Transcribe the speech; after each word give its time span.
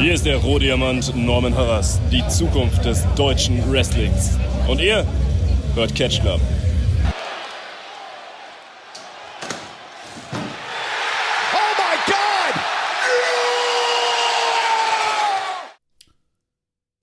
Hier 0.00 0.14
ist 0.14 0.26
der 0.26 0.36
Rohdiamant 0.36 1.12
Norman 1.16 1.52
Harras, 1.56 2.00
die 2.12 2.22
Zukunft 2.28 2.84
des 2.84 3.04
deutschen 3.16 3.68
Wrestlings. 3.68 4.38
Und 4.68 4.80
ihr 4.80 5.04
hört 5.74 5.92
Catch 5.96 6.20
Club. 6.20 6.40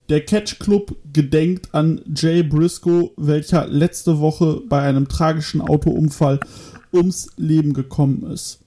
Der 0.08 0.24
Catch 0.24 0.58
Club 0.58 0.96
gedenkt 1.12 1.74
an 1.74 2.00
Jay 2.14 2.42
Briscoe, 2.42 3.10
welcher 3.18 3.66
letzte 3.66 4.20
Woche 4.20 4.62
bei 4.68 4.80
einem 4.80 5.06
tragischen 5.06 5.60
Autounfall 5.60 6.40
ums 6.94 7.28
Leben 7.36 7.74
gekommen 7.74 8.22
ist. 8.32 8.65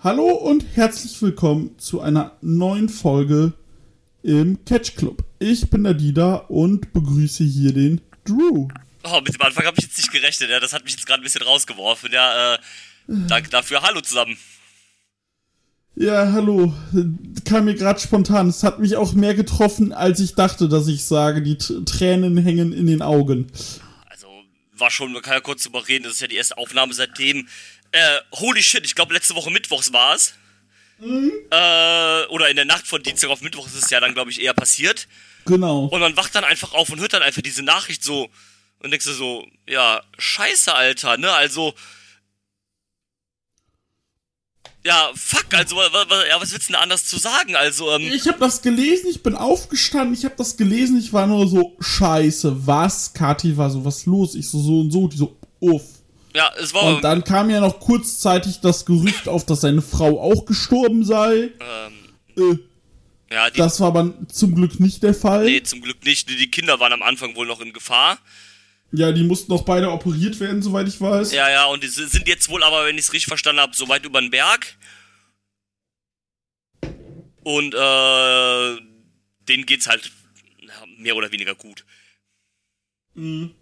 Hallo 0.00 0.28
und 0.28 0.64
herzlich 0.76 1.20
willkommen 1.20 1.76
zu 1.76 2.00
einer 2.00 2.36
neuen 2.40 2.88
Folge 2.88 3.52
im 4.22 4.64
Catch 4.64 4.94
Club. 4.94 5.24
Ich 5.40 5.70
bin 5.70 5.82
der 5.82 5.94
Dida 5.94 6.36
und 6.36 6.92
begrüße 6.92 7.42
hier 7.42 7.72
den 7.72 8.00
Drew. 8.24 8.68
Oh, 9.02 9.20
mit 9.20 9.34
dem 9.34 9.42
Anfang 9.42 9.66
habe 9.66 9.74
ich 9.76 9.86
jetzt 9.86 9.98
nicht 9.98 10.12
gerechnet, 10.12 10.50
ja. 10.50 10.60
Das 10.60 10.72
hat 10.72 10.84
mich 10.84 10.92
jetzt 10.92 11.04
gerade 11.04 11.20
ein 11.20 11.24
bisschen 11.24 11.42
rausgeworfen, 11.42 12.12
ja. 12.12 12.54
Äh, 12.54 12.58
danke 13.08 13.50
dafür. 13.50 13.82
Hallo 13.82 14.00
zusammen. 14.00 14.38
Ja, 15.96 16.30
hallo. 16.30 16.72
Kam 17.44 17.64
mir 17.64 17.74
gerade 17.74 17.98
spontan. 17.98 18.50
Es 18.50 18.62
hat 18.62 18.78
mich 18.78 18.94
auch 18.94 19.14
mehr 19.14 19.34
getroffen, 19.34 19.92
als 19.92 20.20
ich 20.20 20.36
dachte, 20.36 20.68
dass 20.68 20.86
ich 20.86 21.06
sage. 21.06 21.42
Die 21.42 21.58
T 21.58 21.84
Tränen 21.84 22.38
hängen 22.38 22.72
in 22.72 22.86
den 22.86 23.02
Augen. 23.02 23.50
Also, 24.08 24.28
war 24.76 24.92
schon, 24.92 25.12
man 25.12 25.22
kann 25.22 25.34
ja 25.34 25.40
kurz 25.40 25.64
drüber 25.64 25.88
reden, 25.88 26.04
das 26.04 26.12
ist 26.12 26.20
ja 26.20 26.28
die 26.28 26.36
erste 26.36 26.56
Aufnahme 26.56 26.94
seitdem. 26.94 27.48
Äh, 27.92 28.18
holy 28.32 28.62
shit, 28.62 28.84
ich 28.84 28.94
glaube 28.94 29.14
letzte 29.14 29.34
Woche 29.34 29.50
Mittwochs 29.50 29.92
war 29.92 30.14
es. 30.14 30.34
Mhm. 30.98 31.32
Äh, 31.50 32.26
oder 32.26 32.48
in 32.48 32.56
der 32.56 32.64
Nacht 32.64 32.86
von 32.86 33.02
Dienstag 33.02 33.30
auf 33.30 33.40
Mittwoch 33.40 33.66
ist 33.66 33.82
es 33.82 33.90
ja 33.90 34.00
dann, 34.00 34.14
glaube 34.14 34.30
ich, 34.30 34.40
eher 34.40 34.54
passiert. 34.54 35.06
Genau. 35.46 35.86
Und 35.86 36.00
man 36.00 36.16
wacht 36.16 36.34
dann 36.34 36.44
einfach 36.44 36.72
auf 36.72 36.90
und 36.90 37.00
hört 37.00 37.12
dann 37.12 37.22
einfach 37.22 37.42
diese 37.42 37.62
Nachricht 37.62 38.02
so 38.02 38.28
und 38.80 38.90
denkst 38.90 39.06
du 39.06 39.12
so, 39.12 39.46
ja, 39.66 40.02
scheiße, 40.18 40.72
Alter, 40.74 41.16
ne? 41.16 41.32
Also, 41.32 41.74
ja, 44.84 45.10
fuck, 45.14 45.52
also 45.52 45.80
ja, 45.82 46.40
was 46.40 46.52
willst 46.52 46.68
du 46.68 46.72
denn 46.72 46.82
anders 46.82 47.04
zu 47.04 47.18
sagen? 47.18 47.56
Also, 47.56 47.90
ähm, 47.90 48.02
Ich 48.12 48.28
habe 48.28 48.38
das 48.38 48.62
gelesen, 48.62 49.10
ich 49.10 49.22
bin 49.22 49.34
aufgestanden, 49.34 50.14
ich 50.14 50.24
habe 50.24 50.36
das 50.36 50.56
gelesen, 50.56 50.98
ich 50.98 51.12
war 51.12 51.26
nur 51.26 51.48
so, 51.48 51.76
scheiße, 51.80 52.66
was? 52.66 53.12
Kathi 53.12 53.56
war 53.56 53.70
so, 53.70 53.84
was 53.84 54.06
los? 54.06 54.34
Ich 54.34 54.48
so, 54.48 54.60
so 54.60 54.80
und 54.80 54.90
so, 54.90 55.08
die 55.08 55.16
so, 55.16 55.36
uff. 55.60 55.82
Ja, 56.38 56.52
es 56.56 56.72
war. 56.72 56.84
Und 56.84 57.02
dann 57.02 57.24
kam 57.24 57.50
ja 57.50 57.58
noch 57.58 57.80
kurzzeitig 57.80 58.60
das 58.60 58.86
Gerücht 58.86 59.26
auf, 59.26 59.44
dass 59.44 59.62
seine 59.62 59.82
Frau 59.82 60.22
auch 60.22 60.46
gestorben 60.46 61.04
sei. 61.04 61.50
Ähm, 61.58 61.92
äh, 62.36 63.34
ja, 63.34 63.50
die, 63.50 63.58
das 63.58 63.80
war 63.80 63.88
aber 63.88 64.14
zum 64.28 64.54
Glück 64.54 64.78
nicht 64.78 65.02
der 65.02 65.14
Fall. 65.14 65.46
Nee, 65.46 65.64
zum 65.64 65.80
Glück 65.80 66.04
nicht. 66.04 66.30
Die 66.30 66.48
Kinder 66.48 66.78
waren 66.78 66.92
am 66.92 67.02
Anfang 67.02 67.34
wohl 67.34 67.48
noch 67.48 67.60
in 67.60 67.72
Gefahr. 67.72 68.20
Ja, 68.92 69.10
die 69.10 69.24
mussten 69.24 69.50
noch 69.50 69.64
beide 69.64 69.90
operiert 69.90 70.38
werden, 70.38 70.62
soweit 70.62 70.86
ich 70.86 71.00
weiß. 71.00 71.32
Ja, 71.32 71.50
ja, 71.50 71.64
und 71.66 71.82
die 71.82 71.88
sind 71.88 72.28
jetzt 72.28 72.48
wohl 72.48 72.62
aber, 72.62 72.86
wenn 72.86 72.94
ich 72.94 73.06
es 73.06 73.12
richtig 73.12 73.26
verstanden 73.26 73.60
habe, 73.60 73.74
so 73.74 73.88
weit 73.88 74.06
über 74.06 74.20
den 74.20 74.30
Berg. 74.30 74.78
Und 77.42 77.74
äh, 77.74 78.76
denen 79.40 79.66
geht's 79.66 79.88
halt 79.88 80.12
mehr 80.98 81.16
oder 81.16 81.32
weniger 81.32 81.56
gut. 81.56 81.84
Mhm. 83.14 83.56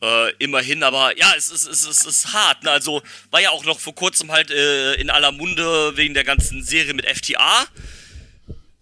Äh, 0.00 0.32
immerhin, 0.38 0.84
aber 0.84 1.18
ja, 1.18 1.32
es 1.36 1.50
ist, 1.50 1.66
es, 1.66 1.82
ist, 1.82 2.06
es 2.06 2.06
ist 2.06 2.32
hart. 2.32 2.62
Ne? 2.62 2.70
Also 2.70 3.02
war 3.30 3.40
ja 3.40 3.50
auch 3.50 3.64
noch 3.64 3.80
vor 3.80 3.94
kurzem 3.94 4.30
halt 4.30 4.50
äh, 4.50 4.94
in 4.94 5.10
aller 5.10 5.32
Munde 5.32 5.96
wegen 5.96 6.14
der 6.14 6.22
ganzen 6.22 6.62
Serie 6.62 6.94
mit 6.94 7.04
FTA. 7.04 7.66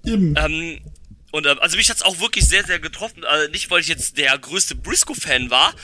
Eben. 0.04 0.34
Ähm, 0.36 0.80
und 1.32 1.46
äh, 1.46 1.56
also 1.60 1.78
mich 1.78 1.88
hat's 1.88 2.02
auch 2.02 2.20
wirklich 2.20 2.46
sehr, 2.46 2.64
sehr 2.64 2.80
getroffen. 2.80 3.24
Also 3.24 3.50
nicht, 3.50 3.70
weil 3.70 3.80
ich 3.80 3.88
jetzt 3.88 4.18
der 4.18 4.36
größte 4.38 4.74
Briscoe-Fan 4.74 5.48
war, 5.50 5.74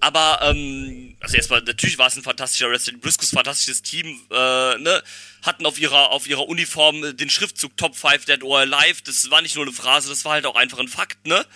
aber 0.00 0.40
ähm, 0.42 1.16
also 1.20 1.36
erstmal 1.36 1.62
natürlich 1.62 1.96
war 1.96 2.08
es 2.08 2.16
ein 2.16 2.22
fantastischer 2.22 2.68
Wrestling. 2.68 3.00
Briscoes 3.00 3.30
fantastisches 3.30 3.80
Team, 3.80 4.20
äh, 4.30 4.78
ne, 4.78 5.02
hatten 5.42 5.64
auf 5.64 5.80
ihrer 5.80 6.10
auf 6.10 6.26
ihrer 6.26 6.46
Uniform 6.46 7.16
den 7.16 7.30
Schriftzug 7.30 7.74
Top 7.78 7.96
5 7.96 8.26
Dead 8.26 8.42
or 8.42 8.58
Alive. 8.58 9.02
Das 9.04 9.30
war 9.30 9.40
nicht 9.40 9.54
nur 9.56 9.64
eine 9.64 9.72
Phrase, 9.72 10.10
das 10.10 10.26
war 10.26 10.32
halt 10.32 10.44
auch 10.44 10.56
einfach 10.56 10.78
ein 10.78 10.88
Fakt, 10.88 11.26
ne? 11.26 11.46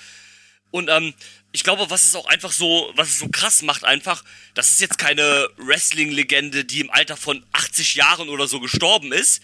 Und 0.71 0.89
ähm, 0.89 1.13
ich 1.53 1.65
glaube, 1.65 1.89
was 1.89 2.05
es 2.05 2.15
auch 2.15 2.27
einfach 2.27 2.53
so, 2.53 2.93
was 2.95 3.09
es 3.09 3.19
so 3.19 3.29
krass 3.29 3.63
macht, 3.63 3.85
einfach, 3.85 4.23
das 4.55 4.71
ist 4.71 4.81
jetzt 4.81 4.99
keine 4.99 5.49
Wrestling-Legende, 5.57 6.65
die 6.65 6.81
im 6.81 6.91
Alter 6.91 7.17
von 7.17 7.45
80 7.53 7.95
Jahren 7.95 8.29
oder 8.29 8.47
so 8.47 8.61
gestorben 8.61 9.13
ist, 9.13 9.43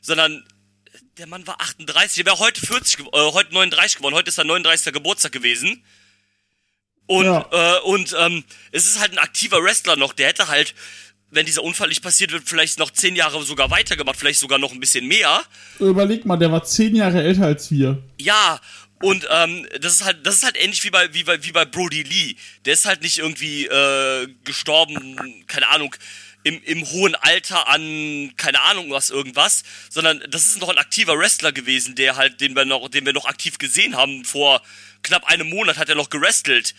sondern 0.00 0.44
der 1.18 1.26
Mann 1.26 1.46
war 1.46 1.60
38, 1.60 2.16
der 2.16 2.26
wäre 2.26 2.38
heute 2.38 2.60
40, 2.60 3.00
äh, 3.00 3.04
heute 3.12 3.54
39 3.54 3.98
geworden, 3.98 4.14
heute 4.14 4.28
ist 4.28 4.34
sein 4.34 4.48
39. 4.48 4.92
Geburtstag 4.92 5.32
gewesen. 5.32 5.84
Und, 7.06 7.26
ja. 7.26 7.46
äh, 7.52 7.80
und 7.82 8.14
ähm, 8.18 8.44
es 8.72 8.86
ist 8.86 9.00
halt 9.00 9.12
ein 9.12 9.18
aktiver 9.18 9.62
Wrestler 9.62 9.96
noch, 9.96 10.12
der 10.12 10.28
hätte 10.28 10.48
halt, 10.48 10.74
wenn 11.30 11.46
dieser 11.46 11.62
Unfall 11.62 11.88
nicht 11.88 12.02
passiert 12.02 12.32
wird, 12.32 12.44
vielleicht 12.46 12.78
noch 12.78 12.90
zehn 12.90 13.14
Jahre 13.14 13.42
sogar 13.44 13.70
weitergemacht, 13.70 14.16
vielleicht 14.16 14.40
sogar 14.40 14.58
noch 14.58 14.72
ein 14.72 14.80
bisschen 14.80 15.06
mehr. 15.06 15.42
Überleg 15.78 16.24
mal, 16.24 16.36
der 16.36 16.50
war 16.50 16.64
zehn 16.64 16.96
Jahre 16.96 17.22
älter 17.22 17.44
als 17.44 17.70
wir. 17.70 18.02
Ja, 18.18 18.60
und 19.04 19.28
ähm, 19.30 19.68
das 19.80 19.96
ist 19.96 20.04
halt, 20.04 20.26
das 20.26 20.36
ist 20.36 20.44
halt 20.44 20.56
ähnlich 20.56 20.82
wie 20.82 20.88
bei, 20.88 21.12
wie 21.12 21.24
bei, 21.24 21.44
wie 21.44 21.52
bei 21.52 21.66
Brody 21.66 22.04
Lee. 22.04 22.36
Der 22.64 22.72
ist 22.72 22.86
halt 22.86 23.02
nicht 23.02 23.18
irgendwie 23.18 23.66
äh, 23.66 24.26
gestorben, 24.44 25.44
keine 25.46 25.68
Ahnung, 25.68 25.94
im, 26.42 26.62
im 26.64 26.88
hohen 26.88 27.14
Alter 27.14 27.68
an, 27.68 28.32
keine 28.38 28.62
Ahnung 28.62 28.90
was, 28.90 29.10
irgendwas, 29.10 29.62
sondern 29.90 30.24
das 30.30 30.46
ist 30.46 30.58
noch 30.58 30.70
ein 30.70 30.78
aktiver 30.78 31.18
Wrestler 31.18 31.52
gewesen, 31.52 31.96
der 31.96 32.16
halt, 32.16 32.40
den 32.40 32.56
wir 32.56 32.64
noch, 32.64 32.88
den 32.88 33.04
wir 33.04 33.12
noch 33.12 33.26
aktiv 33.26 33.58
gesehen 33.58 33.94
haben. 33.94 34.24
Vor 34.24 34.62
knapp 35.02 35.24
einem 35.24 35.50
Monat 35.50 35.76
hat 35.76 35.90
er 35.90 35.96
noch 35.96 36.08
gerestelt. 36.08 36.74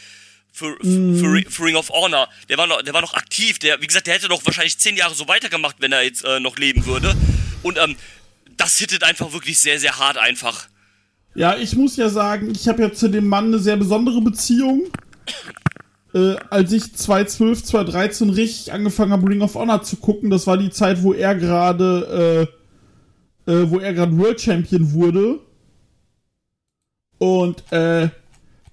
Für, 0.52 0.78
mm. 0.82 1.20
für, 1.20 1.52
für, 1.52 1.64
Ring 1.64 1.76
of 1.76 1.90
Honor. 1.90 2.28
Der 2.50 2.58
war 2.58 2.66
noch, 2.66 2.82
der 2.82 2.96
war 2.96 3.02
noch 3.02 3.14
aktiv. 3.14 3.60
Der, 3.60 3.82
wie 3.82 3.88
gesagt, 3.88 4.08
der 4.08 4.16
hätte 4.16 4.30
noch 4.30 4.44
wahrscheinlich 4.48 4.80
zehn 4.80 4.98
Jahre 4.98 5.14
so 5.14 5.28
weitergemacht, 5.28 5.76
wenn 5.78 5.92
er 5.92 6.02
jetzt 6.02 6.24
äh, 6.24 6.40
noch 6.40 6.58
leben 6.58 6.88
würde. 6.88 7.16
Und 7.62 7.78
ähm, 7.78 7.96
das 8.58 8.80
hittet 8.80 9.04
einfach 9.04 9.32
wirklich 9.32 9.60
sehr, 9.60 9.80
sehr 9.80 10.00
hart 10.00 10.18
einfach. 10.18 10.70
Ja, 11.36 11.58
ich 11.58 11.76
muss 11.76 11.98
ja 11.98 12.10
sagen, 12.10 12.52
ich 12.52 12.68
habe 12.68 12.82
ja 12.82 12.94
zu 12.94 13.10
dem 13.10 13.28
Mann 13.28 13.46
eine 13.46 13.60
sehr 13.60 13.78
besondere 13.78 14.22
Beziehung 14.22 14.84
äh, 16.16 16.38
als 16.50 16.72
ich 16.72 16.94
2012, 16.94 17.64
2013 17.64 18.30
richtig 18.30 18.72
angefangen 18.72 19.12
habe, 19.12 19.30
Ring 19.30 19.42
of 19.42 19.56
Honor 19.56 19.84
zu 19.84 19.98
gucken, 19.98 20.30
das 20.30 20.48
war 20.48 20.58
die 20.58 20.70
Zeit, 20.70 21.04
wo 21.04 21.14
er 21.14 21.36
gerade, 21.36 22.48
äh, 23.48 23.52
äh, 23.52 23.70
wo 23.70 23.80
er 23.80 23.94
gerade 23.94 24.18
World 24.18 24.40
Champion 24.40 24.94
wurde. 24.94 25.42
Und 27.18 27.70
äh, 27.72 28.10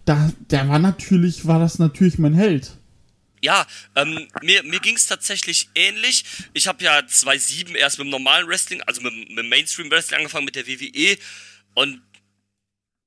da, 0.04 0.32
der 0.50 0.68
war 0.68 0.78
natürlich, 0.78 1.44
war 1.46 1.58
das 1.58 1.80
natürlich 1.80 2.18
mein 2.18 2.34
Held. 2.34 2.76
Ja, 3.42 3.66
ähm, 3.96 4.28
mir, 4.42 4.62
mir 4.62 4.78
ging 4.78 4.94
es 4.94 5.08
tatsächlich 5.08 5.68
ähnlich. 5.74 6.24
Ich 6.52 6.68
habe 6.68 6.84
ja 6.84 7.04
2007 7.04 7.74
erst 7.74 7.98
mit 7.98 8.06
dem 8.06 8.10
normalen 8.10 8.46
Wrestling, 8.46 8.82
also 8.82 9.00
mit, 9.00 9.12
mit 9.34 9.48
Mainstream 9.48 9.90
Wrestling 9.90 10.18
angefangen, 10.18 10.44
mit 10.44 10.54
der 10.54 10.68
WWE. 10.68 11.18
Und 11.74 12.02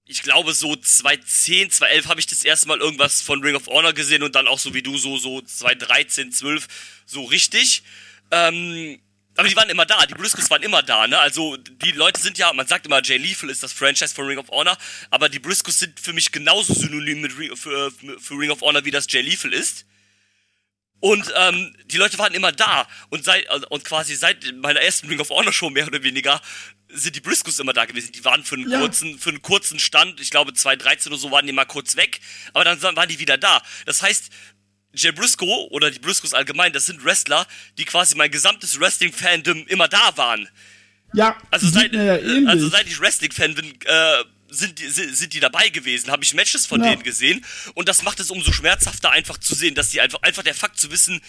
ich 0.07 0.21
glaube, 0.21 0.53
so 0.53 0.75
2010, 0.75 1.71
2011 1.71 2.07
habe 2.07 2.19
ich 2.19 2.27
das 2.27 2.45
erste 2.45 2.67
Mal 2.67 2.79
irgendwas 2.79 3.21
von 3.21 3.41
Ring 3.41 3.55
of 3.55 3.67
Honor 3.67 3.93
gesehen 3.93 4.21
und 4.21 4.35
dann 4.35 4.47
auch 4.47 4.59
so 4.59 4.73
wie 4.73 4.83
du, 4.83 4.97
so, 4.97 5.17
so 5.17 5.41
2013, 5.41 6.31
12, 6.31 6.67
so 7.05 7.23
richtig. 7.23 7.81
Ähm, 8.29 8.99
aber 9.35 9.47
die 9.49 9.55
waren 9.55 9.69
immer 9.69 9.85
da, 9.85 10.05
die 10.05 10.13
Briscoes 10.13 10.49
waren 10.49 10.63
immer 10.63 10.83
da, 10.83 11.07
ne? 11.07 11.19
Also 11.19 11.57
die 11.57 11.91
Leute 11.91 12.21
sind 12.21 12.37
ja, 12.37 12.53
man 12.53 12.67
sagt 12.67 12.85
immer, 12.85 13.01
Jay 13.03 13.17
Lethal 13.17 13.49
ist 13.49 13.63
das 13.63 13.73
Franchise 13.73 14.13
von 14.13 14.27
Ring 14.27 14.37
of 14.37 14.49
Honor, 14.49 14.77
aber 15.09 15.27
die 15.27 15.39
Briscoes 15.39 15.79
sind 15.79 15.99
für 15.99 16.13
mich 16.13 16.31
genauso 16.31 16.73
synonym 16.73 17.21
mit 17.21 17.33
für, 17.33 17.91
für 17.91 18.33
Ring 18.35 18.51
of 18.51 18.61
Honor, 18.61 18.85
wie 18.85 18.91
das 18.91 19.07
Jay 19.09 19.21
Lethal 19.21 19.51
ist. 19.51 19.85
Und 21.01 21.31
ähm, 21.35 21.75
die 21.87 21.97
Leute 21.97 22.17
waren 22.17 22.33
immer 22.33 22.51
da 22.51 22.87
und 23.09 23.25
seit 23.25 23.47
und 23.69 23.83
quasi 23.83 24.15
seit 24.15 24.55
meiner 24.55 24.81
ersten 24.81 25.07
Ring 25.07 25.19
of 25.19 25.29
Honor 25.29 25.51
Show 25.51 25.69
mehr 25.69 25.87
oder 25.87 26.01
weniger 26.01 26.41
sind 26.95 27.15
die 27.15 27.21
Briscoes 27.21 27.59
immer 27.59 27.73
da 27.73 27.85
gewesen. 27.85 28.11
Die 28.13 28.23
waren 28.25 28.43
für 28.43 28.55
einen 28.55 28.69
ja. 28.69 28.79
kurzen, 28.79 29.19
für 29.19 29.29
einen 29.29 29.41
kurzen 29.41 29.79
Stand, 29.79 30.19
ich 30.19 30.31
glaube 30.31 30.53
2013 30.53 31.11
oder 31.11 31.19
so 31.19 31.31
waren 31.31 31.45
die 31.45 31.53
mal 31.53 31.65
kurz 31.65 31.95
weg, 31.95 32.19
aber 32.53 32.63
dann 32.63 32.81
waren 32.81 33.09
die 33.09 33.19
wieder 33.19 33.37
da. 33.37 33.61
Das 33.85 34.01
heißt, 34.01 34.29
Jay 34.93 35.11
Briscoe 35.11 35.67
oder 35.71 35.91
die 35.91 35.99
Briscoes 35.99 36.33
allgemein, 36.33 36.73
das 36.73 36.85
sind 36.85 37.03
Wrestler, 37.03 37.45
die 37.77 37.85
quasi 37.85 38.15
mein 38.15 38.31
gesamtes 38.31 38.79
Wrestling-Fandom 38.79 39.67
immer 39.67 39.87
da 39.87 40.15
waren. 40.15 40.47
Ja, 41.13 41.37
also 41.51 41.67
seit, 41.67 41.93
ja 41.93 42.17
äh, 42.17 42.45
also 42.47 42.67
seit 42.69 42.87
ich 42.87 42.99
Wrestling-Fan 42.99 43.55
bin, 43.55 43.73
äh, 43.85 44.23
sind 44.49 44.79
die, 44.79 44.87
sind 44.89 45.33
die 45.33 45.39
dabei 45.39 45.69
gewesen, 45.69 46.11
habe 46.11 46.23
ich 46.23 46.33
Matches 46.33 46.65
von 46.65 46.81
ja. 46.81 46.91
denen 46.91 47.03
gesehen 47.03 47.43
und 47.73 47.89
das 47.89 48.03
macht 48.03 48.19
es 48.19 48.31
umso 48.31 48.53
schmerzhafter 48.53 49.11
einfach 49.11 49.37
zu 49.37 49.53
sehen, 49.53 49.75
dass 49.75 49.89
die 49.89 50.01
einfach, 50.01 50.21
einfach 50.21 50.43
der 50.43 50.55
Fakt 50.55 50.79
zu 50.79 50.91
wissen, 50.91 51.21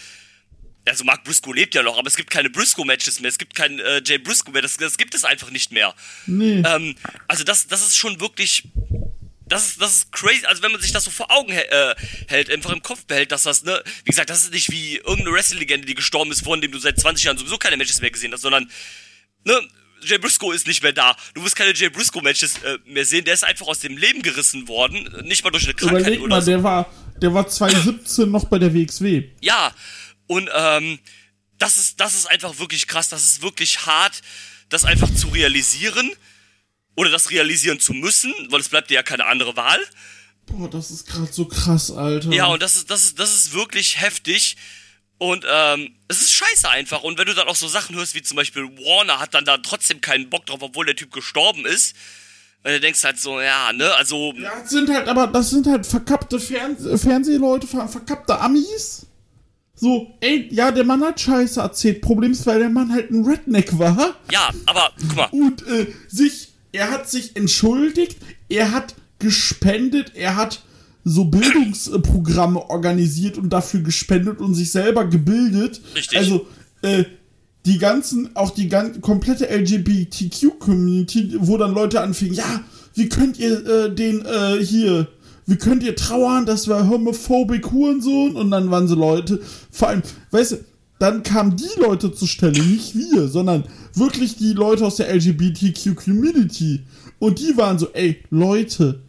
also 0.87 1.03
Mark 1.03 1.23
Briscoe 1.23 1.53
lebt 1.53 1.75
ja 1.75 1.83
noch, 1.83 1.97
aber 1.97 2.07
es 2.07 2.15
gibt 2.15 2.29
keine 2.29 2.49
Briscoe-Matches 2.49 3.19
mehr, 3.19 3.29
es 3.29 3.37
gibt 3.37 3.55
keinen 3.55 3.79
äh, 3.79 4.01
Jay 4.05 4.17
Briscoe 4.17 4.51
mehr, 4.51 4.61
das, 4.61 4.77
das 4.77 4.97
gibt 4.97 5.15
es 5.15 5.23
einfach 5.23 5.51
nicht 5.51 5.71
mehr. 5.71 5.93
Nee. 6.25 6.63
Ähm, 6.65 6.95
also 7.27 7.43
das, 7.43 7.67
das 7.67 7.81
ist 7.81 7.97
schon 7.97 8.19
wirklich, 8.19 8.63
das 9.47 9.67
ist, 9.67 9.81
das 9.81 9.95
ist 9.95 10.11
crazy, 10.11 10.45
also 10.45 10.63
wenn 10.63 10.71
man 10.71 10.81
sich 10.81 10.91
das 10.91 11.03
so 11.03 11.11
vor 11.11 11.31
Augen 11.31 11.51
äh, 11.51 11.95
hält, 12.27 12.49
einfach 12.49 12.71
im 12.71 12.81
Kopf 12.81 13.05
behält, 13.05 13.31
dass 13.31 13.43
das, 13.43 13.63
ne, 13.63 13.81
wie 14.03 14.11
gesagt, 14.11 14.29
das 14.29 14.43
ist 14.43 14.53
nicht 14.53 14.71
wie 14.71 14.97
irgendeine 14.97 15.31
Wrestling-Legende, 15.31 15.85
die 15.85 15.95
gestorben 15.95 16.31
ist, 16.31 16.43
von 16.43 16.61
dem 16.61 16.71
du 16.71 16.79
seit 16.79 16.99
20 16.99 17.25
Jahren 17.25 17.37
sowieso 17.37 17.57
keine 17.57 17.77
Matches 17.77 18.01
mehr 18.01 18.11
gesehen 18.11 18.33
hast, 18.33 18.41
sondern 18.41 18.69
ne, 19.45 19.61
Jay 20.01 20.17
Briscoe 20.17 20.53
ist 20.53 20.67
nicht 20.67 20.83
mehr 20.83 20.93
da. 20.93 21.15
Du 21.33 21.43
wirst 21.43 21.55
keine 21.55 21.73
Jay 21.73 21.89
Briscoe-Matches 21.89 22.59
äh, 22.63 22.77
mehr 22.85 23.05
sehen. 23.05 23.25
Der 23.25 23.33
ist 23.33 23.43
einfach 23.43 23.67
aus 23.67 23.79
dem 23.79 23.97
Leben 23.97 24.21
gerissen 24.21 24.67
worden. 24.67 25.09
Nicht 25.23 25.43
mal 25.43 25.49
durch 25.49 25.65
eine 25.65 25.73
Krankheit 25.73 26.01
Überleg 26.01 26.21
oder 26.21 26.35
mal, 26.35 26.41
so. 26.41 26.51
der 26.51 26.63
war, 26.63 26.93
der 27.21 27.33
war 27.33 27.47
2017 27.47 28.29
noch 28.29 28.45
bei 28.45 28.59
der 28.59 28.73
WXW. 28.73 29.29
Ja, 29.41 29.73
und 30.27 30.49
ähm, 30.53 30.99
das 31.57 31.77
ist, 31.77 31.99
das 31.99 32.13
ist 32.13 32.27
einfach 32.27 32.59
wirklich 32.59 32.87
krass. 32.87 33.09
Das 33.09 33.23
ist 33.23 33.41
wirklich 33.41 33.85
hart, 33.85 34.21
das 34.69 34.85
einfach 34.85 35.13
zu 35.13 35.29
realisieren 35.29 36.11
oder 36.95 37.09
das 37.09 37.31
realisieren 37.31 37.79
zu 37.79 37.93
müssen, 37.93 38.33
weil 38.49 38.59
es 38.59 38.69
bleibt 38.69 38.89
dir 38.89 38.95
ja 38.95 39.03
keine 39.03 39.25
andere 39.25 39.55
Wahl. 39.55 39.79
Boah, 40.45 40.69
das 40.69 40.91
ist 40.91 41.07
gerade 41.07 41.31
so 41.31 41.45
krass, 41.45 41.91
Alter. 41.91 42.31
Ja, 42.31 42.45
und 42.45 42.61
das 42.61 42.75
ist, 42.75 42.89
das 42.89 43.03
ist, 43.03 43.19
das 43.19 43.35
ist 43.35 43.53
wirklich 43.53 43.99
heftig. 43.99 44.55
Und 45.17 45.45
ähm, 45.49 45.95
es 46.07 46.21
ist 46.21 46.31
scheiße 46.31 46.69
einfach. 46.69 47.03
Und 47.03 47.17
wenn 47.17 47.25
du 47.25 47.33
dann 47.33 47.47
auch 47.47 47.55
so 47.55 47.67
Sachen 47.67 47.95
hörst, 47.95 48.13
wie 48.13 48.21
zum 48.21 48.37
Beispiel 48.37 48.63
Warner 48.63 49.19
hat 49.19 49.33
dann 49.33 49.45
da 49.45 49.57
trotzdem 49.57 49.99
keinen 49.99 50.29
Bock 50.29 50.45
drauf, 50.45 50.59
obwohl 50.61 50.85
der 50.85 50.95
Typ 50.95 51.11
gestorben 51.11 51.65
ist. 51.65 51.95
Und 52.63 52.71
du 52.71 52.79
denkst 52.79 53.03
halt 53.03 53.19
so, 53.19 53.41
ja, 53.41 53.73
ne, 53.73 53.93
also. 53.95 54.33
Ja, 54.35 54.59
das 54.61 54.69
sind 54.69 54.89
halt, 54.89 55.07
aber 55.07 55.27
das 55.27 55.49
sind 55.49 55.65
halt 55.67 55.85
verkappte 55.85 56.39
Fern 56.39 56.77
Fernsehleute, 56.97 57.65
ver 57.65 57.87
verkappte 57.87 58.39
Amis. 58.39 59.06
So, 59.79 60.07
ey, 60.21 60.49
ja, 60.51 60.71
der 60.71 60.83
Mann 60.83 61.03
hat 61.03 61.19
Scheiße 61.19 61.61
erzählt. 61.61 62.01
Problem 62.01 62.31
ist, 62.31 62.47
weil 62.47 62.59
der 62.59 62.69
Mann 62.69 62.91
halt 62.91 63.11
ein 63.11 63.23
Redneck 63.23 63.77
war. 63.77 64.15
Ja, 64.31 64.49
aber 64.65 64.89
guck 64.99 65.15
mal, 65.15 65.29
Und 65.31 65.65
äh, 65.67 65.87
sich, 66.07 66.53
er 66.71 66.89
hat 66.89 67.07
sich 67.07 67.35
entschuldigt, 67.35 68.17
er 68.49 68.71
hat 68.71 68.95
gespendet, 69.19 70.13
er 70.15 70.35
hat 70.35 70.63
so 71.03 71.25
Bildungsprogramme 71.25 72.69
organisiert 72.69 73.37
und 73.37 73.51
dafür 73.51 73.81
gespendet 73.81 74.39
und 74.39 74.55
sich 74.55 74.71
selber 74.71 75.05
gebildet. 75.05 75.79
Richtig. 75.95 76.17
Also, 76.17 76.47
äh, 76.81 77.05
die 77.67 77.77
ganzen, 77.77 78.35
auch 78.35 78.51
die 78.51 78.69
ganze 78.69 78.99
komplette 79.01 79.47
LGBTQ-Community, 79.49 81.35
wo 81.39 81.57
dann 81.57 81.73
Leute 81.73 82.01
anfingen, 82.01 82.33
ja, 82.33 82.61
wie 82.95 83.09
könnt 83.09 83.37
ihr 83.37 83.65
äh, 83.65 83.93
den 83.93 84.25
äh, 84.25 84.63
hier, 84.63 85.07
wie 85.47 85.55
könnt 85.55 85.81
ihr 85.81 85.95
trauern, 85.95 86.45
das 86.45 86.67
war 86.67 86.87
homophobic 86.87 87.71
Hurensohn 87.71 88.35
und 88.35 88.51
dann 88.51 88.69
waren 88.69 88.87
so 88.87 88.95
Leute, 88.95 89.39
vor 89.71 89.87
allem, 89.87 90.03
weißt 90.31 90.51
du, 90.51 90.57
dann 90.99 91.23
kamen 91.23 91.55
die 91.55 91.79
Leute 91.79 92.13
zur 92.13 92.27
Stelle, 92.27 92.61
nicht 92.63 92.95
wir, 92.95 93.27
sondern 93.27 93.63
wirklich 93.93 94.35
die 94.35 94.53
Leute 94.53 94.85
aus 94.85 94.97
der 94.97 95.13
LGBTQ-Community 95.15 96.83
und 97.19 97.39
die 97.39 97.55
waren 97.55 97.79
so, 97.79 97.89
ey, 97.93 98.21
Leute, 98.29 99.01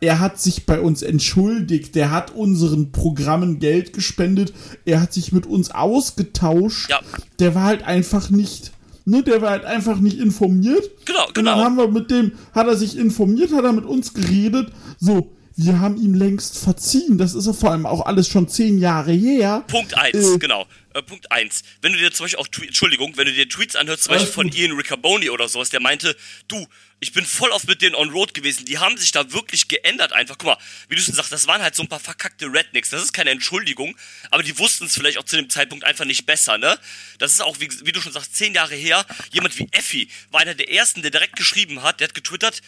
er 0.00 0.18
hat 0.18 0.40
sich 0.40 0.66
bei 0.66 0.80
uns 0.80 1.02
entschuldigt, 1.02 1.94
der 1.94 2.10
hat 2.10 2.34
unseren 2.34 2.90
Programmen 2.90 3.60
Geld 3.60 3.92
gespendet, 3.92 4.52
er 4.84 5.00
hat 5.00 5.12
sich 5.12 5.30
mit 5.30 5.46
uns 5.46 5.70
ausgetauscht. 5.70 6.90
Ja. 6.90 7.00
Der 7.38 7.54
war 7.54 7.64
halt 7.64 7.84
einfach 7.84 8.28
nicht, 8.30 8.72
ne, 9.04 9.22
der 9.22 9.42
war 9.42 9.50
halt 9.50 9.64
einfach 9.64 10.00
nicht 10.00 10.18
informiert. 10.18 10.90
Genau, 11.04 11.26
Und 11.28 11.36
dann 11.36 11.44
genau. 11.44 11.56
haben 11.58 11.76
wir 11.76 11.88
mit 11.88 12.10
dem, 12.10 12.32
hat 12.52 12.66
er 12.66 12.76
sich 12.76 12.98
informiert, 12.98 13.52
hat 13.52 13.64
er 13.64 13.72
mit 13.72 13.84
uns 13.84 14.12
geredet. 14.12 14.72
So, 14.98 15.30
wir 15.56 15.80
haben 15.80 15.96
ihm 15.96 16.14
längst 16.14 16.58
verziehen. 16.58 17.18
Das 17.18 17.34
ist 17.34 17.46
ja 17.46 17.52
vor 17.52 17.70
allem 17.70 17.86
auch 17.86 18.06
alles 18.06 18.28
schon 18.28 18.48
zehn 18.48 18.78
Jahre 18.78 19.12
her. 19.12 19.64
Punkt 19.68 19.94
eins, 19.94 20.34
Äh. 20.34 20.38
genau. 20.38 20.66
Äh, 20.94 21.02
Punkt 21.02 21.30
eins. 21.32 21.62
Wenn 21.80 21.92
du 21.92 21.98
dir 21.98 22.12
zum 22.12 22.24
Beispiel 22.24 22.38
auch 22.40 22.48
Entschuldigung, 22.62 23.16
wenn 23.16 23.26
du 23.26 23.32
dir 23.32 23.48
Tweets 23.48 23.76
anhörst, 23.76 24.04
zum 24.04 24.12
Beispiel 24.12 24.32
von 24.32 24.46
gut. 24.48 24.58
Ian 24.58 24.72
Riccaboni 24.72 25.30
oder 25.30 25.48
sowas, 25.48 25.70
der 25.70 25.80
meinte, 25.80 26.14
du, 26.48 26.66
ich 27.00 27.12
bin 27.12 27.24
voll 27.24 27.50
oft 27.50 27.66
mit 27.66 27.80
denen 27.82 27.94
on 27.94 28.10
road 28.10 28.34
gewesen, 28.34 28.66
die 28.66 28.78
haben 28.78 28.96
sich 28.98 29.10
da 29.10 29.32
wirklich 29.32 29.68
geändert 29.68 30.12
einfach. 30.12 30.36
Guck 30.38 30.48
mal, 30.48 30.58
wie 30.88 30.94
du 30.96 31.00
schon 31.00 31.14
sagst, 31.14 31.32
das 31.32 31.46
waren 31.46 31.62
halt 31.62 31.74
so 31.74 31.82
ein 31.82 31.88
paar 31.88 31.98
verkackte 31.98 32.46
Rednecks, 32.52 32.90
das 32.90 33.02
ist 33.02 33.12
keine 33.14 33.30
Entschuldigung, 33.30 33.96
aber 34.30 34.42
die 34.42 34.58
wussten 34.58 34.84
es 34.84 34.94
vielleicht 34.94 35.16
auch 35.18 35.24
zu 35.24 35.36
dem 35.36 35.48
Zeitpunkt 35.48 35.84
einfach 35.84 36.04
nicht 36.04 36.26
besser, 36.26 36.58
ne? 36.58 36.78
Das 37.18 37.32
ist 37.32 37.40
auch, 37.40 37.58
wie, 37.58 37.68
wie 37.84 37.92
du 37.92 38.00
schon 38.02 38.12
sagst, 38.12 38.36
zehn 38.36 38.52
Jahre 38.54 38.74
her, 38.74 39.04
jemand 39.32 39.58
wie 39.58 39.68
Effi 39.72 40.08
war 40.30 40.40
einer 40.42 40.54
der 40.54 40.70
ersten, 40.70 41.00
der 41.02 41.10
direkt 41.10 41.36
geschrieben 41.36 41.82
hat, 41.82 42.00
der 42.00 42.08
hat 42.08 42.14
getwittert, 42.14 42.60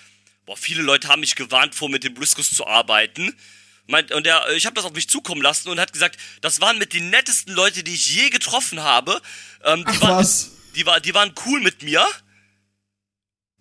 boah, 0.46 0.56
viele 0.56 0.82
Leute 0.82 1.08
haben 1.08 1.20
mich 1.20 1.34
gewarnt 1.34 1.74
vor, 1.74 1.88
mit 1.88 2.04
den 2.04 2.14
Briscoes 2.14 2.50
zu 2.50 2.66
arbeiten. 2.66 3.34
Meint, 3.86 4.12
und 4.12 4.24
der, 4.24 4.42
ich 4.54 4.64
habe 4.64 4.74
das 4.74 4.84
auf 4.84 4.94
mich 4.94 5.08
zukommen 5.08 5.42
lassen 5.42 5.68
und 5.68 5.78
hat 5.78 5.92
gesagt, 5.92 6.18
das 6.40 6.60
waren 6.60 6.78
mit 6.78 6.92
die 6.94 7.00
nettesten 7.00 7.54
Leute, 7.54 7.82
die 7.82 7.94
ich 7.94 8.14
je 8.14 8.30
getroffen 8.30 8.82
habe. 8.82 9.20
Ähm, 9.62 9.80
die, 9.80 9.84
Ach, 9.96 10.00
waren, 10.00 10.16
was? 10.16 10.52
die, 10.74 10.86
war, 10.86 11.00
die 11.00 11.12
waren 11.14 11.34
cool 11.44 11.60
mit 11.60 11.82
mir. 11.82 12.04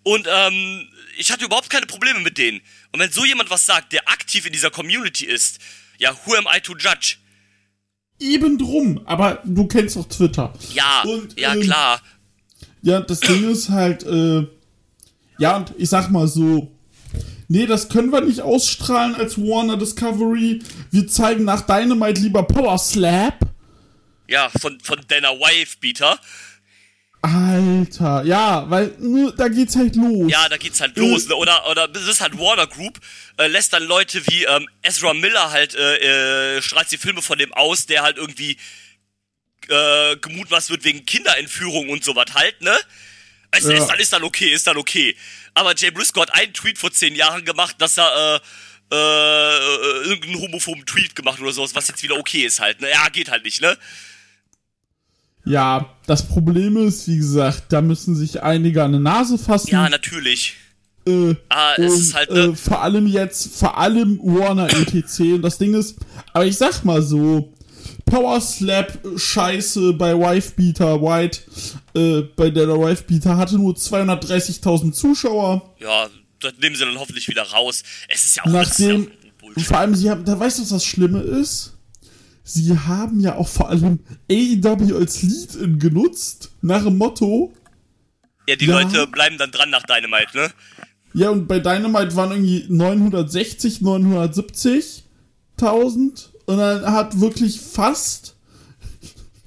Und 0.04 0.28
ähm, 0.30 0.88
ich 1.18 1.32
hatte 1.32 1.46
überhaupt 1.46 1.70
keine 1.70 1.86
Probleme 1.86 2.20
mit 2.20 2.38
denen. 2.38 2.62
Und 2.92 3.00
wenn 3.00 3.12
so 3.12 3.26
jemand 3.26 3.50
was 3.50 3.66
sagt, 3.66 3.92
der 3.94 4.08
aktiv 4.10 4.46
in 4.46 4.54
dieser 4.54 4.70
Community 4.70 5.26
ist, 5.26 5.60
ja, 5.98 6.16
who 6.26 6.36
am 6.36 6.48
I 6.54 6.60
to 6.60 6.76
judge? 6.78 7.18
Eben 8.20 8.58
drum. 8.58 9.02
Aber 9.06 9.42
du 9.44 9.68
kennst 9.68 9.96
doch 9.96 10.08
Twitter. 10.08 10.54
Ja, 10.74 11.02
Und, 11.04 11.38
ja 11.40 11.54
ähm, 11.54 11.62
klar. 11.62 12.02
Ja, 12.82 13.02
das 13.02 13.22
Ding 13.22 13.50
ist 13.50 13.70
halt, 13.70 14.04
äh, 14.04 14.46
ja, 15.38 15.58
und 15.58 15.74
ich 15.78 15.90
sag 15.90 16.10
mal 16.10 16.28
so, 16.28 16.72
nee, 17.48 17.66
das 17.66 17.90
können 17.90 18.12
wir 18.12 18.22
nicht 18.22 18.42
ausstrahlen 18.42 19.16
als 19.16 19.38
Warner 19.38 19.78
Discovery. 19.78 20.60
Wir 20.92 21.08
zeigen 21.08 21.44
nach 21.44 21.62
Dynamite 21.62 22.22
lieber 22.22 22.44
Power 22.44 22.78
Slap. 22.78 23.40
Ja, 24.28 24.50
von, 24.62 24.80
von 24.80 25.00
Dana 25.08 25.30
Wife 25.30 25.78
Beater. 25.80 26.20
Alter, 27.22 28.24
ja, 28.26 28.70
weil 28.70 28.94
ne, 29.00 29.34
da 29.38 29.48
geht's 29.48 29.78
halt 29.78 29.96
los. 29.96 30.30
Ja, 30.30 30.50
da 30.50 30.58
geht's 30.58 30.82
halt 30.82 30.98
los, 30.98 31.30
ne? 31.30 31.36
Oder, 31.38 31.70
oder 31.70 31.88
das 31.88 32.06
ist 32.06 32.20
halt 32.20 32.38
Warner 32.38 32.68
Group, 32.68 33.00
äh, 33.38 33.48
lässt 33.48 33.72
dann 33.72 33.84
Leute 33.84 34.22
wie 34.28 34.44
ähm, 34.44 34.68
Ezra 34.82 35.14
Miller 35.14 35.50
halt, 35.52 35.74
äh, 35.74 36.58
äh, 36.58 36.62
strahlt 36.62 36.92
die 36.92 36.98
Filme 36.98 37.22
von 37.22 37.38
dem 37.38 37.54
aus, 37.54 37.86
der 37.86 38.04
halt 38.04 38.18
irgendwie 38.18 38.58
äh, 39.70 40.18
gemutmaßt 40.18 40.70
wird 40.70 40.84
wegen 40.84 41.06
Kinderentführung 41.06 41.88
und 41.88 42.04
sowas 42.04 42.26
halt, 42.34 42.62
ne? 42.62 42.76
Also, 43.54 43.72
Ja. 43.72 43.78
ist, 43.78 43.88
dann, 43.88 44.00
ist 44.00 44.14
dann 44.14 44.24
okay, 44.24 44.54
ist 44.54 44.68
dann 44.68 44.78
okay. 44.78 45.16
Aber 45.54 45.76
Jay 45.76 45.92
Briscoe 45.92 46.22
hat 46.22 46.34
einen 46.34 46.54
Tweet 46.54 46.78
vor 46.78 46.92
zehn 46.92 47.16
Jahren 47.16 47.46
gemacht, 47.46 47.76
dass 47.80 47.98
er, 47.98 48.42
äh, 48.92 48.96
äh, 48.96 50.10
irgendeinen 50.10 50.40
homophoben 50.42 50.86
Tweet 50.86 51.16
gemacht 51.16 51.40
oder 51.40 51.52
sowas, 51.52 51.74
was 51.76 51.88
jetzt 51.88 52.04
wieder 52.04 52.16
okay 52.18 52.46
ist 52.46 52.60
halt, 52.60 52.82
ne? 52.82 52.90
Ja, 52.92 53.08
geht 53.10 53.30
halt 53.32 53.44
nicht, 53.46 53.62
ne? 53.62 53.78
Ja, 55.46 55.94
das 56.08 56.28
Problem 56.28 56.78
ist, 56.78 57.08
wie 57.08 57.18
gesagt, 57.18 57.66
da 57.70 57.82
müssen 57.82 58.16
sich 58.16 58.42
einige 58.42 58.84
an 58.84 58.94
die 58.94 59.00
Nase 59.00 59.38
fassen. 59.38 59.72
Ja, 59.72 59.90
natürlich. 59.90 60.56
Äh, 61.06 61.36
Ah, 61.50 61.74
es 61.78 61.92
und, 61.92 62.00
ist 62.00 62.14
halt, 62.14 62.32
ne? 62.32 62.40
äh, 62.40 62.56
vor 62.56 62.82
allem 62.82 63.08
jetzt, 63.08 63.58
vor 63.58 63.78
allem 63.78 64.20
Warner 64.24 64.70
ETC. 64.70 65.34
und 65.34 65.42
das 65.42 65.58
Ding 65.58 65.74
ist, 65.74 65.98
aber 66.32 66.46
ich 66.46 66.58
sag 66.58 66.86
mal 66.86 67.02
so, 67.02 67.54
Power 68.06 68.40
Slap 68.42 69.00
Scheiße 69.18 69.94
bei 69.94 70.14
Wifebeater 70.18 71.02
White, 71.02 71.40
äh, 71.96 72.22
bei 72.36 72.50
der 72.50 72.66
der 72.68 72.78
Wifebeater 72.80 73.38
hatte 73.38 73.56
nur 73.56 73.74
230.000 73.76 74.92
Zuschauer. 74.94 75.74
Ja, 75.80 76.08
das 76.40 76.54
nehmen 76.62 76.76
sie 76.76 76.86
dann 76.86 77.00
hoffentlich 77.00 77.28
wieder 77.28 77.44
raus. 77.44 77.84
Es 78.10 78.24
ist 78.26 78.36
ja 78.36 78.44
auch 78.44 78.48
Nachdem, 78.50 79.10
ja 79.56 79.64
vor 79.64 79.78
allem, 79.78 79.96
sie 79.96 80.10
haben, 80.10 80.26
da 80.26 80.38
weißt 80.40 80.58
du, 80.60 80.64
was 80.64 80.70
das 80.70 80.86
Schlimme 80.86 81.22
ist? 81.22 81.78
Sie 82.44 82.78
haben 82.78 83.20
ja 83.22 83.36
auch 83.36 83.48
vor 83.48 83.70
allem 83.70 84.00
AEW 84.30 84.98
als 84.98 85.22
Lead-In 85.24 85.80
genutzt, 85.80 86.52
nach 86.62 86.84
dem 86.84 86.98
Motto, 86.98 87.54
Ja, 88.48 88.56
die 88.58 88.66
Ja. 88.66 88.82
Leute 88.82 89.08
bleiben 89.08 89.38
dann 89.38 89.52
dran 89.52 89.70
nach 89.70 89.84
Dynamite, 89.84 90.36
ne? 90.38 90.52
Ja, 91.14 91.30
und 91.30 91.48
bei 91.48 91.60
Dynamite 91.60 92.14
waren 92.16 92.32
irgendwie 92.32 92.66
960, 92.70 93.80
970.000 93.80 96.30
und 96.46 96.58
dann 96.58 96.92
hat 96.92 97.20
wirklich 97.20 97.60
fast 97.60 98.36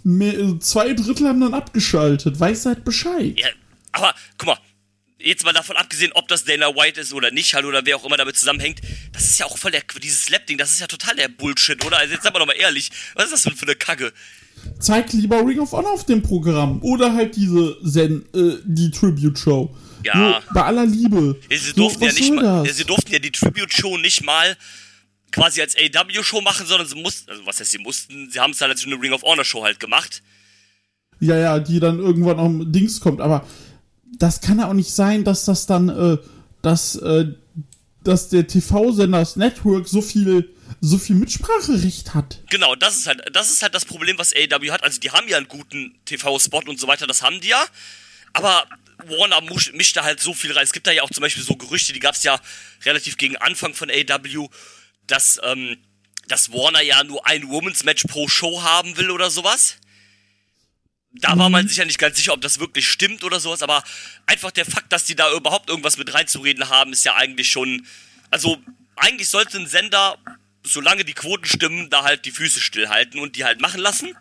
mehr, 0.03 0.59
zwei 0.61 0.93
Drittel 0.95 1.29
haben 1.29 1.41
dann 1.41 1.55
abgeschaltet. 1.55 2.38
Weiß 2.38 2.67
halt 2.67 2.85
Bescheid. 2.85 3.35
Ja, 3.37 3.49
aber 3.93 4.15
guck 4.38 4.47
mal, 4.47 4.59
jetzt 5.19 5.45
mal 5.45 5.53
davon 5.53 5.76
abgesehen, 5.76 6.12
ob 6.15 6.29
das 6.29 6.45
Dana 6.45 6.75
White 6.75 7.00
ist 7.00 7.12
oder 7.12 7.31
nicht, 7.31 7.55
halt, 7.55 7.65
oder 7.65 7.85
wer 7.85 7.97
auch 7.97 8.05
immer 8.05 8.17
damit 8.17 8.37
zusammenhängt, 8.37 8.81
das 9.12 9.25
ist 9.25 9.38
ja 9.38 9.47
auch 9.47 9.59
voll 9.59 9.73
der, 9.73 9.83
dieses 10.03 10.25
Slap-Ding, 10.26 10.59
das 10.59 10.71
ist 10.71 10.81
ja 10.81 10.87
total 10.87 11.17
der 11.17 11.29
Bullshit, 11.29 11.85
oder? 11.85 11.99
Also 11.99 12.15
jetzt 12.15 12.23
sagen 12.23 12.35
wir 12.35 12.41
doch 12.41 12.47
mal 12.47 12.53
ehrlich, 12.57 12.91
was 13.15 13.26
ist 13.26 13.33
das 13.33 13.43
denn 13.43 13.57
für 13.57 13.67
eine 13.67 13.75
Kacke? 13.75 14.12
Zeig 14.79 15.12
lieber 15.12 15.47
Ring 15.47 15.61
of 15.61 15.73
Honor 15.73 15.93
auf 15.93 16.07
dem 16.07 16.23
Programm 16.23 16.83
oder 16.83 17.12
halt 17.12 17.37
diese 17.37 17.76
Zen, 17.85 18.25
äh, 18.35 18.57
die 18.65 18.91
Tribute 18.91 19.38
Show. 19.38 19.75
Ja. 20.05 20.17
Nur 20.17 20.43
bei 20.55 20.62
aller 20.62 20.87
Liebe. 20.87 21.38
Ja, 21.50 21.59
sie 21.59 21.71
So, 21.71 21.75
durften 21.75 22.03
ja 22.05 22.09
was 22.09 22.19
nicht 22.19 22.33
mal, 22.33 22.67
ja, 22.67 22.73
sie 22.73 22.85
durften 22.85 23.12
ja 23.12 23.19
die 23.19 23.33
Tribute-Show 23.33 23.99
nicht 23.99 24.23
mal 24.25 24.57
quasi 25.33 25.61
als 25.61 25.76
AW-Show 25.76 26.40
machen, 26.40 26.66
sondern 26.66 26.87
sie 26.87 26.97
mussten, 26.97 27.30
also 27.30 27.47
was 27.47 27.61
heißt 27.61 27.71
sie 27.71 27.78
mussten, 27.78 28.30
sie 28.30 28.40
haben 28.40 28.52
es 28.52 28.59
dann 28.59 28.71
als 28.71 28.85
eine 28.85 29.00
Ring 29.00 29.12
of 29.12 29.23
Honor-Show 29.23 29.62
halt 29.62 29.80
gemacht. 29.80 30.23
Ja, 31.21 31.37
ja, 31.37 31.59
die 31.59 31.80
dann 31.80 31.99
irgendwann 31.99 32.38
am 32.38 32.73
Dings 32.73 33.00
kommt. 33.00 33.21
Aber 33.21 33.47
das 34.18 34.40
kann 34.40 34.59
ja 34.59 34.68
auch 34.68 34.75
nicht 34.75 34.92
sein, 34.92 35.25
dass 35.25 35.45
das 35.45 35.66
dann, 35.66 35.88
äh, 35.88 36.18
dass, 36.62 36.97
äh, 36.97 37.26
dass 38.04 38.28
der 38.28 38.47
TV-Sender, 38.47 39.18
das 39.18 39.37
Network 39.37 39.88
so 39.88 40.02
viel, 40.02 40.54
so 40.80 40.99
viel 40.99 41.16
Mitspracherecht 41.16 42.14
hat. 42.14 42.42
Genau, 42.50 42.75
das 42.75 42.97
ist 42.97 43.06
halt, 43.06 43.23
das 43.33 43.50
ist 43.50 43.62
halt 43.62 43.75
das 43.75 43.85
Problem, 43.85 44.18
was 44.18 44.35
AEW 44.35 44.71
hat. 44.71 44.85
Also 44.85 45.00
die 45.00 45.11
haben 45.11 45.28
ja 45.28 45.37
einen 45.37 45.49
guten 45.49 45.99
TV-Spot 46.04 46.62
und 46.66 46.78
so 46.78 46.87
weiter, 46.87 47.06
das 47.06 47.23
haben 47.23 47.40
die 47.40 47.49
ja. 47.49 47.64
Aber 48.33 48.66
Warner 49.04 49.42
mischt 49.73 49.97
da 49.97 50.04
halt 50.04 50.21
so 50.21 50.35
viel 50.35 50.52
rein. 50.52 50.64
Es 50.64 50.73
gibt 50.73 50.87
da 50.87 50.92
ja 50.92 51.02
auch 51.02 51.11
zum 51.11 51.23
Beispiel 51.23 51.42
so 51.42 51.56
Gerüchte, 51.56 51.92
die 51.92 52.00
gab 52.00 52.14
es 52.14 52.23
ja 52.23 52.38
relativ 52.85 53.16
gegen 53.16 53.37
Anfang 53.37 53.75
von 53.75 53.90
AEW, 53.90 54.49
dass, 55.07 55.41
ähm, 55.43 55.77
dass 56.29 56.53
Warner 56.53 56.83
ja 56.83 57.03
nur 57.05 57.27
ein 57.27 57.49
Women's 57.49 57.85
Match 57.85 58.05
pro 58.05 58.29
Show 58.29 58.63
haben 58.63 58.97
will 58.97 59.11
oder 59.11 59.31
sowas. 59.31 59.77
da 61.13 61.39
war 61.39 61.49
man 61.49 61.67
sich 61.67 61.79
ja 61.79 61.85
nicht 61.85 61.99
ganz 61.99 62.17
sicher, 62.17 62.35
ob 62.35 62.43
das 62.43 62.59
wirklich 62.61 62.89
stimmt 62.89 63.25
oder 63.25 63.41
sowas, 63.41 63.63
aber 63.63 63.83
einfach 64.27 64.51
der 64.51 64.67
Fakt, 64.67 64.93
dass 64.93 65.05
die 65.05 65.17
da 65.17 65.33
überhaupt 65.33 65.71
irgendwas 65.71 65.97
mit 65.97 66.13
reinzureden 66.13 66.69
haben, 66.69 66.93
ist 66.93 67.05
ja 67.05 67.15
eigentlich 67.15 67.51
schon, 67.51 67.87
also 68.31 68.59
eigentlich 68.97 69.29
sollte 69.29 69.59
ein 69.59 69.67
Sender, 69.67 70.19
solange 70.63 71.05
die 71.05 71.15
Quoten 71.15 71.47
stimmen, 71.47 71.89
da 71.91 72.03
halt 72.03 72.25
die 72.25 72.33
Füße 72.33 72.61
stillhalten 72.61 73.21
und 73.21 73.37
die 73.37 73.45
halt 73.45 73.61
machen 73.61 73.81
lassen 73.81 74.15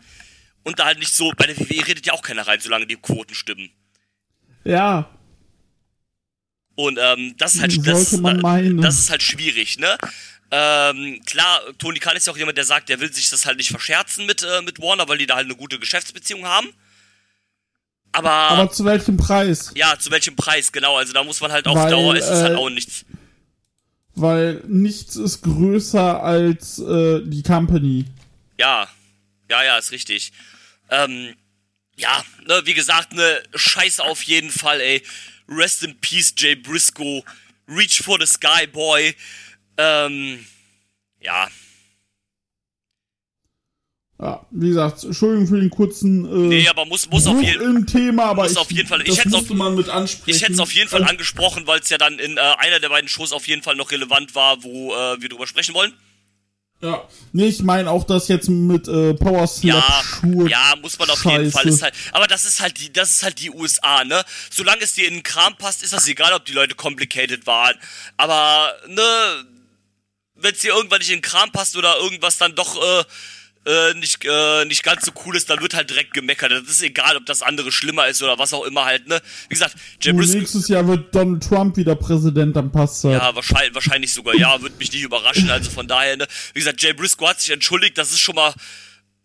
und 0.64 0.80
da 0.80 0.86
halt 0.86 1.00
nicht 1.00 1.14
so, 1.14 1.32
bei 1.38 1.48
der 1.48 1.58
WWE 1.58 1.88
redet 1.88 2.06
ja 2.06 2.14
auch 2.14 2.22
keiner 2.22 2.48
rein, 2.48 2.60
solange 2.60 2.88
die 2.88 2.96
Quoten 2.96 3.36
stimmen. 3.36 3.70
Ja. 4.64 5.10
Und 6.76 7.00
ähm, 7.02 7.36
das 7.38 7.56
ist 7.56 7.62
halt 7.62 7.88
das, 7.88 8.12
meinen. 8.18 8.82
das 8.82 9.00
ist 9.00 9.10
halt 9.10 9.24
schwierig, 9.24 9.80
ne? 9.80 9.98
Ähm, 10.52 11.22
klar, 11.26 11.62
Tony 11.80 12.00
Khan 12.00 12.16
ist 12.16 12.28
ja 12.28 12.34
auch 12.34 12.38
jemand, 12.38 12.58
der 12.58 12.66
sagt, 12.66 12.90
der 12.90 13.00
will 13.00 13.12
sich 13.12 13.30
das 13.30 13.46
halt 13.46 13.58
nicht 13.58 13.70
verscherzen 13.70 14.26
mit, 14.26 14.44
äh, 14.44 14.62
mit 14.62 14.80
Warner, 14.80 15.08
weil 15.08 15.18
die 15.18 15.26
da 15.26 15.36
halt 15.36 15.46
eine 15.46 15.56
gute 15.56 15.80
Geschäftsbeziehung 15.80 16.46
haben. 16.46 16.70
Aber, 18.12 18.32
Aber 18.32 18.72
zu 18.72 18.86
welchem 18.86 19.18
Preis? 19.18 19.72
ja, 19.76 19.98
zu 20.00 20.10
welchem 20.12 20.36
Preis, 20.36 20.72
genau, 20.72 20.98
also 20.98 21.12
da 21.12 21.24
muss 21.24 21.42
man 21.42 21.52
halt 21.52 21.68
auf 21.68 21.76
Weil, 21.76 21.92
Dauer, 21.92 22.16
ist 22.16 22.30
es 22.30 22.42
halt 22.44 22.54
äh, 22.54 22.56
auch 22.56 22.70
nichts. 22.70 23.06
Weil 24.14 24.62
nichts 24.68 25.18
ist 25.18 25.42
größer 25.42 26.24
als 26.24 26.80
äh, 26.80 27.22
die 27.26 27.44
Company. 27.44 28.06
Ja, 28.58 28.88
ja, 29.50 29.64
ja, 29.64 29.78
ist 29.78 29.92
richtig. 29.92 30.32
Ähm, 30.90 31.36
ja, 31.98 32.24
ne, 32.48 32.62
wie 32.66 32.74
gesagt, 32.74 33.14
ne, 33.14 33.44
Scheiße 33.54 34.04
auf 34.04 34.24
jeden 34.24 34.50
Fall, 34.50 34.80
ey. 34.80 35.04
Rest 35.50 35.84
in 35.84 36.00
Peace, 36.00 36.34
Jay 36.38 36.56
Briscoe. 36.56 37.24
Reach 37.68 38.02
for 38.02 38.18
the 38.20 38.26
Sky, 38.26 38.68
Boy. 38.68 39.16
Ähm, 39.78 40.46
ja, 41.22 41.48
Ja, 44.18 44.46
wie 44.50 44.70
gesagt, 44.70 45.04
Entschuldigung 45.04 45.46
für 45.48 45.60
den 45.60 45.70
kurzen 45.70 46.24
äh, 46.26 46.48
nee, 46.48 46.70
aber 46.70 46.86
muss, 46.86 47.10
muss 47.10 47.28
auf 47.28 47.42
jeden 47.42 47.76
im 47.80 47.86
Thema, 47.86 48.28
aber 48.28 48.44
muss 48.44 48.54
ich, 48.54 48.58
auf 48.58 48.72
jeden 48.72 48.88
Fall- 48.88 49.02
ich 49.02 49.26
musste 49.26 49.38
auf- 49.38 49.50
man 49.58 49.76
mit 49.76 49.90
ansprechen. 49.90 50.30
Ich 50.38 50.42
hätte 50.42 50.54
es 50.54 50.60
auf 50.60 50.72
jeden 50.72 50.90
Fall 50.90 51.02
Und- 51.02 51.10
angesprochen, 51.10 51.68
weil 51.68 51.82
es 51.82 51.90
ja 51.90 51.98
dann 51.98 52.18
in 52.20 52.38
äh, 52.38 52.40
einer 52.40 52.80
der 52.80 52.88
beiden 52.88 53.10
Shows 53.10 53.34
auf 53.34 53.46
jeden 53.46 53.62
Fall 53.62 53.76
noch 53.76 53.92
relevant 53.92 54.34
war, 54.34 54.64
wo 54.64 54.94
äh, 54.96 55.22
wir 55.22 55.28
drüber 55.28 55.48
sprechen 55.48 55.74
wollen. 55.76 55.92
Ja, 56.82 57.06
nee, 57.34 57.48
ich 57.48 57.62
meine 57.62 57.90
auch 57.92 58.06
das 58.06 58.30
jetzt 58.30 58.48
mit 58.48 58.88
äh, 58.88 59.14
Power 59.16 59.48
Slap 59.48 59.76
Ja, 59.76 60.02
Schuhe. 60.04 60.50
ja, 60.50 60.76
muss 60.82 60.98
man 60.98 61.10
auf 61.10 61.24
jeden 61.26 61.36
Scheiße. 61.46 61.52
Fall. 61.52 61.68
Ist 61.68 61.82
halt, 61.82 61.94
aber 62.14 62.28
das 62.28 62.46
ist 62.46 62.62
halt 62.62 62.80
die, 62.80 62.94
das 62.94 63.12
ist 63.12 63.24
halt 63.24 63.40
die 63.42 63.50
USA, 63.52 64.06
ne? 64.06 64.24
Solange 64.50 64.82
es 64.84 64.94
dir 64.94 65.08
in 65.10 65.16
den 65.16 65.24
Kram 65.24 65.58
passt, 65.58 65.84
ist 65.84 65.92
das 65.92 66.08
egal, 66.08 66.32
ob 66.34 66.46
die 66.46 66.54
Leute 66.54 66.76
complicated 66.76 67.46
waren. 67.48 67.76
Aber 68.18 68.74
ne, 68.88 69.02
wenn 70.36 70.54
es 70.54 70.60
dir 70.60 70.74
irgendwann 70.74 71.00
nicht 71.00 71.10
in 71.10 71.18
den 71.18 71.22
Kram 71.22 71.52
passt 71.52 71.76
oder 71.76 71.98
irgendwas 72.00 72.38
dann 72.38 72.56
doch 72.56 72.82
äh, 72.82 73.04
äh, 73.66 73.94
nicht 73.96 74.24
äh, 74.24 74.66
nicht 74.66 74.84
ganz 74.84 75.06
so 75.06 75.12
cool 75.26 75.36
ist, 75.36 75.50
dann 75.50 75.60
wird 75.62 75.74
halt 75.74 75.90
direkt 75.90 76.14
gemeckert. 76.14 76.52
Das 76.52 76.70
ist 76.70 76.84
egal, 76.84 77.18
ob 77.18 77.26
das 77.26 77.42
andere 77.42 77.72
schlimmer 77.72 78.08
ist 78.08 78.22
oder 78.22 78.38
was 78.38 78.54
auch 78.54 78.64
immer 78.64 78.86
halt, 78.86 79.08
ne? 79.08 79.20
Wie 79.50 79.56
gesagt, 79.56 79.76
Jay 80.02 80.12
Und 80.12 80.18
Briscoe 80.18 80.38
nächstes 80.38 80.68
Jahr 80.68 80.88
wird 80.88 81.14
Donald 81.16 81.44
Trump 81.44 81.76
wieder 81.78 81.96
Präsident, 81.96 82.56
dann 82.56 82.72
passt 82.72 83.04
das. 83.04 83.14
Ja, 83.14 83.36
wahrscheinlich, 83.36 83.74
wahrscheinlich 83.74 84.14
sogar, 84.14 84.36
ja, 84.36 84.62
würde 84.62 84.76
mich 84.78 84.92
nicht 84.92 85.02
überraschen. 85.02 85.50
Also 85.50 85.72
von 85.72 85.88
daher, 85.88 86.18
ne, 86.18 86.28
wie 86.54 86.60
gesagt, 86.60 86.82
Jay 86.82 86.94
Briscoe 86.94 87.28
hat 87.28 87.42
sich 87.42 87.52
entschuldigt, 87.52 87.98
das 87.98 88.12
ist 88.12 88.20
schon 88.20 88.36
mal 88.36 88.54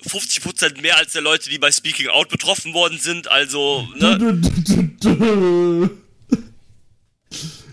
50% 0.08 0.80
mehr 0.80 0.96
als 0.96 1.12
der 1.12 1.22
Leute, 1.22 1.50
die 1.50 1.58
bei 1.58 1.70
Speaking 1.70 2.08
Out 2.08 2.30
betroffen 2.30 2.72
worden 2.72 2.98
sind. 2.98 3.30
Also, 3.30 3.86
ne? 3.96 4.16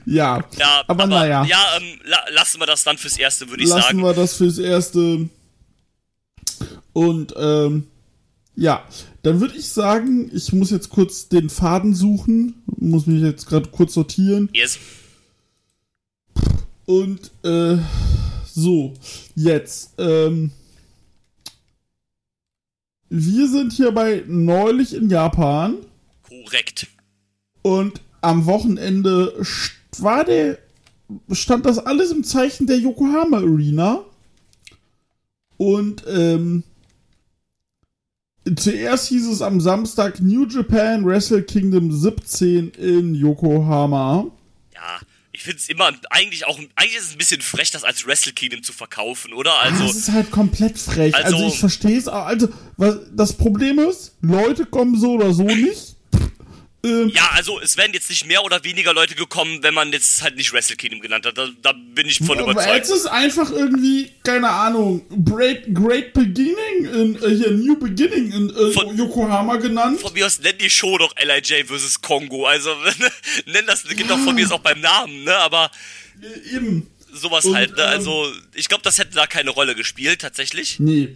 Ja, 0.09 0.43
Ja, 0.57 0.83
aber, 0.87 1.05
naja, 1.05 1.43
Ja, 1.45 1.59
ähm, 1.77 1.99
la 2.05 2.17
lassen 2.31 2.59
wir 2.61 2.65
das 2.65 2.83
dann 2.85 2.97
fürs 2.97 3.17
Erste, 3.17 3.49
würde 3.49 3.63
ich 3.63 3.69
lassen 3.69 3.81
sagen. 3.81 4.01
wir 4.01 4.13
das 4.13 4.35
fürs 4.35 4.57
Erste. 4.57 5.27
Und 6.93 7.33
ähm, 7.37 7.87
ja, 8.55 8.87
dann 9.23 9.39
würde 9.41 9.55
ich 9.57 9.67
sagen, 9.67 10.31
ich 10.33 10.53
muss 10.53 10.71
jetzt 10.71 10.89
kurz 10.89 11.27
den 11.27 11.49
Faden 11.49 11.93
suchen, 11.93 12.55
muss 12.65 13.05
mich 13.05 13.21
jetzt 13.21 13.45
gerade 13.47 13.67
kurz 13.69 13.93
sortieren. 13.93 14.49
Yes. 14.53 14.79
Und 16.85 17.29
äh, 17.43 17.77
so, 18.45 18.93
jetzt, 19.35 19.91
ähm, 19.97 20.51
wir 23.09 23.47
sind 23.49 23.73
hier 23.73 23.91
bei 23.91 24.23
neulich 24.27 24.93
in 24.93 25.09
Japan 25.09 25.75
Korrekt. 26.23 26.87
und 27.61 28.01
am 28.21 28.45
Wochenende 28.45 29.33
st- 29.41 29.71
war 30.01 30.23
der, 30.23 30.57
stand 31.31 31.65
das 31.65 31.79
alles 31.79 32.11
im 32.11 32.23
Zeichen 32.23 32.67
der 32.67 32.77
Yokohama 32.79 33.37
Arena. 33.37 34.03
Und 35.57 36.03
ähm, 36.07 36.63
zuerst 38.55 39.07
hieß 39.09 39.27
es 39.27 39.41
am 39.41 39.59
Samstag 39.59 40.21
New 40.21 40.45
Japan 40.47 41.05
Wrestle 41.05 41.43
Kingdom 41.43 41.91
17 41.91 42.69
in 42.71 43.15
Yokohama. 43.15 44.27
Ja, 44.73 44.99
ich 45.31 45.43
finde 45.43 45.57
es 45.57 45.69
immer, 45.69 45.91
eigentlich 46.09 46.45
auch, 46.45 46.57
eigentlich 46.75 46.97
ist 46.97 47.05
es 47.07 47.11
ein 47.13 47.17
bisschen 47.17 47.41
frech, 47.41 47.71
das 47.71 47.83
als 47.83 48.05
Wrestle 48.07 48.33
Kingdom 48.33 48.63
zu 48.63 48.73
verkaufen, 48.73 49.33
oder? 49.33 49.59
Also, 49.61 49.83
das 49.83 49.95
ist 49.95 50.11
halt 50.11 50.31
komplett 50.31 50.77
frech. 50.77 51.13
Also, 51.15 51.35
Also- 51.37 51.47
ich 51.47 51.59
verstehe 51.59 51.97
es 51.97 52.07
auch. 52.07 52.25
Also, 52.25 52.47
was, 52.77 52.97
das 53.15 53.33
Problem 53.33 53.79
ist, 53.79 54.15
Leute 54.21 54.65
kommen 54.65 54.99
so 54.99 55.13
oder 55.13 55.33
so 55.33 55.43
nicht. 55.43 55.96
Ähm, 56.87 57.09
ja, 57.09 57.29
also, 57.33 57.59
es 57.59 57.75
wären 57.77 57.91
jetzt 57.93 58.09
nicht 58.09 58.25
mehr 58.25 58.43
oder 58.43 58.63
weniger 58.63 58.93
Leute 58.93 59.15
gekommen, 59.15 59.59
wenn 59.61 59.73
man 59.73 59.91
jetzt 59.91 60.21
halt 60.21 60.35
nicht 60.37 60.53
Wrestle 60.53 60.75
Kingdom 60.75 61.01
genannt 61.01 61.25
hat. 61.25 61.37
Da, 61.37 61.49
da 61.61 61.73
bin 61.73 62.07
ich 62.07 62.19
von 62.19 62.39
aber 62.39 62.51
überzeugt. 62.51 62.75
jetzt 62.75 62.89
ist 62.91 63.05
einfach 63.07 63.51
irgendwie, 63.51 64.09
keine 64.23 64.49
Ahnung, 64.49 65.05
Great, 65.25 65.63
Great 65.73 66.13
Beginning 66.13 66.55
in, 66.93 67.15
äh, 67.21 67.35
hier, 67.35 67.51
New 67.51 67.77
Beginning 67.77 68.31
in 68.31 68.49
äh, 68.49 68.71
Von- 68.71 68.97
Yokohama 68.97 69.57
genannt. 69.57 69.99
Von 69.99 70.13
mir 70.13 70.25
aus 70.25 70.39
nenn 70.39 70.57
die 70.57 70.69
Show 70.69 70.97
doch 70.97 71.13
LIJ 71.21 71.65
vs. 71.65 72.01
Kongo. 72.01 72.45
Also, 72.45 72.73
nenn 73.45 73.65
das, 73.65 73.83
geht 73.83 74.09
doch 74.09 74.19
von 74.19 74.35
mir 74.35 74.45
aus 74.45 74.51
auch 74.51 74.59
beim 74.59 74.79
Namen, 74.81 75.23
ne? 75.23 75.35
Aber 75.37 75.69
Eben. 76.53 76.87
sowas 77.13 77.45
Und, 77.45 77.55
halt, 77.55 77.71
ne? 77.75 77.83
ähm, 77.83 77.89
Also, 77.89 78.31
ich 78.55 78.67
glaube, 78.69 78.83
das 78.83 78.97
hätte 78.97 79.13
da 79.15 79.27
keine 79.27 79.49
Rolle 79.51 79.75
gespielt, 79.75 80.21
tatsächlich. 80.21 80.79
Nee. 80.79 81.15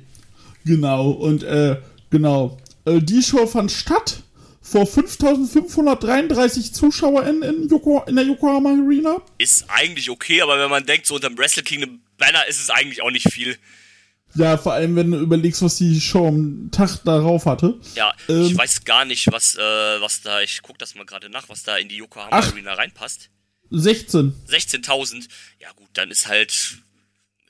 Genau. 0.65 1.11
Und, 1.11 1.43
äh, 1.43 1.77
genau. 2.09 2.57
Äh, 2.85 2.99
die 2.99 3.21
Show 3.23 3.47
fand 3.47 3.71
statt 3.71 4.21
vor 4.71 4.87
5533 4.87 6.73
ZuschauerInnen 6.73 7.43
in, 7.43 7.69
Yoko, 7.69 8.03
in 8.07 8.15
der 8.15 8.25
Yokohama 8.25 8.69
Arena. 8.69 9.21
Ist 9.37 9.65
eigentlich 9.67 10.09
okay, 10.09 10.41
aber 10.41 10.57
wenn 10.59 10.69
man 10.69 10.85
denkt, 10.85 11.07
so 11.07 11.15
unterm 11.15 11.37
Wrestle 11.37 11.63
Kingdom 11.63 12.01
Banner 12.17 12.47
ist 12.47 12.61
es 12.61 12.69
eigentlich 12.69 13.01
auch 13.01 13.11
nicht 13.11 13.31
viel. 13.31 13.57
Ja, 14.35 14.57
vor 14.57 14.71
allem, 14.73 14.95
wenn 14.95 15.11
du 15.11 15.17
überlegst, 15.19 15.61
was 15.61 15.75
die 15.75 15.99
Show 15.99 16.27
am 16.27 16.69
Tag 16.71 17.03
darauf 17.03 17.45
hatte. 17.45 17.79
Ja, 17.95 18.13
Ähm. 18.29 18.43
ich 18.43 18.57
weiß 18.57 18.85
gar 18.85 19.03
nicht, 19.03 19.29
was, 19.29 19.55
äh, 19.55 19.59
was 19.59 20.21
da, 20.21 20.39
ich 20.41 20.61
guck 20.61 20.77
das 20.77 20.95
mal 20.95 21.05
gerade 21.05 21.29
nach, 21.29 21.49
was 21.49 21.63
da 21.63 21.75
in 21.77 21.89
die 21.89 21.97
Yokohama 21.97 22.29
Ach. 22.31 22.51
Arena 22.53 22.73
reinpasst. 22.73 23.29
16. 23.71 24.33
16.000. 24.47 25.27
Ja 25.59 25.71
gut, 25.73 25.89
dann 25.93 26.11
ist 26.11 26.27
halt, 26.27 26.77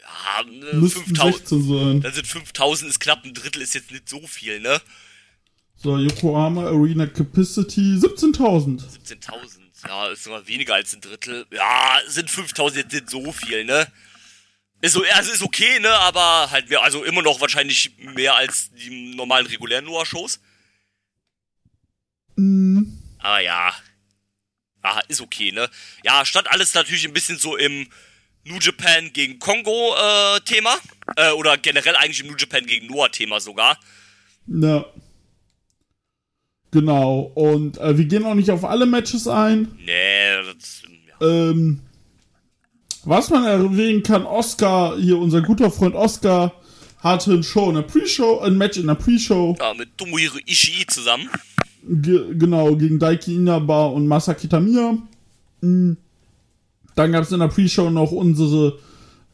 ja, 0.01 0.43
ne, 0.51 0.79
Müssten 0.79 1.01
5.000. 1.01 1.31
16 1.33 1.67
sein. 1.67 2.01
Dann 2.01 2.13
sind 2.13 2.25
5.000, 2.25 2.87
ist 2.87 2.99
knapp 2.99 3.23
ein 3.25 3.33
Drittel, 3.35 3.61
ist 3.61 3.75
jetzt 3.75 3.91
nicht 3.91 4.09
so 4.09 4.25
viel, 4.25 4.59
ne? 4.59 4.81
So, 5.81 5.97
Yokohama 5.97 6.67
Arena 6.67 7.07
Capacity 7.07 7.97
17.000. 7.97 8.83
17.000. 9.03 9.61
Ja, 9.87 10.09
ist 10.09 10.25
sogar 10.25 10.47
weniger 10.47 10.75
als 10.75 10.93
ein 10.93 11.01
Drittel. 11.01 11.47
Ja, 11.49 11.97
sind 12.07 12.29
5.000 12.29 12.75
jetzt 12.75 12.93
nicht 12.93 13.09
so 13.09 13.31
viel, 13.31 13.65
ne? 13.65 13.87
Ist 14.81 14.93
so, 14.93 15.03
also 15.15 15.31
ist 15.31 15.41
okay, 15.41 15.79
ne? 15.79 15.89
Aber 15.89 16.51
halt 16.51 16.69
mehr, 16.69 16.83
also 16.83 17.03
immer 17.03 17.23
noch 17.23 17.41
wahrscheinlich 17.41 17.97
mehr 17.97 18.35
als 18.35 18.69
die 18.73 19.15
normalen 19.15 19.47
regulären 19.47 19.85
Noah-Shows. 19.85 20.39
Mhm. 22.35 22.99
Aber 23.17 23.39
ja. 23.39 23.73
Ah, 24.83 25.01
ist 25.07 25.21
okay, 25.21 25.51
ne? 25.51 25.67
Ja, 26.03 26.23
stand 26.25 26.47
alles 26.51 26.75
natürlich 26.75 27.05
ein 27.05 27.13
bisschen 27.13 27.39
so 27.39 27.57
im 27.57 27.87
New 28.43 28.59
Japan 28.59 29.11
gegen 29.13 29.39
Kongo 29.39 29.95
äh, 29.95 30.41
Thema. 30.41 30.77
Äh, 31.15 31.31
oder 31.31 31.57
generell 31.57 31.95
eigentlich 31.95 32.19
im 32.19 32.27
New 32.27 32.37
Japan 32.37 32.67
gegen 32.67 32.85
Noah 32.85 33.11
Thema 33.11 33.39
sogar. 33.39 33.79
Ja. 34.45 34.85
Genau. 36.71 37.31
Und 37.35 37.77
äh, 37.77 37.97
wir 37.97 38.05
gehen 38.05 38.25
auch 38.25 38.33
nicht 38.33 38.49
auf 38.49 38.63
alle 38.63 38.85
Matches 38.85 39.27
ein. 39.27 39.67
Nee, 39.85 40.53
das, 40.53 40.83
ja. 41.19 41.27
Ähm, 41.27 41.81
was 43.03 43.29
man 43.29 43.45
erwähnen 43.45 44.03
kann, 44.03 44.25
Oscar, 44.25 44.97
hier 44.97 45.17
unser 45.17 45.41
guter 45.41 45.71
Freund 45.71 45.95
Oscar, 45.95 46.53
hatte 46.99 47.33
ein 47.33 47.43
Show 47.43 47.69
in 47.69 47.75
der 47.75 47.81
Pre-Show, 47.81 48.39
ein 48.39 48.57
Match 48.57 48.77
in 48.77 48.87
der 48.87 48.95
Pre-Show. 48.95 49.55
ja, 49.59 49.73
mit 49.73 49.97
Tomohiro 49.97 50.37
Ishii 50.45 50.85
zusammen. 50.87 51.29
Ge 51.83 52.35
genau, 52.35 52.75
gegen 52.75 52.99
Daiki 52.99 53.35
Inaba 53.35 53.87
und 53.87 54.07
Masaki 54.07 54.47
Tamiya. 54.47 54.97
Mm. 55.61 55.93
Dann 56.95 57.11
gab 57.11 57.23
es 57.23 57.31
in 57.31 57.39
der 57.39 57.47
Pre-Show 57.47 57.89
noch 57.89 58.11
unsere, 58.11 58.77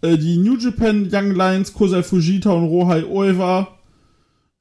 äh, 0.01 0.17
die 0.17 0.37
New 0.37 0.57
Japan 0.57 1.09
Young 1.11 1.31
Lions, 1.31 1.73
Kosei 1.73 2.03
Fujita 2.03 2.51
und 2.51 2.65
Rohai 2.67 3.03
Oiwa, 3.03 3.77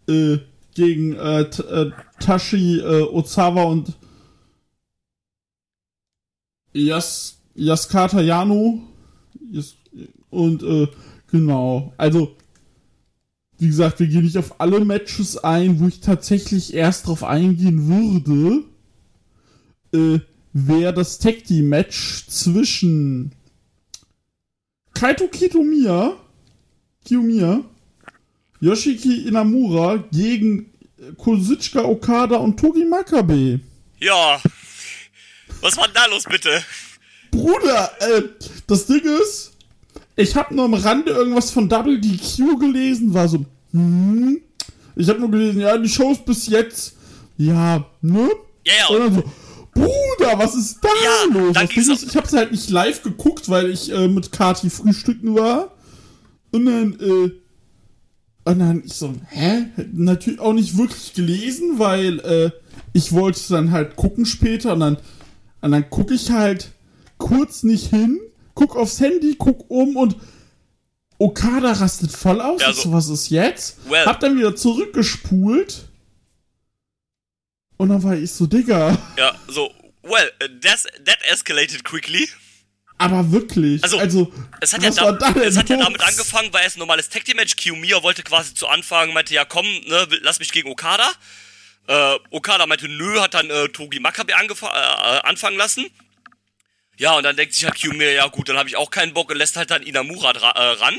äh, 0.08 0.38
gegen 0.76 1.14
äh, 1.14 1.40
äh, 1.40 1.90
Tashi 2.20 2.78
äh, 2.78 3.02
Ozawa 3.02 3.64
und 3.64 3.92
Yas 6.72 7.38
Yaskata 7.54 8.20
Yano. 8.20 8.82
Yas 9.50 9.76
und, 10.30 10.62
äh, 10.62 10.88
genau, 11.30 11.94
also 11.96 12.36
wie 13.58 13.68
gesagt, 13.68 14.00
wir 14.00 14.06
gehen 14.06 14.24
nicht 14.24 14.36
auf 14.36 14.60
alle 14.60 14.84
Matches 14.84 15.38
ein, 15.38 15.80
wo 15.80 15.86
ich 15.86 16.00
tatsächlich 16.00 16.74
erst 16.74 17.06
drauf 17.06 17.24
eingehen 17.24 17.88
würde, 17.88 18.64
äh, 19.92 20.20
wäre 20.52 20.92
das 20.92 21.18
Tag 21.18 21.44
Team 21.44 21.70
Match 21.70 22.26
zwischen 22.26 23.32
Kaito 24.92 25.28
Kitomiya, 25.28 26.16
Kiyomiya, 27.04 27.64
Yoshiki 28.66 29.28
Inamura 29.28 29.96
gegen 30.12 30.72
Kozuchika 31.18 31.84
Okada 31.84 32.36
und 32.36 32.58
Togi 32.58 32.84
Makabe. 32.84 33.60
Ja. 34.00 34.40
Was 35.60 35.76
war 35.76 35.84
denn 35.84 35.94
da 35.94 36.06
los, 36.06 36.24
bitte? 36.24 36.50
Bruder, 37.30 37.90
äh, 38.00 38.22
das 38.66 38.86
Ding 38.86 39.02
ist, 39.22 39.52
ich 40.16 40.34
habe 40.34 40.54
nur 40.54 40.64
am 40.64 40.74
Rande 40.74 41.12
irgendwas 41.12 41.50
von 41.52 41.68
Double 41.68 42.00
DQ 42.00 42.58
gelesen, 42.58 43.14
war 43.14 43.28
so, 43.28 43.44
hm, 43.72 44.40
ich 44.96 45.08
habe 45.08 45.20
nur 45.20 45.30
gelesen, 45.30 45.60
ja, 45.60 45.78
die 45.78 45.88
Shows 45.88 46.18
bis 46.24 46.48
jetzt, 46.48 46.96
ja, 47.36 47.84
ne? 48.00 48.30
Ja, 48.64 48.72
ja. 48.78 48.86
Und 48.88 48.98
dann 49.00 49.14
so, 49.14 49.24
Bruder, 49.74 50.38
was 50.38 50.54
ist 50.56 50.78
da 50.82 50.88
Ja, 51.04 51.38
los? 51.40 51.52
dann 51.52 51.68
Das 51.68 51.86
ist, 51.86 52.02
ich 52.08 52.16
hab's 52.16 52.32
halt 52.32 52.50
nicht 52.50 52.70
live 52.70 53.02
geguckt, 53.02 53.48
weil 53.48 53.70
ich 53.70 53.92
äh, 53.92 54.08
mit 54.08 54.32
Kati 54.32 54.70
frühstücken 54.70 55.34
war. 55.36 55.72
Und 56.50 56.66
dann, 56.66 56.98
äh, 56.98 57.30
und 58.46 58.58
dann 58.60 58.82
ich 58.84 58.94
so, 58.94 59.12
hä? 59.28 59.66
Natürlich 59.92 60.40
auch 60.40 60.52
nicht 60.54 60.78
wirklich 60.78 61.12
gelesen, 61.14 61.78
weil 61.78 62.20
äh, 62.20 62.50
ich 62.92 63.12
wollte 63.12 63.40
dann 63.50 63.72
halt 63.72 63.96
gucken 63.96 64.24
später 64.24 64.72
und 64.72 64.80
dann, 64.80 64.96
und 65.60 65.72
dann 65.72 65.90
gucke 65.90 66.14
ich 66.14 66.30
halt 66.30 66.70
kurz 67.18 67.62
nicht 67.64 67.90
hin, 67.90 68.18
guck 68.54 68.76
aufs 68.76 69.00
Handy, 69.00 69.34
guck 69.38 69.68
um 69.70 69.96
und 69.96 70.16
Okada 71.18 71.72
rastet 71.72 72.12
voll 72.12 72.40
aus. 72.40 72.60
Ja, 72.62 72.72
so- 72.72 72.92
was 72.92 73.08
ist 73.08 73.30
jetzt? 73.30 73.78
Well. 73.88 74.04
Hab 74.06 74.20
dann 74.20 74.36
wieder 74.36 74.54
zurückgespult. 74.54 75.88
Und 77.78 77.88
dann 77.90 78.02
war 78.02 78.14
ich 78.16 78.30
so, 78.32 78.46
Digga. 78.46 78.96
Ja, 79.18 79.34
so, 79.48 79.70
well, 80.02 80.30
that's, 80.62 80.84
that 81.04 81.18
escalated 81.30 81.84
quickly. 81.84 82.28
Aber 82.98 83.30
wirklich. 83.30 83.82
Also, 83.84 83.98
Also, 83.98 84.32
Es 84.60 84.72
hat, 84.72 84.82
ja, 84.82 84.90
da, 84.90 85.12
da 85.12 85.40
es 85.40 85.56
hat 85.56 85.68
ja 85.68 85.76
damit 85.76 86.00
angefangen, 86.02 86.52
weil 86.52 86.66
es 86.66 86.76
ein 86.76 86.78
normales 86.78 87.08
Tag 87.08 87.24
Team 87.24 87.36
Match. 87.36 87.56
Kiyomiya 87.56 88.02
wollte 88.02 88.22
quasi 88.22 88.54
zu 88.54 88.68
Anfang, 88.68 89.12
meinte, 89.12 89.34
ja 89.34 89.44
komm, 89.44 89.66
ne, 89.66 90.08
lass 90.22 90.38
mich 90.38 90.50
gegen 90.52 90.70
Okada. 90.70 91.10
Äh, 91.88 92.16
Okada 92.30 92.66
meinte, 92.66 92.88
nö, 92.88 93.20
hat 93.20 93.34
dann 93.34 93.50
äh, 93.50 93.68
Togi 93.68 94.00
Makabe 94.00 94.34
angefa- 94.36 94.72
äh, 94.72 95.20
anfangen 95.20 95.56
lassen. 95.56 95.86
Ja, 96.98 97.12
und 97.16 97.24
dann 97.24 97.36
denkt 97.36 97.54
sich 97.54 97.64
halt 97.64 97.74
Kiyomiya, 97.74 98.10
ja 98.10 98.26
gut, 98.28 98.48
dann 98.48 98.56
habe 98.56 98.68
ich 98.68 98.76
auch 98.76 98.90
keinen 98.90 99.12
Bock 99.12 99.30
und 99.30 99.36
lässt 99.36 99.56
halt 99.56 99.70
dann 99.70 99.82
Inamura 99.82 100.30
äh, 100.30 100.60
ran. 100.78 100.94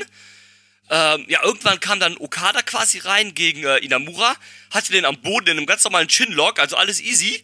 Ähm, 0.90 1.26
ja, 1.28 1.42
irgendwann 1.44 1.80
kam 1.80 2.00
dann 2.00 2.16
Okada 2.16 2.62
quasi 2.62 2.98
rein 3.00 3.34
gegen 3.34 3.64
äh, 3.64 3.78
Inamura, 3.78 4.34
hatte 4.70 4.92
den 4.92 5.04
am 5.04 5.20
Boden 5.20 5.48
in 5.48 5.56
einem 5.58 5.66
ganz 5.66 5.84
normalen 5.84 6.08
Chinlock, 6.08 6.60
also 6.60 6.76
alles 6.76 7.00
easy. 7.02 7.42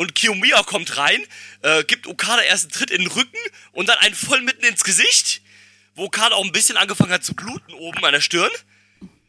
Und 0.00 0.14
Kiyomiya 0.14 0.62
kommt 0.62 0.96
rein, 0.96 1.20
äh, 1.60 1.84
gibt 1.84 2.06
Okada 2.06 2.40
erst 2.40 2.64
einen 2.64 2.72
Tritt 2.72 2.90
in 2.90 3.02
den 3.02 3.10
Rücken 3.10 3.36
und 3.72 3.86
dann 3.86 3.98
einen 3.98 4.14
voll 4.14 4.40
mitten 4.40 4.64
ins 4.64 4.82
Gesicht, 4.82 5.42
wo 5.94 6.04
Okada 6.04 6.36
auch 6.36 6.44
ein 6.46 6.52
bisschen 6.52 6.78
angefangen 6.78 7.12
hat 7.12 7.22
zu 7.22 7.34
bluten 7.34 7.74
oben 7.74 8.02
an 8.02 8.12
der 8.12 8.22
Stirn. 8.22 8.50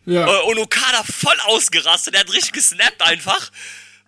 Ja. 0.06 0.26
Äh, 0.26 0.44
und 0.44 0.58
Okada 0.60 1.04
voll 1.04 1.36
ausgerastet, 1.44 2.14
der 2.14 2.22
hat 2.22 2.32
richtig 2.32 2.54
gesnappt 2.54 3.02
einfach. 3.02 3.52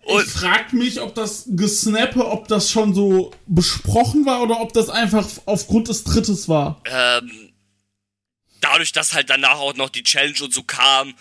Und 0.04 0.24
ich 0.24 0.32
frag 0.32 0.72
mich, 0.72 1.02
ob 1.02 1.14
das 1.14 1.44
Gesnappe, 1.48 2.24
ob 2.24 2.48
das 2.48 2.70
schon 2.70 2.94
so 2.94 3.34
besprochen 3.44 4.24
war 4.24 4.40
oder 4.40 4.62
ob 4.62 4.72
das 4.72 4.88
einfach 4.88 5.28
aufgrund 5.44 5.88
des 5.88 6.02
Trittes 6.04 6.48
war. 6.48 6.80
ähm, 6.86 7.52
dadurch, 8.62 8.92
dass 8.92 9.12
halt 9.12 9.28
danach 9.28 9.58
auch 9.58 9.74
noch 9.74 9.90
die 9.90 10.02
Challenge 10.02 10.42
und 10.42 10.54
so 10.54 10.62
kam, 10.62 11.12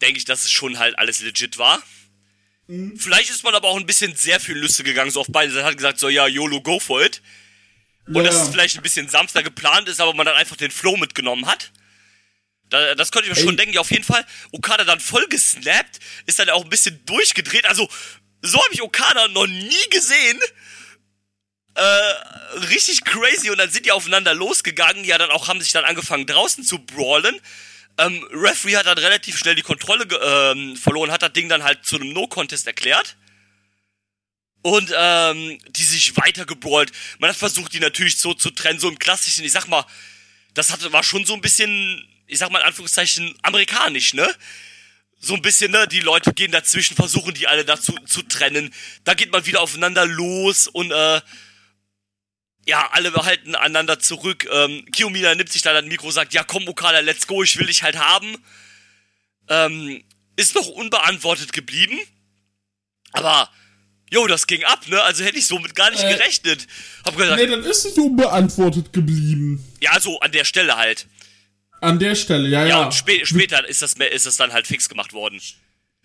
denke 0.00 0.18
ich, 0.18 0.26
dass 0.26 0.42
es 0.42 0.52
schon 0.52 0.78
halt 0.78 0.96
alles 0.96 1.22
legit 1.22 1.58
war. 1.58 1.82
Vielleicht 2.68 3.30
ist 3.30 3.42
man 3.44 3.54
aber 3.54 3.68
auch 3.68 3.76
ein 3.76 3.86
bisschen 3.86 4.14
sehr 4.14 4.40
viel 4.40 4.56
Lüste 4.56 4.82
gegangen, 4.84 5.10
so 5.10 5.20
auf 5.20 5.26
beide 5.28 5.52
Seiten 5.52 5.66
hat 5.66 5.76
gesagt, 5.76 5.98
so 5.98 6.08
ja, 6.08 6.26
YOLO, 6.26 6.60
go 6.62 6.78
for 6.80 7.02
it. 7.04 7.20
Und 8.06 8.16
Ja. 8.16 8.22
dass 8.24 8.36
es 8.42 8.48
vielleicht 8.48 8.76
ein 8.76 8.82
bisschen 8.82 9.08
sanfter 9.08 9.42
geplant 9.42 9.88
ist, 9.88 10.00
aber 10.00 10.14
man 10.14 10.26
dann 10.26 10.36
einfach 10.36 10.56
den 10.56 10.70
Flow 10.70 10.96
mitgenommen 10.96 11.46
hat. 11.46 11.70
Da, 12.70 12.94
das 12.94 13.12
konnte 13.12 13.28
ich 13.28 13.34
mir 13.34 13.38
Ey. 13.40 13.44
schon 13.46 13.56
denken. 13.56 13.74
Ja, 13.74 13.80
auf 13.82 13.90
jeden 13.90 14.04
Fall, 14.04 14.24
Okada 14.52 14.84
dann 14.84 15.00
voll 15.00 15.26
gesnappt, 15.28 15.98
ist 16.26 16.38
dann 16.38 16.48
auch 16.50 16.64
ein 16.64 16.70
bisschen 16.70 17.04
durchgedreht. 17.04 17.66
Also, 17.66 17.88
so 18.40 18.58
habe 18.62 18.72
ich 18.74 18.80
Okada 18.82 19.28
noch 19.28 19.46
nie 19.46 19.88
gesehen. 19.90 20.40
Äh, 21.74 21.82
richtig 22.70 23.04
crazy. 23.04 23.50
Und 23.50 23.58
dann 23.58 23.70
sind 23.70 23.86
die 23.86 23.92
aufeinander 23.92 24.34
losgegangen. 24.34 25.04
Ja, 25.04 25.18
dann 25.18 25.30
auch 25.30 25.48
haben 25.48 25.60
sich 25.60 25.72
dann 25.72 25.84
angefangen 25.84 26.26
draußen 26.26 26.64
zu 26.64 26.78
brawlen. 26.78 27.40
Ähm, 27.98 28.26
Referee 28.32 28.76
hat 28.76 28.86
dann 28.86 28.98
relativ 28.98 29.38
schnell 29.38 29.54
die 29.54 29.62
Kontrolle 29.62 30.06
ähm, 30.22 30.76
verloren, 30.76 31.10
hat 31.10 31.22
das 31.22 31.32
Ding 31.32 31.48
dann 31.48 31.62
halt 31.62 31.84
zu 31.84 31.96
einem 31.96 32.12
No-Contest 32.12 32.66
erklärt. 32.66 33.16
Und 34.62 34.92
ähm, 34.96 35.58
die 35.70 35.82
sich 35.82 36.16
weiter 36.16 36.46
gebrawlt. 36.46 36.92
Man 37.18 37.30
hat 37.30 37.36
versucht, 37.36 37.72
die 37.72 37.80
natürlich 37.80 38.18
so 38.18 38.32
zu 38.32 38.50
trennen, 38.50 38.78
so 38.78 38.88
im 38.88 38.98
klassischen, 38.98 39.44
ich 39.44 39.50
sag 39.50 39.66
mal, 39.66 39.84
das 40.54 40.70
hatte, 40.70 40.92
war 40.92 41.02
schon 41.02 41.24
so 41.24 41.34
ein 41.34 41.40
bisschen, 41.40 42.06
ich 42.28 42.38
sag 42.38 42.50
mal 42.50 42.60
in 42.60 42.66
Anführungszeichen, 42.66 43.34
amerikanisch, 43.42 44.14
ne? 44.14 44.32
So 45.18 45.34
ein 45.34 45.42
bisschen, 45.42 45.72
ne? 45.72 45.88
Die 45.88 46.00
Leute 46.00 46.32
gehen 46.32 46.52
dazwischen, 46.52 46.94
versuchen 46.94 47.34
die 47.34 47.48
alle 47.48 47.64
dazu 47.64 47.92
zu 48.06 48.22
trennen. 48.22 48.72
Da 49.02 49.14
geht 49.14 49.32
man 49.32 49.44
wieder 49.46 49.62
aufeinander 49.62 50.06
los 50.06 50.68
und 50.68 50.92
äh, 50.92 51.20
ja, 52.66 52.88
alle 52.92 53.12
halten 53.12 53.54
einander 53.54 53.98
zurück. 53.98 54.48
Ähm, 54.52 54.84
Kiyomiya 54.92 55.34
nimmt 55.34 55.50
sich 55.50 55.62
dann 55.62 55.74
das 55.74 55.84
Mikro, 55.84 56.10
sagt, 56.10 56.32
ja 56.34 56.44
komm 56.44 56.66
Okada, 56.68 57.00
let's 57.00 57.26
go, 57.26 57.42
ich 57.42 57.58
will 57.58 57.66
dich 57.66 57.82
halt 57.82 57.96
haben. 57.98 58.36
Ähm, 59.48 60.02
ist 60.36 60.54
noch 60.54 60.68
unbeantwortet 60.68 61.52
geblieben. 61.52 61.98
Aber, 63.12 63.50
jo, 64.10 64.26
das 64.26 64.46
ging 64.46 64.64
ab, 64.64 64.86
ne? 64.88 65.02
Also 65.02 65.24
hätte 65.24 65.36
ich 65.38 65.46
somit 65.46 65.74
gar 65.74 65.90
nicht 65.90 66.02
Äh, 66.02 66.14
gerechnet. 66.14 66.66
Hab 67.04 67.16
gesagt, 67.16 67.40
Nee, 67.40 67.46
dann 67.48 67.62
ist 67.64 67.84
es 67.84 67.98
unbeantwortet 67.98 68.92
geblieben. 68.92 69.62
ja, 69.80 69.98
so 70.00 70.20
an 70.20 70.32
der 70.32 70.44
Stelle 70.44 70.76
halt. 70.76 71.06
An 71.80 71.98
der 71.98 72.14
Stelle, 72.14 72.48
ja, 72.48 72.62
Ja, 72.62 72.68
ja. 72.68 72.84
und 72.84 72.94
spä 72.94 73.26
später 73.26 73.66
ist 73.68 73.82
das, 73.82 73.94
ist 73.94 74.24
das 74.26 74.36
dann 74.36 74.52
halt 74.52 74.66
fix 74.68 74.88
gemacht 74.88 75.12
worden. 75.12 75.40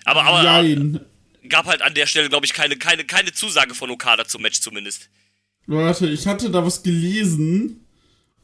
Aber, 0.05 0.23
aber 0.23 0.43
Jein. 0.43 0.99
gab 1.49 1.67
halt 1.67 1.81
an 1.83 1.93
der 1.93 2.07
Stelle, 2.07 2.29
glaube 2.29 2.45
ich, 2.45 2.53
keine, 2.53 2.77
keine, 2.77 3.05
keine 3.05 3.31
Zusage 3.31 3.75
von 3.75 3.89
Okada 3.91 4.25
zum 4.27 4.41
Match 4.41 4.59
zumindest. 4.59 5.09
Warte, 5.67 6.08
ich 6.08 6.25
hatte 6.25 6.49
da 6.49 6.65
was 6.65 6.82
gelesen, 6.82 7.86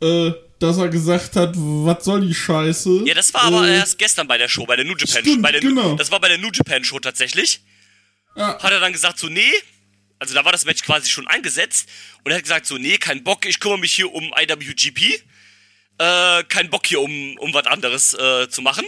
äh, 0.01 0.31
dass 0.59 0.77
er 0.77 0.89
gesagt 0.89 1.35
hat, 1.37 1.53
was 1.55 2.03
soll 2.03 2.27
die 2.27 2.33
Scheiße? 2.33 3.03
Ja, 3.05 3.13
das 3.13 3.33
war 3.33 3.43
aber 3.43 3.67
äh, 3.67 3.77
erst 3.77 3.97
gestern 3.97 4.27
bei 4.27 4.37
der 4.37 4.49
Show, 4.49 4.65
bei 4.65 4.75
der 4.75 4.85
New 4.85 4.95
Japan 4.95 5.21
Stimmt, 5.21 5.35
Show. 5.35 5.41
Bei 5.41 5.51
der, 5.51 5.61
genau. 5.61 5.95
Das 5.95 6.11
war 6.11 6.19
bei 6.19 6.27
der 6.27 6.37
New 6.37 6.51
Japan 6.53 6.83
Show 6.83 6.99
tatsächlich. 6.99 7.61
Ja. 8.35 8.59
Hat 8.61 8.71
er 8.71 8.79
dann 8.79 8.91
gesagt, 8.91 9.19
so, 9.19 9.27
nee. 9.27 9.51
Also 10.19 10.33
da 10.33 10.43
war 10.45 10.51
das 10.51 10.65
Match 10.65 10.83
quasi 10.83 11.09
schon 11.09 11.27
eingesetzt. 11.27 11.87
Und 12.23 12.31
er 12.31 12.37
hat 12.37 12.43
gesagt, 12.43 12.65
so, 12.65 12.77
nee, 12.77 12.97
kein 12.97 13.23
Bock, 13.23 13.45
ich 13.45 13.59
kümmere 13.59 13.79
mich 13.79 13.93
hier 13.93 14.13
um 14.13 14.31
IWGP. 14.37 15.21
Äh, 15.97 16.43
kein 16.45 16.69
Bock 16.69 16.87
hier 16.87 17.01
um, 17.01 17.37
um 17.37 17.53
was 17.53 17.65
anderes 17.67 18.13
äh, 18.13 18.49
zu 18.49 18.61
machen. 18.61 18.85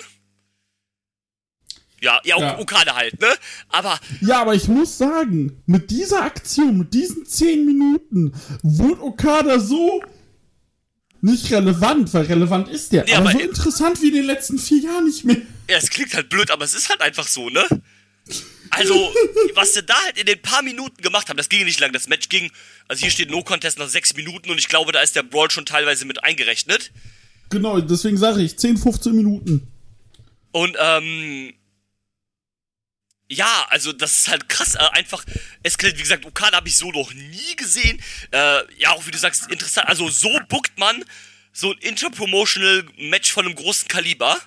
Ja, 2.05 2.19
ja, 2.23 2.39
Ja. 2.39 2.59
Okada 2.59 2.95
halt, 2.95 3.19
ne? 3.19 3.27
Aber 3.69 3.99
Ja, 4.21 4.41
aber 4.41 4.53
ich 4.53 4.67
muss 4.67 4.97
sagen, 4.97 5.61
mit 5.65 5.89
dieser 5.89 6.21
Aktion, 6.21 6.77
mit 6.77 6.93
diesen 6.93 7.25
10 7.25 7.65
Minuten, 7.65 8.31
wurde 8.61 9.01
Okada 9.01 9.59
so 9.59 10.03
nicht 11.21 11.51
relevant, 11.51 12.13
weil 12.13 12.25
relevant 12.25 12.69
ist 12.69 12.91
der, 12.91 13.07
Ja, 13.07 13.17
aber, 13.17 13.29
aber- 13.31 13.39
so 13.39 13.45
interessant 13.45 14.01
wie 14.01 14.09
in 14.09 14.13
den 14.13 14.25
letzten 14.25 14.59
vier 14.59 14.81
Jahren 14.81 15.05
nicht 15.05 15.25
mehr. 15.25 15.37
Ja, 15.67 15.77
es 15.77 15.89
klingt 15.89 16.13
halt 16.13 16.29
blöd, 16.29 16.51
aber 16.51 16.63
es 16.63 16.75
ist 16.75 16.89
halt 16.89 17.01
einfach 17.01 17.27
so, 17.27 17.49
ne? 17.49 17.65
Also, 18.69 18.93
was 19.55 19.73
sie 19.73 19.81
da 19.83 19.95
halt 20.03 20.19
in 20.19 20.27
den 20.27 20.41
paar 20.41 20.61
Minuten 20.61 21.01
gemacht 21.01 21.27
haben, 21.29 21.37
das 21.37 21.49
ging 21.49 21.63
nicht 21.65 21.79
lang. 21.79 21.91
Das 21.93 22.07
Match 22.07 22.29
ging, 22.29 22.51
also 22.87 23.01
hier 23.01 23.09
steht 23.09 23.31
No 23.31 23.41
Contest 23.43 23.79
nach 23.79 23.89
sechs 23.89 24.13
Minuten 24.15 24.51
und 24.51 24.59
ich 24.59 24.67
glaube, 24.67 24.91
da 24.91 25.01
ist 25.01 25.15
der 25.15 25.23
Brawl 25.23 25.49
schon 25.49 25.65
teilweise 25.65 26.05
mit 26.05 26.23
eingerechnet. 26.23 26.91
Genau, 27.49 27.79
deswegen 27.79 28.17
sage 28.17 28.41
ich 28.43 28.57
10, 28.57 28.77
15 28.77 29.15
Minuten. 29.15 29.67
Und, 30.51 30.75
ähm, 30.79 31.53
ja, 33.27 33.65
also 33.69 33.91
das 33.91 34.19
ist 34.19 34.27
halt 34.27 34.47
krass, 34.49 34.75
äh, 34.75 34.79
einfach 34.91 35.23
eskaliert. 35.63 35.97
Wie 35.97 36.03
gesagt, 36.03 36.25
Okada 36.25 36.57
habe 36.57 36.67
ich 36.67 36.77
so 36.77 36.91
noch 36.91 37.13
nie 37.13 37.55
gesehen. 37.55 38.01
Äh, 38.31 38.79
ja, 38.79 38.91
auch 38.91 39.05
wie 39.07 39.11
du 39.11 39.17
sagst, 39.17 39.49
interessant. 39.51 39.87
Also 39.87 40.09
so 40.09 40.39
bookt 40.47 40.77
man 40.77 41.03
so 41.51 41.71
ein 41.71 41.77
Interpromotional 41.79 42.85
Match 42.97 43.31
von 43.31 43.45
einem 43.45 43.55
großen 43.55 43.87
Kaliber. 43.87 44.39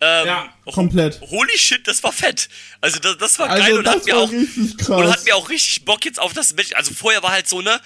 Ähm, 0.00 0.26
Ja, 0.26 0.54
komplett. 0.72 1.20
Holy 1.20 1.58
shit, 1.58 1.86
das 1.86 2.02
war 2.02 2.12
fett. 2.12 2.48
Also 2.80 2.98
das, 3.00 3.18
das 3.18 3.38
war 3.38 3.48
geil 3.48 3.62
Also 3.62 3.78
und 3.78 3.88
hat 3.88 4.04
mir 4.04 4.16
auch 4.16 4.30
und 4.30 5.10
hat 5.10 5.24
mir 5.24 5.34
auch 5.36 5.48
richtig 5.48 5.84
Bock 5.84 6.04
jetzt 6.04 6.18
auf 6.20 6.32
das 6.32 6.54
Match. 6.54 6.72
Also 6.74 6.94
vorher 6.94 7.22
war 7.22 7.32
halt 7.32 7.48
so 7.48 7.60
ne, 7.60 7.80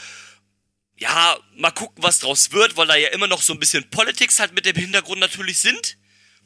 ja, 0.97 1.37
mal 1.57 1.71
gucken, 1.73 2.03
was 2.03 2.21
draus 2.21 2.53
wird, 2.53 2.77
weil 2.77 2.87
da 2.87 2.97
ja 2.97 3.09
immer 3.09 3.27
noch 3.27 3.43
so 3.43 3.53
ein 3.53 3.59
bisschen 3.59 3.89
Politics 3.91 4.39
halt 4.39 4.55
mit 4.55 4.67
dem 4.67 4.77
Hintergrund 4.77 5.21
natürlich 5.21 5.59
sind, 5.59 5.97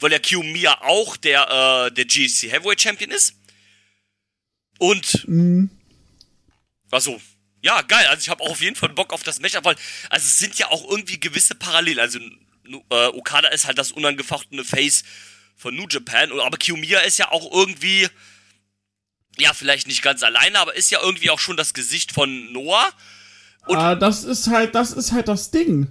weil 0.00 0.10
der 0.10 0.20
Kiyomiya 0.20 0.82
auch 0.82 1.16
der 1.16 1.86
äh, 1.88 1.92
der 1.92 2.04
GHC 2.04 2.50
Heavyweight 2.50 2.80
Champion 2.80 3.10
ist. 3.10 3.34
Und 4.78 5.26
Mhm. 5.28 5.70
also 6.90 7.20
ja, 7.60 7.82
geil. 7.82 8.06
Also 8.06 8.20
ich 8.20 8.28
habe 8.28 8.42
auch 8.44 8.50
auf 8.50 8.60
jeden 8.60 8.76
Fall 8.76 8.90
Bock 8.90 9.12
auf 9.12 9.24
das 9.24 9.40
Match, 9.40 9.54
weil 9.62 9.74
also 10.10 10.24
es 10.24 10.38
sind 10.38 10.58
ja 10.58 10.70
auch 10.70 10.88
irgendwie 10.88 11.18
gewisse 11.18 11.54
Parallelen. 11.56 11.98
Also 11.98 12.20
äh, 12.20 13.06
Okada 13.08 13.48
ist 13.48 13.66
halt 13.66 13.78
das 13.78 13.90
unangefochtene 13.92 14.64
Face 14.64 15.02
von 15.56 15.74
New 15.74 15.86
Japan. 15.90 16.30
Aber 16.40 16.56
Kiyomiya 16.56 17.00
ist 17.00 17.18
ja 17.18 17.32
auch 17.32 17.52
irgendwie, 17.52 18.08
ja, 19.38 19.52
vielleicht 19.54 19.88
nicht 19.88 20.02
ganz 20.02 20.22
alleine, 20.22 20.58
aber 20.60 20.76
ist 20.76 20.90
ja 20.90 21.00
irgendwie 21.02 21.30
auch 21.30 21.40
schon 21.40 21.56
das 21.56 21.74
Gesicht 21.74 22.12
von 22.12 22.52
Noah. 22.52 22.88
Und 23.66 23.76
ah, 23.76 23.94
das 23.96 24.22
ist 24.24 24.46
halt, 24.48 24.74
das 24.74 24.92
ist 24.92 25.12
halt 25.12 25.26
das 25.28 25.50
Ding. 25.50 25.88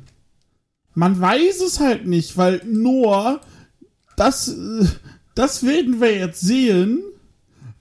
Man 0.93 1.19
weiß 1.19 1.59
es 1.61 1.79
halt 1.79 2.07
nicht, 2.07 2.37
weil 2.37 2.61
Noah, 2.65 3.41
das, 4.17 4.53
das 5.35 5.63
werden 5.63 6.01
wir 6.01 6.17
jetzt 6.17 6.41
sehen, 6.41 7.01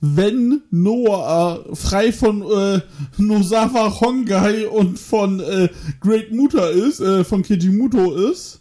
wenn 0.00 0.62
Noah 0.70 1.64
frei 1.74 2.12
von 2.12 2.42
äh, 2.42 2.80
Nosawa 3.16 4.00
Hongai 4.00 4.68
und 4.68 4.98
von 4.98 5.40
äh, 5.40 5.68
Great 6.00 6.30
Muta 6.32 6.68
ist, 6.68 7.00
äh, 7.00 7.24
von 7.24 7.42
Kijimuto 7.42 8.14
ist. 8.30 8.60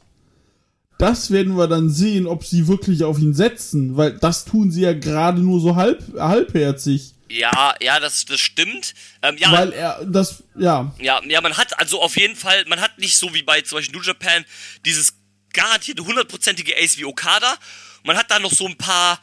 Das 0.98 1.30
werden 1.30 1.58
wir 1.58 1.68
dann 1.68 1.90
sehen, 1.90 2.26
ob 2.26 2.46
sie 2.46 2.68
wirklich 2.70 3.04
auf 3.04 3.20
ihn 3.20 3.34
setzen, 3.34 3.98
weil 3.98 4.18
das 4.18 4.46
tun 4.46 4.72
sie 4.72 4.82
ja 4.82 4.94
gerade 4.94 5.42
nur 5.42 5.60
so 5.60 5.76
halb, 5.76 6.02
halbherzig. 6.18 7.16
Ja, 7.28 7.76
ja, 7.82 8.00
das, 8.00 8.24
das 8.26 8.40
stimmt. 8.40 8.94
Ähm, 9.22 9.36
ja, 9.38 9.52
Weil 9.52 9.74
er, 9.74 10.06
das, 10.06 10.44
ja. 10.58 10.94
Ja, 11.00 11.22
ja, 11.28 11.42
man 11.42 11.58
hat 11.58 11.78
also 11.80 12.02
auf 12.02 12.16
jeden 12.16 12.36
Fall, 12.36 12.64
man 12.68 12.80
hat 12.80 12.98
nicht 12.98 13.18
so 13.18 13.34
wie 13.34 13.44
bei 13.44 13.60
zum 13.62 13.78
Beispiel 13.80 13.98
New 13.98 14.04
Japan 14.04 14.46
dieses 14.86 15.16
garantierte 15.56 16.06
hundertprozentige 16.06 16.74
Ace 16.78 16.98
wie 16.98 17.06
Okada. 17.06 17.56
Man 18.04 18.18
hat 18.18 18.30
da 18.30 18.38
noch 18.38 18.52
so 18.52 18.68
ein 18.68 18.78
paar 18.78 19.20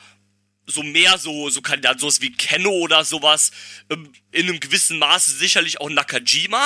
so 0.66 0.82
mehr 0.82 1.18
so, 1.18 1.50
so 1.50 1.60
Kandidaten, 1.60 1.98
sowas 1.98 2.20
wie 2.20 2.32
Kenno 2.32 2.70
oder 2.70 3.04
sowas, 3.04 3.50
ähm, 3.90 4.08
in 4.30 4.48
einem 4.48 4.60
gewissen 4.60 4.98
Maße 4.98 5.32
sicherlich 5.32 5.80
auch 5.80 5.90
Nakajima. 5.90 6.64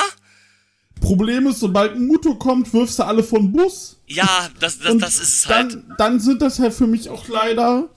Problem 1.01 1.47
ist, 1.47 1.59
sobald 1.59 1.95
ein 1.95 2.07
Muto 2.07 2.35
kommt, 2.35 2.73
wirfst 2.73 2.99
du 2.99 3.03
alle 3.03 3.23
von 3.23 3.51
Bus. 3.51 3.99
Ja, 4.07 4.49
das, 4.59 4.79
das, 4.79 4.97
das 4.97 5.19
ist 5.19 5.33
es 5.39 5.47
halt. 5.47 5.73
Dann, 5.73 5.95
dann 5.97 6.19
sind 6.19 6.41
das 6.41 6.59
halt 6.59 6.73
für 6.73 6.87
mich 6.87 7.09
auch 7.09 7.27
leider. 7.27 7.89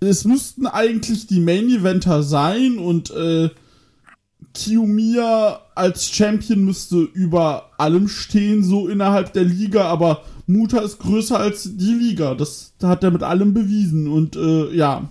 Es 0.00 0.24
müssten 0.24 0.66
eigentlich 0.66 1.26
die 1.26 1.40
Main 1.40 1.68
Eventer 1.68 2.22
sein 2.22 2.78
und 2.78 3.10
äh, 3.10 3.50
Kiyomiya 4.54 5.62
als 5.74 6.10
Champion 6.10 6.64
müsste 6.64 6.96
über 6.96 7.70
allem 7.78 8.08
stehen, 8.08 8.62
so 8.62 8.88
innerhalb 8.88 9.32
der 9.32 9.44
Liga, 9.44 9.84
aber 9.86 10.24
Muta 10.46 10.80
ist 10.80 10.98
größer 10.98 11.38
als 11.38 11.62
die 11.64 11.94
Liga. 11.94 12.34
Das 12.34 12.74
hat 12.82 13.02
er 13.02 13.10
mit 13.10 13.22
allem 13.22 13.54
bewiesen. 13.54 14.08
Und 14.08 14.36
äh, 14.36 14.74
ja. 14.74 15.10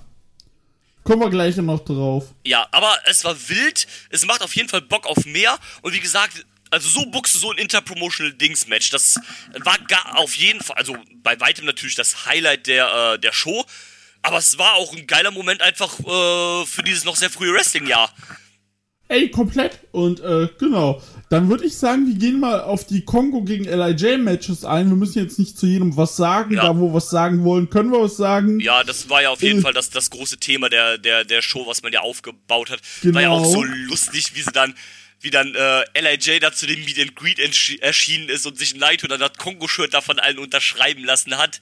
Kommen 1.03 1.21
wir 1.21 1.29
gleich 1.29 1.57
noch 1.57 1.83
drauf. 1.83 2.33
Ja, 2.45 2.65
aber 2.71 2.95
es 3.05 3.25
war 3.25 3.35
wild. 3.49 3.87
Es 4.09 4.25
macht 4.25 4.41
auf 4.41 4.55
jeden 4.55 4.69
Fall 4.69 4.81
Bock 4.81 5.05
auf 5.05 5.25
mehr. 5.25 5.57
Und 5.81 5.93
wie 5.93 5.99
gesagt, 5.99 6.45
also 6.71 6.89
so 6.89 7.05
buchst 7.05 7.35
du 7.35 7.39
so 7.39 7.51
ein 7.51 7.57
Interpromotional-Dings-Match. 7.57 8.89
Das 8.89 9.19
war 9.63 9.77
gar 9.87 10.17
auf 10.17 10.35
jeden 10.35 10.61
Fall, 10.61 10.77
also 10.77 10.95
bei 11.21 11.39
weitem 11.39 11.65
natürlich 11.65 11.95
das 11.95 12.25
Highlight 12.25 12.67
der, 12.67 13.13
äh, 13.13 13.19
der 13.19 13.31
Show. 13.33 13.65
Aber 14.21 14.37
es 14.37 14.57
war 14.57 14.75
auch 14.75 14.95
ein 14.95 15.05
geiler 15.05 15.31
Moment 15.31 15.61
einfach 15.61 15.99
äh, 15.99 16.65
für 16.65 16.81
dieses 16.83 17.03
noch 17.03 17.15
sehr 17.15 17.29
frühe 17.29 17.53
Wrestling-Jahr. 17.53 18.11
Ey, 19.09 19.29
komplett. 19.29 19.79
Und 19.91 20.21
äh, 20.21 20.47
genau. 20.57 21.01
Dann 21.33 21.49
würde 21.49 21.65
ich 21.65 21.75
sagen, 21.75 22.05
wir 22.05 22.13
gehen 22.13 22.39
mal 22.39 22.61
auf 22.61 22.85
die 22.85 23.03
Kongo 23.03 23.41
gegen 23.41 23.63
LIJ-Matches 23.63 24.65
ein. 24.65 24.89
Wir 24.89 24.95
müssen 24.95 25.17
jetzt 25.17 25.39
nicht 25.39 25.57
zu 25.57 25.65
jedem 25.65 25.97
was 25.97 26.15
sagen. 26.15 26.53
Ja. 26.53 26.61
Da, 26.61 26.77
wo 26.77 26.89
wir 26.89 26.93
was 26.93 27.09
sagen 27.09 27.43
wollen, 27.43 27.71
können 27.71 27.91
wir 27.91 28.01
was 28.01 28.17
sagen. 28.17 28.59
Ja, 28.59 28.83
das 28.83 29.09
war 29.09 29.23
ja 29.23 29.31
auf 29.31 29.41
jeden 29.41 29.57
äh, 29.57 29.61
Fall 29.63 29.73
das, 29.73 29.89
das 29.89 30.11
große 30.11 30.37
Thema 30.37 30.69
der, 30.69 30.99
der, 30.99 31.25
der 31.25 31.41
Show, 31.41 31.65
was 31.65 31.81
man 31.81 31.91
ja 31.91 32.01
aufgebaut 32.01 32.69
hat. 32.69 32.81
Genau. 33.01 33.15
War 33.15 33.21
ja 33.23 33.29
auch 33.31 33.45
so 33.45 33.63
lustig, 33.63 34.35
wie 34.35 34.43
sie 34.43 34.51
dann 34.51 34.75
wie 35.21 35.31
dann 35.31 35.55
äh, 35.55 35.99
LIJ 35.99 36.39
da 36.39 36.51
zu 36.51 36.67
dem 36.67 36.85
Meet 36.85 36.99
and 36.99 37.15
Greet 37.15 37.39
erschienen 37.81 38.29
ist 38.29 38.45
und 38.45 38.59
sich 38.59 38.75
ein 38.75 38.79
Naito 38.79 39.07
dann 39.07 39.19
das 39.19 39.33
Kongo-Shirt 39.35 39.91
da 39.91 40.01
von 40.01 40.19
allen 40.19 40.37
unterschreiben 40.37 41.03
lassen 41.03 41.39
hat. 41.39 41.61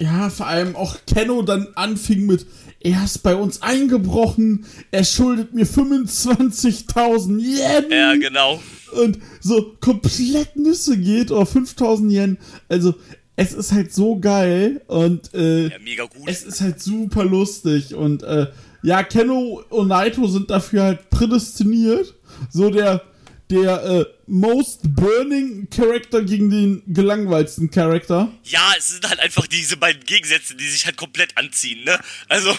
Ja, 0.00 0.28
vor 0.28 0.48
allem 0.48 0.74
auch 0.74 0.96
Kenno 1.06 1.42
dann 1.42 1.68
anfing 1.76 2.26
mit, 2.26 2.46
er 2.80 3.04
ist 3.04 3.18
bei 3.18 3.34
uns 3.34 3.62
eingebrochen, 3.62 4.64
er 4.90 5.04
schuldet 5.04 5.52
mir 5.54 5.66
25.000 5.66 7.40
Yen. 7.40 7.90
Ja, 7.90 8.14
genau. 8.14 8.60
Und 9.02 9.18
so 9.40 9.74
komplett 9.80 10.56
Nüsse 10.56 10.96
geht, 10.96 11.30
oder 11.30 11.42
5.000 11.42 12.10
Yen. 12.10 12.38
Also, 12.68 12.94
es 13.36 13.52
ist 13.52 13.72
halt 13.72 13.92
so 13.92 14.18
geil 14.18 14.82
und 14.88 15.32
äh, 15.32 15.68
ja, 15.68 15.78
mega 15.78 16.04
gut. 16.04 16.26
es 16.26 16.42
ist 16.42 16.60
halt 16.60 16.80
super 16.80 17.24
lustig 17.24 17.94
und 17.94 18.24
äh, 18.24 18.48
ja, 18.82 19.04
Kenno 19.04 19.62
und 19.68 19.88
Naito 19.88 20.26
sind 20.26 20.50
dafür 20.50 20.82
halt 20.82 21.10
prädestiniert. 21.10 22.14
So 22.50 22.70
der 22.70 23.02
der 23.50 23.82
äh, 23.82 24.04
most 24.26 24.80
burning 24.94 25.68
Character 25.70 26.22
gegen 26.22 26.50
den 26.50 26.82
gelangweilsten 26.86 27.70
Charakter. 27.70 28.30
Ja, 28.44 28.74
es 28.76 28.88
sind 28.88 29.08
halt 29.08 29.20
einfach 29.20 29.46
diese 29.46 29.76
beiden 29.76 30.04
Gegensätze, 30.04 30.54
die 30.54 30.68
sich 30.68 30.84
halt 30.84 30.96
komplett 30.96 31.36
anziehen, 31.36 31.84
ne? 31.84 31.98
Also 32.28 32.56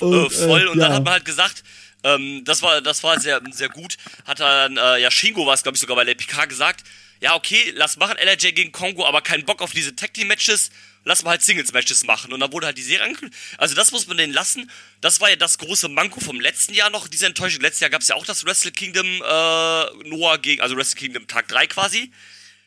und, 0.00 0.26
äh, 0.26 0.30
voll. 0.30 0.62
Äh, 0.62 0.66
und 0.68 0.78
ja. 0.78 0.84
dann 0.84 0.94
hat 0.94 1.04
man 1.04 1.12
halt 1.14 1.24
gesagt, 1.24 1.64
ähm, 2.04 2.42
das 2.44 2.62
war 2.62 2.80
das 2.80 3.02
war 3.02 3.18
sehr 3.20 3.40
sehr 3.50 3.68
gut. 3.68 3.96
Hat 4.24 4.40
dann 4.40 4.76
äh, 4.76 5.00
ja 5.00 5.10
Shingo 5.10 5.46
war 5.46 5.54
es 5.54 5.62
glaube 5.62 5.76
ich 5.76 5.80
sogar 5.80 5.96
bei 5.96 6.04
der 6.04 6.14
PK 6.14 6.46
gesagt. 6.46 6.84
Ja 7.20 7.34
okay, 7.34 7.72
lass 7.74 7.96
machen 7.96 8.16
LRJ 8.16 8.52
gegen 8.52 8.72
Kongo, 8.72 9.06
aber 9.06 9.20
keinen 9.20 9.44
Bock 9.44 9.60
auf 9.60 9.72
diese 9.72 9.94
Tag 9.96 10.14
Team 10.14 10.28
Matches 10.28 10.70
lass 11.08 11.24
mal 11.24 11.30
halt 11.30 11.42
Singles-Matches 11.42 12.04
machen. 12.04 12.32
Und 12.32 12.40
dann 12.40 12.52
wurde 12.52 12.66
halt 12.66 12.78
die 12.78 12.82
Serie 12.82 13.04
angekündigt. 13.04 13.40
Also 13.56 13.74
das 13.74 13.90
muss 13.90 14.06
man 14.06 14.18
denen 14.18 14.32
lassen. 14.32 14.70
Das 15.00 15.20
war 15.20 15.30
ja 15.30 15.36
das 15.36 15.58
große 15.58 15.88
Manko 15.88 16.20
vom 16.20 16.38
letzten 16.38 16.74
Jahr 16.74 16.90
noch, 16.90 17.08
diese 17.08 17.26
Enttäuschung. 17.26 17.62
Letztes 17.62 17.80
Jahr 17.80 17.90
gab 17.90 18.02
es 18.02 18.08
ja 18.08 18.14
auch 18.14 18.26
das 18.26 18.44
Wrestle 18.44 18.70
Kingdom 18.70 19.06
äh, 19.06 20.08
Noah 20.08 20.38
gegen, 20.38 20.60
also 20.60 20.76
Wrestle 20.76 20.98
Kingdom 21.00 21.26
Tag 21.26 21.48
3 21.48 21.66
quasi. 21.66 22.12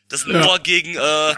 Das 0.08 0.26
ja. 0.26 0.32
Noah 0.32 0.58
gegen, 0.58 0.96
äh, 0.96 1.34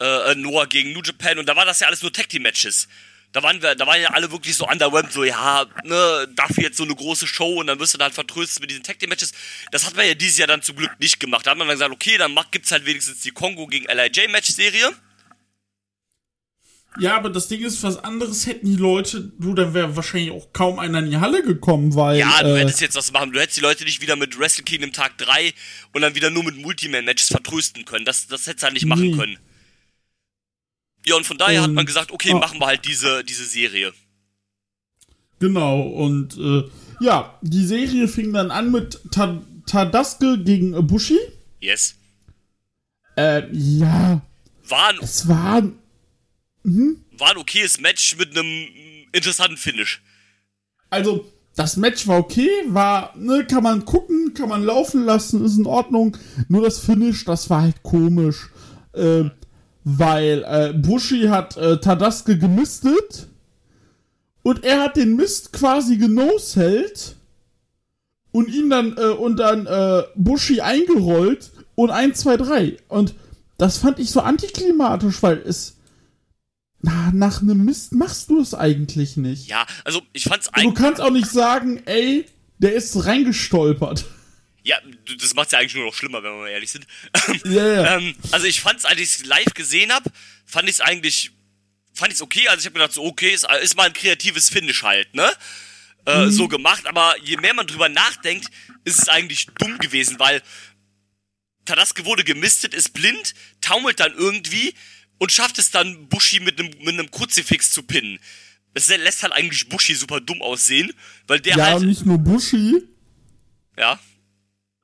äh, 0.00 0.34
Noah 0.34 0.66
gegen 0.66 0.92
New 0.92 1.02
Japan. 1.02 1.38
Und 1.38 1.46
da 1.46 1.54
war 1.54 1.66
das 1.66 1.80
ja 1.80 1.86
alles 1.86 2.02
nur 2.02 2.12
Tag 2.12 2.28
Team 2.30 2.42
Matches. 2.42 2.88
Da 3.32 3.42
waren 3.42 3.62
wir, 3.62 3.74
da 3.74 3.86
waren 3.86 4.00
ja 4.00 4.10
alle 4.10 4.30
wirklich 4.30 4.56
so 4.56 4.68
underwhelmed, 4.68 5.10
so, 5.10 5.24
ja, 5.24 5.64
ne, 5.84 6.28
dafür 6.34 6.64
jetzt 6.64 6.76
so 6.76 6.84
eine 6.84 6.94
große 6.94 7.26
Show 7.26 7.60
und 7.60 7.66
dann 7.66 7.78
wirst 7.78 7.94
du 7.94 7.98
dann 7.98 8.06
halt 8.06 8.14
vertröstet 8.14 8.60
mit 8.60 8.70
diesen 8.70 8.82
Tag 8.82 8.98
Team 8.98 9.08
Matches. 9.08 9.32
Das 9.70 9.86
hat 9.86 9.96
man 9.96 10.06
ja 10.06 10.12
dieses 10.12 10.36
Jahr 10.36 10.48
dann 10.48 10.60
zum 10.60 10.76
Glück 10.76 10.98
nicht 10.98 11.18
gemacht. 11.18 11.46
Da 11.46 11.52
hat 11.52 11.58
man 11.58 11.66
dann 11.66 11.76
gesagt, 11.76 11.92
okay, 11.92 12.18
dann 12.18 12.34
macht, 12.34 12.52
gibt's 12.52 12.72
halt 12.72 12.84
wenigstens 12.84 13.20
die 13.20 13.30
Kongo 13.30 13.66
gegen 13.66 13.86
LIJ 13.86 14.28
Match 14.28 14.50
Serie. 14.50 14.94
Ja, 16.98 17.16
aber 17.16 17.30
das 17.30 17.48
Ding 17.48 17.62
ist, 17.62 17.82
was 17.82 17.96
anderes 18.04 18.46
hätten 18.46 18.66
die 18.66 18.76
Leute, 18.76 19.32
du, 19.38 19.54
dann 19.54 19.72
wäre 19.72 19.96
wahrscheinlich 19.96 20.30
auch 20.30 20.52
kaum 20.52 20.78
einer 20.78 20.98
in 20.98 21.10
die 21.10 21.16
Halle 21.16 21.42
gekommen, 21.42 21.94
weil. 21.94 22.18
Ja, 22.18 22.42
du 22.42 22.54
äh, 22.54 22.60
hättest 22.60 22.82
jetzt 22.82 22.96
was 22.96 23.12
machen. 23.12 23.32
Du 23.32 23.40
hättest 23.40 23.56
die 23.56 23.62
Leute 23.62 23.84
nicht 23.84 24.02
wieder 24.02 24.14
mit 24.16 24.38
Wrestle 24.38 24.64
Kingdom 24.64 24.92
Tag 24.92 25.16
3 25.16 25.54
und 25.92 26.02
dann 26.02 26.14
wieder 26.14 26.28
nur 26.28 26.44
mit 26.44 26.58
Multiman-Matches 26.58 27.28
vertrösten 27.28 27.86
können. 27.86 28.04
Das, 28.04 28.26
das 28.26 28.46
hättest 28.46 28.62
du 28.62 28.64
halt 28.64 28.74
nicht 28.74 28.86
machen 28.86 29.10
nee. 29.10 29.16
können. 29.16 29.38
Ja, 31.06 31.16
und 31.16 31.24
von 31.24 31.38
daher 31.38 31.60
und, 31.60 31.68
hat 31.68 31.72
man 31.72 31.86
gesagt, 31.86 32.12
okay, 32.12 32.32
oh. 32.34 32.38
machen 32.38 32.60
wir 32.60 32.66
halt 32.66 32.84
diese, 32.84 33.24
diese 33.24 33.44
Serie. 33.44 33.92
Genau, 35.40 35.80
und 35.80 36.36
äh, 36.36 36.62
ja, 37.00 37.36
die 37.42 37.66
Serie 37.66 38.06
fing 38.06 38.32
dann 38.32 38.50
an 38.50 38.70
mit 38.70 39.00
Ta 39.10 39.42
Tadaske 39.66 40.38
gegen 40.38 40.86
Bushi. 40.86 41.18
Yes. 41.60 41.96
Äh, 43.16 43.44
ja. 43.52 44.20
War 44.68 44.94
es 45.00 45.28
war 45.28 45.62
Mhm. 46.62 47.04
War 47.18 47.30
ein 47.30 47.38
okayes 47.38 47.80
Match 47.80 48.16
mit 48.16 48.36
einem 48.36 48.66
interessanten 49.12 49.56
Finish. 49.56 50.02
Also, 50.90 51.26
das 51.54 51.76
Match 51.76 52.06
war 52.06 52.18
okay, 52.18 52.48
war, 52.68 53.14
ne, 53.16 53.46
kann 53.46 53.62
man 53.62 53.84
gucken, 53.84 54.32
kann 54.34 54.48
man 54.48 54.62
laufen 54.62 55.04
lassen, 55.04 55.44
ist 55.44 55.58
in 55.58 55.66
Ordnung. 55.66 56.16
Nur 56.48 56.62
das 56.62 56.78
Finish, 56.78 57.24
das 57.24 57.50
war 57.50 57.62
halt 57.62 57.82
komisch. 57.82 58.48
Äh, 58.92 59.24
weil 59.84 60.44
äh, 60.46 60.72
Bushi 60.74 61.22
hat 61.22 61.56
äh, 61.56 61.78
Tadaske 61.80 62.38
gemistet 62.38 63.26
und 64.42 64.64
er 64.64 64.80
hat 64.80 64.96
den 64.96 65.16
Mist 65.16 65.52
quasi 65.52 65.96
genoselt 65.96 67.16
und 68.30 68.48
ihn 68.48 68.70
dann 68.70 68.96
äh, 68.96 69.06
und 69.06 69.38
dann 69.38 69.66
äh, 69.66 70.02
Bushi 70.14 70.60
eingerollt 70.60 71.50
und 71.74 71.90
1, 71.90 72.20
2, 72.20 72.36
3. 72.36 72.76
Und 72.88 73.14
das 73.58 73.78
fand 73.78 73.98
ich 73.98 74.10
so 74.10 74.20
antiklimatisch, 74.20 75.22
weil 75.22 75.38
es 75.38 75.76
na, 76.82 77.12
nach 77.12 77.40
einem 77.40 77.64
Mist 77.64 77.92
machst 77.92 78.28
du 78.28 78.40
es 78.40 78.54
eigentlich 78.54 79.16
nicht. 79.16 79.46
Ja, 79.46 79.66
also 79.84 80.02
ich 80.12 80.24
fand's 80.24 80.48
eigentlich. 80.48 80.74
Du 80.74 80.82
kannst 80.82 81.00
auch 81.00 81.10
nicht 81.10 81.28
sagen, 81.28 81.80
ey, 81.86 82.26
der 82.58 82.74
ist 82.74 83.06
reingestolpert. 83.06 84.04
Ja, 84.64 84.76
das 85.20 85.34
macht's 85.34 85.52
ja 85.52 85.60
eigentlich 85.60 85.74
nur 85.74 85.86
noch 85.86 85.94
schlimmer, 85.94 86.22
wenn 86.22 86.32
wir 86.32 86.40
mal 86.40 86.48
ehrlich 86.48 86.70
sind. 86.70 86.86
Yeah. 87.44 87.96
ähm, 87.96 88.14
also 88.32 88.46
ich 88.46 88.60
fand's, 88.60 88.84
als 88.84 89.00
ich's 89.00 89.24
live 89.24 89.54
gesehen 89.54 89.92
hab, 89.92 90.04
fand 90.44 90.68
ich's 90.68 90.80
eigentlich, 90.80 91.30
fand 91.94 92.12
ich's 92.12 92.22
okay. 92.22 92.48
Also 92.48 92.60
ich 92.60 92.66
habe 92.66 92.74
gedacht, 92.74 92.92
so 92.92 93.04
okay, 93.04 93.30
ist, 93.30 93.46
ist 93.62 93.76
mal 93.76 93.86
ein 93.86 93.92
kreatives 93.92 94.50
Finish 94.50 94.82
halt, 94.82 95.14
ne? 95.14 95.30
Äh, 96.06 96.26
mhm. 96.26 96.30
So 96.32 96.48
gemacht. 96.48 96.86
Aber 96.86 97.14
je 97.22 97.36
mehr 97.36 97.54
man 97.54 97.68
drüber 97.68 97.88
nachdenkt, 97.88 98.48
ist 98.84 99.02
es 99.02 99.08
eigentlich 99.08 99.46
dumm 99.58 99.78
gewesen, 99.78 100.18
weil 100.18 100.42
Tadaske 101.64 102.04
wurde 102.04 102.24
gemistet, 102.24 102.74
ist 102.74 102.92
blind, 102.92 103.34
taumelt 103.60 104.00
dann 104.00 104.14
irgendwie, 104.14 104.74
und 105.22 105.30
schafft 105.30 105.56
es 105.60 105.70
dann, 105.70 106.08
Bushi 106.08 106.40
mit 106.40 106.58
einem 106.58 106.70
mit 106.80 106.88
einem 106.88 107.08
Kruzifix 107.08 107.70
zu 107.70 107.84
pinnen. 107.84 108.18
Das 108.74 108.88
lässt 108.88 109.22
halt 109.22 109.32
eigentlich 109.32 109.68
Bushi 109.68 109.94
super 109.94 110.20
dumm 110.20 110.42
aussehen, 110.42 110.92
weil 111.28 111.38
der 111.38 111.56
ja, 111.56 111.64
halt. 111.64 111.80
Ja, 111.80 111.86
nicht 111.86 112.04
nur 112.04 112.18
Bushi. 112.18 112.82
Ja. 113.78 114.00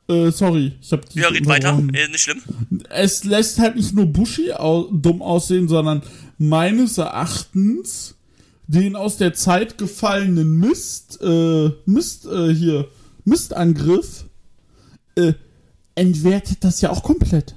Äh, 0.09 0.31
sorry, 0.31 0.79
ich 0.81 0.92
hab 0.92 1.09
die 1.09 1.18
Ja, 1.18 1.29
red 1.29 1.44
weiter. 1.46 1.77
Äh, 1.92 2.07
nicht 2.07 2.20
schlimm. 2.20 2.40
Es 2.88 3.24
lässt 3.24 3.59
halt 3.59 3.74
nicht 3.74 3.92
nur 3.94 4.07
Bushi 4.07 4.53
au 4.53 4.85
dumm 4.92 5.22
aussehen, 5.22 5.66
sondern 5.66 6.05
meines 6.38 6.98
Erachtens 6.98 8.14
den 8.68 8.94
aus 8.94 9.16
der 9.16 9.35
Zeit 9.35 9.77
gefallenen 9.77 10.57
Mist, 10.61 11.18
äh, 11.20 11.70
Mist, 11.85 12.27
äh, 12.27 12.55
hier, 12.55 12.88
Mistangriff, 13.24 14.24
äh, 15.16 15.33
entwertet 15.96 16.62
das 16.62 16.81
ja 16.81 16.90
auch 16.90 17.03
komplett. 17.03 17.57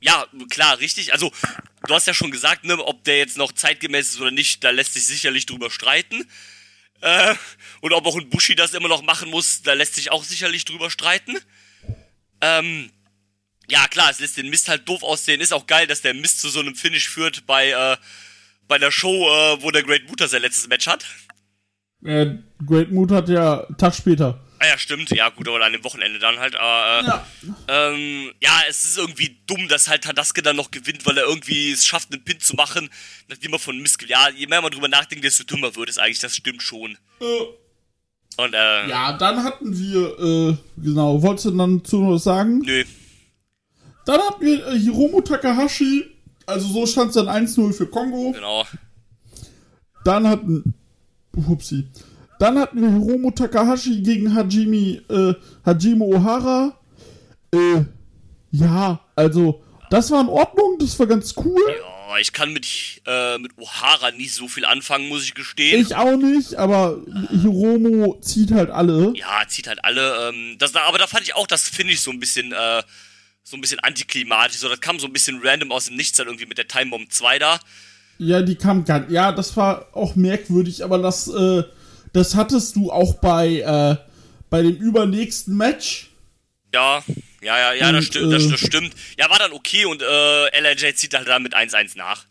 Ja, 0.00 0.24
klar, 0.50 0.78
richtig. 0.78 1.12
Also, 1.12 1.30
du 1.86 1.94
hast 1.94 2.06
ja 2.06 2.14
schon 2.14 2.30
gesagt, 2.30 2.64
ne, 2.64 2.78
ob 2.78 3.04
der 3.04 3.18
jetzt 3.18 3.38
noch 3.38 3.52
zeitgemäß 3.52 4.10
ist 4.10 4.20
oder 4.20 4.30
nicht, 4.30 4.64
da 4.64 4.70
lässt 4.70 4.94
sich 4.94 5.06
sicherlich 5.06 5.46
drüber 5.46 5.70
streiten. 5.70 6.26
Äh, 7.00 7.34
und 7.80 7.92
ob 7.92 8.06
auch 8.06 8.16
ein 8.16 8.30
Bushi 8.30 8.54
das 8.54 8.74
immer 8.74 8.88
noch 8.88 9.02
machen 9.02 9.30
muss, 9.30 9.62
da 9.62 9.74
lässt 9.74 9.94
sich 9.94 10.10
auch 10.10 10.24
sicherlich 10.24 10.64
drüber 10.64 10.90
streiten. 10.90 11.36
Ähm, 12.40 12.90
ja, 13.68 13.86
klar, 13.88 14.10
es 14.10 14.20
lässt 14.20 14.36
den 14.36 14.48
Mist 14.48 14.68
halt 14.68 14.88
doof 14.88 15.02
aussehen. 15.02 15.40
Ist 15.40 15.52
auch 15.52 15.66
geil, 15.66 15.86
dass 15.86 16.00
der 16.00 16.14
Mist 16.14 16.40
zu 16.40 16.48
so 16.48 16.60
einem 16.60 16.74
Finish 16.74 17.08
führt 17.08 17.46
bei, 17.46 17.70
äh, 17.70 17.96
bei 18.68 18.78
der 18.78 18.90
Show, 18.90 19.28
äh, 19.28 19.62
wo 19.62 19.70
der 19.70 19.82
Great 19.82 20.08
Muta 20.08 20.28
sein 20.28 20.42
letztes 20.42 20.68
Match 20.68 20.86
hat. 20.86 21.04
Äh, 22.04 22.36
Great 22.64 22.92
Mood 22.92 23.10
hat 23.10 23.28
ja 23.28 23.66
Tag 23.78 23.94
später. 23.94 24.45
Ah 24.58 24.66
ja, 24.68 24.78
stimmt. 24.78 25.10
Ja, 25.10 25.28
gut, 25.28 25.46
aber 25.48 25.62
an 25.64 25.72
dem 25.72 25.84
Wochenende 25.84 26.18
dann 26.18 26.38
halt. 26.38 26.56
Aber, 26.56 27.00
äh, 27.02 27.06
Ja. 27.06 27.26
Ähm, 27.68 28.32
ja, 28.42 28.60
es 28.68 28.84
ist 28.84 28.96
irgendwie 28.98 29.36
dumm, 29.46 29.68
dass 29.68 29.88
halt 29.88 30.04
Tadaske 30.04 30.40
dann 30.42 30.56
noch 30.56 30.70
gewinnt, 30.70 31.04
weil 31.04 31.18
er 31.18 31.24
irgendwie 31.24 31.72
es 31.72 31.84
schafft, 31.84 32.12
einen 32.12 32.24
Pin 32.24 32.40
zu 32.40 32.54
machen, 32.56 32.88
nachdem 33.28 33.52
er 33.52 33.58
von 33.58 33.78
Mist 33.78 34.02
Ja, 34.08 34.28
je 34.30 34.46
mehr 34.46 34.62
man 34.62 34.70
drüber 34.70 34.88
nachdenkt, 34.88 35.24
desto 35.24 35.44
dümmer 35.44 35.74
wird 35.76 35.90
es 35.90 35.98
eigentlich. 35.98 36.20
Das 36.20 36.34
stimmt 36.34 36.62
schon. 36.62 36.96
Äh, 37.20 37.24
Und, 38.42 38.54
äh, 38.54 38.88
ja, 38.88 39.12
dann 39.12 39.42
hatten 39.44 39.78
wir, 39.78 40.18
äh, 40.18 40.56
genau, 40.82 41.20
wolltest 41.22 41.46
du 41.46 41.50
dann 41.52 41.84
zu 41.84 42.00
noch 42.00 42.18
sagen? 42.18 42.60
nö. 42.60 42.84
Dann 44.06 44.20
hatten 44.20 44.44
wir 44.46 44.66
äh, 44.68 44.78
Hiromu 44.78 45.20
Takahashi, 45.20 46.06
also 46.46 46.66
so 46.68 46.86
stand 46.86 47.08
es 47.08 47.14
dann 47.16 47.28
1-0 47.28 47.72
für 47.72 47.86
Kongo. 47.88 48.32
Genau. 48.32 48.64
Dann 50.04 50.28
hatten. 50.28 50.74
Hupsi. 51.34 51.88
Dann 52.38 52.58
hatten 52.58 52.80
wir 52.80 52.90
Hiromu 52.90 53.30
Takahashi 53.30 54.02
gegen 54.02 54.34
Hajimi, 54.34 55.02
äh, 55.08 55.34
Hajime 55.64 56.04
Ohara. 56.04 56.78
Äh, 57.52 57.84
ja, 58.50 59.00
also, 59.14 59.62
das 59.90 60.10
war 60.10 60.20
in 60.20 60.28
Ordnung, 60.28 60.78
das 60.78 60.98
war 60.98 61.06
ganz 61.06 61.34
cool. 61.36 61.60
Ja, 61.68 62.18
ich 62.18 62.32
kann 62.32 62.52
mit, 62.52 62.66
äh, 63.06 63.38
mit 63.38 63.52
O'Hara 63.54 64.12
nicht 64.16 64.32
so 64.34 64.48
viel 64.48 64.64
anfangen, 64.64 65.08
muss 65.08 65.24
ich 65.24 65.34
gestehen. 65.34 65.80
Ich 65.80 65.94
auch 65.94 66.16
nicht, 66.16 66.54
aber 66.54 67.00
Hiromu 67.30 68.20
zieht 68.20 68.52
halt 68.52 68.70
alle. 68.70 69.12
ja, 69.16 69.42
zieht 69.48 69.66
halt 69.68 69.84
alle. 69.84 70.28
Ähm, 70.28 70.56
das, 70.58 70.74
aber 70.74 70.98
da 70.98 71.06
fand 71.06 71.24
ich 71.24 71.34
auch 71.34 71.46
das 71.46 71.68
Finish 71.68 72.00
so 72.00 72.10
ein 72.10 72.20
bisschen, 72.20 72.52
äh, 72.52 72.82
so 73.42 73.56
ein 73.56 73.60
bisschen 73.60 73.80
antiklimatisch. 73.80 74.58
So, 74.58 74.68
das 74.68 74.80
kam 74.80 74.98
so 74.98 75.06
ein 75.06 75.12
bisschen 75.12 75.40
random 75.42 75.72
aus 75.72 75.86
dem 75.86 75.96
Nichts 75.96 76.16
dann 76.16 76.26
irgendwie 76.26 76.46
mit 76.46 76.58
der 76.58 76.68
Time 76.68 76.90
Bomb 76.90 77.12
2 77.12 77.38
da. 77.38 77.60
Ja, 78.18 78.42
die 78.42 78.56
kam 78.56 78.84
ganz. 78.84 79.10
Ja, 79.10 79.32
das 79.32 79.56
war 79.56 79.88
auch 79.92 80.16
merkwürdig, 80.16 80.82
aber 80.84 80.98
das, 80.98 81.28
äh, 81.28 81.64
das 82.16 82.34
hattest 82.34 82.76
du 82.76 82.90
auch 82.90 83.14
bei, 83.16 83.60
äh, 83.60 83.96
bei 84.50 84.62
dem 84.62 84.76
übernächsten 84.76 85.56
Match. 85.56 86.10
Ja, 86.72 87.02
ja, 87.42 87.58
ja, 87.58 87.72
ja, 87.74 87.92
das, 87.92 88.06
stimmt, 88.06 88.32
äh, 88.32 88.48
das 88.48 88.60
stimmt. 88.60 88.94
Ja, 89.18 89.30
war 89.30 89.38
dann 89.38 89.52
okay 89.52 89.84
und 89.84 90.02
äh, 90.02 90.60
LRJ 90.60 90.94
zieht 90.94 91.14
halt 91.14 91.28
dann 91.28 91.42
mit 91.42 91.54
1-1 91.54 91.96
nach. 91.96 92.26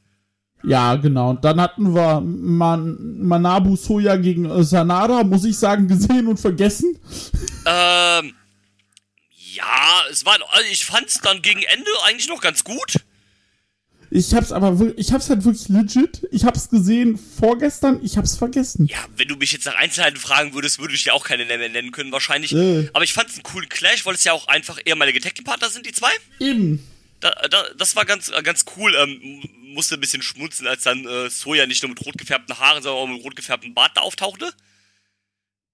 Ja, 0.63 0.95
genau. 0.95 1.29
Und 1.31 1.45
dann 1.45 1.61
hatten 1.61 1.93
wir 1.93 2.21
Man 2.21 3.19
Manabu 3.21 3.75
Soya 3.75 4.15
gegen 4.15 4.49
äh, 4.49 4.63
Sanada, 4.63 5.23
muss 5.23 5.45
ich 5.45 5.57
sagen, 5.57 5.87
gesehen 5.87 6.27
und 6.27 6.39
vergessen. 6.39 6.99
Ähm, 7.65 8.33
ja, 9.29 10.01
es 10.09 10.25
war, 10.25 10.37
also 10.49 10.65
ich 10.71 10.85
fand's 10.85 11.21
dann 11.21 11.41
gegen 11.41 11.61
Ende 11.61 11.91
eigentlich 12.05 12.27
noch 12.27 12.41
ganz 12.41 12.63
gut. 12.63 12.95
Ich 14.11 14.33
hab's 14.33 14.51
aber 14.51 14.79
wirklich, 14.79 15.07
ich 15.07 15.13
hab's 15.13 15.29
halt 15.29 15.43
wirklich 15.43 15.69
legit. 15.69 16.27
Ich 16.31 16.45
hab's 16.45 16.69
gesehen 16.69 17.17
vorgestern, 17.17 17.99
ich 18.03 18.17
hab's 18.17 18.35
vergessen. 18.35 18.85
Ja, 18.87 18.97
wenn 19.15 19.27
du 19.27 19.35
mich 19.35 19.51
jetzt 19.51 19.65
nach 19.65 19.75
Einzelheiten 19.75 20.19
fragen 20.19 20.53
würdest, 20.53 20.79
würde 20.79 20.93
ich 20.93 21.03
dir 21.03 21.13
auch 21.13 21.23
keine 21.25 21.45
Namen 21.45 21.71
nennen 21.71 21.91
können, 21.91 22.11
wahrscheinlich. 22.11 22.53
Äh. 22.53 22.89
Aber 22.93 23.03
ich 23.03 23.13
fand's 23.13 23.33
einen 23.33 23.43
coolen 23.43 23.69
Clash, 23.69 24.05
weil 24.05 24.15
es 24.15 24.23
ja 24.23 24.33
auch 24.33 24.47
einfach 24.47 24.79
ehemalige 24.85 25.19
Tag-Team-Partner 25.19 25.69
sind, 25.69 25.85
die 25.85 25.91
zwei. 25.91 26.11
Eben. 26.39 26.85
Da, 27.19 27.31
da, 27.49 27.63
das 27.77 27.95
war 27.95 28.05
ganz, 28.05 28.31
ganz 28.43 28.65
cool. 28.77 28.93
Ähm, 28.95 29.41
musste 29.73 29.95
ein 29.95 30.01
bisschen 30.01 30.21
schmunzeln, 30.21 30.67
als 30.67 30.83
dann 30.83 31.05
äh, 31.05 31.29
Soja 31.29 31.65
nicht 31.65 31.81
nur 31.83 31.89
mit 31.89 32.05
rot 32.05 32.17
gefärbten 32.17 32.57
Haaren, 32.57 32.83
sondern 32.83 33.03
auch 33.03 33.07
mit 33.07 33.23
rot 33.23 33.35
gefärbtem 33.35 33.73
Bart 33.73 33.91
da 33.95 34.01
auftauchte. 34.01 34.51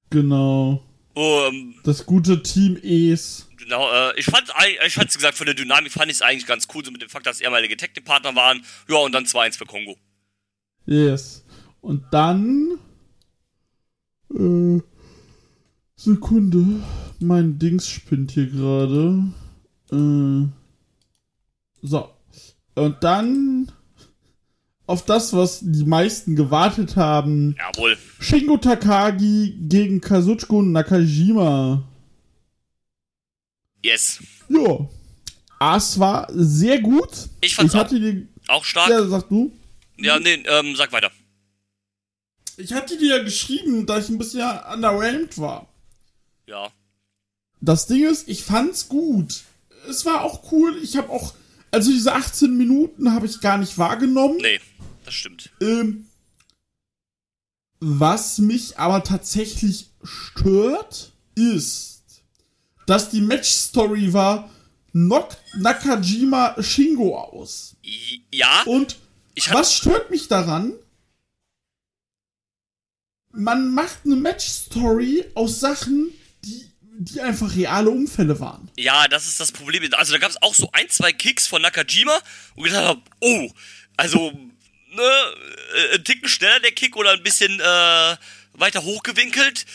Genau. 0.09 0.83
Oh, 1.13 1.47
ähm, 1.49 1.75
Das 1.83 2.05
gute 2.05 2.41
Team 2.41 2.77
Es. 2.81 3.47
Genau, 3.71 3.89
äh, 3.89 4.19
ich 4.19 4.25
fand 4.25 4.51
ich 4.85 4.93
fand's 4.93 5.15
gesagt, 5.15 5.37
von 5.37 5.45
der 5.45 5.55
Dynamik 5.55 5.93
fand 5.93 6.11
ich 6.11 6.17
es 6.17 6.21
eigentlich 6.21 6.45
ganz 6.45 6.67
cool, 6.75 6.83
so 6.83 6.91
mit 6.91 7.01
dem 7.01 7.07
Fakt, 7.07 7.25
dass 7.25 7.39
ehemalige 7.39 7.77
Tag-Team-Partner 7.77 8.35
waren. 8.35 8.65
Ja, 8.89 8.97
und 8.97 9.13
dann 9.13 9.23
2-1 9.23 9.57
für 9.57 9.65
Kongo. 9.65 9.95
Yes. 10.85 11.45
Und 11.79 12.03
dann. 12.11 12.77
Äh, 14.35 14.81
Sekunde. 15.95 16.81
Mein 17.21 17.59
Dings 17.59 17.87
spinnt 17.87 18.31
hier 18.31 18.47
gerade. 18.47 19.23
Äh, 19.89 20.49
so. 21.81 22.09
Und 22.75 23.01
dann. 23.01 23.71
Auf 24.85 25.05
das, 25.05 25.31
was 25.31 25.61
die 25.61 25.85
meisten 25.85 26.35
gewartet 26.35 26.97
haben. 26.97 27.55
Jawohl. 27.57 27.97
Shingo 28.19 28.57
Takagi 28.57 29.55
gegen 29.61 30.01
Kazuchiko 30.01 30.61
Nakajima. 30.61 31.87
Yes. 33.83 34.19
Ja. 34.49 34.89
Es 35.75 35.99
war 35.99 36.27
sehr 36.31 36.79
gut. 36.81 37.09
Ich 37.41 37.55
fand's 37.55 37.73
ich 37.73 37.79
hatte 37.79 37.99
die. 37.99 38.27
Auch 38.47 38.65
stark. 38.65 38.89
Ja, 38.89 39.05
sag 39.05 39.29
du. 39.29 39.51
Ja, 39.97 40.19
nee, 40.19 40.43
ähm, 40.45 40.75
sag 40.75 40.91
weiter. 40.91 41.11
Ich 42.57 42.73
hatte 42.73 42.97
dir 42.97 43.17
ja 43.17 43.23
geschrieben, 43.23 43.85
da 43.85 43.99
ich 43.99 44.09
ein 44.09 44.17
bisschen 44.17 44.41
underwhelmed 44.73 45.37
war. 45.37 45.67
Ja. 46.47 46.71
Das 47.59 47.87
Ding 47.87 48.03
ist, 48.05 48.27
ich 48.27 48.43
fand's 48.43 48.89
gut. 48.89 49.43
Es 49.87 50.05
war 50.05 50.23
auch 50.23 50.51
cool. 50.51 50.77
Ich 50.83 50.97
habe 50.97 51.09
auch, 51.09 51.33
also 51.69 51.91
diese 51.91 52.13
18 52.13 52.55
Minuten 52.57 53.13
habe 53.13 53.25
ich 53.25 53.39
gar 53.39 53.57
nicht 53.57 53.77
wahrgenommen. 53.77 54.37
Nee, 54.41 54.59
das 55.05 55.13
stimmt. 55.13 55.51
Ähm, 55.61 56.07
was 57.79 58.37
mich 58.37 58.77
aber 58.77 59.03
tatsächlich 59.03 59.89
stört, 60.03 61.13
ist, 61.35 61.90
dass 62.91 63.09
die 63.09 63.21
Match-Story 63.21 64.11
war, 64.11 64.49
knockt 64.91 65.37
Nakajima 65.55 66.61
Shingo 66.61 67.17
aus. 67.17 67.77
Ja, 68.33 68.63
Und 68.65 68.97
ich 69.33 69.51
was 69.53 69.73
stört 69.73 70.11
mich 70.11 70.27
daran? 70.27 70.73
Man 73.31 73.73
macht 73.73 73.99
eine 74.03 74.17
Match-Story 74.17 75.23
aus 75.35 75.61
Sachen, 75.61 76.11
die, 76.43 76.69
die 76.81 77.21
einfach 77.21 77.55
reale 77.55 77.89
Unfälle 77.89 78.37
waren. 78.41 78.69
ja, 78.77 79.07
das 79.07 79.25
ist 79.25 79.39
das 79.39 79.53
Problem. 79.53 79.89
Also 79.93 80.11
da 80.11 80.19
gab 80.19 80.31
es 80.31 80.41
auch 80.41 80.53
so 80.53 80.69
ein, 80.73 80.89
zwei 80.89 81.13
Kicks 81.13 81.47
von 81.47 81.61
Nakajima 81.61 82.19
und 82.55 82.65
gedacht 82.65 82.87
hab, 82.87 83.09
oh, 83.21 83.49
also, 83.95 84.31
ne, 84.91 85.11
äh, 85.75 85.95
ein 85.95 86.03
Ticken 86.03 86.27
schneller 86.27 86.59
der 86.59 86.73
Kick 86.73 86.97
oder 86.97 87.11
ein 87.11 87.23
bisschen 87.23 87.57
äh, 87.57 88.17
weiter 88.51 88.83
hochgewinkelt. 88.83 89.65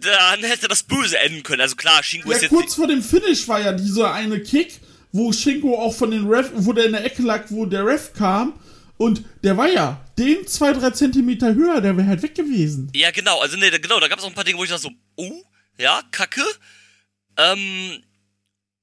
Dann 0.00 0.44
hätte 0.44 0.68
das 0.68 0.82
böse 0.82 1.18
enden 1.18 1.42
können. 1.42 1.60
Also 1.60 1.76
klar, 1.76 2.02
Shingo 2.02 2.30
Ja, 2.30 2.36
ist 2.36 2.42
jetzt 2.42 2.50
kurz 2.50 2.74
vor 2.74 2.86
dem 2.86 3.02
Finish 3.02 3.48
war 3.48 3.60
ja 3.60 3.72
dieser 3.72 4.12
eine 4.12 4.40
Kick, 4.40 4.80
wo 5.12 5.32
Shingo 5.32 5.76
auch 5.76 5.94
von 5.94 6.10
den 6.10 6.26
Ref, 6.28 6.50
wo 6.54 6.72
der 6.72 6.86
in 6.86 6.92
der 6.92 7.04
Ecke 7.04 7.22
lag, 7.22 7.46
wo 7.48 7.66
der 7.66 7.84
Ref 7.84 8.12
kam. 8.12 8.54
Und 8.96 9.24
der 9.44 9.56
war 9.56 9.68
ja 9.68 10.04
den 10.18 10.46
zwei, 10.46 10.72
drei 10.72 10.90
Zentimeter 10.90 11.54
höher, 11.54 11.80
der 11.80 11.96
wäre 11.96 12.06
halt 12.08 12.22
weg 12.22 12.34
gewesen. 12.34 12.90
Ja, 12.94 13.10
genau, 13.12 13.40
also 13.40 13.56
nee, 13.56 13.70
genau, 13.70 14.00
da 14.00 14.08
gab 14.08 14.18
es 14.18 14.24
auch 14.24 14.28
ein 14.28 14.34
paar 14.34 14.44
Dinge, 14.44 14.58
wo 14.58 14.64
ich 14.64 14.70
dachte 14.70 14.82
so, 14.82 14.90
oh, 15.16 15.42
ja, 15.78 16.02
kacke. 16.10 16.44
Ähm, 17.36 18.02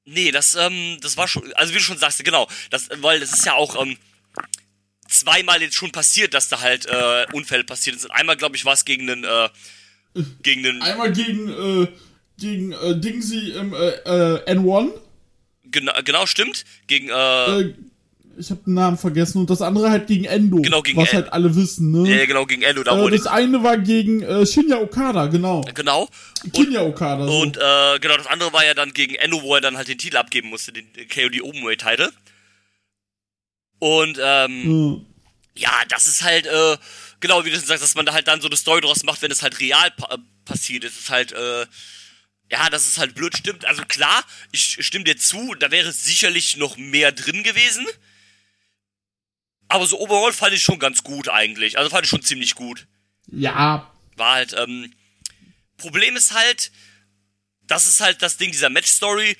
nee, 0.05 0.31
das, 0.31 0.55
ähm, 0.55 0.97
das 1.01 1.17
war 1.17 1.27
schon, 1.27 1.51
also 1.53 1.73
wie 1.73 1.77
du 1.77 1.83
schon 1.83 1.97
sagst, 1.97 2.23
genau, 2.23 2.47
das, 2.69 2.89
weil 3.01 3.19
das 3.19 3.33
ist 3.33 3.45
ja 3.45 3.53
auch, 3.55 3.81
ähm, 3.81 3.97
zweimal 5.09 5.61
jetzt 5.61 5.75
schon 5.75 5.91
passiert, 5.91 6.33
dass 6.33 6.47
da 6.47 6.61
halt, 6.61 6.85
äh, 6.85 7.25
Unfälle 7.33 7.65
passiert 7.65 7.99
sind. 7.99 8.11
Einmal, 8.11 8.37
glaube 8.37 8.55
ich, 8.55 8.63
war 8.63 8.73
es 8.73 8.85
gegen 8.85 9.09
einen, 9.09 9.23
äh, 9.25 9.49
gegen 10.43 10.65
einen, 10.65 10.81
Einmal 10.81 11.11
gegen, 11.11 11.49
äh, 11.49 11.87
gegen 12.37 12.71
äh, 12.71 12.99
Dingsy 12.99 13.51
im 13.51 13.73
äh, 13.73 13.89
äh, 13.89 14.53
N1. 14.53 14.91
genau, 15.71 15.91
genau, 16.03 16.25
stimmt, 16.25 16.65
gegen, 16.87 17.09
äh, 17.09 17.59
Äh, 17.61 17.73
ich 18.37 18.49
habe 18.51 18.59
den 18.65 18.73
Namen 18.73 18.97
vergessen. 18.97 19.37
Und 19.39 19.49
das 19.49 19.61
andere 19.61 19.89
halt 19.89 20.07
gegen 20.07 20.25
Endo. 20.25 20.57
Genau, 20.61 20.81
gegen 20.81 20.97
Was 20.99 21.09
En- 21.11 21.15
halt 21.15 21.31
alle 21.31 21.55
wissen, 21.55 21.91
ne? 21.91 22.21
äh, 22.23 22.27
genau, 22.27 22.45
gegen 22.45 22.63
Endo, 22.63 22.83
da 22.83 23.01
äh, 23.01 23.09
das 23.11 23.27
eine 23.27 23.63
war 23.63 23.77
gegen 23.77 24.21
äh, 24.23 24.45
Shinya 24.45 24.77
Okada, 24.79 25.27
genau. 25.27 25.61
genau. 25.73 26.09
Und, 26.43 26.53
Kinya 26.53 26.81
Okada. 26.81 27.25
So. 27.27 27.39
Und 27.41 27.55
äh, 27.55 27.99
genau, 27.99 28.17
das 28.17 28.27
andere 28.27 28.51
war 28.51 28.65
ja 28.65 28.73
dann 28.73 28.93
gegen 28.93 29.15
Enno, 29.15 29.41
wo 29.41 29.55
er 29.55 29.61
dann 29.61 29.77
halt 29.77 29.87
den 29.87 29.97
Titel 29.97 30.17
abgeben 30.17 30.49
musste, 30.49 30.73
den 30.73 30.85
KOD 31.07 31.41
Openweight 31.43 31.79
Title. 31.79 32.11
Und 33.79 34.19
ähm, 34.21 35.05
ja. 35.55 35.69
ja, 35.69 35.85
das 35.89 36.07
ist 36.07 36.23
halt 36.23 36.45
äh, 36.47 36.77
genau 37.27 37.43
wie 37.45 37.49
du 37.49 37.57
schon 37.57 37.65
sagst, 37.65 37.83
dass 37.83 37.95
man 37.95 38.05
da 38.05 38.13
halt 38.13 38.27
dann 38.27 38.41
so 38.41 38.47
eine 38.47 38.57
Story 38.57 38.81
draus 38.81 39.03
macht, 39.03 39.21
wenn 39.21 39.31
es 39.31 39.41
halt 39.41 39.59
real 39.59 39.91
pa 39.91 40.13
äh, 40.13 40.17
passiert. 40.45 40.83
Es 40.83 40.97
ist 40.97 41.09
halt 41.09 41.31
äh, 41.31 41.65
Ja, 42.51 42.69
das 42.69 42.87
ist 42.87 42.97
halt 42.99 43.15
blöd, 43.15 43.35
stimmt. 43.35 43.65
Also 43.65 43.83
klar, 43.85 44.23
ich 44.51 44.77
stimme 44.85 45.03
dir 45.05 45.17
zu, 45.17 45.55
da 45.55 45.71
wäre 45.71 45.91
sicherlich 45.91 46.57
noch 46.57 46.77
mehr 46.77 47.11
drin 47.11 47.43
gewesen. 47.43 47.85
Aber 49.67 49.87
so 49.87 49.99
overall 49.99 50.31
fand 50.31 50.53
ich 50.53 50.61
schon 50.63 50.77
ganz 50.77 51.03
gut 51.03 51.27
eigentlich. 51.27 51.77
Also 51.77 51.89
fand 51.89 52.03
ich 52.05 52.09
schon 52.09 52.21
ziemlich 52.21 52.53
gut. 52.53 52.87
Ja. 53.31 53.91
War 54.15 54.33
halt, 54.35 54.53
ähm, 54.53 54.93
Problem 55.77 56.15
ist 56.15 56.33
halt, 56.33 56.71
das 57.63 57.87
ist 57.87 57.99
halt 57.99 58.21
das 58.21 58.37
Ding 58.37 58.51
dieser 58.51 58.69
Match-Story. 58.69 59.35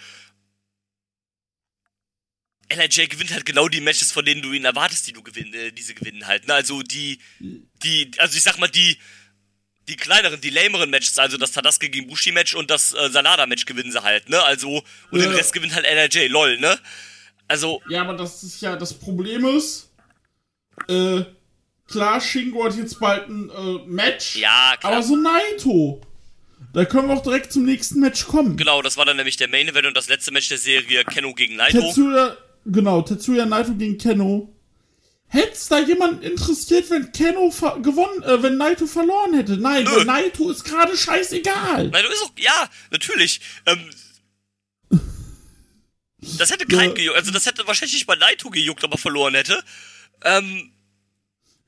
LIJ 2.76 3.08
gewinnt 3.08 3.32
halt 3.32 3.46
genau 3.46 3.68
die 3.68 3.82
Matches, 3.82 4.12
von 4.12 4.26
denen 4.26 4.42
du 4.42 4.52
ihn 4.54 4.66
erwartest, 4.66 5.08
die 5.08 5.14
du 5.14 5.24
gewinnen, 5.24 5.54
äh, 5.54 5.72
diese 5.72 5.94
gewinnen 5.94 6.28
halt. 6.28 6.48
Ne? 6.48 6.54
Also 6.54 6.82
die, 6.84 7.20
die, 7.40 8.12
also 8.18 8.38
ich 8.38 8.44
sag 8.44 8.58
mal, 8.60 8.68
die, 8.68 8.98
die 9.88 9.96
kleineren, 9.96 10.42
die 10.42 10.50
lameren 10.50 10.90
Matches, 10.90 11.18
also 11.20 11.38
das 11.38 11.52
Tadaske 11.52 11.90
gegen 11.90 12.08
Bushi 12.08 12.32
Match 12.32 12.56
und 12.56 12.72
das 12.72 12.94
äh, 12.94 13.10
Sanada 13.10 13.46
Match 13.46 13.66
gewinnen 13.66 13.92
sie 13.92 14.02
halt, 14.02 14.30
ne? 14.30 14.42
Also, 14.44 14.84
und 15.12 15.20
Ja. 15.20 15.28
den 15.28 15.36
Rest 15.36 15.54
gewinnt 15.54 15.76
halt 15.76 15.86
LIJ, 15.86 16.28
lol, 16.28 16.58
ne? 16.60 16.80
Also, 17.48 17.82
Ja, 17.90 18.02
aber 18.02 18.16
das 18.16 18.42
ist 18.44 18.62
ja, 18.62 18.76
das 18.76 18.94
Problem 18.96 19.46
ist, 19.46 19.92
äh, 20.88 21.22
klar, 21.88 22.20
Shingo 22.20 22.66
hat 22.66 22.76
jetzt 22.76 23.00
bald 23.00 23.30
ein 23.30 23.50
äh, 23.52 23.86
Match. 23.88 24.36
ja, 24.38 24.76
klar. 24.80 24.94
Aber 24.94 25.04
so 25.04 25.16
Naito. 25.16 26.02
Da 26.74 26.84
können 26.84 27.08
wir 27.08 27.16
auch 27.16 27.24
direkt 27.24 27.54
zum 27.54 27.64
nächsten 27.64 28.00
Match 28.00 28.26
kommen. 28.26 28.58
Genau, 28.58 28.82
das 28.82 28.98
war 28.98 29.06
dann 29.06 29.18
nämlich 29.18 29.38
der 29.38 29.48
Main 29.48 29.68
Event 29.68 29.86
und 29.86 29.96
das 29.96 30.10
letzte 30.10 30.32
Match 30.32 30.50
der 30.50 30.58
Serie 30.58 31.06
Kenno 31.06 31.34
gegen 31.34 31.56
Naito. 31.58 31.80
Tetsuya, 31.80 32.36
genau, 32.66 33.02
Tetsuya 33.02 33.46
Naito 33.46 33.74
gegen 33.76 33.98
Kenno. 33.98 34.52
Hätt's 35.28 35.68
da 35.68 35.80
jemand 35.80 36.24
interessiert, 36.24 36.90
wenn 36.92 37.12
Kenno 37.12 37.50
gewonnen, 37.82 38.24
äh, 38.24 38.42
wenn 38.44 38.58
Naito 38.58 38.86
verloren 38.86 39.34
hätte? 39.34 39.58
Nein, 39.58 39.84
Nö. 39.84 40.04
Naito 40.06 40.50
ist 40.52 40.64
gerade 40.64 40.96
scheißegal. 40.96 41.90
Naito 41.90 42.10
ist 42.10 42.24
auch, 42.24 42.32
ja, 42.38 42.70
natürlich. 42.92 43.42
Ähm, 43.66 43.90
das 46.38 46.52
hätte 46.52 46.66
keinen 46.66 46.90
Ja. 46.90 46.94
gejuckt, 46.96 47.18
also 47.18 47.32
das 47.32 47.46
hätte 47.46 47.68
wahrscheinlich 47.68 47.94
nicht 47.96 48.08
bei 48.08 48.16
Naito 48.16 48.50
gejuckt, 48.50 48.84
ob 48.84 48.92
er 48.94 48.98
verloren 48.98 49.36
hätte. 49.36 49.64
Ähm, 50.24 50.72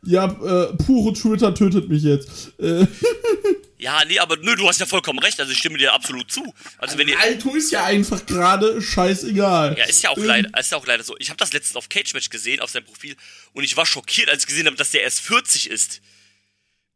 Ja, 0.03 0.25
äh, 0.25 0.73
pure 0.77 1.13
Twitter 1.13 1.53
tötet 1.53 1.89
mich 1.89 2.03
jetzt. 2.03 2.51
Äh, 2.60 2.86
ja, 3.77 4.03
nee, 4.07 4.19
aber 4.19 4.38
nö, 4.38 4.55
du 4.55 4.67
hast 4.67 4.79
ja 4.79 4.86
vollkommen 4.86 5.19
recht, 5.19 5.39
also 5.39 5.51
ich 5.51 5.57
stimme 5.57 5.77
dir 5.77 5.93
absolut 5.93 6.31
zu. 6.31 6.53
Also 6.77 6.97
wenn 6.97 7.07
ihr, 7.07 7.15
Naito 7.15 7.53
ist 7.55 7.71
ja 7.71 7.83
einfach 7.83 8.25
gerade 8.25 8.81
scheißegal. 8.81 9.75
ja, 9.77 9.86
ist 9.86 10.03
ja 10.03 10.12
auch 10.12 10.17
Ähm, 10.17 10.25
leider, 10.25 10.60
ist 10.60 10.71
ja 10.71 10.77
auch 10.77 10.86
leider 10.86 11.03
so. 11.03 11.15
Ich 11.19 11.29
habe 11.29 11.38
das 11.38 11.51
letztens 11.51 11.75
auf 11.75 11.89
Cage 11.89 12.13
Match 12.13 12.29
gesehen, 12.29 12.60
auf 12.62 12.69
seinem 12.69 12.86
Profil, 12.86 13.15
und 13.53 13.63
ich 13.63 13.75
war 13.75 13.86
schockiert, 13.86 14.29
als 14.29 14.43
ich 14.43 14.47
gesehen 14.47 14.67
habe, 14.67 14.77
dass 14.77 14.91
der 14.91 15.03
erst 15.03 15.19
40 15.21 15.69
ist. 15.69 16.01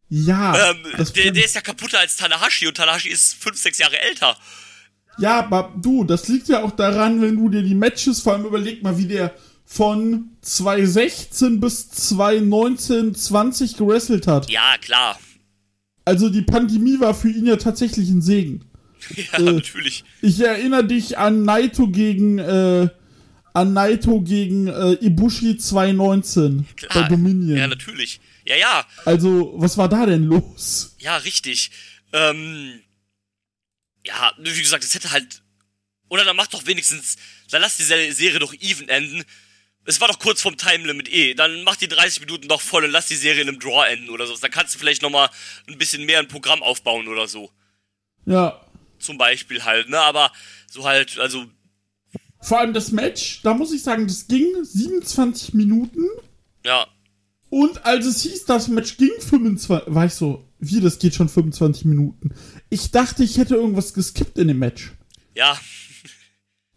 Ja, 0.07 0.71
Ähm, 0.71 0.83
der, 1.15 1.31
der 1.31 1.45
ist 1.45 1.55
ja 1.55 1.61
kaputter 1.61 1.99
als 1.99 2.17
Tanahashi 2.17 2.67
und 2.67 2.75
Tanahashi 2.75 3.09
ist 3.09 3.33
5, 3.35 3.57
6 3.57 3.77
Jahre 3.77 3.99
älter. 3.99 4.37
Ja, 5.17 5.39
aber 5.39 5.73
du, 5.77 6.03
das 6.03 6.27
liegt 6.27 6.49
ja 6.49 6.63
auch 6.63 6.71
daran, 6.71 7.21
wenn 7.21 7.35
du 7.35 7.49
dir 7.49 7.61
die 7.63 7.75
Matches, 7.75 8.21
vor 8.21 8.33
allem 8.33 8.45
überleg 8.45 8.83
mal, 8.83 8.97
wie 8.97 9.07
der 9.07 9.33
von 9.73 10.31
2016 10.41 11.61
bis 11.61 11.89
2019, 11.91 13.15
20 13.15 13.77
gewrestelt 13.77 14.27
hat. 14.27 14.49
Ja, 14.49 14.75
klar. 14.81 15.17
Also 16.03 16.29
die 16.29 16.41
Pandemie 16.41 16.99
war 16.99 17.13
für 17.13 17.29
ihn 17.29 17.45
ja 17.45 17.55
tatsächlich 17.55 18.09
ein 18.09 18.21
Segen. 18.21 18.65
Ja, 19.15 19.39
Äh. 19.39 19.43
natürlich. 19.53 20.03
Ich 20.21 20.39
erinnere 20.41 20.83
dich 20.85 21.17
an 21.17 21.43
Naito 21.45 21.87
gegen, 21.87 22.37
äh, 22.37 22.89
an 23.53 23.73
Naito 23.73 24.19
gegen 24.21 24.67
äh, 24.67 24.91
Ibushi 24.93 25.57
2019 25.57 26.67
bei 26.81 26.87
Klar. 26.87 27.07
Dominion. 27.09 27.57
Ja, 27.57 27.67
natürlich. 27.67 28.19
Ja, 28.45 28.57
ja. 28.57 28.85
also, 29.05 29.53
was 29.55 29.77
war 29.77 29.87
da 29.87 30.05
denn 30.05 30.25
los? 30.25 30.95
Ja, 30.99 31.15
richtig. 31.17 31.71
Ähm, 32.13 32.81
ja, 34.05 34.33
wie 34.37 34.61
gesagt, 34.61 34.83
es 34.83 34.93
hätte 34.95 35.11
halt. 35.11 35.41
Oder 36.09 36.25
dann 36.25 36.35
mach 36.35 36.47
doch 36.47 36.65
wenigstens. 36.67 37.15
Dann 37.51 37.61
lass 37.61 37.77
die 37.77 37.83
Se- 37.83 38.11
Serie 38.11 38.39
doch 38.39 38.53
even 38.53 38.89
enden. 38.89 39.23
Es 39.85 39.99
war 39.99 40.07
doch 40.07 40.19
kurz 40.19 40.41
vorm 40.41 40.57
Time 40.57 40.85
Limit 40.85 41.11
eh. 41.11 41.33
Dann 41.33 41.63
mach 41.63 41.75
die 41.75 41.87
30 41.87 42.21
Minuten 42.21 42.47
doch 42.47 42.61
voll 42.61 42.83
und 42.83 42.91
lass 42.91 43.07
die 43.07 43.15
Serie 43.15 43.41
in 43.41 43.49
einem 43.49 43.59
Draw 43.59 43.87
enden 43.87 44.09
oder 44.09 44.27
so. 44.27 44.35
Dann 44.37 44.51
kannst 44.51 44.75
du 44.75 44.79
vielleicht 44.79 45.01
nochmal 45.01 45.29
ein 45.67 45.77
bisschen 45.77 46.05
mehr 46.05 46.19
ein 46.19 46.27
Programm 46.27 46.61
aufbauen 46.61 47.07
oder 47.07 47.27
so. 47.27 47.49
Ja. 48.25 48.61
Zum 48.99 49.17
Beispiel 49.17 49.63
halt, 49.63 49.89
ne? 49.89 49.99
Aber 49.99 50.31
so 50.69 50.85
halt, 50.85 51.17
also, 51.17 51.45
Vor 52.41 52.59
allem 52.59 52.73
das 52.73 52.91
Match, 52.91 53.41
da 53.41 53.53
muss 53.55 53.71
ich 53.73 53.81
sagen, 53.81 54.07
das 54.07 54.27
ging 54.27 54.63
27 54.63 55.53
Minuten. 55.53 56.05
ja. 56.63 56.87
Und 57.49 57.85
als 57.85 58.05
es 58.05 58.21
hieß, 58.21 58.45
das 58.45 58.69
Match 58.69 58.95
ging 58.95 59.11
25, 59.19 59.93
war 59.93 60.05
ich 60.05 60.13
so, 60.13 60.47
wie, 60.59 60.79
das 60.79 60.99
geht 60.99 61.15
schon 61.15 61.27
25 61.27 61.83
Minuten. 61.83 62.33
Ich 62.69 62.91
dachte, 62.91 63.25
ich 63.25 63.37
hätte 63.37 63.55
irgendwas 63.55 63.93
geskippt 63.93 64.37
in 64.37 64.47
dem 64.47 64.59
Match. 64.59 64.93
Ja, 65.35 65.59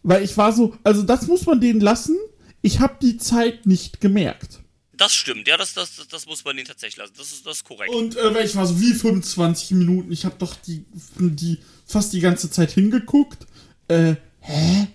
Weil 0.03 0.25
ich 0.25 0.37
war 0.37 0.53
so, 0.53 0.77
also 0.83 1.05
das 1.05 1.29
muss 1.29 1.47
man 1.47 1.61
denen 1.61 1.81
lassen. 1.81 2.17
Ich 2.65 2.81
habe 2.81 2.97
die 3.03 3.19
Zeit 3.19 3.67
nicht 3.67 4.01
gemerkt. 4.01 4.61
das 4.95 5.13
stimmt. 5.13 5.47
Ja, 5.47 5.59
das, 5.59 5.75
das, 5.75 6.09
das, 6.09 6.25
muss 6.25 6.47
man 6.47 6.57
denen 6.57 6.67
tatsächlich 6.67 6.97
lassen. 6.97 7.13
Das 7.19 7.31
ist, 7.31 7.45
das 7.45 7.59
ist 7.59 7.65
korrekt. 7.65 7.95
Und 7.95 8.17
äh, 8.17 8.35
weil 8.35 8.47
ich 8.47 8.57
war 8.57 8.67
so, 8.67 8.81
wie 8.81 8.95
25 8.95 9.73
Minuten? 9.73 10.11
Ich 10.11 10.25
habe 10.25 10.37
doch 10.39 10.57
die, 10.57 10.87
die 11.19 11.59
fast 11.85 12.15
die 12.15 12.21
ganze 12.21 12.51
Zeit 12.51 12.71
hingeguckt. 12.71 13.47
Äh, 13.89 14.15
hä? 14.41 14.87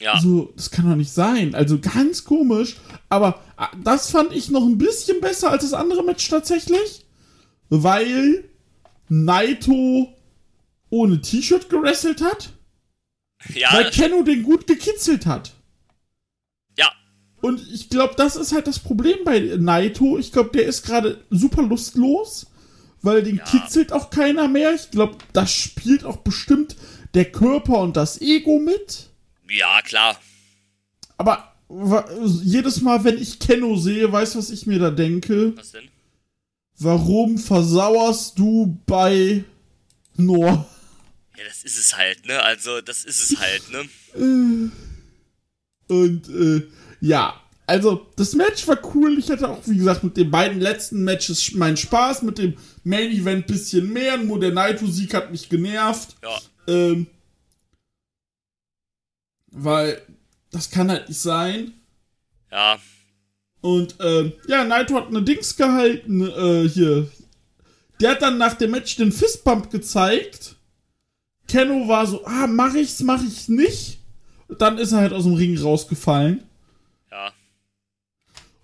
ja. 0.00 0.20
So, 0.20 0.52
das 0.56 0.72
kann 0.72 0.90
doch 0.90 0.96
nicht 0.96 1.12
sein. 1.12 1.54
Also 1.54 1.78
ganz 1.78 2.24
komisch. 2.24 2.74
Aber 3.08 3.40
ah, 3.56 3.70
das 3.84 4.10
fand 4.10 4.32
ich 4.32 4.50
noch 4.50 4.64
ein 4.64 4.78
bisschen 4.78 5.20
besser 5.20 5.52
als 5.52 5.62
das 5.62 5.74
andere 5.74 6.02
Match 6.02 6.28
tatsächlich. 6.28 7.06
Weil 7.68 8.50
Naito 9.08 10.12
ohne 10.90 11.20
T-Shirt 11.20 11.68
gewrestelt 11.68 12.20
hat. 12.20 12.50
Ja, 13.54 13.72
weil 13.74 13.92
Kenno 13.92 14.24
den 14.24 14.42
gut 14.42 14.66
gekitzelt 14.66 15.24
hat. 15.24 15.52
Ja. 17.42 17.48
Und 17.48 17.60
ich 17.72 17.88
glaube, 17.88 18.14
das 18.16 18.36
ist 18.36 18.52
halt 18.52 18.66
das 18.66 18.78
Problem 18.78 19.18
bei 19.24 19.38
Naito. 19.58 20.18
Ich 20.18 20.32
glaube, 20.32 20.50
der 20.50 20.66
ist 20.66 20.84
gerade 20.84 21.24
super 21.30 21.62
lustlos, 21.62 22.46
weil 23.02 23.22
den 23.22 23.42
kitzelt 23.44 23.92
auch 23.92 24.10
keiner 24.10 24.48
mehr. 24.48 24.74
Ich 24.74 24.90
glaube, 24.90 25.18
das 25.32 25.52
spielt 25.52 26.04
auch 26.04 26.18
bestimmt 26.18 26.76
der 27.14 27.30
Körper 27.30 27.78
und 27.80 27.96
das 27.96 28.20
Ego 28.20 28.58
mit. 28.58 29.08
Ja, 29.48 29.80
klar. 29.82 30.20
Aber 31.16 31.54
jedes 32.42 32.80
Mal, 32.80 33.04
wenn 33.04 33.18
ich 33.18 33.38
Kenno 33.38 33.76
sehe, 33.76 34.10
weißt 34.10 34.34
du, 34.34 34.38
was 34.38 34.50
ich 34.50 34.66
mir 34.66 34.78
da 34.78 34.90
denke? 34.90 35.56
Was 35.56 35.72
denn? 35.72 35.88
Warum 36.78 37.38
versauerst 37.38 38.38
du 38.38 38.78
bei 38.86 39.44
Noah? 40.16 40.68
Ja, 41.36 41.44
das 41.46 41.64
ist 41.64 41.78
es 41.78 41.96
halt, 41.96 42.26
ne? 42.26 42.42
Also, 42.42 42.80
das 42.80 43.04
ist 43.04 43.30
es 43.30 43.38
halt, 43.38 43.62
ne? 43.70 44.70
Und 45.88 46.28
äh, 46.28 46.62
ja, 47.00 47.34
also 47.68 48.06
das 48.16 48.32
Match 48.32 48.66
war 48.66 48.78
cool. 48.94 49.18
Ich 49.18 49.30
hatte 49.30 49.46
auch, 49.46 49.60
wie 49.66 49.76
gesagt, 49.76 50.02
mit 50.02 50.16
den 50.16 50.30
beiden 50.30 50.58
letzten 50.58 51.04
Matches 51.04 51.52
meinen 51.52 51.76
Spaß. 51.76 52.22
Mit 52.22 52.38
dem 52.38 52.54
Main 52.82 53.10
Event 53.10 53.46
bisschen 53.46 53.92
mehr. 53.92 54.16
Nur 54.16 54.40
der 54.40 54.52
Naito-Sieg 54.52 55.12
hat 55.12 55.30
mich 55.30 55.50
genervt. 55.50 56.16
Ja. 56.22 56.38
Ähm, 56.66 57.06
weil 59.50 60.00
das 60.50 60.70
kann 60.70 60.90
halt 60.90 61.10
nicht 61.10 61.20
sein. 61.20 61.74
Ja. 62.50 62.78
Und 63.60 63.96
ähm, 64.00 64.32
ja, 64.46 64.64
Naito 64.64 64.94
hat 64.94 65.08
eine 65.08 65.22
Dings 65.22 65.54
gehalten. 65.54 66.22
Äh, 66.22 66.70
hier. 66.70 67.10
Der 68.00 68.12
hat 68.12 68.22
dann 68.22 68.38
nach 68.38 68.54
dem 68.54 68.70
Match 68.70 68.96
den 68.96 69.12
Fistbump 69.12 69.70
gezeigt. 69.70 70.56
Kenno 71.48 71.86
war 71.86 72.06
so, 72.06 72.24
ah, 72.24 72.46
mach 72.46 72.72
ich's, 72.74 73.00
mach 73.00 73.22
ich's 73.22 73.48
nicht. 73.48 73.98
Dann 74.58 74.78
ist 74.78 74.92
er 74.92 75.00
halt 75.00 75.12
aus 75.12 75.24
dem 75.24 75.34
Ring 75.34 75.58
rausgefallen. 75.58 76.47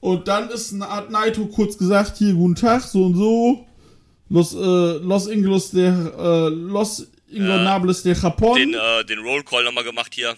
Und 0.05 0.29
dann 0.29 0.51
ist, 0.51 0.79
hat 0.83 1.09
Naito 1.09 1.47
kurz 1.47 1.79
gesagt, 1.79 2.19
hier, 2.19 2.35
guten 2.35 2.57
Tag, 2.57 2.83
so 2.83 3.07
und 3.07 3.15
so. 3.15 3.67
Los, 4.29 4.53
äh, 4.53 4.99
Los 4.99 5.29
Inglos 5.29 5.71
de, 5.71 5.87
äh, 5.87 6.49
Los 6.51 7.11
Ingonables 7.29 8.03
de 8.03 8.13
Japón. 8.13 8.55
Den, 8.55 8.75
äh, 8.75 9.03
den 9.07 9.21
Rollcall 9.21 9.65
nochmal 9.65 9.83
gemacht 9.83 10.13
hier. 10.13 10.37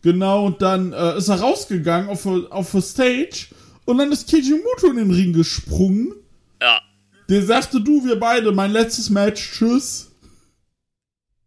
Genau, 0.00 0.46
und 0.46 0.62
dann 0.62 0.94
äh, 0.94 1.18
ist 1.18 1.28
er 1.28 1.40
rausgegangen 1.40 2.08
auf, 2.08 2.24
auf 2.24 2.70
der 2.70 2.80
Stage. 2.80 3.48
Und 3.84 3.98
dann 3.98 4.10
ist 4.10 4.30
Kijimuto 4.30 4.86
in 4.86 4.96
den 4.96 5.10
Ring 5.10 5.34
gesprungen. 5.34 6.14
Ja. 6.62 6.80
Der 7.28 7.42
sagte, 7.42 7.82
du, 7.82 8.02
wir 8.02 8.18
beide, 8.18 8.50
mein 8.50 8.72
letztes 8.72 9.10
Match, 9.10 9.58
tschüss. 9.58 10.10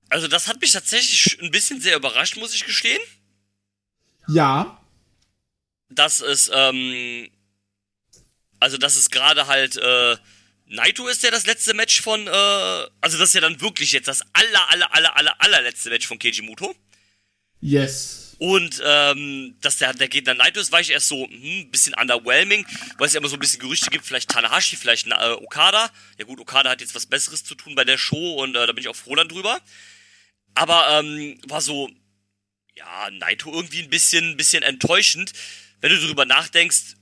Also, 0.10 0.28
das 0.28 0.48
hat 0.48 0.62
mich 0.62 0.72
tatsächlich 0.72 1.42
ein 1.42 1.50
bisschen 1.50 1.82
sehr 1.82 1.98
überrascht, 1.98 2.38
muss 2.38 2.54
ich 2.54 2.64
gestehen. 2.64 3.02
Ja, 4.28 4.80
Dass 5.90 6.20
es, 6.20 6.52
ähm, 6.54 7.30
also, 8.60 8.78
dass 8.78 8.96
es 8.96 9.10
gerade 9.10 9.48
halt, 9.48 9.78
äh, 9.78 10.18
Naito 10.66 11.08
ist 11.08 11.24
ja 11.24 11.32
das 11.32 11.46
letzte 11.46 11.74
Match 11.74 12.02
von, 12.02 12.28
äh, 12.28 12.30
also 12.30 13.18
das 13.18 13.30
ist 13.30 13.36
ja 13.36 13.42
dann 13.42 13.62
wirklich 13.62 13.94
jetzt 13.94 14.08
das 14.08 14.22
aller, 14.34 14.72
aller, 14.72 14.94
aller, 14.94 15.18
aller, 15.18 15.42
allerletzte 15.42 15.90
Match 15.90 16.08
von 16.08 16.20
Keiji 16.20 16.42
Muto. 16.42 16.76
yes. 17.62 18.28
Und 18.40 18.82
ähm, 18.86 19.56
dass 19.62 19.78
der, 19.78 19.94
der 19.94 20.10
Gegner 20.10 20.36
Naito 20.36 20.60
ist, 20.60 20.72
war 20.72 20.80
ich 20.80 20.92
erst 20.92 21.08
so 21.08 21.26
hm, 21.26 21.62
ein 21.62 21.72
bisschen 21.72 21.96
underwhelming, 21.96 22.68
weil 22.98 23.08
es 23.08 23.14
ja 23.14 23.20
immer 23.20 23.30
so 23.30 23.36
ein 23.36 23.40
bisschen 23.40 23.60
Gerüchte 23.60 23.90
gibt, 23.90 24.06
vielleicht 24.06 24.30
Tanahashi, 24.30 24.76
vielleicht 24.76 25.08
äh, 25.08 25.32
Okada. 25.32 25.90
Ja 26.20 26.26
gut, 26.26 26.40
Okada 26.40 26.70
hat 26.70 26.82
jetzt 26.82 26.94
was 26.94 27.08
Besseres 27.08 27.44
zu 27.44 27.56
tun 27.56 27.74
bei 27.74 27.84
der 27.84 27.98
Show 27.98 28.36
und 28.36 28.56
äh, 28.56 28.68
da 28.68 28.74
bin 28.74 28.84
ich 28.84 28.90
auch 28.90 28.96
froh 28.96 29.16
dann 29.16 29.28
drüber. 29.28 29.60
Aber 30.54 30.88
ähm, 31.00 31.40
war 31.48 31.62
so, 31.62 31.90
ja, 32.76 33.10
Naito 33.12 33.52
irgendwie 33.52 33.82
ein 33.82 33.90
bisschen, 33.90 34.32
ein 34.32 34.38
bisschen 34.38 34.62
enttäuschend. 34.62 35.34
Wenn 35.82 35.92
du 35.92 36.00
darüber 36.02 36.26
nachdenkst, 36.26 36.96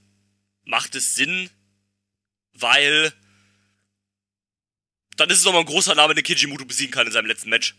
macht 0.65 0.95
es 0.95 1.15
Sinn, 1.15 1.49
weil 2.53 3.13
dann 5.17 5.29
ist 5.29 5.39
es 5.39 5.45
nochmal 5.45 5.61
ein 5.61 5.67
großer 5.67 5.95
Name, 5.95 6.13
den 6.13 6.23
Kijimuto 6.23 6.65
besiegen 6.65 6.91
kann 6.91 7.07
in 7.07 7.13
seinem 7.13 7.27
letzten 7.27 7.49
Match. 7.49 7.75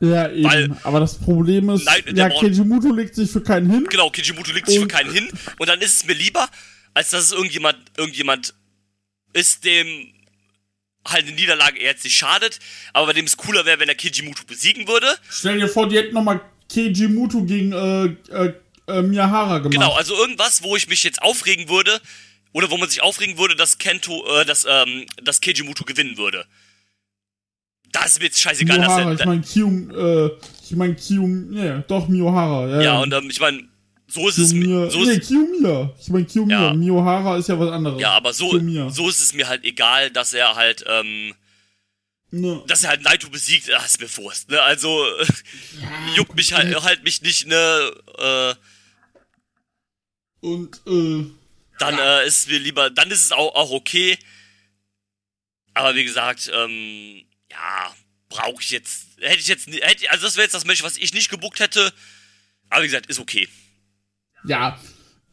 Ja, 0.00 0.30
eben. 0.30 0.44
Weil- 0.44 0.76
aber 0.84 1.00
das 1.00 1.18
Problem 1.18 1.70
ist, 1.70 1.84
Nein, 1.84 2.02
der 2.06 2.30
ja, 2.30 2.40
Kejimuto 2.40 2.92
legt 2.92 3.14
sich 3.14 3.30
für 3.30 3.42
keinen 3.42 3.70
hin. 3.70 3.86
Genau, 3.90 4.10
Kijimuto 4.10 4.52
legt 4.52 4.68
sich 4.68 4.78
für 4.78 4.86
keinen 4.88 5.12
hin. 5.12 5.28
Und 5.58 5.68
dann 5.68 5.80
ist 5.80 5.96
es 5.96 6.06
mir 6.06 6.14
lieber, 6.14 6.48
als 6.94 7.10
dass 7.10 7.24
es 7.24 7.32
irgendjemand, 7.32 7.76
irgendjemand 7.96 8.54
ist, 9.32 9.64
dem 9.64 10.12
halt 11.06 11.26
eine 11.26 11.34
Niederlage 11.34 11.78
eher 11.78 11.90
jetzt 11.92 12.04
nicht 12.04 12.16
schadet, 12.16 12.58
aber 12.92 13.06
bei 13.08 13.12
dem 13.14 13.24
es 13.24 13.36
cooler 13.36 13.64
wäre, 13.64 13.80
wenn 13.80 13.88
er 13.88 13.94
Kijimuto 13.94 14.44
besiegen 14.44 14.86
würde. 14.88 15.06
Stell 15.28 15.58
dir 15.58 15.68
vor, 15.68 15.88
die 15.88 15.96
hätten 15.96 16.14
nochmal 16.14 16.40
Kejimuto 16.68 17.44
gegen 17.44 17.72
äh, 17.72 18.04
äh, 18.30 18.54
äh, 18.88 19.02
Miyahara 19.02 19.58
gemacht. 19.58 19.72
Genau, 19.72 19.92
also 19.92 20.16
irgendwas, 20.16 20.62
wo 20.62 20.76
ich 20.76 20.88
mich 20.88 21.02
jetzt 21.04 21.22
aufregen 21.22 21.68
würde, 21.68 22.00
oder 22.52 22.70
wo 22.70 22.76
man 22.76 22.88
sich 22.88 23.02
aufregen 23.02 23.38
würde, 23.38 23.54
dass 23.56 23.78
Kento, 23.78 24.24
äh, 24.40 24.44
dass, 24.44 24.66
ähm, 24.68 25.06
dass 25.22 25.40
Kijimuto 25.40 25.84
gewinnen 25.84 26.16
würde. 26.16 26.44
Da 27.92 28.04
ist 28.04 28.18
mir 28.18 28.26
jetzt 28.26 28.40
scheißegal, 28.40 28.78
Miyahara, 28.78 29.04
dass 29.04 29.14
ich 29.14 29.20
er. 29.20 29.26
meine 29.26 29.42
Kyung, 29.42 29.90
äh, 29.90 30.30
ich 30.64 30.76
meine 30.76 30.94
Kyung, 30.94 31.50
nee, 31.50 31.82
doch 31.88 32.08
Miyahara, 32.08 32.68
ja. 32.68 32.82
ja, 32.82 32.98
und 33.00 33.12
ähm, 33.14 33.30
ich 33.30 33.40
meine, 33.40 33.62
so 34.08 34.28
ist 34.28 34.38
es 34.38 34.50
Kiyomiya, 34.50 34.80
mir. 34.80 34.90
So 34.90 35.04
nee, 35.04 35.18
Kiyomiya. 35.18 35.94
Ich 36.00 36.08
meine 36.08 36.24
Kiyomiya. 36.24 36.62
Ja. 36.68 36.74
Miyahara 36.74 37.36
ist 37.36 37.48
ja 37.48 37.58
was 37.58 37.70
anderes. 37.70 38.00
ja, 38.00 38.12
aber 38.12 38.32
so, 38.32 38.50
Kiyomiya. 38.50 38.90
so 38.90 39.08
ist 39.08 39.20
es 39.20 39.34
mir 39.34 39.48
halt 39.48 39.64
egal, 39.64 40.10
dass 40.10 40.32
er 40.32 40.54
halt, 40.54 40.84
ähm, 40.86 41.34
Ne. 42.30 42.62
dass 42.66 42.84
er 42.84 42.90
halt 42.90 43.02
Naito 43.02 43.30
besiegt, 43.30 43.70
ah, 43.72 43.82
ist 43.86 44.00
mir 44.00 44.16
Wurst, 44.18 44.50
ne? 44.50 44.60
Also, 44.60 45.02
juckt 46.16 46.36
mich 46.36 46.52
halt, 46.52 46.82
halt 46.82 47.02
mich 47.02 47.22
nicht, 47.22 47.46
ne, 47.46 47.90
äh, 48.18 48.54
Und, 50.40 50.80
äh, 50.86 51.24
dann 51.78 51.98
äh, 51.98 52.26
ist 52.26 52.38
es 52.40 52.46
mir 52.48 52.58
lieber, 52.58 52.90
dann 52.90 53.10
ist 53.10 53.24
es 53.24 53.32
auch, 53.32 53.54
auch 53.54 53.70
okay. 53.70 54.18
Aber 55.74 55.94
wie 55.94 56.04
gesagt, 56.04 56.50
ähm, 56.52 57.22
ja, 57.50 57.94
brauche 58.28 58.60
ich 58.62 58.70
jetzt, 58.70 59.06
hätte 59.20 59.38
ich 59.38 59.46
jetzt, 59.48 59.66
hätte, 59.68 60.10
also 60.10 60.26
das 60.26 60.36
wäre 60.36 60.44
jetzt 60.44 60.54
das 60.54 60.64
Match, 60.64 60.82
was 60.82 60.96
ich 60.96 61.14
nicht 61.14 61.30
gebuckt 61.30 61.60
hätte. 61.60 61.92
Aber 62.68 62.82
wie 62.82 62.86
gesagt, 62.88 63.06
ist 63.06 63.20
okay. 63.20 63.48
ja, 64.44 64.78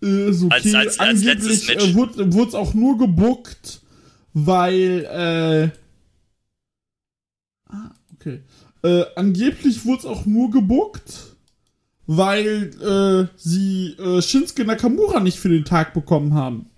äh, 0.02 0.30
ist 0.30 0.44
okay. 0.44 0.54
Als- 0.54 0.74
als- 0.76 1.00
als 1.00 1.24
letztes 1.24 1.68
Angeblich 1.68 1.68
Match. 1.68 1.84
äh, 2.20 2.34
wurde 2.34 2.48
es 2.50 2.54
auch 2.56 2.74
nur 2.74 2.98
gebuckt, 2.98 3.82
weil, 4.34 5.72
äh, 7.70 7.72
ah, 7.74 7.92
okay. 8.14 8.44
Äh, 8.84 9.06
angeblich 9.16 9.84
wurde 9.86 10.00
es 10.00 10.06
auch 10.06 10.26
nur 10.26 10.52
gebuckt, 10.52 11.35
weil 12.08 12.72
äh, 12.82 13.38
sie 13.38 13.96
äh, 13.98 14.22
Shinsuke 14.22 14.66
Nakamura 14.66 15.20
nicht 15.20 15.40
für 15.40 15.50
den 15.50 15.66
Tag 15.66 15.94
bekommen 15.94 16.34
haben. 16.34 16.70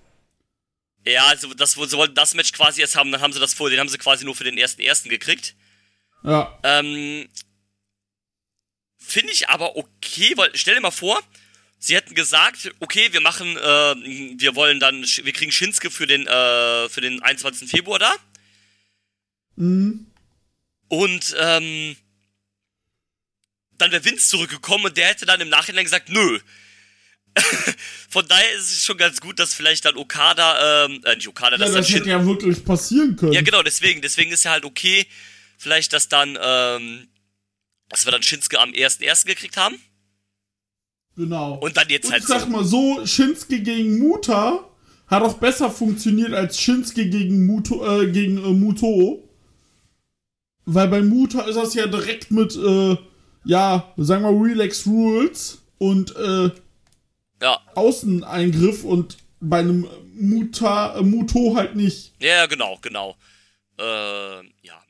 Ja, 1.05 1.25
also 1.27 1.53
das, 1.53 1.73
sie 1.73 1.97
wollten 1.97 2.15
das 2.15 2.33
Match 2.33 2.51
quasi 2.51 2.81
erst 2.81 2.95
haben, 2.95 3.11
dann 3.11 3.21
haben 3.21 3.33
sie 3.33 3.39
das 3.39 3.53
vor, 3.53 3.69
den 3.69 3.79
haben 3.79 3.89
sie 3.89 3.97
quasi 3.97 4.25
nur 4.25 4.35
für 4.35 4.43
den 4.43 4.57
ersten 4.57 4.81
ersten 4.81 5.09
gekriegt. 5.09 5.55
Ja, 6.23 6.59
Ähm, 6.63 7.27
Finde 8.99 9.31
ich 9.31 9.47
aber 9.47 9.77
okay, 9.77 10.33
weil 10.35 10.49
stell 10.53 10.75
dir 10.75 10.81
mal 10.81 10.91
vor, 10.91 11.21
sie 11.79 11.95
hätten 11.95 12.13
gesagt, 12.13 12.73
okay, 12.81 13.07
wir 13.13 13.21
machen, 13.21 13.55
äh, 13.55 13.95
wir 14.37 14.53
wollen 14.55 14.81
dann, 14.81 15.01
wir 15.03 15.31
kriegen 15.31 15.51
Shinsuke 15.51 15.89
für 15.91 16.07
den, 16.07 16.27
äh, 16.27 16.89
für 16.89 16.99
den 16.99 17.21
21. 17.21 17.69
Februar 17.69 17.99
da. 17.99 18.13
mhm. 19.55 20.07
Und 20.89 21.35
ähm, 21.39 21.95
dann 23.77 23.91
wäre 23.91 24.03
Vince 24.03 24.29
zurückgekommen 24.29 24.85
und 24.85 24.97
der 24.97 25.07
hätte 25.07 25.25
dann 25.25 25.41
im 25.41 25.49
Nachhinein 25.49 25.83
gesagt, 25.83 26.09
nö. 26.09 26.39
Von 28.09 28.27
daher 28.27 28.51
ist 28.55 28.71
es 28.71 28.83
schon 28.83 28.97
ganz 28.97 29.21
gut, 29.21 29.39
dass 29.39 29.53
vielleicht 29.53 29.85
dann 29.85 29.95
Okada, 29.95 30.85
ähm, 30.85 31.01
äh, 31.05 31.15
nicht 31.15 31.27
Okada, 31.27 31.51
ja 31.51 31.57
dass 31.57 31.71
dann 31.71 31.81
das 31.81 31.89
hätte 31.89 32.03
Shin 32.03 32.09
ja 32.09 32.25
wirklich 32.25 32.63
passieren 32.65 33.15
können. 33.15 33.33
Ja, 33.33 33.41
genau, 33.41 33.61
deswegen, 33.63 34.01
deswegen 34.01 34.31
ist 34.31 34.43
ja 34.43 34.51
halt 34.51 34.65
okay, 34.65 35.05
vielleicht, 35.57 35.93
dass 35.93 36.09
dann, 36.09 36.37
ähm, 36.41 37.07
dass 37.89 38.05
wir 38.05 38.11
dann 38.11 38.23
Shinsuke 38.23 38.59
am 38.59 38.71
1.1. 38.71 39.25
gekriegt 39.25 39.57
haben. 39.57 39.79
Genau. 41.15 41.55
Und 41.55 41.77
dann 41.77 41.89
jetzt 41.89 42.05
Und 42.05 42.11
halt 42.13 42.23
ich 42.23 42.27
sag 42.27 42.41
so. 42.41 42.47
mal 42.47 42.63
so, 42.63 43.05
Shinsuke 43.05 43.61
gegen 43.61 43.99
Muta 43.99 44.63
hat 45.07 45.23
auch 45.23 45.35
besser 45.35 45.71
funktioniert 45.71 46.33
als 46.33 46.59
Shinsuke 46.59 47.09
gegen 47.09 47.45
Muto, 47.45 48.01
äh, 48.01 48.11
gegen 48.11 48.37
äh, 48.37 48.49
Muto. 48.49 49.23
Weil 50.65 50.89
bei 50.89 51.01
Muta 51.01 51.43
ist 51.43 51.55
das 51.55 51.73
ja 51.75 51.87
direkt 51.87 52.29
mit, 52.29 52.55
äh, 52.55 52.97
ja, 53.47 53.93
sagen 53.97 54.23
wir 54.23 54.45
Relax 54.45 54.85
Rules 54.85 55.61
und 55.77 56.15
äh, 56.15 56.51
Ja, 57.41 57.59
Außeneingriff 57.75 58.83
und 58.83 59.17
bei 59.39 59.59
einem 59.59 59.87
Muta, 60.15 60.97
äh, 60.97 61.01
Muto 61.03 61.55
halt 61.55 61.75
nicht. 61.75 62.13
ja, 62.19 62.45
genau, 62.47 62.77
genau. 62.81 63.15
Äh, 63.79 63.83
ja. 64.63 64.81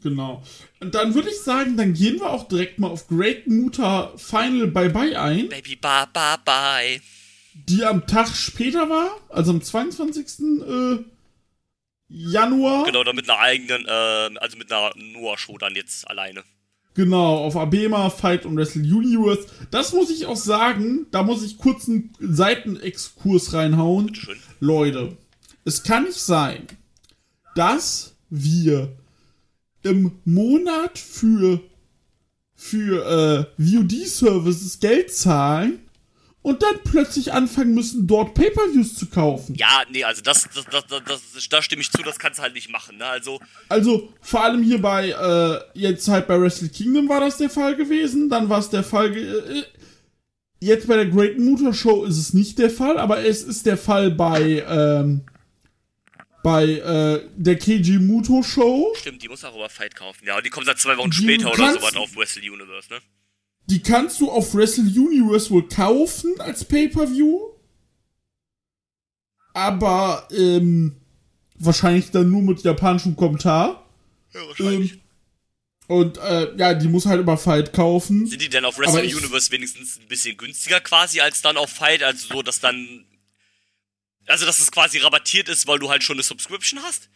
Genau. 0.00 0.42
Und 0.78 0.94
dann 0.94 1.14
würde 1.14 1.28
ich 1.28 1.40
sagen, 1.40 1.76
dann 1.76 1.92
gehen 1.92 2.20
wir 2.20 2.30
auch 2.30 2.46
direkt 2.46 2.78
mal 2.78 2.86
auf 2.88 3.08
Great 3.08 3.48
Muta 3.48 4.12
Final 4.16 4.68
Bye 4.68 4.90
Bye 4.90 5.18
ein, 5.20 5.48
Baby, 5.48 5.74
bye, 5.74 6.06
bye, 6.12 6.36
bye. 6.44 7.00
die 7.52 7.84
am 7.84 8.06
Tag 8.06 8.28
später 8.28 8.88
war, 8.88 9.10
also 9.28 9.50
am 9.50 9.60
22. 9.60 10.26
Äh, 10.64 11.04
Januar. 12.06 12.84
Genau, 12.84 13.02
dann 13.02 13.16
mit 13.16 13.28
einer 13.28 13.40
eigenen, 13.40 13.86
äh, 13.86 14.38
also 14.38 14.56
mit 14.56 14.70
einer 14.72 14.92
Noah-Show 14.96 15.58
dann 15.58 15.74
jetzt 15.74 16.08
alleine. 16.08 16.44
Genau, 16.98 17.44
auf 17.44 17.56
Abema, 17.56 18.10
Fight 18.10 18.44
und 18.44 18.56
Wrestle 18.56 18.82
Universe. 18.82 19.46
Das 19.70 19.92
muss 19.92 20.10
ich 20.10 20.26
auch 20.26 20.34
sagen, 20.34 21.06
da 21.12 21.22
muss 21.22 21.44
ich 21.44 21.56
kurz 21.56 21.88
einen 21.88 22.10
Seitenexkurs 22.18 23.52
reinhauen. 23.52 24.12
Schön. 24.16 24.36
Leute, 24.58 25.16
es 25.64 25.84
kann 25.84 26.06
nicht 26.06 26.20
sein, 26.20 26.66
dass 27.54 28.16
wir 28.30 28.96
im 29.84 30.10
Monat 30.24 30.98
für, 30.98 31.60
für 32.56 33.46
äh, 33.56 33.62
VOD-Services 33.62 34.80
Geld 34.80 35.14
zahlen 35.14 35.78
und 36.48 36.62
dann 36.62 36.76
plötzlich 36.82 37.32
anfangen 37.34 37.74
müssen, 37.74 38.06
dort 38.06 38.32
Pay-Per-Views 38.32 38.94
zu 38.94 39.06
kaufen. 39.06 39.54
Ja, 39.54 39.82
nee, 39.90 40.02
also 40.02 40.22
das, 40.22 40.48
das, 40.54 40.64
das, 40.64 40.86
das, 40.86 41.02
das, 41.04 41.48
da 41.50 41.60
stimme 41.60 41.82
ich 41.82 41.90
zu, 41.92 42.02
das 42.02 42.18
kannst 42.18 42.38
du 42.38 42.42
halt 42.42 42.54
nicht 42.54 42.70
machen, 42.70 42.96
ne? 42.96 43.04
Also, 43.04 43.38
Also 43.68 44.12
vor 44.22 44.42
allem 44.42 44.62
hier 44.62 44.80
bei, 44.80 45.10
äh, 45.10 45.78
jetzt 45.78 46.08
halt 46.08 46.26
bei 46.26 46.40
Wrestle 46.40 46.70
Kingdom 46.70 47.06
war 47.08 47.20
das 47.20 47.36
der 47.36 47.50
Fall 47.50 47.76
gewesen, 47.76 48.30
dann 48.30 48.48
war 48.48 48.60
es 48.60 48.70
der 48.70 48.82
Fall, 48.82 49.12
ge 49.12 49.24
äh, 49.24 49.64
jetzt 50.60 50.88
bei 50.88 50.96
der 50.96 51.06
Great 51.06 51.38
Mutter 51.38 51.74
Show 51.74 52.04
ist 52.04 52.16
es 52.16 52.32
nicht 52.32 52.58
der 52.58 52.70
Fall, 52.70 52.96
aber 52.96 53.24
es 53.24 53.42
ist 53.42 53.66
der 53.66 53.76
Fall 53.76 54.10
bei, 54.10 54.64
ähm, 54.66 55.26
bei, 56.42 56.64
äh, 56.64 57.28
der 57.36 57.58
KG 57.58 57.98
Muto 57.98 58.42
Show. 58.42 58.94
stimmt, 58.96 59.22
die 59.22 59.28
muss 59.28 59.44
auch 59.44 59.54
über 59.54 59.68
Fight 59.68 59.94
kaufen. 59.94 60.24
Ja, 60.26 60.38
und 60.38 60.46
die 60.46 60.50
kommt 60.50 60.66
dann 60.66 60.78
zwei 60.78 60.96
Wochen 60.96 61.10
Die 61.10 61.16
später 61.18 61.52
oder 61.52 61.74
sowas 61.74 61.94
auf 61.94 62.16
Wrestle 62.16 62.50
Universe, 62.50 62.88
ne? 62.90 63.00
Die 63.70 63.82
kannst 63.82 64.20
du 64.20 64.30
auf 64.30 64.54
Wrestle 64.54 64.84
Universe 64.84 65.50
wohl 65.50 65.68
kaufen 65.68 66.34
als 66.40 66.64
Pay-Per-View. 66.64 67.38
Aber, 69.54 70.28
ähm, 70.30 70.96
wahrscheinlich 71.56 72.10
dann 72.10 72.30
nur 72.30 72.42
mit 72.42 72.62
japanischem 72.62 73.16
Kommentar. 73.16 73.84
Ja, 74.32 74.70
Ähm, 74.70 75.00
und, 75.88 76.18
äh, 76.18 76.54
ja, 76.56 76.74
die 76.74 76.86
muss 76.88 77.06
halt 77.06 77.20
über 77.20 77.36
Fight 77.38 77.72
kaufen. 77.72 78.26
Sind 78.26 78.42
die 78.42 78.48
denn 78.48 78.64
auf 78.64 78.78
Wrestle 78.78 79.04
ich- 79.04 79.16
Universe 79.16 79.50
wenigstens 79.50 79.98
ein 79.98 80.06
bisschen 80.06 80.36
günstiger 80.36 80.80
quasi 80.80 81.20
als 81.20 81.40
dann 81.42 81.56
auf 81.56 81.70
Fight? 81.70 82.02
Also 82.02 82.28
so, 82.34 82.42
dass 82.42 82.60
dann. 82.60 83.04
Also, 84.26 84.44
dass 84.44 84.58
es 84.60 84.70
quasi 84.70 84.98
rabattiert 84.98 85.48
ist, 85.48 85.66
weil 85.66 85.78
du 85.78 85.88
halt 85.88 86.04
schon 86.04 86.16
eine 86.16 86.22
Subscription 86.22 86.80
hast? 86.82 87.08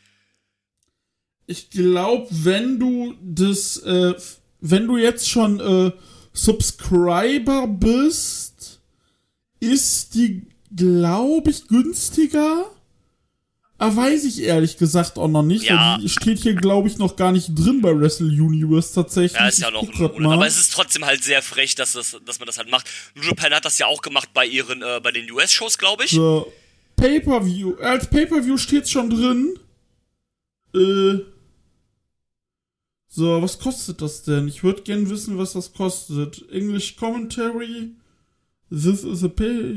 Ich 1.46 1.68
glaube, 1.68 2.26
wenn 2.30 2.80
du 2.80 3.14
das, 3.22 3.76
äh, 3.78 4.14
wenn 4.60 4.86
du 4.86 4.96
jetzt 4.96 5.28
schon 5.28 5.60
äh, 5.60 5.92
Subscriber 6.32 7.66
bist, 7.66 8.80
ist 9.60 10.14
die, 10.14 10.46
glaube 10.74 11.50
ich, 11.50 11.68
günstiger. 11.68 12.66
Aber 13.78 13.96
weiß 13.96 14.24
ich 14.24 14.42
ehrlich 14.42 14.76
gesagt 14.76 15.18
auch 15.18 15.28
noch 15.28 15.42
nicht. 15.42 15.64
Ja. 15.64 15.96
weil 15.96 16.02
Die 16.02 16.08
steht 16.08 16.38
hier, 16.38 16.54
glaube 16.54 16.88
ich, 16.88 16.98
noch 16.98 17.16
gar 17.16 17.32
nicht 17.32 17.48
drin 17.48 17.82
bei 17.82 17.90
Wrestle 17.98 18.28
Universe 18.28 18.94
tatsächlich. 18.94 19.40
Ja, 19.40 19.48
ist 19.48 19.58
ja 19.58 19.70
noch 19.72 19.82
mal. 20.18 20.34
Aber 20.34 20.46
es 20.46 20.56
ist 20.56 20.72
trotzdem 20.72 21.04
halt 21.04 21.24
sehr 21.24 21.42
frech, 21.42 21.74
dass, 21.74 21.94
das, 21.94 22.16
dass 22.24 22.38
man 22.38 22.46
das 22.46 22.58
halt 22.58 22.70
macht. 22.70 22.86
New 23.16 23.24
Japan 23.24 23.52
hat 23.52 23.64
das 23.64 23.78
ja 23.78 23.86
auch 23.86 24.00
gemacht 24.00 24.28
bei 24.32 24.46
ihren, 24.46 24.82
äh, 24.82 25.00
bei 25.02 25.10
den 25.10 25.30
US-Shows, 25.32 25.78
glaube 25.78 26.04
ich. 26.04 26.12
So, 26.12 26.52
Pay-Per-View. 26.96 27.74
Als 27.80 28.08
Pay-Per-View 28.08 28.56
steht's 28.56 28.90
schon 28.90 29.10
drin. 29.10 29.58
Äh. 30.74 31.31
So, 33.14 33.42
was 33.42 33.58
kostet 33.58 34.00
das 34.00 34.22
denn? 34.22 34.48
Ich 34.48 34.64
würde 34.64 34.84
gern 34.84 35.10
wissen, 35.10 35.36
was 35.36 35.52
das 35.52 35.74
kostet. 35.74 36.48
English 36.50 36.96
Commentary. 36.96 37.90
This 38.70 39.04
is 39.04 39.22
a 39.22 39.28
pay. 39.28 39.76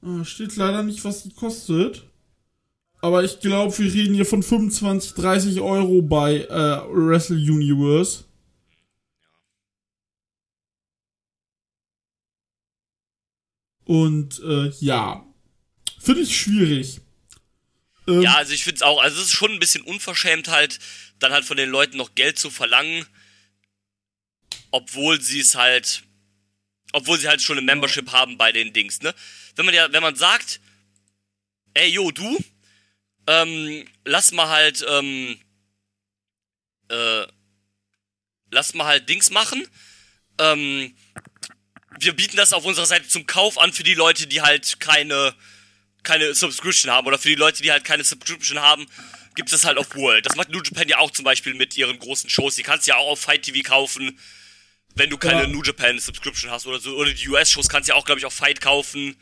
Ah, 0.00 0.24
steht 0.24 0.56
leider 0.56 0.82
nicht, 0.82 1.04
was 1.04 1.24
die 1.24 1.34
kostet. 1.34 2.02
Aber 3.02 3.24
ich 3.24 3.40
glaube, 3.40 3.76
wir 3.78 3.92
reden 3.92 4.14
hier 4.14 4.24
von 4.24 4.42
25, 4.42 5.12
30 5.12 5.60
Euro 5.60 6.00
bei 6.00 6.44
äh, 6.44 6.80
Wrestle 6.88 7.36
Universe. 7.36 8.24
Und 13.84 14.40
äh, 14.42 14.70
ja, 14.80 15.26
finde 15.98 16.22
ich 16.22 16.34
schwierig. 16.34 17.01
Ähm, 18.06 18.22
ja, 18.22 18.34
also 18.36 18.52
ich 18.52 18.64
finde 18.64 18.76
es 18.76 18.82
auch, 18.82 19.00
also 19.00 19.20
es 19.20 19.28
ist 19.28 19.32
schon 19.32 19.52
ein 19.52 19.60
bisschen 19.60 19.82
unverschämt 19.82 20.48
halt, 20.48 20.78
dann 21.18 21.32
halt 21.32 21.44
von 21.44 21.56
den 21.56 21.70
Leuten 21.70 21.96
noch 21.96 22.14
Geld 22.14 22.38
zu 22.38 22.50
verlangen, 22.50 23.06
obwohl 24.70 25.20
sie 25.20 25.40
es 25.40 25.54
halt, 25.54 26.02
obwohl 26.92 27.18
sie 27.18 27.28
halt 27.28 27.42
schon 27.42 27.58
eine 27.58 27.64
Membership 27.64 28.10
haben 28.12 28.36
bei 28.38 28.52
den 28.52 28.72
Dings, 28.72 29.00
ne? 29.02 29.14
Wenn 29.54 29.66
man 29.66 29.74
ja, 29.74 29.92
wenn 29.92 30.02
man 30.02 30.16
sagt, 30.16 30.60
ey, 31.74 31.88
yo, 31.88 32.10
du, 32.10 32.38
ähm, 33.26 33.86
lass 34.04 34.32
mal 34.32 34.48
halt, 34.48 34.84
ähm, 34.88 35.38
äh, 36.88 37.26
lass 38.50 38.74
mal 38.74 38.86
halt 38.86 39.08
Dings 39.08 39.30
machen, 39.30 39.66
ähm, 40.38 40.96
wir 42.00 42.14
bieten 42.14 42.36
das 42.36 42.52
auf 42.52 42.64
unserer 42.64 42.86
Seite 42.86 43.06
zum 43.08 43.26
Kauf 43.26 43.58
an 43.58 43.72
für 43.72 43.82
die 43.82 43.94
Leute, 43.94 44.26
die 44.26 44.42
halt 44.42 44.80
keine, 44.80 45.34
keine 46.02 46.34
Subscription 46.34 46.92
haben 46.92 47.06
oder 47.06 47.18
für 47.18 47.28
die 47.28 47.34
Leute, 47.34 47.62
die 47.62 47.70
halt 47.70 47.84
keine 47.84 48.04
Subscription 48.04 48.60
haben, 48.60 48.86
gibt 49.34 49.48
es 49.48 49.60
das 49.60 49.66
halt 49.66 49.78
auf 49.78 49.94
World. 49.94 50.26
Das 50.26 50.36
macht 50.36 50.50
New 50.50 50.60
Japan 50.62 50.88
ja 50.88 50.98
auch 50.98 51.10
zum 51.10 51.24
Beispiel 51.24 51.54
mit 51.54 51.76
ihren 51.76 51.98
großen 51.98 52.28
Shows. 52.28 52.56
Die 52.56 52.62
kannst 52.62 52.86
du 52.86 52.90
ja 52.90 52.96
auch 52.96 53.12
auf 53.12 53.20
Fight 53.20 53.42
TV 53.42 53.66
kaufen, 53.66 54.18
wenn 54.94 55.10
du 55.10 55.16
keine 55.16 55.42
ja. 55.42 55.46
New 55.46 55.62
Japan 55.62 55.98
Subscription 55.98 56.50
hast 56.50 56.66
oder 56.66 56.80
so. 56.80 56.96
Oder 56.96 57.12
die 57.12 57.28
US-Shows 57.28 57.68
kannst 57.68 57.88
du 57.88 57.92
ja 57.92 57.98
auch, 57.98 58.04
glaube 58.04 58.18
ich, 58.18 58.26
auf 58.26 58.34
Fight 58.34 58.60
kaufen. 58.60 59.16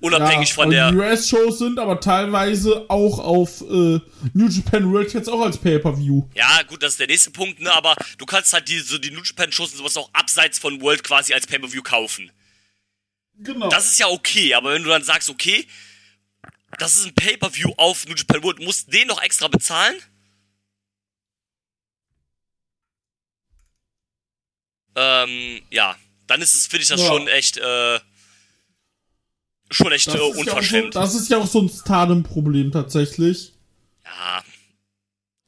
Unabhängig 0.00 0.50
ja, 0.50 0.54
von 0.54 0.70
der. 0.70 0.90
Die 0.90 0.98
US-Shows 0.98 1.58
sind 1.58 1.78
aber 1.78 2.00
teilweise 2.00 2.84
auch 2.88 3.18
auf 3.18 3.62
äh, 3.62 3.98
New 4.34 4.48
Japan 4.48 4.92
World 4.92 5.12
jetzt 5.14 5.28
auch 5.28 5.40
als 5.40 5.58
Pay-Per-View. 5.58 6.28
Ja, 6.34 6.62
gut, 6.68 6.82
das 6.82 6.92
ist 6.92 7.00
der 7.00 7.06
nächste 7.06 7.30
Punkt, 7.30 7.60
ne? 7.60 7.72
Aber 7.72 7.96
du 8.18 8.26
kannst 8.26 8.52
halt 8.52 8.68
die, 8.68 8.78
so 8.78 8.98
die 8.98 9.10
New 9.10 9.22
Japan-Shows 9.22 9.72
und 9.72 9.78
sowas 9.78 9.96
auch 9.96 10.10
abseits 10.12 10.58
von 10.58 10.80
World 10.82 11.02
quasi 11.02 11.32
als 11.32 11.46
Pay-Per-View 11.46 11.82
kaufen. 11.82 12.30
Genau. 13.38 13.68
Das 13.68 13.86
ist 13.86 13.98
ja 13.98 14.08
okay, 14.08 14.54
aber 14.54 14.72
wenn 14.72 14.82
du 14.82 14.88
dann 14.88 15.02
sagst, 15.02 15.28
okay, 15.28 15.66
das 16.78 16.96
ist 16.96 17.06
ein 17.06 17.14
Pay-Per-View 17.14 17.72
auf 17.76 18.06
New 18.06 18.14
Japan 18.14 18.42
World, 18.42 18.60
musst 18.60 18.92
den 18.92 19.08
noch 19.08 19.22
extra 19.22 19.48
bezahlen? 19.48 19.96
Ähm, 24.94 25.62
ja, 25.70 25.96
dann 26.26 26.40
ist 26.40 26.54
es, 26.54 26.66
finde 26.66 26.82
ich 26.82 26.88
das 26.88 27.00
ja. 27.00 27.06
schon 27.06 27.28
echt, 27.28 27.58
äh, 27.58 28.00
schon 29.70 29.92
echt 29.92 30.08
äh, 30.08 30.18
unverschämt. 30.18 30.94
Ja 30.94 31.00
so, 31.06 31.06
das 31.06 31.14
ist 31.14 31.30
ja 31.30 31.38
auch 31.38 31.46
so 31.46 31.60
ein 31.60 31.68
Stardom-Problem 31.68 32.72
tatsächlich. 32.72 33.52
Ja. 34.04 34.44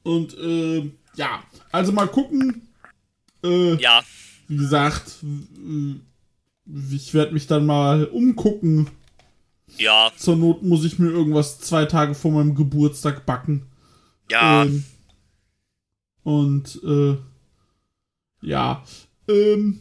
Und, 0.03 0.35
äh, 0.35 0.91
ja, 1.17 1.43
also 1.73 1.93
mal 1.93 2.09
gucken. 2.09 2.69
Äh, 3.43 3.75
ja. 3.77 4.05
Wie 4.49 4.57
gesagt, 4.57 5.17
ich 6.91 7.15
werde 7.15 7.33
mich 7.33 7.47
dann 7.47 7.67
mal 7.67 8.05
umgucken. 8.05 8.89
Ja. 9.77 10.11
Zur 10.17 10.37
Not 10.37 10.63
muss 10.63 10.85
ich 10.85 10.99
mir 10.99 11.11
irgendwas 11.11 11.61
zwei 11.61 11.85
Tage 11.85 12.15
vor 12.15 12.33
meinem 12.33 12.55
Geburtstag 12.55 13.27
backen. 13.27 13.67
Ja. 14.31 14.65
Ähm, 14.65 14.85
und, 16.23 16.81
äh, 16.85 17.17
ja. 18.43 18.83
Ähm, 19.29 19.81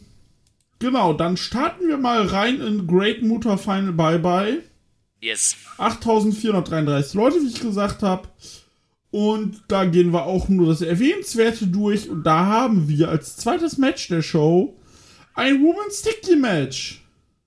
Genau, 0.78 1.12
dann 1.12 1.36
starten 1.36 1.88
wir 1.88 1.98
mal 1.98 2.24
rein 2.26 2.60
in 2.60 2.86
Great 2.86 3.22
Mutter 3.22 3.58
Final 3.58 3.92
Bye 3.92 4.18
Bye. 4.18 4.62
Yes. 5.20 5.56
8433 5.78 7.14
Leute, 7.14 7.36
wie 7.42 7.48
ich 7.48 7.60
gesagt 7.60 8.02
habe. 8.02 8.28
Und 9.10 9.62
da 9.68 9.84
gehen 9.86 10.12
wir 10.12 10.26
auch 10.26 10.48
nur 10.48 10.68
das 10.68 10.82
Erwähnenswerte 10.82 11.66
durch. 11.66 12.08
Und 12.08 12.22
da 12.24 12.46
haben 12.46 12.88
wir 12.88 13.08
als 13.08 13.36
zweites 13.36 13.78
Match 13.78 14.06
der 14.08 14.22
Show 14.22 14.77
ein 15.38 15.62
Women's 15.62 16.00
Sticky 16.00 16.36
Match. 16.36 17.00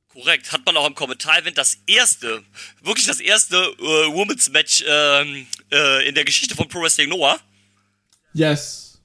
Korrekt, 0.08 0.52
hat 0.52 0.66
man 0.66 0.76
auch 0.78 0.88
im 0.88 0.96
Kommentar-Event 0.96 1.58
das 1.58 1.78
erste, 1.88 2.44
wirklich 2.82 3.06
das 3.06 3.20
erste 3.20 3.56
äh, 3.56 4.14
Women's 4.14 4.50
Match 4.50 4.84
ähm, 4.88 5.46
äh, 5.72 6.08
in 6.08 6.16
der 6.16 6.26
Geschichte 6.26 6.56
von 6.56 6.68
Pro 6.68 6.82
Wrestling 6.82 7.10
Noah. 7.10 7.40
Yes. 8.34 9.02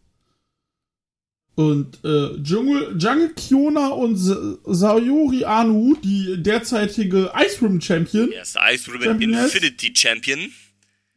Und 1.56 1.98
äh, 2.04 2.34
Jungle, 2.36 2.96
Jungle 2.98 3.32
Kiona 3.34 3.88
und 3.88 4.16
Sayori 4.16 5.44
Anu, 5.44 5.96
die 5.96 6.42
derzeitige 6.42 7.32
Ice 7.34 7.60
Room 7.62 7.80
Champion. 7.80 8.30
Yes, 8.30 8.54
Ice 8.72 8.84
Champion 8.84 9.32
Infinity 9.32 9.92
Champion. 9.94 10.52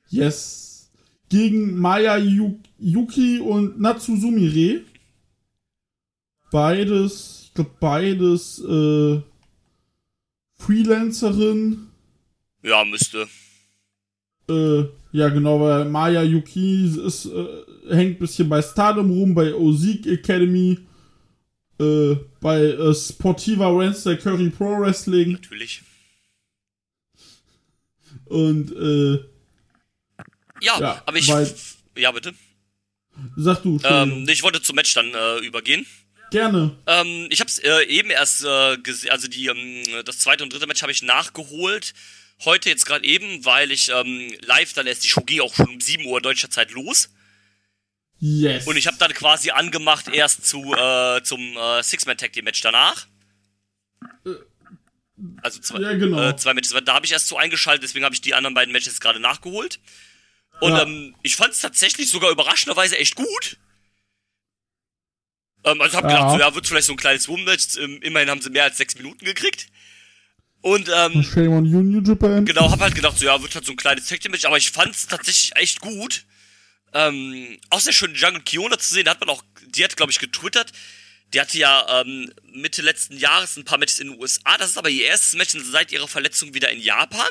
Yes. 0.08 0.90
Gegen 1.30 1.78
Maya 1.78 2.18
Yuki 2.18 3.40
und 3.40 3.80
Natsuzumire. 3.80 4.82
Beides, 6.52 7.39
glaube 7.60 7.76
beides 7.80 8.60
äh, 8.60 9.22
Freelancerin. 10.58 11.88
Ja, 12.64 12.86
müsste. 12.86 13.28
Äh, 14.50 14.86
ja, 15.12 15.30
genau, 15.30 15.60
weil 15.62 15.86
Maya 15.86 16.24
Yuki 16.24 16.86
ist, 17.06 17.26
äh, 17.26 17.48
hängt 17.90 18.18
ein 18.18 18.20
bisschen 18.20 18.50
bei 18.50 18.62
Stardom 18.62 19.10
rum, 19.12 19.34
bei 19.34 19.54
Ozik 19.54 20.06
Academy, 20.08 20.80
äh, 21.80 22.16
bei 22.40 22.62
äh, 22.62 22.94
Sportiva 22.94 23.78
Wednesday 23.78 24.18
Curry 24.18 24.50
Pro 24.50 24.80
Wrestling. 24.80 25.34
Natürlich. 25.34 25.82
Und, 28.26 28.72
äh. 28.72 29.16
Ja, 30.62 30.80
ja 30.80 31.04
aber 31.06 31.18
ich. 31.18 31.28
Weil, 31.28 31.54
ja, 31.98 32.12
bitte. 32.12 32.34
Sag 33.36 33.64
du. 33.64 33.80
Ähm, 33.84 34.26
ich 34.30 34.44
wollte 34.44 34.62
zum 34.62 34.76
Match 34.76 34.94
dann 34.94 35.12
äh, 35.14 35.46
übergehen. 35.46 35.86
Gerne. 36.32 36.76
Ähm, 36.88 37.28
ich 37.30 37.42
hab's 37.42 37.60
äh, 37.60 37.84
eben 37.86 38.10
erst 38.10 38.44
äh, 38.44 38.78
gesehen, 38.78 39.12
also 39.12 39.28
die, 39.28 39.48
ähm, 39.48 40.04
das 40.06 40.20
zweite 40.20 40.44
und 40.44 40.54
dritte 40.54 40.68
Match 40.68 40.82
habe 40.82 40.92
ich 40.92 41.02
nachgeholt 41.02 41.94
heute 42.46 42.70
jetzt 42.70 42.86
gerade 42.86 43.06
eben, 43.06 43.44
weil 43.46 43.72
ich 43.72 43.90
ähm, 43.90 44.34
live, 44.42 44.74
dann 44.74 44.88
erst 44.88 45.04
die 45.04 45.10
Show 45.10 45.22
ging 45.22 45.42
auch 45.42 45.54
schon 45.54 45.70
um 45.70 45.82
7 45.82 46.06
Uhr 46.06 46.22
deutscher 46.22 46.50
Zeit 46.50 46.72
los. 46.72 47.10
Yes. 48.20 48.68
Und 48.68 48.76
ich 48.76 48.88
habe 48.88 48.98
dann 48.98 49.14
quasi 49.14 49.52
angemacht 49.52 50.08
erst 50.10 50.46
zu 50.46 50.74
äh, 50.74 51.22
zum 51.24 51.40
äh, 51.40 51.82
Six-Man 51.82 52.18
Tag 52.18 52.34
Team 52.34 52.46
Match 52.46 52.62
danach. 52.62 53.08
Also 55.42 55.60
zwei, 55.60 55.80
ja, 55.80 55.94
genau. 55.94 56.30
äh, 56.30 56.36
zwei 56.36 56.54
Matches. 56.54 56.74
Da 56.84 56.94
habe 56.94 57.06
ich 57.06 57.12
erst 57.12 57.28
so 57.28 57.38
eingeschaltet, 57.38 57.84
deswegen 57.84 58.06
habe 58.06 58.16
ich 58.16 58.22
die 58.22 58.34
anderen 58.34 58.54
beiden 58.54 58.74
Matches 58.74 59.00
gerade 59.00 59.20
nachgeholt. 59.20 59.80
Und 60.60 60.72
ja. 60.74 60.84
ähm, 60.84 61.16
ich 61.24 61.38
fand 61.38 61.54
es 61.54 61.62
tatsächlich 61.62 62.10
sogar 62.10 62.30
überraschenderweise 62.32 62.98
echt 62.98 63.16
gut. 63.16 63.58
Ähm, 65.64 65.82
also 65.82 65.98
habe 65.98 66.10
ja. 66.10 66.16
gedacht, 66.16 66.32
so, 66.34 66.40
ja, 66.40 66.56
wird 66.56 66.68
vielleicht 66.68 66.88
so 66.88 66.94
ein 66.94 66.98
kleines 66.98 67.28
Woman-Match. 67.28 67.78
Ähm, 67.78 68.02
immerhin 68.02 68.30
haben 68.30 68.42
sie 68.42 68.50
mehr 68.50 68.64
als 68.64 68.78
sechs 68.78 68.96
Minuten 68.96 69.26
gekriegt. 69.26 69.68
Und 70.62 70.90
ähm, 70.94 71.24
Shame 71.24 71.54
on 71.54 71.66
you, 71.66 71.82
New 71.82 72.02
Japan. 72.02 72.46
Genau, 72.46 72.70
hab 72.70 72.80
halt 72.82 72.96
gedacht, 72.96 73.18
so 73.18 73.26
ja, 73.26 73.42
wird 73.42 73.56
halt 73.56 73.66
so 73.66 73.72
ein 73.72 73.78
kleines 73.78 74.08
Tag 74.08 74.28
Match, 74.30 74.46
aber 74.46 74.58
ich 74.58 74.72
fand's 74.72 75.08
tatsächlich 75.08 75.56
echt 75.56 75.80
gut. 75.80 76.26
Ähm, 76.94 77.58
auch 77.70 77.80
sehr 77.80 77.94
schön 77.94 78.16
Jungle 78.16 78.42
Kiona 78.42 78.78
zu 78.78 78.94
sehen, 78.94 79.06
da 79.06 79.12
hat 79.12 79.20
man 79.20 79.30
auch, 79.30 79.44
die 79.68 79.84
hat 79.84 79.96
glaube 79.96 80.12
ich 80.12 80.20
getwittert. 80.20 80.72
Die 81.34 81.40
hatte 81.40 81.60
ja 81.60 82.02
ähm, 82.02 82.34
Mitte 82.52 82.82
letzten 82.82 83.16
Jahres 83.16 83.56
ein 83.56 83.64
paar 83.64 83.78
Matches 83.78 84.00
in 84.00 84.10
den 84.10 84.20
USA. 84.20 84.58
Das 84.58 84.72
ist 84.72 84.78
aber 84.78 84.90
ihr 84.90 85.06
erstes 85.06 85.36
Match 85.36 85.56
seit 85.72 85.92
ihrer 85.92 86.08
Verletzung 86.08 86.56
wieder 86.56 86.70
in 86.72 86.80
Japan. 86.80 87.30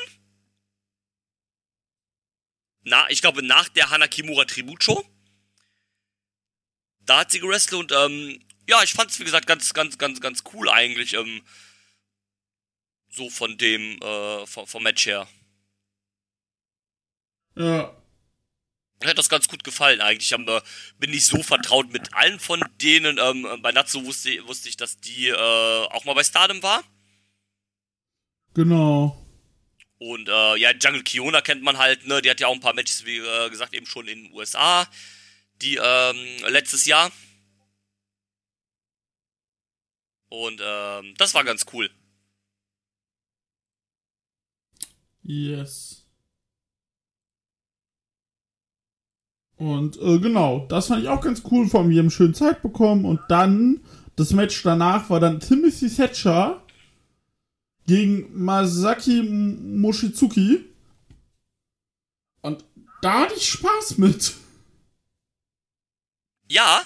Na, 2.83 3.09
ich 3.09 3.21
glaube 3.21 3.43
nach 3.43 3.67
der 3.67 3.89
Hana 3.89 4.07
Kimura 4.07 4.45
Tribute 4.45 4.83
Show. 4.83 5.05
Da 7.09 7.21
hat 7.21 7.31
sie 7.31 7.39
gewrestelt 7.39 7.91
und 7.91 7.91
ähm, 7.91 8.39
ja, 8.67 8.83
ich 8.83 8.93
fand's 8.93 9.19
wie 9.19 9.23
gesagt 9.23 9.47
ganz, 9.47 9.73
ganz, 9.73 9.97
ganz, 9.97 10.21
ganz 10.21 10.43
cool 10.53 10.69
eigentlich. 10.69 11.15
Ähm, 11.15 11.41
so 13.09 13.31
von 13.31 13.57
dem, 13.57 13.99
äh, 13.99 14.45
vom, 14.45 14.67
vom 14.67 14.83
Match 14.83 15.07
her. 15.07 15.27
Ja. 17.55 17.95
Mir 19.01 19.09
hat 19.09 19.17
das 19.17 19.29
ganz 19.29 19.47
gut 19.47 19.63
gefallen 19.63 20.01
eigentlich. 20.01 20.31
Ich 20.31 20.37
äh, 20.37 20.61
bin 20.99 21.09
nicht 21.09 21.25
so 21.25 21.41
vertraut 21.41 21.91
mit 21.91 22.13
allen 22.13 22.39
von 22.39 22.63
denen. 22.79 23.17
Ähm, 23.17 23.59
bei 23.63 23.71
Natsu 23.71 24.05
wusste, 24.05 24.45
wusste 24.47 24.69
ich, 24.69 24.77
dass 24.77 24.99
die 24.99 25.29
äh, 25.29 25.33
auch 25.35 26.05
mal 26.05 26.13
bei 26.13 26.23
Stardom 26.23 26.61
war. 26.61 26.83
Genau. 28.53 29.25
Und 29.97 30.29
äh, 30.29 30.57
ja, 30.57 30.73
Jungle 30.73 31.03
Kiona 31.03 31.41
kennt 31.41 31.63
man 31.63 31.79
halt, 31.79 32.05
ne? 32.05 32.21
Die 32.21 32.29
hat 32.29 32.39
ja 32.39 32.47
auch 32.47 32.53
ein 32.53 32.59
paar 32.59 32.75
Matches, 32.75 33.05
wie 33.05 33.17
äh, 33.17 33.49
gesagt, 33.49 33.73
eben 33.73 33.87
schon 33.87 34.07
in 34.07 34.25
den 34.25 34.33
USA. 34.33 34.87
Die 35.61 35.75
ähm, 35.81 36.17
letztes 36.47 36.85
Jahr. 36.85 37.11
Und 40.29 40.61
ähm, 40.63 41.15
das 41.17 41.33
war 41.33 41.43
ganz 41.43 41.65
cool. 41.73 41.89
Yes. 45.23 46.05
Und 49.57 49.97
äh, 50.01 50.19
genau, 50.19 50.65
das 50.69 50.87
fand 50.87 51.03
ich 51.03 51.09
auch 51.09 51.19
ganz 51.19 51.43
cool. 51.51 51.67
Vor 51.67 51.81
allem, 51.81 51.89
wir 51.89 51.99
haben 51.99 52.09
schön 52.09 52.33
Zeit 52.33 52.61
bekommen. 52.61 53.03
Und 53.03 53.19
dann, 53.27 53.81
das 54.15 54.31
Match 54.31 54.63
danach 54.63 55.09
war 55.09 55.19
dann 55.19 55.41
Timothy 55.41 55.89
Thatcher 55.89 56.63
gegen 57.85 58.41
Masaki 58.41 59.23
Moshizuki. 59.23 60.65
da 63.01 63.19
hatte 63.19 63.33
ich 63.35 63.49
Spaß 63.49 63.97
mit. 63.97 64.33
Ja, 66.49 66.83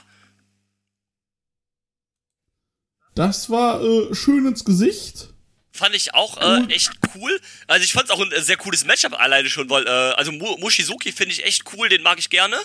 Das 3.15 3.49
war 3.49 3.81
äh, 3.83 4.13
schön 4.15 4.45
ins 4.47 4.65
Gesicht. 4.65 5.29
fand 5.71 5.95
ich 5.95 6.13
auch 6.13 6.37
äh, 6.41 6.65
echt 6.73 6.91
cool. 7.15 7.39
Also 7.67 7.83
ich 7.83 7.93
fand 7.93 8.05
es 8.05 8.11
auch 8.11 8.19
ein 8.21 8.31
äh, 8.31 8.41
sehr 8.41 8.57
cooles 8.57 8.85
Matchup 8.85 9.13
alleine 9.19 9.49
schon, 9.49 9.69
weil, 9.69 9.85
äh, 9.85 9.89
also 9.89 10.31
Mu- 10.31 10.57
Mushizuki 10.57 11.11
finde 11.11 11.33
ich 11.33 11.43
echt 11.45 11.63
cool, 11.73 11.89
den 11.89 12.01
mag 12.01 12.17
ich 12.19 12.29
gerne. 12.29 12.57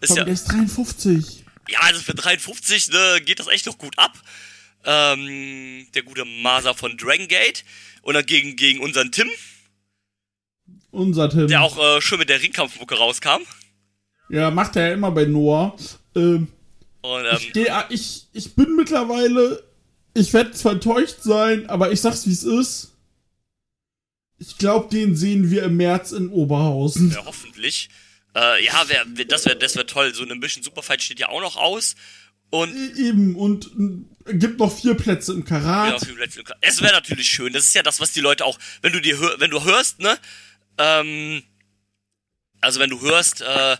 Ist 0.00 0.08
Komm, 0.08 0.18
ja, 0.18 0.24
der 0.24 0.34
ist 0.34 0.44
53. 0.46 1.44
ja, 1.68 1.80
also 1.80 2.00
für 2.00 2.14
53 2.14 2.88
ne, 2.90 3.20
geht 3.24 3.40
das 3.40 3.46
echt 3.48 3.66
noch 3.66 3.78
gut 3.78 3.98
ab. 3.98 4.12
Ähm, 4.84 5.86
der 5.94 6.02
gute 6.02 6.24
Masa 6.26 6.74
von 6.74 6.96
Dragon 6.98 7.26
Gate. 7.28 7.64
Und 8.02 8.12
dann 8.14 8.26
gegen, 8.26 8.54
gegen 8.56 8.80
unseren 8.80 9.10
Tim, 9.12 9.30
Unser 10.90 11.30
Tim. 11.30 11.48
der 11.48 11.62
auch 11.62 11.78
äh, 11.78 12.02
schön 12.02 12.18
mit 12.18 12.28
der 12.28 12.42
Ringkampfmucke 12.42 12.96
rauskam. 12.96 13.40
Ja, 14.34 14.50
macht 14.50 14.76
er 14.76 14.88
ja 14.88 14.94
immer 14.94 15.10
bei 15.12 15.24
Noah. 15.26 15.76
Ähm, 16.16 16.48
Und 17.02 17.24
ähm, 17.24 17.36
ich, 17.38 17.52
geh- 17.52 17.70
ich, 17.90 18.26
ich 18.32 18.54
bin 18.54 18.74
mittlerweile. 18.76 19.62
Ich 20.14 20.32
werde 20.32 20.52
zwar 20.52 20.72
enttäuscht 20.72 21.16
sein, 21.22 21.68
aber 21.68 21.92
ich 21.92 22.00
sag's 22.00 22.26
wie 22.26 22.32
es 22.32 22.44
ist. 22.44 22.92
Ich 24.38 24.58
glaube, 24.58 24.88
den 24.94 25.16
sehen 25.16 25.50
wir 25.50 25.62
im 25.64 25.76
März 25.76 26.12
in 26.12 26.28
Oberhausen. 26.28 27.10
ja, 27.10 27.24
hoffentlich. 27.24 27.88
Äh, 28.34 28.64
ja, 28.64 28.84
wär, 28.88 29.04
das 29.26 29.44
wäre 29.46 29.56
das 29.56 29.76
wär 29.76 29.86
toll. 29.86 30.12
So 30.14 30.24
eine 30.24 30.34
Mission 30.34 30.62
Superfight 30.64 31.02
steht 31.02 31.20
ja 31.20 31.28
auch 31.28 31.40
noch 31.40 31.56
aus. 31.56 31.94
Und 32.50 32.74
E- 32.74 33.08
Eben, 33.08 33.36
und 33.36 33.70
gibt 34.26 34.58
noch 34.58 34.72
vier 34.76 34.94
Plätze 34.94 35.32
im 35.32 35.40
Ja, 35.40 35.44
Karat. 35.46 35.94
auf 35.94 36.02
dem 36.04 36.18
letzten 36.18 36.42
Kla- 36.42 36.56
es 36.60 36.80
wäre 36.82 36.92
natürlich 36.92 37.28
schön. 37.28 37.52
Das 37.52 37.64
ist 37.64 37.74
ja 37.74 37.82
das, 37.82 38.00
was 38.00 38.12
die 38.12 38.20
Leute 38.20 38.44
auch, 38.44 38.58
wenn 38.82 38.92
du 38.92 39.00
dir 39.00 39.18
hör, 39.18 39.38
wenn 39.40 39.50
du 39.50 39.62
hörst, 39.64 40.00
ne? 40.00 40.16
Ähm, 40.78 41.42
also 42.60 42.80
wenn 42.80 42.90
du 42.90 43.00
hörst, 43.00 43.40
äh, 43.42 43.76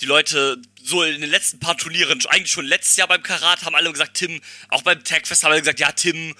die 0.00 0.06
Leute 0.06 0.60
so 0.82 1.02
in 1.02 1.20
den 1.20 1.30
letzten 1.30 1.60
paar 1.60 1.76
Turnieren, 1.76 2.24
eigentlich 2.28 2.50
schon 2.50 2.66
letztes 2.66 2.96
Jahr 2.96 3.08
beim 3.08 3.22
Karat, 3.22 3.64
haben 3.64 3.74
alle 3.74 3.92
gesagt, 3.92 4.14
Tim, 4.14 4.40
auch 4.68 4.82
beim 4.82 5.04
Tagfest 5.04 5.44
haben 5.44 5.52
alle 5.52 5.60
gesagt, 5.60 5.80
ja, 5.80 5.92
Tim, 5.92 6.34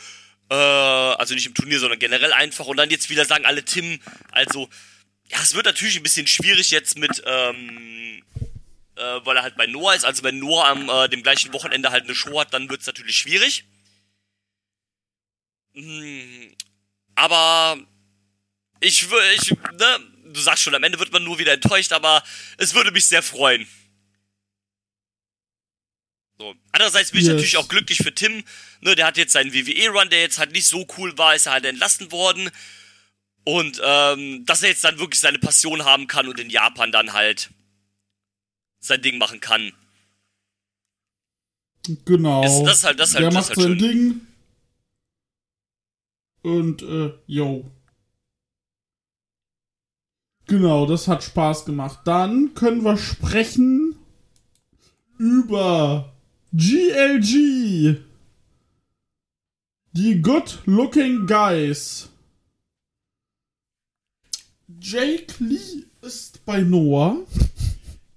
äh, 0.51 0.55
also 0.55 1.35
nicht 1.35 1.47
im 1.47 1.55
Turnier, 1.55 1.79
sondern 1.79 1.99
generell 1.99 2.33
einfach. 2.33 2.67
Und 2.67 2.77
dann 2.77 2.91
jetzt 2.91 3.11
wieder 3.11 3.25
sagen 3.25 3.45
alle 3.45 3.65
Tim, 3.65 4.01
also, 4.33 4.69
ja, 5.29 5.39
es 5.43 5.55
wird 5.55 5.67
natürlich 5.67 5.97
ein 5.97 6.03
bisschen 6.03 6.27
schwierig 6.27 6.71
jetzt 6.71 6.99
mit, 6.99 7.23
ähm, 7.27 8.23
äh, 8.97 9.21
weil 9.25 9.37
er 9.37 9.43
halt 9.43 9.57
bei 9.57 9.67
Noah 9.67 9.95
ist. 9.95 10.05
Also 10.05 10.23
wenn 10.23 10.39
Noah 10.39 10.69
am 10.69 10.89
äh, 10.89 11.09
dem 11.09 11.23
gleichen 11.23 11.53
Wochenende 11.53 11.91
halt 11.91 12.05
eine 12.05 12.15
Show 12.15 12.41
hat, 12.41 12.53
dann 12.55 12.69
wird's 12.69 12.87
natürlich 12.87 13.17
schwierig. 13.17 13.65
Hm, 15.75 16.55
Aber 17.15 17.79
ich 18.81 19.07
ich, 19.37 19.51
ne, 19.51 19.99
du 20.33 20.41
sagst 20.41 20.63
schon, 20.63 20.75
am 20.75 20.83
Ende 20.85 20.99
wird 20.99 21.13
man 21.13 21.25
nur 21.25 21.39
wieder 21.39 21.53
enttäuscht, 21.53 21.93
aber 21.93 22.23
es 22.59 22.75
würde 22.75 22.91
mich 22.93 23.07
sehr 23.07 23.23
freuen. 23.23 23.67
So. 26.39 26.55
Andererseits 26.73 27.11
bin 27.11 27.21
ich 27.21 27.27
Yes. 27.27 27.35
natürlich 27.35 27.57
auch 27.59 27.69
glücklich 27.69 27.99
für 27.99 28.15
Tim. 28.15 28.45
Ne, 28.81 28.95
der 28.95 29.07
hat 29.07 29.19
jetzt 29.19 29.33
seinen 29.33 29.53
WWE-Run, 29.53 30.09
der 30.09 30.21
jetzt 30.23 30.39
halt 30.39 30.53
nicht 30.53 30.67
so 30.67 30.87
cool 30.97 31.17
war, 31.19 31.35
ist 31.35 31.47
er 31.47 31.53
halt 31.53 31.67
entlassen 31.67 32.11
worden. 32.13 32.51
Und 33.45 33.81
ähm, 33.85 34.45
dass 34.47 34.63
er 34.63 34.71
jetzt 34.71 34.85
dann 34.85 34.99
wirklich 34.99 35.21
seine 35.21 35.39
Passion 35.39 35.85
haben 35.85 36.07
kann 36.07 36.29
und 36.29 36.39
in 36.41 36.51
Japan 36.51 36.93
dann 36.93 37.13
halt 37.13 37.51
sein 38.81 39.03
Ding 39.03 39.19
machen 39.19 39.41
kann. 39.41 39.73
Genau. 42.05 42.45
Ist- 42.45 42.63
das 42.67 42.79
ist 42.79 42.85
halt- 42.85 43.01
das 43.01 43.09
ist 43.11 43.15
halt- 43.17 43.23
Der 43.25 43.31
das 43.31 43.49
macht 43.49 43.57
halt 43.57 43.59
sein 43.69 43.79
Ding. 43.79 44.27
Und, 46.43 46.81
äh, 46.83 47.13
yo. 47.27 47.71
Genau, 50.51 50.85
das 50.85 51.07
hat 51.07 51.23
Spaß 51.23 51.65
gemacht. 51.65 52.01
Dann 52.07 52.55
können 52.55 52.83
wir 52.83 52.97
sprechen 52.97 53.95
über 55.17 56.13
GLG. 56.53 58.01
Die 59.93 60.21
Good 60.21 60.59
Looking 60.67 61.29
Guys. 61.29 62.09
Jake 64.81 65.35
Lee 65.39 65.85
ist 66.03 66.45
bei 66.45 66.63
Noah, 66.63 67.19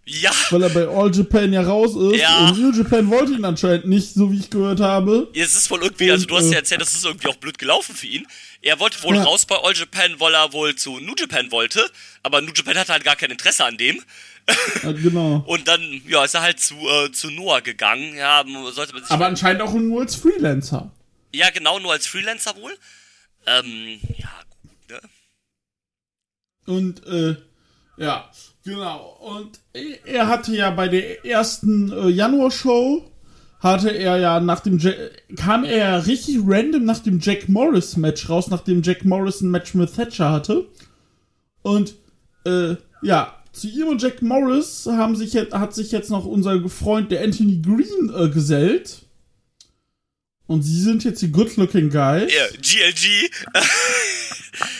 Ja, 0.05 0.31
weil 0.49 0.63
er 0.63 0.69
bei 0.69 0.85
All 0.85 1.15
Japan 1.15 1.53
ja 1.53 1.61
raus 1.61 1.95
ist. 1.95 2.19
Ja. 2.19 2.49
Und 2.49 2.59
New 2.59 2.71
Japan 2.73 3.09
wollte 3.09 3.33
ihn 3.33 3.45
anscheinend 3.45 3.85
nicht, 3.85 4.13
so 4.13 4.29
wie 4.31 4.37
ich 4.39 4.49
gehört 4.49 4.81
habe. 4.81 5.29
es 5.33 5.55
ist 5.55 5.71
wohl 5.71 5.81
irgendwie, 5.81 6.11
also 6.11 6.25
du 6.25 6.35
hast 6.35 6.47
ja 6.47 6.53
äh, 6.53 6.55
erzählt, 6.57 6.81
das 6.81 6.93
ist 6.93 7.05
irgendwie 7.05 7.27
auch 7.29 7.37
blöd 7.37 7.57
gelaufen 7.57 7.95
für 7.95 8.07
ihn. 8.07 8.27
Er 8.61 8.79
wollte 8.81 9.01
wohl 9.03 9.15
Ja. 9.15 9.23
raus 9.23 9.45
bei 9.45 9.55
All 9.55 9.73
Japan, 9.73 10.19
weil 10.19 10.33
er 10.33 10.51
wohl 10.51 10.75
zu 10.75 10.99
New 10.99 11.13
Japan 11.17 11.51
wollte, 11.51 11.89
aber 12.21 12.41
New 12.41 12.51
Japan 12.53 12.77
hatte 12.77 12.91
halt 12.91 13.05
gar 13.05 13.15
kein 13.15 13.31
Interesse 13.31 13.63
an 13.63 13.77
dem. 13.77 14.01
Ja, 14.83 14.91
genau. 14.91 15.37
Und 15.47 15.69
dann, 15.69 16.01
ja, 16.05 16.25
ist 16.25 16.33
er 16.33 16.41
halt 16.41 16.59
zu, 16.59 16.75
äh, 16.75 17.09
zu 17.13 17.29
Noah 17.31 17.61
gegangen. 17.61 18.13
Ja, 18.15 18.43
sollte 18.73 18.91
man 18.93 19.03
sich. 19.03 19.11
Aber 19.11 19.25
anscheinend 19.27 19.61
auch 19.61 19.73
nur 19.73 20.01
als 20.01 20.15
Freelancer. 20.15 20.91
ja, 21.33 21.49
genau, 21.49 21.79
nur 21.79 21.93
als 21.93 22.07
Freelancer 22.07 22.53
wohl. 22.57 22.77
Ähm, 23.45 23.99
ja, 24.17 24.29
gut, 24.61 24.89
ne? 24.89 25.01
Und, 26.65 27.05
äh, 27.07 27.35
ja, 27.97 28.29
genau. 28.63 29.17
Und 29.21 29.59
er- 30.05 30.27
hatte 30.27 30.55
ja 30.55 30.71
bei 30.71 30.87
der 30.87 31.25
ersten 31.25 31.91
äh, 31.91 32.09
Januar-Show, 32.09 33.09
hatte 33.59 33.89
er 33.91 34.17
ja 34.17 34.39
nach 34.39 34.59
dem, 34.59 34.77
ja 34.79 34.91
kam 35.37 35.63
er 35.63 35.77
ja 35.77 35.97
richtig 35.99 36.39
random 36.45 36.83
nach 36.85 36.99
dem 36.99 37.19
Jack 37.21 37.47
Morris-Match 37.49 38.29
raus, 38.29 38.47
nachdem 38.49 38.81
Jack 38.83 39.05
Morris 39.05 39.41
ein 39.41 39.51
Match 39.51 39.73
mit 39.73 39.93
Thatcher 39.95 40.31
hatte. 40.31 40.67
Und, 41.61 41.95
äh, 42.45 42.75
ja, 43.01 43.41
zu 43.53 43.67
ihm 43.67 43.87
und 43.87 44.01
Jack 44.01 44.21
Morris 44.21 44.85
haben 44.87 45.15
sich 45.15 45.33
jetzt, 45.33 45.53
hat 45.53 45.73
sich 45.73 45.91
jetzt 45.91 46.09
noch 46.09 46.25
unser 46.25 46.67
Freund, 46.67 47.11
der 47.11 47.23
Anthony 47.23 47.61
Green, 47.61 48.11
äh, 48.13 48.29
gesellt. 48.29 49.03
Und 50.45 50.61
sie 50.63 50.81
sind 50.81 51.03
jetzt 51.05 51.21
die 51.21 51.31
Good-Looking 51.31 51.89
Guys. 51.89 52.31
Ja, 52.33 52.47
GLG. 52.61 53.29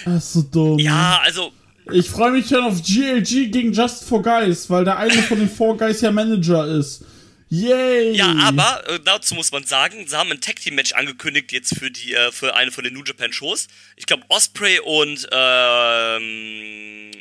Das 0.05 0.25
ist 0.25 0.33
so 0.33 0.41
dumm. 0.41 0.79
Ja, 0.79 1.21
also, 1.23 1.51
Ich 1.91 2.09
freue 2.09 2.31
mich 2.31 2.47
schon 2.47 2.63
auf 2.63 2.81
GLG 2.81 3.51
gegen 3.51 3.73
Just 3.73 4.05
for 4.05 4.21
Guys, 4.21 4.69
weil 4.69 4.85
der 4.85 4.97
eine 4.97 5.21
von 5.23 5.39
den 5.39 5.49
Four 5.49 5.77
Guys 5.77 6.01
ja 6.01 6.11
Manager 6.11 6.65
ist. 6.65 7.03
Yay! 7.49 8.15
Ja, 8.15 8.33
aber 8.39 8.89
äh, 8.89 8.99
dazu 9.03 9.35
muss 9.35 9.51
man 9.51 9.63
sagen, 9.63 10.07
sie 10.07 10.17
haben 10.17 10.31
ein 10.31 10.41
Tag 10.41 10.55
Team 10.55 10.75
Match 10.75 10.93
angekündigt 10.93 11.51
jetzt 11.51 11.77
für 11.77 11.91
die 11.91 12.13
äh, 12.13 12.31
für 12.31 12.55
eine 12.55 12.71
von 12.71 12.83
den 12.83 12.93
New 12.93 13.03
Japan 13.03 13.31
Shows. 13.31 13.67
Ich 13.95 14.05
glaube 14.05 14.23
Osprey 14.29 14.79
und 14.79 15.27
ähm, 15.31 17.11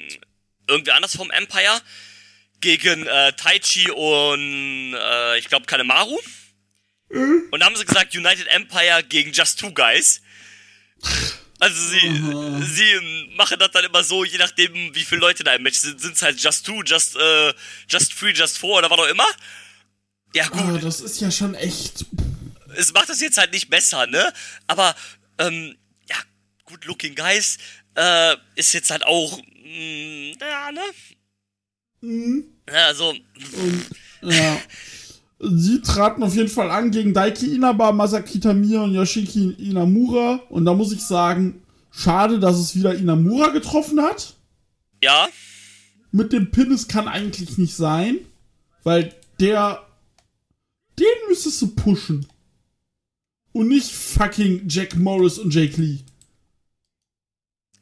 irgendwer 0.68 0.94
anders 0.94 1.16
vom 1.16 1.30
Empire 1.30 1.80
gegen 2.60 3.06
äh, 3.06 3.32
Taichi 3.34 3.90
und 3.90 4.94
äh, 4.94 5.38
ich 5.38 5.48
glaube 5.48 5.66
Kanemaru. 5.66 6.18
Und 7.10 7.60
da 7.60 7.66
haben 7.66 7.76
sie 7.76 7.84
gesagt 7.84 8.16
United 8.16 8.46
Empire 8.46 9.02
gegen 9.06 9.32
Just 9.32 9.60
Two 9.60 9.72
Guys. 9.72 10.22
Also 11.62 11.80
sie, 11.90 12.00
sie 12.74 12.90
ähm, 12.90 13.36
machen 13.36 13.56
das 13.60 13.70
dann 13.70 13.84
immer 13.84 14.02
so, 14.02 14.24
je 14.24 14.36
nachdem 14.36 14.74
wie 14.96 15.04
viele 15.04 15.20
Leute 15.20 15.44
da 15.44 15.54
im 15.54 15.62
Match 15.62 15.78
sind, 15.78 16.00
sind 16.00 16.14
es 16.16 16.22
halt 16.22 16.40
Just 16.42 16.66
Two, 16.66 16.82
Just, 16.82 17.14
äh, 17.14 17.54
Just 17.88 18.18
Three, 18.18 18.32
Just 18.32 18.58
Four 18.58 18.78
oder 18.78 18.90
was 18.90 18.98
auch 18.98 19.06
immer. 19.06 19.26
Ja 20.34 20.48
gut, 20.48 20.60
Oh, 20.60 20.78
das 20.78 21.00
ist 21.00 21.20
ja 21.20 21.30
schon 21.30 21.54
echt. 21.54 22.04
es 22.74 22.92
macht 22.92 23.08
das 23.10 23.20
jetzt 23.20 23.38
halt 23.38 23.52
nicht 23.52 23.70
besser, 23.70 24.08
ne? 24.08 24.32
Aber, 24.66 24.92
ähm, 25.38 25.76
ja, 26.08 26.16
Good 26.64 26.84
Looking 26.86 27.14
Guys, 27.14 27.58
äh, 27.94 28.34
ist 28.56 28.72
jetzt 28.72 28.90
halt 28.90 29.04
auch, 29.06 29.38
mh, 29.38 30.32
ja, 30.40 30.72
ne? 30.72 30.82
Mhm. 32.00 32.44
Ja, 32.68 32.86
also, 32.86 33.14
Ja. 34.22 34.60
Sie 35.44 35.82
traten 35.82 36.22
auf 36.22 36.36
jeden 36.36 36.48
Fall 36.48 36.70
an 36.70 36.92
gegen 36.92 37.12
Daiki 37.14 37.54
Inaba, 37.54 37.90
Masaki 37.90 38.38
Tamir 38.38 38.82
und 38.82 38.94
Yoshiki 38.94 39.50
Inamura. 39.58 40.40
Und 40.48 40.64
da 40.64 40.72
muss 40.72 40.92
ich 40.92 41.00
sagen, 41.02 41.62
schade, 41.90 42.38
dass 42.38 42.58
es 42.58 42.76
wieder 42.76 42.94
Inamura 42.94 43.48
getroffen 43.48 44.00
hat. 44.00 44.34
ja, 45.02 45.28
Mit 46.12 46.32
dem 46.32 46.50
Pin, 46.52 46.70
es 46.70 46.86
kann 46.86 47.08
eigentlich 47.08 47.58
nicht 47.58 47.74
sein. 47.74 48.18
Weil 48.84 49.14
der. 49.40 49.84
Den 50.98 51.06
müsstest 51.28 51.60
du 51.62 51.68
pushen. 51.74 52.26
Und 53.52 53.68
nicht 53.68 53.90
fucking 53.90 54.62
Jack 54.68 54.94
Morris 54.96 55.38
und 55.38 55.52
Jake 55.52 55.80
Lee. 55.80 55.98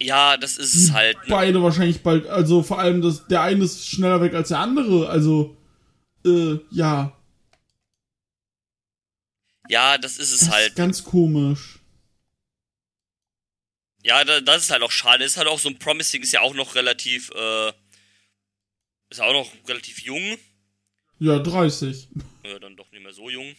ja, 0.02 0.36
das 0.38 0.56
ist 0.56 0.74
Die 0.74 0.78
es 0.84 0.92
halt, 0.92 1.16
ne? 1.16 1.22
beide 1.28 1.62
wahrscheinlich 1.62 2.02
bald, 2.02 2.26
also 2.26 2.62
vor 2.62 2.78
allem 2.78 3.02
das, 3.02 3.26
der 3.26 3.42
eine 3.42 3.64
ist 3.64 3.86
schneller 3.86 4.20
weg 4.22 4.34
als 4.34 4.48
der 4.48 4.58
andere, 4.60 5.08
also 5.10 5.56
äh, 6.24 6.56
ja, 6.70 7.12
Ja, 9.70 9.98
das 9.98 10.18
ist 10.18 10.32
es 10.32 10.40
das 10.40 10.50
halt. 10.50 10.68
ist 10.70 10.74
ganz 10.74 11.04
komisch. 11.04 11.78
Ja, 14.02 14.24
da, 14.24 14.40
das 14.40 14.64
ist 14.64 14.70
halt 14.72 14.82
auch 14.82 14.90
schade. 14.90 15.22
Ist 15.22 15.36
halt 15.36 15.46
auch 15.46 15.60
so 15.60 15.68
ein 15.68 15.78
Promising, 15.78 16.22
ist 16.22 16.32
ja 16.32 16.40
auch 16.40 16.54
noch 16.54 16.74
relativ, 16.74 17.30
äh, 17.30 17.72
ist 19.10 19.20
auch 19.20 19.32
noch 19.32 19.48
relativ 19.68 20.02
jung. 20.02 20.36
Ja, 21.20 21.38
30. 21.38 22.08
Ja, 22.42 22.58
dann 22.58 22.76
doch 22.76 22.90
nicht 22.90 23.02
mehr 23.02 23.12
so 23.12 23.30
jung. 23.30 23.54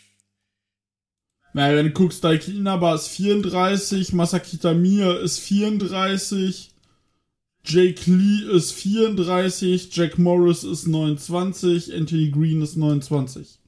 Naja, 1.54 1.78
wenn 1.78 1.86
du 1.86 1.92
guckst, 1.94 2.22
Daiki 2.26 2.58
Inaba 2.58 2.94
ist 2.96 3.08
34, 3.08 4.12
Masaki 4.12 4.58
Tamir 4.58 5.18
ist 5.22 5.40
34, 5.40 6.72
Jake 7.64 8.12
Lee 8.12 8.52
ist 8.54 8.74
34, 8.74 9.96
Jack 9.96 10.18
Morris 10.18 10.66
ist 10.66 10.88
29, 10.88 11.94
Anthony 11.94 12.32
Green 12.32 12.62
ist 12.62 12.76
29. 12.76 13.61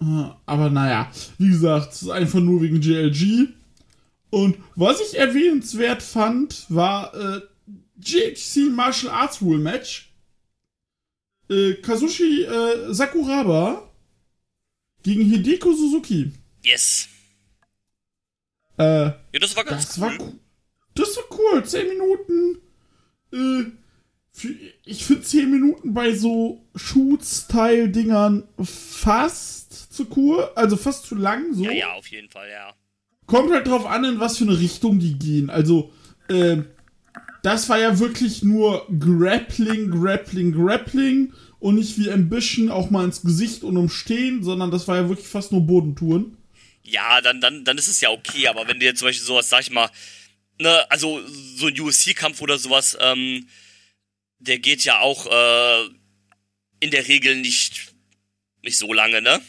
Äh, 0.00 0.30
Aber 0.46 0.70
naja, 0.70 1.10
wie 1.38 1.48
gesagt, 1.50 1.92
es 1.92 2.02
ist 2.02 2.08
einfach 2.10 2.40
nur 2.40 2.60
wegen 2.62 2.80
JLG. 2.80 3.48
Und 4.30 4.56
was 4.74 5.00
ich 5.00 5.16
erwähnenswert 5.18 6.02
fand, 6.02 6.66
war 6.68 7.14
äh, 7.14 7.40
GHC 7.98 8.70
Martial 8.70 9.12
Arts 9.12 9.40
Rule 9.40 9.58
Match. 9.60 10.10
Äh, 11.48 11.74
Kazushi 11.74 12.42
äh, 12.44 12.92
Sakuraba 12.92 13.88
gegen 15.02 15.22
Hideko 15.30 15.72
Suzuki. 15.72 16.32
Yes. 16.64 17.08
Äh, 18.78 19.04
Ja, 19.04 19.14
das 19.40 19.54
war 19.54 19.64
ganz 19.64 19.86
das 19.86 19.98
cool. 19.98 20.02
war 20.04 20.20
cool. 20.20 20.32
Das 20.94 21.16
war 21.16 21.24
cool. 21.38 21.64
10 21.64 21.88
Minuten. 21.88 22.58
Äh, 23.32 23.70
ich 24.84 25.04
finde 25.04 25.22
10 25.22 25.50
Minuten 25.50 25.94
bei 25.94 26.14
so 26.14 26.66
Shoot-Style-Dingern 26.74 28.48
fast 28.62 29.92
zu 29.94 30.06
cool. 30.16 30.48
Also 30.56 30.76
fast 30.76 31.06
zu 31.06 31.14
lang. 31.14 31.54
So. 31.54 31.64
Ja, 31.64 31.70
ja, 31.70 31.92
auf 31.92 32.06
jeden 32.08 32.28
Fall, 32.28 32.50
ja. 32.50 32.74
Kommt 33.26 33.52
halt 33.52 33.66
drauf 33.66 33.86
an, 33.86 34.04
in 34.04 34.20
was 34.20 34.38
für 34.38 34.44
eine 34.44 34.58
Richtung 34.58 34.98
die 34.98 35.18
gehen. 35.18 35.50
Also, 35.50 35.92
äh, 36.28 36.58
das 37.42 37.68
war 37.68 37.78
ja 37.78 37.98
wirklich 37.98 38.42
nur 38.42 38.86
Grappling, 38.98 39.90
Grappling, 39.90 40.52
Grappling 40.52 41.32
und 41.60 41.76
nicht 41.76 41.98
wie 41.98 42.10
Ambition 42.10 42.70
auch 42.70 42.90
mal 42.90 43.04
ins 43.04 43.22
Gesicht 43.22 43.62
und 43.62 43.76
umstehen, 43.76 44.42
sondern 44.42 44.70
das 44.70 44.88
war 44.88 44.96
ja 44.96 45.08
wirklich 45.08 45.28
fast 45.28 45.52
nur 45.52 45.62
Bodentouren. 45.62 46.36
Ja, 46.82 47.20
dann, 47.20 47.40
dann, 47.40 47.64
dann 47.64 47.78
ist 47.78 47.88
es 47.88 48.00
ja 48.00 48.10
okay, 48.10 48.48
aber 48.48 48.68
wenn 48.68 48.80
jetzt 48.80 48.98
zum 48.98 49.08
Beispiel 49.08 49.26
sowas, 49.26 49.48
sag 49.48 49.60
ich 49.62 49.70
mal, 49.70 49.90
ne, 50.60 50.90
also 50.90 51.20
so 51.26 51.66
ein 51.66 51.80
UFC-Kampf 51.80 52.42
oder 52.42 52.58
sowas, 52.58 52.96
ähm, 53.00 53.46
der 54.38 54.58
geht 54.58 54.84
ja 54.84 55.00
auch 55.00 55.26
äh, 55.26 55.88
in 56.80 56.90
der 56.90 57.08
Regel 57.08 57.36
nicht, 57.36 57.94
nicht 58.62 58.78
so 58.78 58.92
lange, 58.92 59.22
ne? 59.22 59.40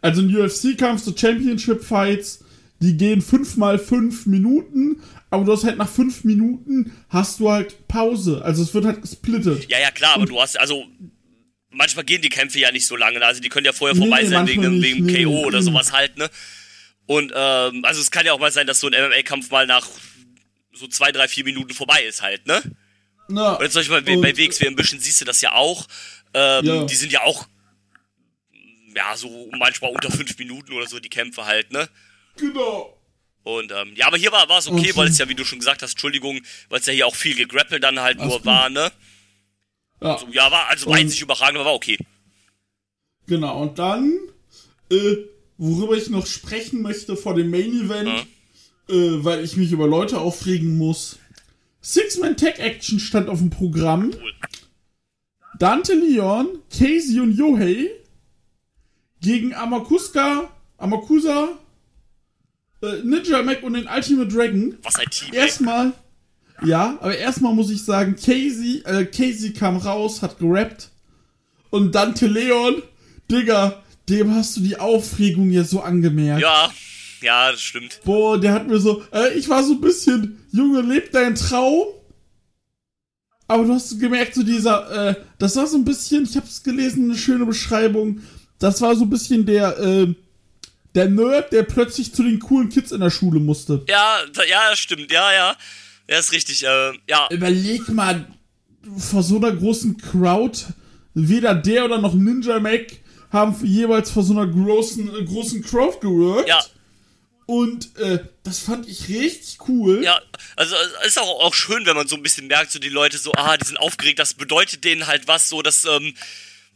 Also 0.00 0.22
ein 0.22 0.34
UFC-Kampf, 0.34 1.02
so 1.02 1.16
Championship-Fights, 1.16 2.44
die 2.80 2.96
gehen 2.96 3.20
5 3.20 3.56
mal 3.56 3.78
5 3.78 4.26
Minuten, 4.26 5.02
aber 5.28 5.44
du 5.44 5.52
hast 5.52 5.64
halt 5.64 5.76
nach 5.76 5.88
5 5.88 6.24
Minuten 6.24 6.92
hast 7.08 7.40
du 7.40 7.50
halt 7.50 7.86
Pause. 7.86 8.42
Also 8.42 8.62
es 8.62 8.72
wird 8.72 8.86
halt 8.86 9.02
gesplittet. 9.02 9.70
Ja, 9.70 9.78
ja, 9.78 9.90
klar, 9.90 10.14
aber 10.14 10.26
du 10.26 10.40
hast, 10.40 10.58
also, 10.58 10.86
manchmal 11.70 12.04
gehen 12.04 12.22
die 12.22 12.30
Kämpfe 12.30 12.58
ja 12.58 12.72
nicht 12.72 12.86
so 12.86 12.96
lange, 12.96 13.18
ne? 13.18 13.26
also 13.26 13.40
die 13.40 13.48
können 13.48 13.66
ja 13.66 13.72
vorher 13.72 13.94
Nee, 13.94 14.06
vorbei 14.06 14.22
nee, 14.22 14.28
sein 14.28 14.46
wegen, 14.46 14.82
wegen 14.82 15.04
nee, 15.04 15.24
KO 15.24 15.46
oder 15.46 15.62
sowas 15.62 15.92
halt, 15.92 16.16
ne? 16.16 16.30
Und, 17.06 17.32
ähm, 17.34 17.84
also 17.84 18.00
es 18.00 18.10
kann 18.10 18.24
ja 18.24 18.32
auch 18.32 18.38
mal 18.38 18.52
sein, 18.52 18.66
dass 18.66 18.80
so 18.80 18.86
ein 18.88 18.92
MMA-Kampf 18.92 19.50
mal 19.50 19.66
nach 19.66 19.86
so 20.72 20.86
zwei, 20.86 21.12
drei, 21.12 21.28
vier 21.28 21.44
Minuten 21.44 21.74
vorbei 21.74 22.02
ist 22.08 22.22
halt, 22.22 22.46
ne? 22.46 22.62
Na, 23.30 23.56
Oder 23.58 23.70
zum 23.70 23.80
Beispiel 23.80 24.02
bei, 24.02 24.14
und- 24.16 24.22
bei 24.22 24.36
WXW 24.36 24.66
Ambition 24.68 25.00
siehst 25.00 25.20
du 25.20 25.24
das 25.24 25.40
ja 25.40 25.52
auch. 25.52 25.86
Ähm, 26.34 26.64
Ja. 26.64 26.84
Die 26.84 26.94
sind 26.94 27.12
ja 27.12 27.22
auch, 27.22 27.46
ja, 28.94 29.16
so 29.16 29.48
manchmal 29.58 29.92
unter 29.92 30.10
fünf 30.10 30.36
Minuten 30.38 30.72
oder 30.72 30.86
so, 30.86 30.98
die 31.00 31.08
Kämpfe 31.08 31.44
halt, 31.46 31.70
ne? 31.72 31.88
Genau. 32.36 32.96
Und 33.42 33.72
ähm, 33.72 33.92
ja, 33.94 34.06
aber 34.06 34.16
hier 34.18 34.32
war 34.32 34.48
es 34.58 34.66
okay, 34.68 34.80
Okay. 34.90 34.96
weil 34.96 35.08
es 35.08 35.18
ja, 35.18 35.28
wie 35.28 35.34
du 35.34 35.44
schon 35.44 35.58
gesagt 35.60 35.82
hast, 35.82 35.92
Entschuldigung, 35.92 36.40
weil 36.68 36.80
es 36.80 36.86
ja 36.86 36.92
hier 36.92 37.06
auch 37.06 37.14
viel 37.14 37.34
gegrappelt 37.34 37.82
dann 37.82 37.98
halt 38.00 38.18
nur 38.18 38.36
gut. 38.38 38.44
war, 38.46 38.68
ne? 38.68 38.90
Ja. 40.02 40.18
So, 40.18 40.26
ja, 40.32 40.50
war 40.50 40.66
also 40.68 40.86
war 40.86 40.98
Und- 40.98 41.06
nicht 41.06 41.20
überragend, 41.20 41.56
aber 41.56 41.66
war 41.66 41.74
okay. 41.74 41.98
Genau, 43.26 43.62
und 43.62 43.78
dann, 43.78 44.12
äh, 44.90 45.16
worüber 45.56 45.96
ich 45.96 46.08
noch 46.10 46.26
sprechen 46.26 46.82
möchte 46.82 47.16
vor 47.16 47.34
dem 47.34 47.50
Main 47.50 47.72
Event, 47.84 48.26
äh, 48.88 49.24
weil 49.24 49.44
ich 49.44 49.56
mich 49.56 49.70
über 49.72 49.86
Leute 49.86 50.18
aufregen 50.18 50.76
muss. 50.76 51.18
Six-Man 51.82 52.36
Tag 52.36 52.58
Action 52.58 53.00
stand 53.00 53.28
auf 53.28 53.38
dem 53.38 53.50
Programm. 53.50 54.12
Dante 55.58 55.94
Leon, 55.94 56.48
Casey 56.70 57.20
und 57.20 57.32
Yohei 57.36 57.90
gegen 59.20 59.54
Amakuska, 59.54 60.50
Amakusa, 60.78 61.50
äh, 62.82 63.02
Ninja 63.04 63.42
Mac 63.42 63.62
und 63.62 63.74
den 63.74 63.86
Ultimate 63.86 64.28
Dragon. 64.28 64.78
Was 64.82 64.96
ein 64.98 65.10
Team. 65.10 65.34
Erstmal, 65.34 65.92
ja, 66.64 66.98
aber 67.00 67.16
erstmal 67.16 67.54
muss 67.54 67.70
ich 67.70 67.84
sagen, 67.84 68.16
Casey, 68.16 68.82
äh, 68.84 69.04
Casey 69.04 69.52
kam 69.52 69.76
raus, 69.76 70.22
hat 70.22 70.38
gerappt. 70.38 70.90
Und 71.70 71.94
Dante 71.94 72.26
Leon, 72.26 72.82
Digga, 73.30 73.82
dem 74.08 74.34
hast 74.34 74.56
du 74.56 74.60
die 74.60 74.78
Aufregung 74.78 75.50
ja 75.50 75.64
so 75.64 75.80
angemerkt. 75.80 76.42
Ja, 76.42 76.72
ja, 77.22 77.52
das 77.52 77.60
stimmt. 77.60 78.00
Boah, 78.04 78.38
der 78.38 78.52
hat 78.52 78.68
mir 78.68 78.78
so, 78.78 79.02
äh, 79.12 79.34
ich 79.34 79.48
war 79.48 79.62
so 79.62 79.74
ein 79.74 79.80
bisschen, 79.80 80.44
Junge, 80.52 80.80
lebt 80.80 81.14
dein 81.14 81.34
Traum. 81.34 81.86
Aber 83.46 83.64
du 83.64 83.74
hast 83.74 83.98
gemerkt, 83.98 84.34
so 84.34 84.42
dieser, 84.42 85.08
äh, 85.10 85.14
das 85.38 85.56
war 85.56 85.66
so 85.66 85.76
ein 85.76 85.84
bisschen, 85.84 86.24
ich 86.24 86.36
hab's 86.36 86.62
gelesen, 86.62 87.04
eine 87.04 87.18
schöne 87.18 87.46
Beschreibung. 87.46 88.20
Das 88.58 88.80
war 88.80 88.94
so 88.94 89.04
ein 89.04 89.10
bisschen 89.10 89.44
der, 89.44 89.76
äh, 89.78 90.14
der 90.94 91.08
Nerd, 91.08 91.52
der 91.52 91.64
plötzlich 91.64 92.14
zu 92.14 92.22
den 92.22 92.38
coolen 92.38 92.68
Kids 92.68 92.92
in 92.92 93.00
der 93.00 93.10
Schule 93.10 93.40
musste. 93.40 93.84
Ja, 93.88 94.18
ja, 94.48 94.70
das 94.70 94.78
stimmt, 94.78 95.10
ja, 95.10 95.32
ja. 95.32 95.56
Ja, 96.08 96.18
ist 96.18 96.32
richtig, 96.32 96.64
äh, 96.64 96.92
ja. 97.08 97.28
Überleg 97.30 97.88
mal, 97.88 98.26
vor 98.96 99.22
so 99.22 99.36
einer 99.36 99.52
großen 99.52 99.96
Crowd, 99.98 100.58
weder 101.14 101.54
der 101.54 101.84
oder 101.84 101.98
noch 101.98 102.14
Ninja 102.14 102.58
Mac 102.60 102.86
haben 103.30 103.54
jeweils 103.64 104.10
vor 104.10 104.22
so 104.22 104.32
einer 104.32 104.46
großen, 104.46 105.08
äh, 105.14 105.24
großen 105.24 105.62
Crowd 105.62 105.98
geworkt. 106.00 106.48
Ja, 106.48 106.60
Und 107.50 107.98
äh, 107.98 108.20
das 108.44 108.60
fand 108.60 108.88
ich 108.88 109.08
richtig 109.08 109.58
cool. 109.66 110.04
ja, 110.04 110.20
also 110.54 110.76
es 111.02 111.08
ist 111.08 111.18
auch, 111.18 111.40
auch 111.40 111.52
schön, 111.52 111.84
wenn 111.84 111.96
man 111.96 112.06
so 112.06 112.14
ein 112.14 112.22
bisschen 112.22 112.46
merkt, 112.46 112.70
so 112.70 112.78
die 112.78 112.88
Leute 112.88 113.18
so, 113.18 113.32
ah, 113.32 113.56
die 113.56 113.66
sind 113.66 113.76
aufgeregt, 113.76 114.20
das 114.20 114.34
bedeutet 114.34 114.84
denen 114.84 115.08
halt 115.08 115.26
was, 115.26 115.48
so, 115.48 115.60
dass, 115.60 115.84
ähm, 115.84 116.14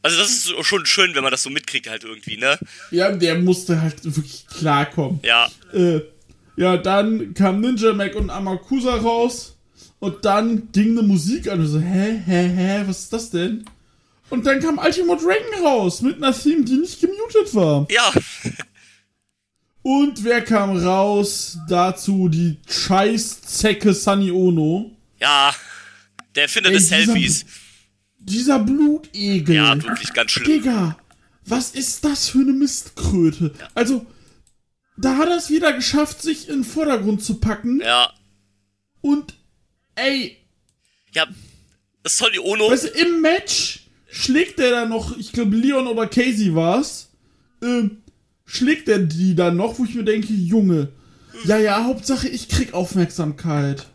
also 0.02 0.18
das 0.18 0.30
ist 0.30 0.52
schon 0.62 0.84
schön, 0.84 1.14
wenn 1.14 1.22
man 1.22 1.30
das 1.30 1.44
so 1.44 1.50
mitkriegt 1.50 1.88
halt 1.88 2.02
irgendwie, 2.02 2.38
ne? 2.38 2.58
Ja, 2.90 3.12
der 3.12 3.38
musste 3.38 3.80
halt 3.80 4.04
wirklich 4.04 4.46
klarkommen. 4.48 5.20
Ja, 5.22 5.48
Äh, 5.72 6.00
ja, 6.56 6.76
dann 6.76 7.34
kam 7.34 7.60
Ninja 7.60 7.92
Mac 7.92 8.16
und 8.16 8.30
Amakusa 8.30 8.96
raus. 8.96 9.56
Und 10.00 10.24
dann 10.24 10.72
ging 10.72 10.98
eine 10.98 11.06
Musik 11.06 11.48
an. 11.48 11.60
Und 11.60 11.68
so, 11.68 11.78
hä, 11.78 12.20
hä, 12.26 12.48
hä, 12.48 12.82
was 12.86 13.00
ist 13.04 13.12
das 13.12 13.30
denn? 13.30 13.64
Und 14.28 14.44
dann 14.44 14.60
kam 14.60 14.78
Ultimate 14.78 15.24
Dragon 15.24 15.64
raus 15.64 16.00
mit 16.00 16.16
einer 16.16 16.36
Theme, 16.36 16.64
die 16.64 16.78
nicht 16.78 17.00
gemutet 17.00 17.54
war. 17.54 17.86
ja, 17.90 18.12
Und 19.87 20.24
wer 20.24 20.41
kam 20.43 20.76
raus? 20.78 21.59
Dazu 21.68 22.28
die 22.28 22.57
Scheißzecke 22.68 23.93
Sunny 23.93 24.30
Ono. 24.30 24.97
ja, 25.20 25.55
der 26.35 26.45
Erfinder 26.45 26.70
Ey, 26.70 26.76
des 26.76 26.89
dieser- 26.89 27.05
Selfies. 27.05 27.45
Dieser 28.18 28.59
Blutegel. 28.59 29.55
Ja, 29.57 29.82
wirklich 29.82 30.12
ganz 30.14 30.30
schlimm. 30.30 30.47
Digga, 30.62 30.97
was 31.45 31.72
ist 31.72 32.03
das 32.07 32.28
für 32.30 32.39
eine 32.39 32.53
Mistkröte? 32.55 33.53
Also, 33.74 34.07
da 34.97 35.18
hat 35.18 35.28
er 35.28 35.37
es 35.37 35.51
wieder 35.51 35.74
geschafft, 35.74 36.22
sich 36.22 36.49
in 36.49 36.55
den 36.62 36.64
Vordergrund 36.64 37.22
zu 37.22 37.35
packen. 37.39 37.80
Ja, 37.82 38.11
Und, 39.03 39.35
ey, 39.97 40.39
ja, 41.14 41.26
Sonny 42.07 42.39
Ono, 42.39 42.70
weißt 42.70 42.85
du, 42.85 42.89
im 42.89 43.20
Match 43.20 43.80
schlägt 44.11 44.59
der 44.59 44.70
dann 44.70 44.89
noch, 44.89 45.16
ich 45.18 45.32
glaube, 45.32 45.55
Leon 45.57 45.87
oder 45.87 46.07
Casey 46.07 46.55
war's, 46.55 47.11
ähm, 47.62 47.99
schlägt 48.47 48.88
er 48.88 48.99
die 48.99 49.34
dann 49.34 49.57
noch, 49.57 49.78
wo 49.78 49.84
ich 49.84 49.95
mir 49.95 50.05
denke, 50.05 50.32
Junge, 50.32 50.92
ja, 51.45 51.59
ja, 51.59 51.84
Hauptsache 51.84 52.28
ich 52.28 52.49
krieg 52.49 52.74
Aufmerksamkeit. 52.74 53.86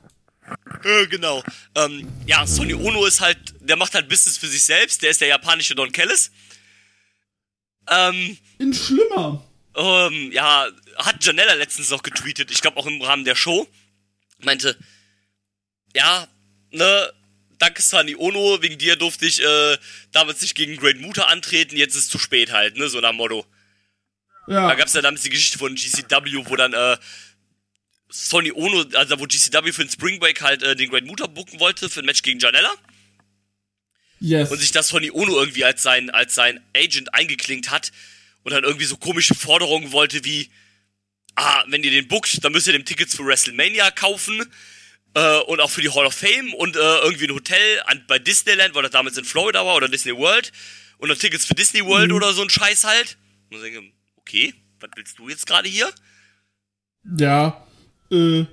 äh, 0.84 1.08
genau. 1.08 1.43
Ähm, 1.76 2.08
ja, 2.26 2.45
Sonny 2.45 2.74
Ono 2.74 3.06
ist 3.06 3.22
halt, 3.22 3.38
der 3.62 3.76
macht 3.78 3.93
halt 3.93 4.10
Business 4.10 4.38
für 4.38 4.47
sich 4.47 4.64
selbst, 4.64 5.02
der 5.02 5.12
ist 5.12 5.22
der 5.22 5.28
japanische 5.30 5.76
Don 5.76 5.91
Kellis. 5.91 6.32
Ähm, 7.89 8.38
In 8.58 8.74
schlimmer. 8.74 9.43
ähm, 9.76 10.32
ja, 10.32 10.68
hat 10.97 11.24
Janella 11.24 11.54
letztens 11.54 11.89
noch 11.89 12.04
getweetet, 12.04 12.52
ich 12.52 12.62
glaube 12.62 12.78
auch 12.78 12.86
im 12.88 13.02
Rahmen 13.02 13.26
der 13.26 13.36
Show, 13.36 13.68
meinte, 14.39 14.78
ja, 15.95 16.28
ne, 16.72 17.12
danke 17.58 17.82
Sunny 17.82 18.16
Ono, 18.16 18.62
wegen 18.62 18.78
dir 18.78 18.95
durfte 18.95 19.26
ich 19.26 19.41
äh, 19.43 19.78
damals 20.12 20.41
nicht 20.41 20.56
gegen 20.56 20.76
Great 20.78 21.00
Muta 21.00 21.24
antreten, 21.24 21.78
jetzt 21.78 21.95
ist 21.95 22.04
es 22.04 22.10
zu 22.10 22.20
spät 22.20 22.52
halt, 22.52 22.78
ne, 22.78 22.89
so 22.89 23.00
nach 23.00 23.14
Motto. 23.14 23.45
Ja, 24.50 24.68
Da 24.68 24.76
gab's 24.76 24.93
ja 24.93 25.02
damals 25.02 25.22
die 25.22 25.30
Geschichte 25.30 25.60
von 25.60 25.76
GCW, 25.76 26.43
wo 26.45 26.56
dann 26.56 26.74
äh, 26.74 26.97
Sonny 28.10 28.52
Ono, 28.52 28.84
also 28.95 29.20
wo 29.20 29.26
GCW 29.26 29.72
für 29.72 29.84
den 29.86 29.91
Spring 29.91 30.20
Break 30.20 30.41
halt 30.41 30.64
äh, 30.64 30.76
den 30.76 30.89
Great 30.89 31.06
Muta 31.06 31.28
booken 31.28 31.60
wollte 31.60 31.89
für 31.89 32.00
ein 32.00 32.06
Match 32.06 32.24
gegen 32.24 32.39
Janella 32.39 32.74
yes. 34.20 34.50
und 34.50 34.58
sich 34.58 34.72
das 34.72 34.88
Sonny 34.88 35.12
Ono 35.12 35.39
irgendwie 35.39 35.64
als 35.64 35.84
sein, 35.84 36.10
als 36.10 36.34
sein 36.34 36.60
Agent 36.76 37.14
eingeklinkt 37.14 37.70
hat 37.70 37.91
und 38.43 38.52
dann 38.52 38.64
irgendwie 38.64 38.86
so 38.86 38.97
komische 38.97 39.36
Forderungen 39.36 39.91
wollte 39.91 40.26
wie, 40.26 40.50
ah, 41.36 41.64
wenn 41.68 41.84
ihr 41.84 41.91
den 41.91 42.08
bookt, 42.08 42.43
dann 42.43 42.52
müsst 42.52 42.66
ihr 42.66 42.74
dem 42.74 42.86
Tickets 42.86 43.16
für 43.16 43.26
WrestleMania 43.26 43.91
kaufen 43.91 44.43
äh, 45.14 45.38
und 45.41 45.62
auch 45.62 45.70
für 45.70 45.82
die 45.82 45.89
Hall 45.89 46.08
of 46.08 46.16
Fame 46.16 46.54
und 46.56 46.76
äh, 46.76 46.80
irgendwie 46.80 47.26
ein 47.28 47.36
Hotel 47.36 47.82
an, 47.86 48.04
bei 48.08 48.18
Disneyland, 48.18 48.74
weil 48.74 48.84
das 48.84 48.91
damals 48.91 49.18
in 49.18 49.26
Florida 49.26 49.66
war 49.66 49.76
oder 49.76 49.88
Disney 49.88 50.16
World 50.16 50.52
und 50.97 51.10
dann 51.10 51.20
Tickets 51.20 51.45
für 51.45 51.54
Disney 51.56 51.86
World 51.86 52.12
oder 52.12 52.34
so 52.34 52.41
ein 52.41 52.50
Scheiß 52.50 52.86
halt. 52.86 53.18
Und 53.50 53.58
ich 53.58 53.64
denke, 53.64 53.91
okay, 54.30 54.53
was 54.80 54.89
willst 54.95 55.19
du 55.19 55.30
jetzt 55.30 55.47
gerade 55.47 55.67
hier? 55.67 55.89
ja, 57.17 57.65
äh, 58.11 58.45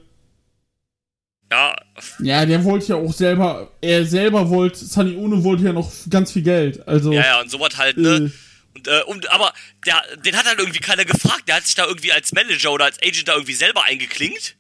Ja, 1.51 1.77
Ja, 2.19 2.47
der 2.47 2.65
wollte 2.65 2.87
ja 2.87 2.97
auch 2.97 3.13
selber, 3.13 3.71
er 3.81 4.07
selber 4.07 4.49
wollte, 4.49 4.85
Sunny 4.85 5.17
Ono 5.17 5.45
wollte 5.45 5.65
ja 5.65 5.73
noch 5.73 5.93
ganz 6.09 6.33
viel 6.33 6.43
Geld. 6.43 6.87
Also, 6.89 7.13
ja, 7.13 7.25
ja, 7.25 7.41
und 7.41 7.51
sowas 7.51 7.77
halt, 7.77 7.97
ne? 7.99 8.09
Äh. 8.09 8.31
Und, 8.75 8.89
äh, 8.89 9.03
und, 9.07 9.31
aber 9.31 9.53
der, 9.87 10.03
den 10.25 10.37
hat 10.37 10.45
halt 10.45 10.59
irgendwie 10.59 10.81
keiner 10.81 11.05
gefragt. 11.05 11.45
Der 11.49 11.57
hat 11.57 11.67
sich 11.67 11.75
da 11.75 11.87
irgendwie 11.87 12.13
als 12.13 12.33
Manager 12.33 12.73
oder 12.73 12.85
als 12.85 12.99
Agent 13.03 13.29
da 13.29 13.35
irgendwie 13.35 13.55
selber 13.55 13.85
eingeklinkt. 13.85 14.57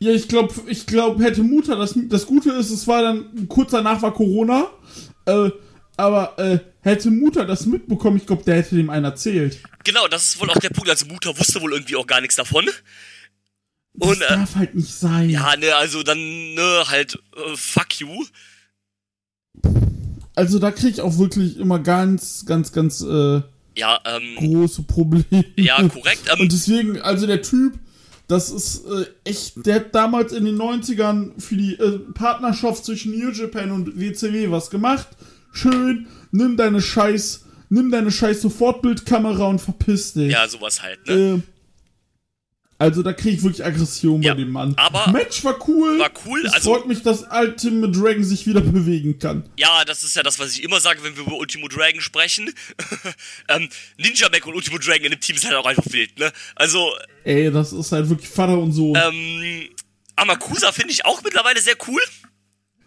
ja, 0.00 0.10
ich 0.12 0.28
glaube, 0.28 0.54
ich 0.66 0.86
glaube, 0.86 1.22
hätte 1.24 1.42
Mutter, 1.42 1.76
das, 1.76 1.94
das 1.96 2.26
Gute 2.26 2.52
ist, 2.52 2.70
es 2.70 2.86
war 2.86 3.02
dann, 3.02 3.48
kurz 3.48 3.70
danach 3.70 4.02
war 4.02 4.12
Corona, 4.12 4.70
äh, 5.26 5.50
aber, 5.96 6.38
äh, 6.38 6.58
hätte 6.80 7.10
Mutter 7.10 7.44
das 7.46 7.66
mitbekommen, 7.66 8.16
ich 8.16 8.26
glaube, 8.26 8.44
der 8.44 8.56
hätte 8.56 8.74
dem 8.76 8.90
einen 8.90 9.04
erzählt. 9.04 9.58
Genau, 9.84 10.06
das 10.08 10.28
ist 10.30 10.40
wohl 10.40 10.50
auch 10.50 10.58
der 10.58 10.70
Punkt. 10.70 10.90
Also 10.90 11.06
Mutter 11.06 11.36
wusste 11.38 11.60
wohl 11.60 11.72
irgendwie 11.72 11.96
auch 11.96 12.06
gar 12.06 12.20
nichts 12.20 12.36
davon. 12.36 12.66
Das 13.96 14.08
Und, 14.10 14.22
äh, 14.22 14.28
darf 14.28 14.56
halt 14.56 14.74
nicht 14.74 14.92
sein. 14.92 15.30
ja, 15.30 15.54
ne, 15.56 15.74
also 15.76 16.02
dann, 16.02 16.18
ne, 16.54 16.84
halt, 16.88 17.14
äh, 17.36 17.56
fuck 17.56 18.00
you. 18.00 18.24
Also 20.34 20.58
da 20.58 20.70
krieg 20.72 20.90
ich 20.94 21.00
auch 21.00 21.16
wirklich 21.18 21.58
immer 21.58 21.78
ganz, 21.78 22.44
ganz, 22.44 22.72
ganz, 22.72 23.00
äh, 23.02 23.40
Ja, 23.76 24.00
ähm, 24.04 24.34
große 24.36 24.82
Probleme. 24.82 25.44
ja, 25.56 25.76
korrekt. 25.88 26.22
Ähm, 26.32 26.40
Und 26.40 26.52
deswegen, 26.52 27.00
also 27.00 27.26
der 27.26 27.42
Typ, 27.42 27.78
das 28.26 28.50
ist 28.50 28.84
äh, 28.86 29.06
echt, 29.24 29.64
der 29.64 29.76
hat 29.76 29.94
damals 29.94 30.32
in 30.32 30.44
den 30.44 30.56
90ern 30.56 31.40
für 31.40 31.56
die 31.56 31.74
äh, 31.74 31.98
Partnerschaft 32.14 32.84
zwischen 32.84 33.16
New 33.16 33.30
Japan 33.30 33.70
und 33.70 34.00
WCW 34.00 34.50
was 34.50 34.70
gemacht. 34.70 35.06
Schön, 35.54 36.06
nimm 36.32 36.56
deine 36.56 36.82
Scheiß, 36.82 37.44
nimm 37.70 37.90
deine 37.90 38.10
Scheiß 38.10 38.42
Sofortbildkamera 38.42 39.46
und 39.46 39.60
verpiss 39.60 40.12
dich. 40.12 40.32
ja, 40.32 40.46
sowas 40.48 40.82
halt, 40.82 41.06
ne? 41.06 41.14
Äh, 41.14 41.40
also 42.76 43.02
da 43.04 43.12
krieg 43.12 43.34
ich 43.34 43.42
wirklich 43.44 43.64
Aggression 43.64 44.20
Ja, 44.20 44.34
bei 44.34 44.40
dem 44.40 44.50
Mann. 44.50 44.74
aber- 44.76 45.10
Match 45.12 45.44
war 45.44 45.56
cool. 45.68 45.98
War 46.00 46.10
cool, 46.26 46.44
Es 46.44 46.52
also- 46.54 46.74
freut 46.74 46.86
mich, 46.88 47.02
dass 47.02 47.24
Ultimate 47.30 47.92
Dragon 47.92 48.24
sich 48.24 48.46
wieder 48.48 48.60
bewegen 48.62 49.16
kann. 49.20 49.48
Ja, 49.56 49.84
das 49.84 50.02
ist 50.02 50.16
ja 50.16 50.24
das, 50.24 50.40
was 50.40 50.52
ich 50.54 50.62
immer 50.64 50.80
sage, 50.80 51.02
wenn 51.04 51.14
wir 51.16 51.22
über 51.22 51.36
Ultimo 51.36 51.68
Dragon 51.68 52.00
sprechen. 52.00 52.52
ähm, 53.48 53.68
Ninja 53.96 54.28
Mac 54.28 54.44
und 54.46 54.54
Ultimo 54.56 54.78
Dragon 54.78 55.04
in 55.04 55.12
dem 55.12 55.20
Team 55.20 55.36
ist 55.36 55.44
halt 55.46 55.54
auch 55.54 55.66
einfach 55.66 55.84
wild, 55.90 56.18
ne? 56.18 56.32
Also, 56.56 56.90
Ey, 57.22 57.50
das 57.52 57.72
ist 57.72 57.92
halt 57.92 58.08
wirklich 58.08 58.28
Vater 58.28 58.58
und 58.58 58.72
Sohn. 58.72 58.96
ähm, 59.02 59.68
Amakusa 60.16 60.72
finde 60.72 60.92
ich 60.92 61.04
auch 61.04 61.22
mittlerweile 61.22 61.60
sehr 61.60 61.76
cool. 61.86 62.02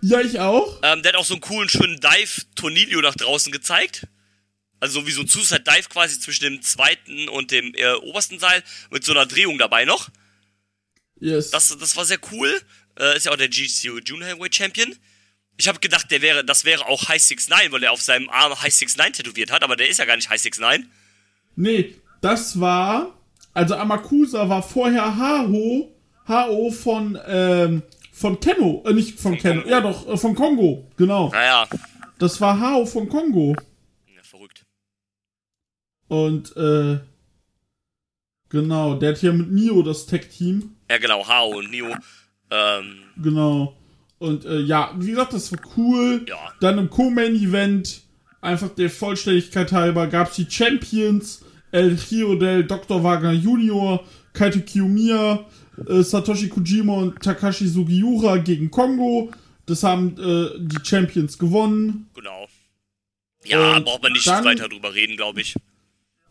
Ja, 0.01 0.21
ich 0.21 0.39
auch. 0.39 0.79
Ähm, 0.83 1.01
der 1.01 1.13
hat 1.13 1.19
auch 1.19 1.25
so 1.25 1.33
einen 1.33 1.41
coolen, 1.41 1.69
schönen 1.69 1.99
Dive 1.99 2.41
Tornilio 2.55 3.01
nach 3.01 3.15
draußen 3.15 3.51
gezeigt. 3.51 4.07
Also 4.79 4.99
so 4.99 5.07
wie 5.07 5.11
so 5.11 5.21
ein 5.21 5.27
Suicide 5.27 5.61
Dive 5.61 5.89
quasi 5.89 6.19
zwischen 6.19 6.43
dem 6.43 6.61
zweiten 6.61 7.29
und 7.29 7.51
dem 7.51 7.73
äh, 7.73 7.93
obersten 7.93 8.37
Seil 8.39 8.63
mit 8.91 9.03
so 9.03 9.11
einer 9.11 9.25
Drehung 9.25 9.57
dabei 9.57 9.85
noch. 9.85 10.09
Yes. 11.19 11.49
Das, 11.49 11.75
das 11.77 11.95
war 11.95 12.05
sehr 12.05 12.19
cool. 12.31 12.61
Äh, 12.99 13.17
ist 13.17 13.25
ja 13.25 13.31
auch 13.31 13.37
der 13.37 13.49
GCU 13.49 13.99
Junior 13.99 14.29
Heavyweight 14.29 14.55
Champion. 14.55 14.95
Ich 15.57 15.67
habe 15.67 15.79
gedacht, 15.79 16.11
der 16.11 16.21
wäre, 16.21 16.45
das 16.45 16.65
wäre 16.65 16.85
auch 16.85 17.09
High 17.09 17.21
69, 17.21 17.71
weil 17.71 17.83
er 17.83 17.91
auf 17.91 18.01
seinem 18.01 18.29
Arm 18.29 18.51
High 18.61 18.73
69 18.73 19.23
tätowiert 19.23 19.51
hat, 19.51 19.63
aber 19.63 19.75
der 19.75 19.89
ist 19.89 19.97
ja 19.97 20.05
gar 20.05 20.15
nicht 20.15 20.29
High 20.29 20.43
69. 20.43 20.87
Nee, 21.55 21.95
das 22.21 22.59
war. 22.59 23.17
Also 23.53 23.75
Amakusa 23.75 24.47
war 24.47 24.61
vorher 24.61 25.17
Haho, 25.17 25.91
Ho 26.27 26.71
von, 26.71 27.17
ähm, 27.25 27.81
von 28.17 28.39
Kenno. 28.39 28.83
Äh, 28.85 28.93
nicht 28.93 29.19
von 29.19 29.37
Kenno. 29.37 29.61
Ja, 29.67 29.79
doch, 29.81 30.07
äh, 30.07 30.17
von 30.17 30.33
Kongo. 30.35 30.89
Genau. 30.97 31.29
Naja, 31.29 31.67
Das 32.17 32.41
war 32.41 32.59
Hao 32.59 32.85
von 32.85 33.07
Kongo. 33.07 33.55
ja, 34.07 34.21
verrückt. 34.23 34.65
Und, 36.07 36.55
äh. 36.57 36.99
Genau, 38.49 38.95
der 38.95 39.09
hat 39.11 39.17
hier 39.17 39.33
mit 39.33 39.51
Nio 39.51 39.81
das 39.81 40.05
Tech-Team. 40.05 40.75
Ja, 40.89 40.97
genau, 40.97 41.27
Hao 41.27 41.57
und 41.57 41.69
Neo. 41.69 41.93
Ähm, 42.49 42.99
Genau. 43.21 43.75
Und, 44.19 44.45
äh, 44.45 44.59
ja, 44.61 44.93
wie 44.97 45.11
gesagt, 45.11 45.33
das 45.33 45.51
war 45.51 45.59
cool. 45.75 46.25
Ja. 46.27 46.37
Dann 46.61 46.77
im 46.79 46.89
Co-Main-Event, 46.89 48.01
einfach 48.41 48.69
der 48.69 48.89
Vollständigkeit 48.89 49.71
halber, 49.73 50.07
gab's 50.07 50.37
die 50.37 50.49
Champions. 50.49 51.43
El 51.71 51.99
Rio 52.09 52.35
del 52.35 52.63
Dr. 52.65 53.03
Wagner 53.03 53.33
Jr., 53.33 54.01
Kaito 54.33 54.61
Kiyomiya, 54.61 55.45
äh, 55.87 56.01
Satoshi 56.03 56.49
Kojima 56.49 56.93
und 56.93 57.19
Takashi 57.21 57.67
Sugiura 57.67 58.37
gegen 58.37 58.71
Kongo. 58.71 59.31
Das 59.65 59.83
haben 59.83 60.15
äh, 60.17 60.49
die 60.59 60.77
Champions 60.83 61.37
gewonnen. 61.37 62.09
genau. 62.15 62.47
Ja, 63.45 63.77
Und 63.77 63.85
braucht 63.85 64.03
man 64.03 64.11
nicht 64.13 64.25
dann- 64.27 64.43
weiter 64.45 64.67
drüber 64.67 64.93
reden, 64.93 65.15
glaube 65.15 65.41
ich. 65.41 65.55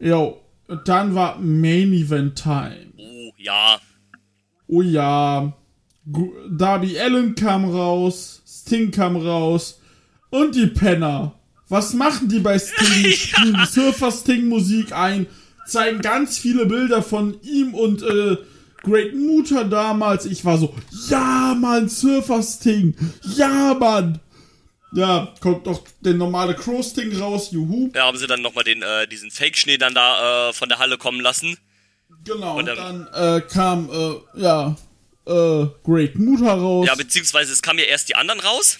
Jo, 0.00 0.40
und 0.68 0.86
dann 0.88 1.14
war 1.14 1.38
Main 1.38 1.92
Event 1.92 2.36
Time. 2.42 2.92
Oh, 2.98 3.32
ja. 3.38 3.78
Oh 4.66 4.82
ja. 4.82 5.52
Darby 6.50 6.98
Allen 6.98 7.34
kam 7.34 7.64
raus, 7.64 8.42
Sting 8.46 8.90
kam 8.90 9.16
raus 9.16 9.80
und 10.30 10.54
die 10.54 10.66
Penner. 10.66 11.34
Was 11.68 11.94
machen 11.94 12.28
die 12.28 12.38
bei 12.40 12.58
Sting? 12.58 13.04
Die 13.04 13.12
spielen 13.16 13.56
die 13.60 13.66
Surfer 13.66 14.12
Sting 14.12 14.48
Musik 14.48 14.92
ein, 14.92 15.26
zeigen 15.66 16.00
ganz 16.00 16.38
viele 16.38 16.66
Bilder 16.66 17.02
von 17.02 17.40
ihm 17.42 17.74
und 17.74 18.02
äh, 18.02 18.36
Great 18.82 19.14
Muta 19.14 19.64
damals. 19.64 20.26
Ich 20.26 20.44
war 20.44 20.58
so, 20.58 20.74
ja 21.08 21.54
Mann, 21.58 21.88
Surfer 21.88 22.42
Sting, 22.42 22.94
ja 23.36 23.74
Mann. 23.74 24.20
Ja, 24.92 25.34
kommt 25.40 25.66
doch 25.66 25.82
der 26.00 26.14
normale 26.14 26.54
Crow 26.54 26.82
Sting 26.84 27.14
raus, 27.20 27.50
juhu. 27.50 27.90
Da 27.92 28.06
haben 28.06 28.16
sie 28.16 28.26
dann 28.26 28.40
nochmal 28.40 28.64
den, 28.64 28.82
äh, 28.82 29.06
diesen 29.08 29.30
Fake-Schnee 29.30 29.76
dann 29.78 29.94
da 29.94 30.48
äh, 30.48 30.52
von 30.52 30.68
der 30.68 30.78
Halle 30.78 30.96
kommen 30.96 31.20
lassen. 31.20 31.58
Genau, 32.24 32.58
Und 32.58 32.66
dann- 32.66 33.06
dann 33.12 33.38
äh, 33.38 33.40
kam, 33.42 33.90
äh, 33.90 34.40
ja, 34.40 34.76
äh, 35.26 35.66
Great 35.84 36.14
Muta 36.16 36.54
raus. 36.54 36.86
Ja, 36.86 36.94
beziehungsweise 36.94 37.52
es 37.52 37.60
kamen 37.62 37.78
ja 37.80 37.84
erst 37.86 38.08
die 38.08 38.14
anderen 38.16 38.40
raus. 38.40 38.78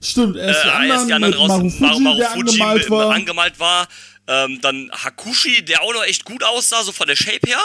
Stimmt, 0.00 0.36
erst 0.36 0.64
die 0.64 0.68
Äh, 0.68 0.72
anderen, 0.72 0.90
erst 0.96 1.08
die 1.08 1.12
anderen 1.12 1.34
raus. 1.34 1.48
Marufuji, 1.48 1.80
Maru- 1.82 2.16
der 2.18 2.28
Marufuji 2.30 2.62
angemalt 2.62 2.90
war. 2.90 3.10
angemalt 3.14 3.60
war. 3.60 3.88
Ähm, 4.28 4.60
dann 4.62 4.90
Hakushi, 4.92 5.64
der 5.64 5.82
auch 5.82 5.92
noch 5.92 6.04
echt 6.04 6.24
gut 6.24 6.44
aussah, 6.44 6.82
so 6.84 6.92
von 6.92 7.08
der 7.08 7.16
Shape 7.16 7.40
her. 7.46 7.60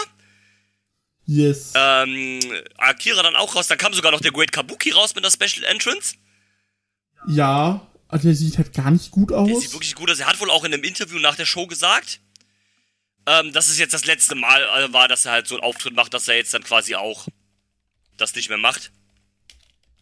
Yes. 1.28 1.74
Ähm, 1.76 2.40
Akira 2.78 3.22
dann 3.22 3.36
auch 3.36 3.56
raus. 3.56 3.68
Dann 3.68 3.78
kam 3.78 3.94
sogar 3.94 4.12
noch 4.12 4.22
der 4.22 4.32
Great 4.32 4.52
Kabuki 4.52 4.90
raus 4.92 5.14
mit 5.14 5.24
der 5.24 5.30
Special 5.32 5.64
Entrance. 5.66 6.16
ja, 7.28 7.88
ah, 8.08 8.18
der 8.18 8.34
sieht 8.34 8.58
halt 8.58 8.74
gar 8.74 8.90
nicht 8.90 9.12
gut 9.12 9.30
Der 9.30 9.38
aus. 9.38 9.62
sieht 9.62 9.74
wirklich 9.74 9.94
gut 9.96 10.10
aus. 10.10 10.20
Er 10.20 10.28
hat 10.28 10.40
wohl 10.40 10.50
auch 10.50 10.64
in 10.64 10.74
einem 10.74 10.84
Interview 10.84 11.20
nach 11.20 11.36
der 11.36 11.46
Show 11.46 11.68
gesagt, 11.68 12.22
ähm, 13.26 13.52
dass 13.52 13.68
es 13.70 13.78
jetzt 13.78 13.94
das 13.94 14.06
letzte 14.06 14.36
Mal 14.36 14.62
äh, 14.64 14.94
war, 14.94 15.08
dass 15.08 15.26
er 15.26 15.34
halt 15.34 15.48
so 15.48 15.56
einen 15.56 15.64
Auftritt 15.64 15.94
macht, 15.94 16.14
dass 16.14 16.28
er 16.28 16.36
jetzt 16.38 16.54
dann 16.54 16.64
quasi 16.64 16.96
auch 16.96 17.28
das 18.18 18.34
nicht 18.36 18.50
mehr 18.50 18.58
macht. 18.58 18.92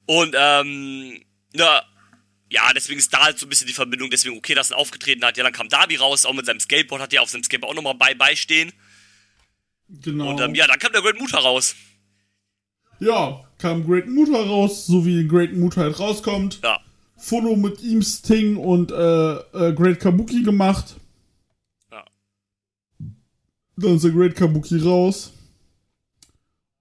Und, 0.06 0.34
ähm, 0.38 1.22
na, 1.54 1.82
ja, 2.50 2.72
deswegen 2.74 2.98
ist 2.98 3.12
da 3.14 3.24
halt 3.24 3.38
so 3.38 3.46
ein 3.46 3.48
bisschen 3.48 3.68
die 3.68 3.72
Verbindung, 3.72 4.10
deswegen 4.10 4.36
okay, 4.36 4.54
dass 4.54 4.72
er 4.72 4.76
aufgetreten 4.78 5.24
hat. 5.24 5.36
Ja, 5.36 5.44
dann 5.44 5.52
kam 5.52 5.68
Darby 5.68 5.96
raus, 5.96 6.26
auch 6.26 6.34
mit 6.34 6.46
seinem 6.46 6.60
Skateboard, 6.60 7.00
hat 7.00 7.12
ja 7.12 7.20
auf 7.20 7.30
seinem 7.30 7.44
Skateboard 7.44 7.70
auch 7.72 7.76
nochmal 7.76 7.94
bei 7.94 8.14
beistehen. 8.14 8.72
Genau. 9.88 10.30
Und 10.30 10.40
ähm, 10.40 10.54
ja, 10.54 10.66
dann 10.66 10.78
kam 10.78 10.92
der 10.92 11.02
Great 11.02 11.18
Muta 11.18 11.38
raus. 11.38 11.74
Ja, 12.98 13.44
kam 13.58 13.86
Great 13.86 14.08
Muta 14.08 14.38
raus, 14.42 14.86
so 14.86 15.06
wie 15.06 15.26
Great 15.26 15.52
Muta 15.54 15.80
halt 15.82 15.98
rauskommt. 15.98 16.60
Ja. 16.62 16.80
Foto 17.16 17.54
mit 17.56 17.80
ihm, 17.82 18.02
Sting 18.02 18.56
und 18.56 18.90
äh, 18.92 18.94
äh, 19.34 19.72
Great 19.74 20.00
Kabuki 20.00 20.42
gemacht. 20.42 20.96
Dann 23.80 23.96
ist 23.96 24.04
der 24.04 24.10
Great 24.10 24.36
Kabuki 24.36 24.78
raus. 24.78 25.32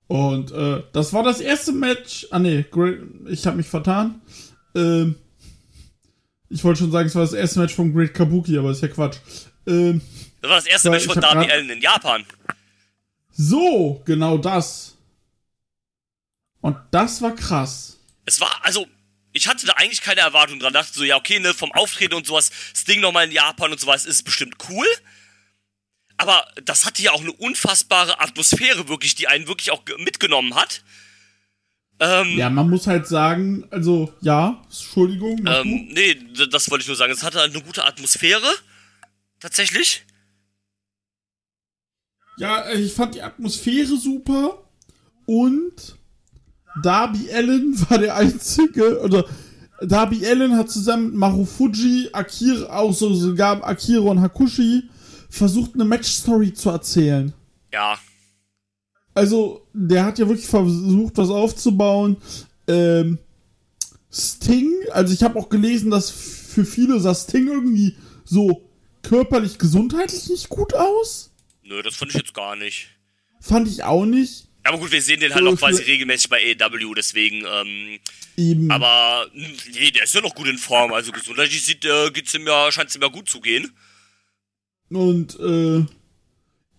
Und 0.08 0.52
äh, 0.52 0.84
das 0.91 1.14
war 1.14 1.24
das 1.24 1.39
erste 1.39 1.72
Match. 1.72 2.28
Ah 2.32 2.39
nee, 2.39 2.66
Great, 2.70 3.00
ich 3.30 3.45
habe 3.45 3.58
mich 3.58 3.68
vertan. 3.68 4.22
Ähm, 4.76 5.16
ich 6.50 6.64
wollte 6.64 6.80
schon 6.80 6.91
sagen, 6.91 7.08
es 7.08 7.16
war 7.16 7.22
das 7.22 7.34
erste 7.34 7.60
Match 7.60 7.76
von 7.76 7.93
Great 7.93 8.14
Kabuki, 8.14 8.58
aber 8.58 8.72
ist 8.72 8.82
ja 8.82 8.88
Quatsch. 8.88 9.18
Ähm, 9.68 10.02
Das 10.41 10.50
war 10.50 10.58
das 10.58 10.66
erste 10.66 10.89
Match 10.89 11.06
von 11.06 11.22
Darby 11.22 11.50
Allen 11.52 11.70
in 11.70 11.82
Japan. 11.82 12.26
so, 13.32 14.02
genau 14.06 14.38
das. 14.38 14.95
Und 16.62 16.76
das 16.91 17.22
war 17.22 17.36
krass. 17.36 17.97
Es 18.26 18.41
war, 18.41 18.50
also, 18.64 18.88
ich 19.32 19.47
hatte 19.47 19.66
da 19.66 19.74
eigentlich 19.74 20.02
keine 20.02 20.22
Erwartung 20.22 20.60
dran. 20.60 20.74
Dachte 20.74 20.91
so, 20.93 21.04
ja, 21.04 21.16
okay, 21.16 21.39
ne, 21.39 21.54
vom 21.54 21.72
Auftreten 21.72 22.16
und 22.16 22.26
sowas, 22.26 22.52
Sting 22.76 23.00
nochmal 23.00 23.26
in 23.28 23.32
Japan 23.32 23.72
und 23.72 23.80
sowas 23.80 24.06
ist 24.06 24.24
bestimmt 24.24 24.56
cool. 24.70 24.88
Aber 26.20 26.45
das 26.65 26.86
hatte 26.86 27.01
ja 27.01 27.11
auch 27.11 27.22
eine 27.22 27.32
unfassbare 27.32 28.20
Atmosphäre 28.20 28.89
wirklich, 28.89 29.15
die 29.15 29.30
einen 29.30 29.47
wirklich 29.47 29.72
auch 29.72 29.82
mitgenommen 29.99 30.53
hat. 30.53 30.84
Ähm, 32.01 32.38
ja, 32.38 32.49
man 32.49 32.70
muss 32.70 32.88
halt 32.88 33.07
sagen, 33.07 33.65
also, 33.72 34.13
ja, 34.20 34.61
Entschuldigung. 34.65 35.39
Ähm, 35.47 35.88
nee, 35.93 36.17
das 36.51 36.70
wollte 36.70 36.82
ich 36.82 36.88
nur 36.89 36.97
sagen. 36.97 37.13
Es 37.13 37.24
hatte 37.24 37.41
eine 37.41 37.61
gute 37.61 37.86
Atmosphäre. 37.86 38.47
Tatsächlich. 39.39 40.03
Ja, 42.38 42.70
ich 42.74 42.93
fand 42.93 43.15
die 43.15 43.22
Atmosphäre 43.22 43.95
super. 43.95 44.65
Und 45.26 45.95
Darby 46.84 47.32
Allen 47.32 47.80
war 47.89 47.97
der 47.97 48.17
einzige, 48.17 48.99
oder 48.99 49.24
Darby 49.82 50.28
Allen 50.28 50.57
hat 50.57 50.70
zusammen 50.70 51.11
mit 51.11 51.15
Marufuji, 51.15 52.09
Akira, 52.11 52.76
auch 52.76 52.93
so, 52.93 53.13
sogar 53.13 53.63
Akira 53.63 54.01
und 54.01 54.20
Hakushi 54.20 54.89
versucht 55.30 55.75
eine 55.75 55.86
Match-Story 55.86 56.53
zu 56.53 56.69
erzählen. 56.69 57.34
Ja. 57.71 57.99
Also, 59.13 59.67
der 59.73 60.05
hat 60.05 60.19
ja 60.19 60.27
wirklich 60.27 60.47
versucht, 60.47 61.17
was 61.17 61.30
aufzubauen. 61.30 62.17
Ähm, 62.67 63.19
Sting, 64.11 64.71
also 64.91 65.13
ich 65.13 65.21
habe 65.23 65.38
auch 65.38 65.49
gelesen, 65.49 65.91
dass 65.91 66.09
für 66.09 66.65
viele 66.65 66.99
sah 66.99 67.13
Sting 67.13 67.47
irgendwie 67.47 67.95
so 68.25 68.69
körperlich, 69.03 69.59
gesundheitlich 69.59 70.30
nicht 70.30 70.49
gut 70.49 70.73
aus. 70.73 71.32
Nö, 71.63 71.82
das 71.84 71.95
fand 71.95 72.11
ich 72.11 72.17
jetzt 72.17 72.34
gar 72.34 72.55
nicht. 72.55 72.89
Fand 73.39 73.67
ich 73.67 73.84
auch 73.84 74.05
nicht. 74.05 74.47
Aber 74.63 74.77
gut, 74.77 74.91
wir 74.91 75.01
sehen 75.01 75.19
den 75.19 75.34
halt 75.34 75.45
auch 75.45 75.55
quasi 75.55 75.84
regelmäßig 75.84 76.30
bei 76.30 76.55
AEW, 76.59 76.93
deswegen, 76.93 77.45
ähm, 77.45 77.99
Eben. 78.39 78.71
Aber, 78.71 79.30
nee, 79.34 79.91
der 79.91 80.03
ist 80.03 80.15
ja 80.15 80.21
noch 80.21 80.34
gut 80.34 80.47
in 80.47 80.57
Form, 80.57 80.93
also 80.93 81.11
gesundheitlich 81.11 81.61
sieht, 81.61 81.84
äh, 81.84 82.09
geht's 82.11 82.34
ihm 82.34 82.47
ja, 82.47 82.71
scheint's 82.71 82.95
ihm 82.95 83.01
ja 83.01 83.09
gut 83.09 83.30
zu 83.30 83.41
gehen. 83.41 83.69
Und, 84.90 85.40
äh, 85.40 85.86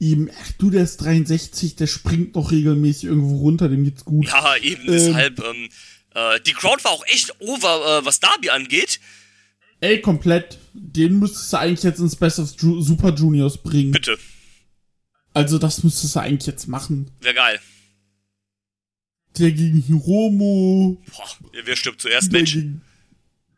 eben, 0.01 0.31
ach 0.41 0.53
du, 0.59 0.71
der 0.71 0.83
ist 0.83 0.99
63, 0.99 1.77
der 1.77 1.87
springt 1.87 2.35
noch 2.35 2.51
regelmäßig 2.51 3.05
irgendwo 3.05 3.39
runter, 3.39 3.69
dem 3.69 3.85
geht's 3.85 4.05
gut. 4.05 4.27
Ja, 4.27 4.57
eben, 4.57 4.83
ähm, 4.83 4.89
deshalb, 4.89 5.39
ähm, 5.45 5.69
äh, 6.15 6.41
die 6.41 6.53
Crowd 6.53 6.83
war 6.85 6.93
auch 6.93 7.05
echt 7.07 7.41
over, 7.41 8.01
äh, 8.01 8.05
was 8.05 8.21
Darby 8.21 8.51
angeht. 8.51 9.01
Ey, 9.81 10.01
komplett. 10.01 10.59
Den 10.75 11.19
müsstest 11.19 11.53
du 11.53 11.59
eigentlich 11.59 11.83
jetzt 11.83 12.01
ins 12.01 12.17
Best 12.17 12.39
of 12.39 12.53
Ju 12.59 12.83
Super 12.83 13.15
Juniors 13.15 13.59
bringen. 13.63 13.93
Bitte. 13.93 14.19
Also, 15.33 15.59
das 15.59 15.83
müsstest 15.83 16.17
du 16.17 16.21
eigentlich 16.21 16.47
jetzt 16.47 16.67
machen. 16.67 17.11
Wäre 17.21 17.35
geil. 17.35 17.61
Der 19.39 19.53
gegen 19.53 19.81
Hiromo. 19.81 21.01
Boah, 21.17 21.29
wer 21.65 21.77
stirbt 21.77 22.03
zuerst, 22.03 22.33
Mensch? 22.33 22.55
Gegen, 22.55 22.83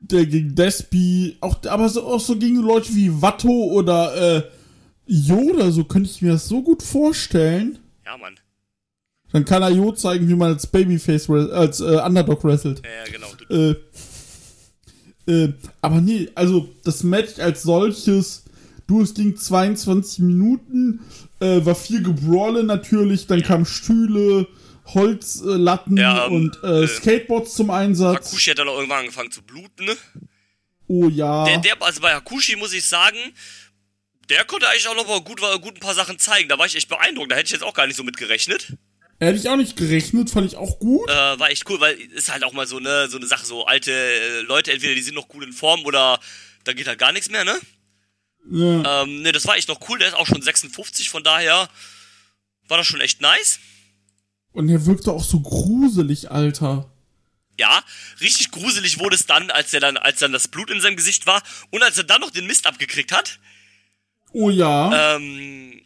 der 0.03 0.27
gegen 0.27 0.55
Despi. 0.55 1.37
Auch, 1.41 1.65
aber 1.65 1.89
so, 1.89 2.05
auch 2.05 2.21
so 2.21 2.37
gegen 2.37 2.57
Leute 2.57 2.95
wie 2.95 3.23
Watto 3.23 3.49
oder 3.49 4.37
äh, 4.37 4.43
Yoda, 5.07 5.71
so 5.71 5.85
könnte 5.85 6.11
ich 6.11 6.23
mir 6.23 6.33
das 6.33 6.49
so 6.49 6.63
gut 6.63 6.83
vorstellen. 6.83 7.79
Ja, 8.05 8.17
Mann. 8.17 8.35
Dann 9.33 9.45
kann 9.45 9.63
er 9.63 9.71
Jo 9.71 9.93
zeigen, 9.93 10.29
wie 10.29 10.35
man 10.35 10.53
als 10.53 10.67
Babyface, 10.67 11.31
als 11.31 11.81
äh, 11.81 12.01
Underdog 12.05 12.45
wrestelt. 12.45 12.83
Ja, 12.85 13.11
genau. 13.11 13.29
Äh, 13.49 13.75
äh, 15.27 15.53
aber 15.81 16.01
nee, 16.01 16.29
also 16.35 16.69
das 16.85 17.03
Match 17.03 17.39
als 17.39 17.63
solches, 17.63 18.45
du, 18.87 19.03
es 19.03 19.15
ging 19.15 19.37
22 19.37 20.19
Minuten, 20.19 21.01
äh, 21.41 21.65
war 21.65 21.75
viel 21.75 22.03
Gebrawle 22.03 22.65
natürlich, 22.65 23.27
dann 23.27 23.41
ja. 23.41 23.47
kamen 23.47 23.65
Stühle, 23.65 24.47
Holzlatten 24.87 25.97
ja, 25.97 26.26
ähm, 26.26 26.33
und 26.33 26.59
äh, 26.62 26.85
äh, 26.85 26.89
Skateboards 26.89 27.55
zum 27.55 27.70
Einsatz. 27.70 28.26
Hakushi 28.26 28.51
hat 28.51 28.59
dann 28.59 28.68
auch 28.68 28.76
irgendwann 28.76 29.01
angefangen 29.01 29.30
zu 29.30 29.43
bluten, 29.43 29.85
ne? 29.85 29.97
Oh 30.89 31.09
ja. 31.09 31.45
Der, 31.45 31.59
der, 31.59 31.83
also 31.83 32.01
bei 32.01 32.12
Hakushi 32.12 32.57
muss 32.57 32.72
ich 32.72 32.85
sagen, 32.85 33.18
der 34.28 34.45
konnte 34.45 34.68
eigentlich 34.68 34.89
auch 34.89 34.97
noch 34.97 35.07
mal 35.07 35.20
gut, 35.20 35.41
gut 35.62 35.76
ein 35.76 35.80
paar 35.80 35.95
Sachen 35.95 36.18
zeigen. 36.18 36.49
Da 36.49 36.59
war 36.59 36.66
ich 36.66 36.76
echt 36.76 36.89
beeindruckt. 36.89 37.30
Da 37.30 37.37
hätte 37.37 37.47
ich 37.47 37.53
jetzt 37.53 37.64
auch 37.64 37.74
gar 37.74 37.87
nicht 37.87 37.97
so 37.97 38.03
mit 38.03 38.16
gerechnet. 38.16 38.76
Hätte 39.18 39.39
ich 39.39 39.49
auch 39.49 39.57
nicht 39.57 39.76
gerechnet, 39.76 40.30
fand 40.30 40.47
ich 40.47 40.57
auch 40.57 40.80
gut. 40.80 41.09
Äh, 41.09 41.39
war 41.39 41.51
echt 41.51 41.68
cool, 41.70 41.80
weil 41.80 41.97
ist 41.97 42.33
halt 42.33 42.43
auch 42.43 42.53
mal 42.53 42.66
so, 42.66 42.80
ne, 42.80 43.09
so 43.09 43.18
eine 43.18 43.26
Sache, 43.26 43.47
so 43.47 43.64
alte 43.66 43.93
äh, 43.93 44.41
Leute, 44.41 44.72
entweder 44.72 44.95
die 44.97 45.03
sind 45.03 45.14
noch 45.14 45.28
gut 45.28 45.45
in 45.45 45.53
Form 45.53 45.85
oder 45.85 46.18
da 46.64 46.72
geht 46.72 46.89
halt 46.89 46.99
gar 46.99 47.12
nichts 47.12 47.30
mehr, 47.30 47.45
ne? 47.45 47.57
Ja. 48.51 49.03
Ähm, 49.03 49.22
ne, 49.22 49.30
das 49.30 49.47
war 49.47 49.57
echt 49.57 49.68
noch 49.68 49.89
cool, 49.89 49.99
der 50.01 50.09
ist 50.09 50.14
auch 50.14 50.26
schon 50.26 50.43
56, 50.43 51.09
von 51.09 51.22
daher 51.22 51.68
war 52.66 52.78
das 52.78 52.87
schon 52.87 53.01
echt 53.01 53.20
nice. 53.20 53.61
Und 54.53 54.69
er 54.69 54.87
wirkte 54.87 55.13
auch 55.13 55.25
so 55.25 55.41
gruselig, 55.41 56.31
Alter. 56.31 56.91
Ja, 57.59 57.83
richtig 58.21 58.51
gruselig 58.51 58.99
wurde 58.99 59.15
es 59.15 59.27
dann, 59.27 59.51
als 59.51 59.73
er 59.73 59.81
dann, 59.81 59.97
als 59.97 60.21
dann 60.21 60.33
das 60.33 60.49
Blut 60.49 60.71
in 60.71 60.81
seinem 60.81 60.97
Gesicht 60.97 61.27
war 61.27 61.43
und 61.71 61.83
als 61.83 61.99
er 61.99 62.05
dann 62.05 62.21
noch 62.21 62.31
den 62.31 62.47
Mist 62.47 62.67
abgekriegt 62.67 63.13
hat. 63.13 63.39
Oh 64.33 64.51
ja. 64.51 65.17
Ähm, 65.17 65.83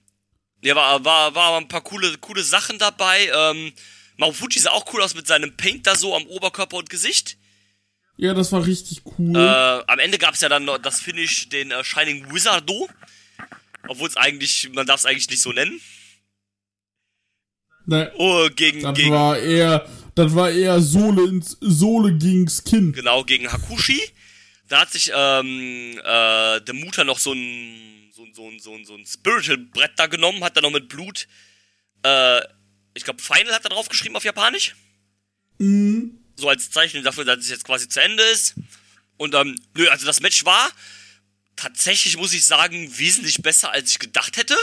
ja, 0.62 0.75
war, 0.75 1.05
war, 1.05 1.35
war 1.35 1.59
ein 1.59 1.69
paar 1.69 1.83
coole, 1.83 2.17
coole 2.19 2.43
Sachen 2.43 2.79
dabei. 2.79 3.31
Ähm, 3.35 3.73
Marufuji 4.17 4.61
sah 4.61 4.71
auch 4.71 4.93
cool 4.93 5.03
aus 5.03 5.14
mit 5.14 5.27
seinem 5.27 5.57
Paint 5.57 5.87
da 5.87 5.95
so 5.97 6.17
am 6.17 6.27
Oberkörper 6.27 6.77
und 6.77 6.91
Gesicht. 6.91 7.37
Ja, 8.17 8.33
das 8.33 8.53
war 8.53 8.64
richtig 8.64 9.03
cool. 9.19 9.37
Äh, 9.37 9.83
am 9.87 9.99
Ende 9.99 10.19
gab's 10.19 10.41
ja 10.41 10.49
dann 10.49 10.64
noch 10.64 10.79
das 10.79 11.01
Finish, 11.01 11.49
den 11.51 11.71
äh, 11.71 11.85
Shining 11.85 12.33
Wizardo. 12.33 12.89
Obwohl 13.89 14.09
es 14.09 14.17
eigentlich, 14.17 14.71
man 14.73 14.87
darf 14.87 15.01
es 15.01 15.07
eigentlich 15.07 15.29
nicht 15.29 15.43
so 15.43 15.53
nennen. 15.53 15.81
Nein. 17.87 18.11
Oh, 18.16 18.49
gegen, 18.55 18.82
das 18.82 18.97
gegen. 18.97 19.12
war 19.12 19.39
eher, 19.39 19.89
das 20.14 20.34
war 20.34 20.51
eher 20.51 20.80
Sohle 20.80 21.28
ins, 21.28 21.57
Sohle 21.61 22.12
gegen 22.12 22.49
Skin. 22.49 22.93
Genau, 22.93 23.24
gegen 23.24 23.51
Hakushi. 23.51 24.01
Da 24.68 24.80
hat 24.80 24.93
sich, 24.93 25.12
ähm, 25.14 25.99
äh, 25.99 26.61
der 26.61 26.74
Mutter 26.74 27.05
noch 27.05 27.18
so 27.18 27.32
ein, 27.32 28.11
so 28.12 28.24
ein, 28.24 28.34
so 28.34 28.49
ein, 28.49 28.59
so 28.59 28.74
ein, 28.74 28.84
so 28.84 28.95
ein 28.95 29.07
Spiritual-Brett 29.07 29.93
da 29.97 30.07
genommen, 30.07 30.43
hat 30.43 30.57
dann 30.57 30.64
noch 30.64 30.72
mit 30.72 30.89
Blut, 30.89 31.28
äh, 32.03 32.41
ich 32.95 33.05
glaube, 33.05 33.22
Final 33.22 33.55
hat 33.55 33.64
er 33.64 33.70
drauf 33.70 33.89
geschrieben 33.89 34.16
auf 34.16 34.24
Japanisch. 34.24 34.74
Mhm. 35.59 36.18
So 36.34 36.49
als 36.49 36.70
Zeichen 36.70 37.05
dafür, 37.05 37.24
dass 37.24 37.39
es 37.39 37.51
jetzt 37.51 37.64
quasi 37.64 37.89
zu 37.89 38.03
Ende 38.03 38.22
ist. 38.24 38.55
Und, 39.16 39.34
ähm, 39.34 39.57
nö, 39.74 39.89
also 39.89 40.07
das 40.07 40.20
Match 40.20 40.45
war 40.45 40.70
tatsächlich, 41.55 42.16
muss 42.16 42.32
ich 42.32 42.45
sagen, 42.45 42.91
wesentlich 42.99 43.43
besser, 43.43 43.70
als 43.70 43.91
ich 43.91 43.99
gedacht 43.99 44.37
hätte. 44.37 44.57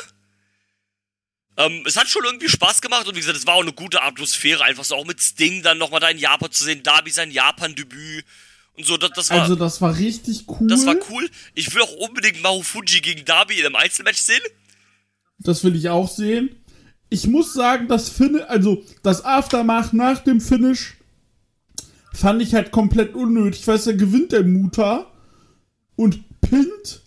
Ähm, 1.57 1.83
es 1.85 1.97
hat 1.97 2.07
schon 2.07 2.23
irgendwie 2.25 2.49
Spaß 2.49 2.81
gemacht 2.81 3.07
und 3.07 3.15
wie 3.15 3.19
gesagt, 3.19 3.37
es 3.37 3.45
war 3.45 3.55
auch 3.55 3.61
eine 3.61 3.73
gute 3.73 4.01
Atmosphäre, 4.01 4.63
einfach 4.63 4.83
so 4.83 4.95
auch 4.95 5.05
mit 5.05 5.21
Sting 5.21 5.61
dann 5.61 5.77
nochmal 5.77 5.99
da 5.99 6.09
in 6.09 6.17
Japan 6.17 6.51
zu 6.51 6.63
sehen, 6.63 6.81
Darby 6.81 7.11
sein 7.11 7.29
Japan-Debüt 7.29 8.25
und 8.75 8.85
so, 8.85 8.97
das, 8.97 9.11
das 9.11 9.29
war. 9.29 9.41
Also, 9.41 9.55
das 9.55 9.81
war 9.81 9.97
richtig 9.97 10.45
cool. 10.47 10.67
Das 10.67 10.85
war 10.85 10.95
cool. 11.11 11.29
Ich 11.53 11.73
will 11.73 11.83
auch 11.83 11.95
unbedingt 12.07 12.41
Marufuji 12.41 13.01
gegen 13.01 13.23
Darby 13.23 13.59
in 13.59 13.65
einem 13.65 13.75
Einzelmatch 13.75 14.21
sehen. 14.21 14.41
Das 15.37 15.63
will 15.63 15.75
ich 15.75 15.89
auch 15.89 16.09
sehen. 16.09 16.55
Ich 17.09 17.27
muss 17.27 17.53
sagen, 17.53 17.87
das 17.87 18.09
Finish, 18.09 18.43
also 18.47 18.83
das 19.03 19.23
Aftermath 19.23 19.93
nach 19.93 20.23
dem 20.23 20.41
Finish 20.41 20.95
fand 22.13 22.41
ich 22.41 22.55
halt 22.55 22.71
komplett 22.71 23.13
unnötig. 23.13 23.67
Weißt 23.67 23.87
du, 23.87 23.97
gewinnt 23.97 24.31
der 24.31 24.43
Muta 24.43 25.11
und 25.95 26.23
pinnt 26.41 27.02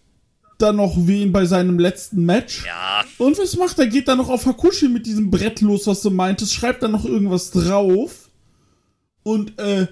dann 0.58 0.76
noch 0.76 0.94
wen 0.96 1.32
bei 1.32 1.44
seinem 1.44 1.78
letzten 1.78 2.24
Match. 2.24 2.64
Ja. 2.64 3.04
Und 3.18 3.38
was 3.38 3.56
macht 3.56 3.78
er? 3.78 3.86
Geht 3.86 4.08
dann 4.08 4.18
noch 4.18 4.28
auf 4.28 4.46
Hakushi 4.46 4.88
mit 4.88 5.06
diesem 5.06 5.30
Brett 5.30 5.60
los, 5.60 5.86
was 5.86 6.02
du 6.02 6.10
meintest, 6.10 6.54
schreibt 6.54 6.82
dann 6.82 6.92
noch 6.92 7.04
irgendwas 7.04 7.50
drauf. 7.50 8.30
Und, 9.22 9.58
äh, 9.58 9.86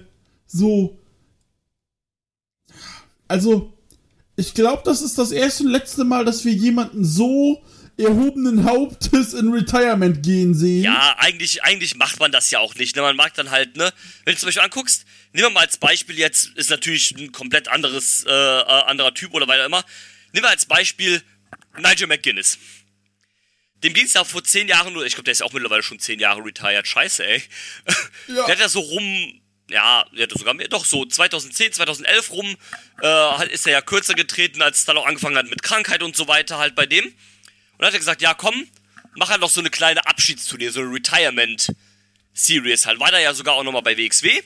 so. 0.47 0.97
Also, 3.27 3.73
ich 4.35 4.53
glaube, 4.53 4.83
das 4.85 5.01
ist 5.01 5.17
das 5.17 5.31
erste 5.31 5.63
und 5.63 5.71
letzte 5.71 6.03
Mal, 6.03 6.25
dass 6.25 6.45
wir 6.45 6.53
jemanden 6.53 7.05
so 7.05 7.61
erhobenen 7.97 8.65
Hauptes 8.65 9.33
in 9.33 9.51
Retirement 9.53 10.21
gehen 10.21 10.53
sehen. 10.53 10.83
Ja, 10.83 11.15
eigentlich, 11.17 11.63
eigentlich 11.63 11.95
macht 11.95 12.19
man 12.19 12.31
das 12.31 12.51
ja 12.51 12.59
auch 12.59 12.75
nicht. 12.75 12.95
Ne? 12.95 13.01
Man 13.01 13.15
mag 13.15 13.33
dann 13.35 13.51
halt, 13.51 13.77
ne, 13.77 13.91
wenn 14.25 14.33
du 14.33 14.39
zum 14.39 14.47
Beispiel 14.47 14.63
anguckst, 14.63 15.05
nehmen 15.31 15.47
wir 15.47 15.51
mal 15.51 15.61
als 15.61 15.77
Beispiel 15.77 16.17
jetzt, 16.17 16.49
ist 16.55 16.69
natürlich 16.69 17.15
ein 17.17 17.31
komplett 17.31 17.69
anderes, 17.69 18.25
äh, 18.27 18.31
äh 18.31 18.63
anderer 18.63 19.13
Typ 19.13 19.33
oder 19.33 19.47
weiter 19.47 19.65
immer. 19.65 19.83
Nehmen 20.35 20.47
wir 20.47 20.49
als 20.49 20.65
Beispiel 20.65 21.23
Nigel 21.77 22.07
McGuinness. 22.07 22.57
Dem 23.85 23.93
ging 23.93 24.05
es 24.05 24.15
ja 24.15 24.25
vor 24.25 24.43
zehn 24.43 24.67
Jahren 24.67 24.91
nur, 24.91 25.05
ich 25.05 25.13
glaube, 25.13 25.23
der 25.23 25.31
ist 25.31 25.41
auch 25.41 25.53
mittlerweile 25.53 25.81
schon 25.81 25.97
zehn 25.97 26.19
Jahre 26.19 26.43
retired. 26.43 26.85
Scheiße, 26.85 27.25
ey. 27.25 27.41
Ja. 28.27 28.45
Der 28.45 28.55
hat 28.55 28.59
ja 28.59 28.67
so 28.67 28.81
rum, 28.81 29.41
ja, 29.69 30.05
der 30.11 30.23
hat 30.23 30.31
sogar 30.37 30.53
mehr, 30.53 30.67
doch 30.67 30.83
so 30.83 31.05
2010, 31.05 31.71
2011 31.71 32.31
rum, 32.31 32.57
äh, 33.01 33.53
ist 33.53 33.65
er 33.65 33.71
ja 33.73 33.81
kürzer 33.81 34.13
getreten, 34.13 34.61
als 34.61 34.79
es 34.79 34.85
dann 34.85 34.97
auch 34.97 35.05
angefangen 35.05 35.37
hat 35.37 35.49
mit 35.49 35.63
Krankheit 35.63 36.03
und 36.03 36.17
so 36.17 36.27
weiter 36.27 36.57
halt 36.57 36.75
bei 36.75 36.85
dem. 36.85 37.05
Und 37.05 37.13
dann 37.77 37.87
hat 37.87 37.93
er 37.93 37.99
gesagt, 37.99 38.21
ja 38.21 38.33
komm, 38.33 38.67
mach 39.15 39.29
halt 39.29 39.39
noch 39.39 39.49
so 39.49 39.61
eine 39.61 39.69
kleine 39.69 40.05
Abschiedsturnier, 40.05 40.73
so 40.73 40.81
eine 40.81 40.91
Retirement 40.91 41.71
Series 42.33 42.85
halt. 42.85 42.99
War 42.99 43.11
da 43.11 43.19
ja 43.19 43.33
sogar 43.33 43.53
auch 43.53 43.63
nochmal 43.63 43.83
bei 43.83 43.95
WXW. 43.97 44.41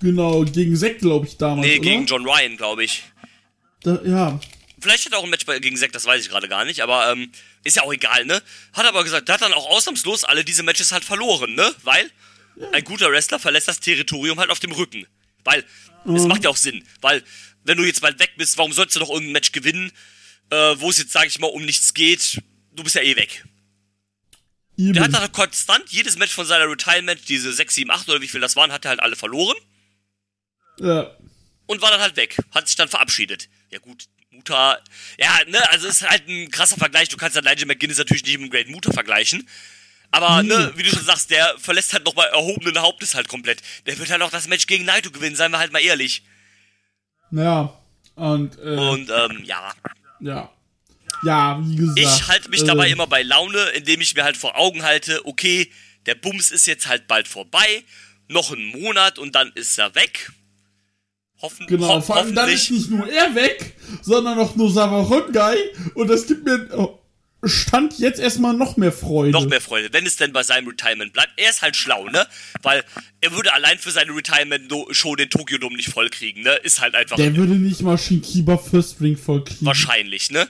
Genau, 0.00 0.44
gegen 0.44 0.76
Zack, 0.76 0.98
glaube 0.98 1.26
ich, 1.26 1.38
damals. 1.38 1.66
Nee, 1.66 1.78
gegen 1.78 2.04
John 2.04 2.28
Ryan, 2.28 2.58
glaube 2.58 2.84
ich. 2.84 3.04
Da, 3.82 4.02
ja, 4.04 4.38
Vielleicht 4.86 5.04
hat 5.04 5.14
er 5.14 5.18
auch 5.18 5.24
ein 5.24 5.30
Match 5.30 5.44
gegen 5.46 5.76
Zack, 5.76 5.90
das 5.90 6.04
weiß 6.04 6.22
ich 6.22 6.28
gerade 6.28 6.48
gar 6.48 6.64
nicht, 6.64 6.80
aber 6.80 7.10
ähm, 7.10 7.32
ist 7.64 7.74
ja 7.74 7.82
auch 7.82 7.92
egal, 7.92 8.24
ne? 8.24 8.40
Hat 8.72 8.86
aber 8.86 9.02
gesagt, 9.02 9.26
der 9.26 9.34
hat 9.34 9.42
dann 9.42 9.52
auch 9.52 9.66
ausnahmslos 9.66 10.22
alle 10.22 10.44
diese 10.44 10.62
Matches 10.62 10.92
halt 10.92 11.04
verloren, 11.04 11.56
ne? 11.56 11.74
Weil 11.82 12.08
ein 12.70 12.84
guter 12.84 13.10
Wrestler 13.10 13.40
verlässt 13.40 13.66
das 13.66 13.80
Territorium 13.80 14.38
halt 14.38 14.50
auf 14.50 14.60
dem 14.60 14.70
Rücken. 14.70 15.04
Weil, 15.42 15.64
es 16.04 16.22
macht 16.26 16.44
ja 16.44 16.50
auch 16.50 16.56
Sinn. 16.56 16.86
Weil, 17.00 17.24
wenn 17.64 17.76
du 17.78 17.84
jetzt 17.84 18.00
bald 18.00 18.20
weg 18.20 18.34
bist, 18.36 18.56
warum 18.58 18.72
sollst 18.72 18.94
du 18.94 19.00
noch 19.00 19.10
irgendein 19.10 19.32
Match 19.32 19.50
gewinnen, 19.50 19.90
äh, 20.50 20.76
wo 20.76 20.90
es 20.90 20.98
jetzt, 20.98 21.10
sag 21.10 21.26
ich 21.26 21.40
mal, 21.40 21.48
um 21.48 21.64
nichts 21.64 21.92
geht? 21.92 22.40
Du 22.70 22.84
bist 22.84 22.94
ja 22.94 23.02
eh 23.02 23.16
weg. 23.16 23.44
Eben. 24.76 24.92
Der 24.92 25.02
hat 25.02 25.12
halt 25.14 25.32
konstant 25.32 25.90
jedes 25.90 26.16
Match 26.16 26.32
von 26.32 26.46
seiner 26.46 26.70
Retirement, 26.70 27.28
diese 27.28 27.52
6, 27.52 27.74
7, 27.74 27.90
8 27.90 28.08
oder 28.08 28.20
wie 28.20 28.28
viel 28.28 28.40
das 28.40 28.54
waren, 28.54 28.70
hat 28.70 28.84
er 28.84 28.90
halt 28.90 29.00
alle 29.00 29.16
verloren 29.16 29.56
ja. 30.78 31.10
und 31.66 31.82
war 31.82 31.90
dann 31.90 32.00
halt 32.00 32.14
weg. 32.14 32.36
Hat 32.52 32.68
sich 32.68 32.76
dann 32.76 32.88
verabschiedet. 32.88 33.48
Ja 33.70 33.80
gut, 33.80 34.04
Muta, 34.36 34.78
ja, 35.18 35.38
ne, 35.48 35.58
also 35.70 35.88
ist 35.88 36.08
halt 36.08 36.28
ein 36.28 36.50
krasser 36.50 36.76
Vergleich. 36.76 37.08
Du 37.08 37.16
kannst 37.16 37.36
halt 37.36 37.44
Nigel 37.44 37.66
McGuinness 37.66 37.98
natürlich 37.98 38.24
nicht 38.24 38.38
mit 38.38 38.48
dem 38.48 38.50
Great 38.50 38.68
Muta 38.68 38.92
vergleichen. 38.92 39.48
Aber, 40.10 40.42
ne, 40.42 40.72
wie 40.76 40.82
du 40.82 40.90
schon 40.90 41.04
sagst, 41.04 41.30
der 41.30 41.56
verlässt 41.58 41.92
halt 41.92 42.04
nochmal 42.04 42.28
erhobenen 42.28 42.80
Hauptes 42.80 43.14
halt 43.14 43.28
komplett. 43.28 43.60
Der 43.86 43.98
wird 43.98 44.10
halt 44.10 44.22
auch 44.22 44.30
das 44.30 44.48
Match 44.48 44.66
gegen 44.66 44.84
Naito 44.84 45.10
gewinnen, 45.10 45.36
seien 45.36 45.50
wir 45.50 45.58
halt 45.58 45.72
mal 45.72 45.82
ehrlich. 45.82 46.22
Ja. 47.30 47.76
Und, 48.14 48.56
äh, 48.58 48.76
Und, 48.76 49.10
ähm, 49.10 49.42
ja. 49.44 49.74
ja. 50.20 50.52
Ja, 51.22 51.60
wie 51.62 51.76
gesagt. 51.76 51.98
Ich 51.98 52.28
halte 52.28 52.50
mich 52.50 52.62
äh, 52.62 52.66
dabei 52.66 52.88
immer 52.88 53.06
bei 53.06 53.22
Laune, 53.22 53.60
indem 53.70 54.00
ich 54.00 54.14
mir 54.14 54.24
halt 54.24 54.36
vor 54.36 54.56
Augen 54.56 54.82
halte, 54.82 55.26
okay, 55.26 55.70
der 56.06 56.14
Bums 56.14 56.50
ist 56.50 56.66
jetzt 56.66 56.86
halt 56.86 57.08
bald 57.08 57.26
vorbei, 57.26 57.84
noch 58.28 58.52
einen 58.52 58.66
Monat 58.66 59.18
und 59.18 59.34
dann 59.34 59.50
ist 59.52 59.78
er 59.78 59.94
weg. 59.94 60.30
Hoffen, 61.42 61.66
Genau, 61.66 61.88
ho 61.96 62.00
vor 62.00 62.16
allem 62.16 62.34
dann 62.34 62.46
hoffentlich. 62.46 62.70
ist 62.70 62.70
nicht 62.70 62.90
nur 62.90 63.08
er 63.10 63.34
weg, 63.34 63.74
sondern 64.02 64.38
auch 64.38 64.56
nur 64.56 64.70
Savarongai 64.72 65.56
und 65.94 66.08
das 66.08 66.26
gibt 66.26 66.44
mir 66.44 66.68
oh, 66.76 66.98
Stand 67.44 67.98
jetzt 67.98 68.18
erstmal 68.18 68.54
noch 68.54 68.76
mehr 68.78 68.90
Freude. 68.90 69.30
noch 69.32 69.46
mehr 69.46 69.60
Freude, 69.60 69.92
wenn 69.92 70.06
es 70.06 70.16
denn 70.16 70.32
bei 70.32 70.42
seinem 70.42 70.66
Retirement 70.68 71.12
bleibt. 71.12 71.30
Er 71.36 71.50
ist 71.50 71.60
halt 71.62 71.76
schlau, 71.76 72.06
ne? 72.08 72.26
Weil 72.62 72.82
er 73.20 73.32
würde 73.32 73.52
allein 73.52 73.78
für 73.78 73.90
seine 73.90 74.16
Retirement-Show 74.16 75.14
den 75.16 75.28
Tokyo 75.30 75.58
Dome 75.58 75.76
nicht 75.76 75.90
vollkriegen, 75.90 76.42
ne? 76.42 76.54
Ist 76.64 76.80
halt 76.80 76.94
einfach 76.94 77.16
Der 77.16 77.36
würde 77.36 77.52
nicht 77.54 77.82
mal 77.82 77.98
Shinkiba 77.98 78.56
First 78.56 79.00
Ring 79.00 79.16
voll 79.16 79.44
kriegen. 79.44 79.66
wahrscheinlich, 79.66 80.30
ne? 80.30 80.48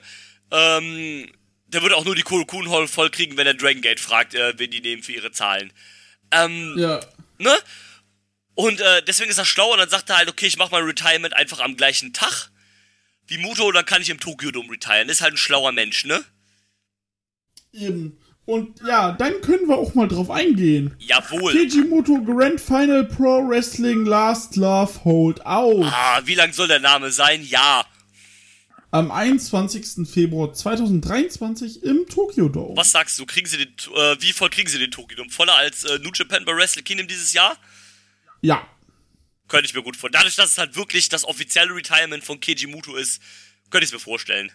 Ähm, 0.52 1.26
der 1.66 1.82
würde 1.82 1.96
auch 1.96 2.04
nur 2.04 2.14
die 2.14 2.22
Kurokun 2.22 2.70
Hall 2.70 2.86
vollkriegen, 2.86 3.36
wenn 3.36 3.46
er 3.48 3.54
Dragon 3.54 3.82
Gate 3.82 4.00
fragt, 4.00 4.34
äh, 4.34 4.54
wen 4.56 4.70
die 4.70 4.80
nehmen 4.80 5.02
für 5.02 5.12
ihre 5.12 5.32
Zahlen. 5.32 5.72
Ähm, 6.30 6.74
Ja. 6.78 7.00
ne? 7.38 7.50
Und 8.56 8.80
äh, 8.80 9.02
deswegen 9.06 9.30
ist 9.30 9.38
er 9.38 9.44
schlau 9.44 9.72
und 9.72 9.78
dann 9.78 9.88
sagt 9.88 10.10
er 10.10 10.16
halt, 10.16 10.28
okay, 10.28 10.46
ich 10.46 10.56
mach 10.56 10.70
mein 10.70 10.82
Retirement 10.82 11.34
einfach 11.34 11.60
am 11.60 11.76
gleichen 11.76 12.12
Tag 12.12 12.50
wie 13.28 13.38
Muto, 13.38 13.70
dann 13.72 13.84
kann 13.84 14.02
ich 14.02 14.10
im 14.10 14.20
Tokyo 14.20 14.50
Dome 14.50 14.72
retiren. 14.72 15.08
Ist 15.08 15.20
halt 15.20 15.34
ein 15.34 15.38
schlauer 15.38 15.72
Mensch, 15.72 16.04
ne? 16.04 16.24
Eben. 17.72 18.18
Und 18.44 18.80
ja, 18.86 19.12
dann 19.12 19.40
können 19.40 19.66
wir 19.66 19.76
auch 19.76 19.94
mal 19.94 20.06
drauf 20.06 20.30
eingehen. 20.30 20.94
Jawohl. 20.98 21.52
Kejimoto 21.52 22.22
Grand 22.22 22.60
Final 22.60 23.04
Pro 23.04 23.46
Wrestling 23.48 24.06
Last 24.06 24.54
Love 24.54 25.04
Hold 25.04 25.44
Out. 25.44 25.86
Ah, 25.86 26.20
wie 26.24 26.36
lang 26.36 26.52
soll 26.52 26.68
der 26.68 26.78
Name 26.78 27.10
sein? 27.10 27.44
Ja. 27.44 27.84
Am 28.92 29.10
21. 29.10 30.08
Februar 30.08 30.54
2023 30.54 31.82
im 31.82 32.06
Tokyo 32.08 32.48
Dome. 32.48 32.76
Was 32.76 32.92
sagst 32.92 33.18
du? 33.18 33.26
Kriegen 33.26 33.48
sie 33.48 33.58
den, 33.58 33.74
äh, 33.96 34.16
wie 34.20 34.32
voll 34.32 34.48
kriegen 34.48 34.70
sie 34.70 34.78
den 34.78 34.92
Tokyo 34.92 35.16
Dome? 35.16 35.30
Voller 35.30 35.56
als 35.56 35.82
äh, 35.82 35.98
New 35.98 36.12
Japan 36.14 36.44
bei 36.44 36.56
Wrestle 36.56 36.84
Kingdom 36.84 37.08
dieses 37.08 37.32
Jahr? 37.32 37.58
Ja. 38.40 38.66
Könnte 39.48 39.66
ich 39.66 39.74
mir 39.74 39.82
gut 39.82 39.96
vorstellen. 39.96 40.20
Dadurch, 40.20 40.36
dass 40.36 40.52
es 40.52 40.58
halt 40.58 40.76
wirklich 40.76 41.08
das 41.08 41.24
offizielle 41.24 41.74
Retirement 41.74 42.24
von 42.24 42.40
Keiji 42.40 42.66
Muto 42.66 42.96
ist, 42.96 43.22
könnte 43.70 43.84
ich 43.84 43.90
es 43.90 43.92
mir 43.92 44.00
vorstellen. 44.00 44.50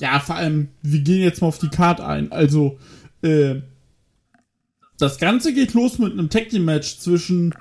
Ja, 0.00 0.18
vor 0.20 0.36
allem, 0.36 0.68
wir 0.82 1.00
gehen 1.00 1.22
jetzt 1.22 1.40
mal 1.40 1.48
auf 1.48 1.58
die 1.58 1.68
Card 1.68 2.00
ein. 2.00 2.32
Also, 2.32 2.78
äh, 3.22 3.56
das 4.98 5.18
Ganze 5.18 5.52
geht 5.52 5.74
los 5.74 5.98
mit 5.98 6.12
einem 6.12 6.30
Tag 6.30 6.50
Team 6.50 6.64
Match 6.64 6.98
zwischen 6.98 7.54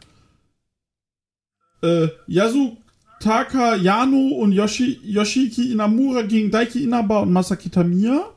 äh, 1.82 2.08
Yasutaka 2.28 3.76
Yano 3.76 4.36
und 4.36 4.52
Yoshi, 4.52 5.00
Yoshiki 5.04 5.72
Inamura 5.72 6.24
gegen 6.24 6.52
Daiki 6.52 6.84
Inaba 6.84 7.20
und 7.20 7.32
Masaki 7.32 7.70
Tamiya. 7.70 8.30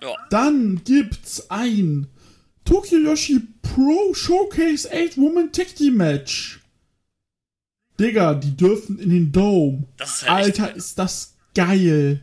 Ja. 0.00 0.14
Dann 0.30 0.82
gibt's 0.84 1.50
ein 1.50 2.08
Tokyo 2.64 2.98
Yoshi 2.98 3.40
Pro 3.62 4.14
Showcase 4.14 4.88
8 4.90 5.18
Woman 5.18 5.52
Tag 5.52 5.74
Team 5.76 5.96
Match. 5.96 6.60
Digga, 8.00 8.34
die 8.34 8.56
dürfen 8.56 8.98
in 8.98 9.10
den 9.10 9.32
Dome. 9.32 9.84
Das 9.96 10.22
ist 10.22 10.28
halt 10.30 10.60
Alter, 10.60 10.74
ist 10.74 10.98
das 10.98 11.34
geil. 11.54 12.22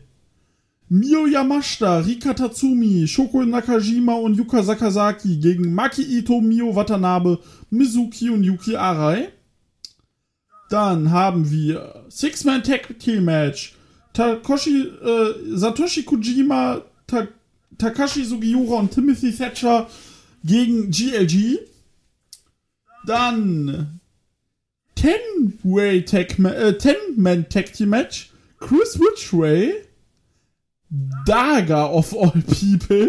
Mio 0.88 1.26
Yamashita, 1.26 1.98
Rika 2.00 2.34
Tatsumi, 2.34 3.08
Shoko 3.08 3.42
Nakajima 3.44 4.14
und 4.14 4.36
Yuka 4.36 4.62
Sakazaki 4.62 5.38
gegen 5.38 5.74
Maki 5.74 6.02
Ito, 6.02 6.40
Mio 6.42 6.74
Watanabe, 6.74 7.38
Mizuki 7.70 8.28
und 8.28 8.42
Yuki 8.42 8.76
Arai. 8.76 9.28
Dann 10.68 11.10
haben 11.10 11.50
wir 11.50 12.04
Six-Man 12.10 12.62
Tag 12.62 12.98
Team 12.98 13.24
Match. 13.24 13.74
Takoshi, 14.12 14.82
äh, 14.82 15.56
Satoshi 15.56 16.02
Kojima, 16.02 16.82
Ta 17.06 17.28
Takashi 17.78 18.24
Sugiura 18.24 18.80
und 18.80 18.90
Timothy 18.90 19.34
Thatcher 19.34 19.88
gegen 20.44 20.90
GLG. 20.90 21.58
Dann 23.06 24.00
Ten-Way 24.94 26.04
Tag, 26.04 26.38
Ma- 26.38 26.50
äh, 26.50 26.78
Ten-Man 26.78 27.48
Tag 27.48 27.72
Team 27.72 27.90
Match. 27.90 28.30
Chris 28.60 28.98
Ridgway, 29.00 29.74
Daga 31.26 31.86
of 31.86 32.14
all 32.14 32.30
people, 32.30 33.08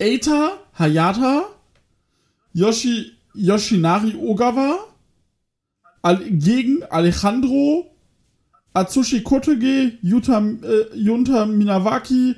Eita 0.00 0.58
Hayata, 0.78 1.46
Yoshi, 2.52 3.12
Yoshinari 3.34 4.14
Ogawa, 4.14 4.78
Al 6.02 6.18
gegen 6.30 6.84
Alejandro, 6.84 7.90
Atsushi 8.72 9.22
Kotege, 9.22 9.98
Yuta, 10.02 10.38
äh, 10.62 10.96
Yunta 10.96 11.46
Minawaki, 11.46 12.36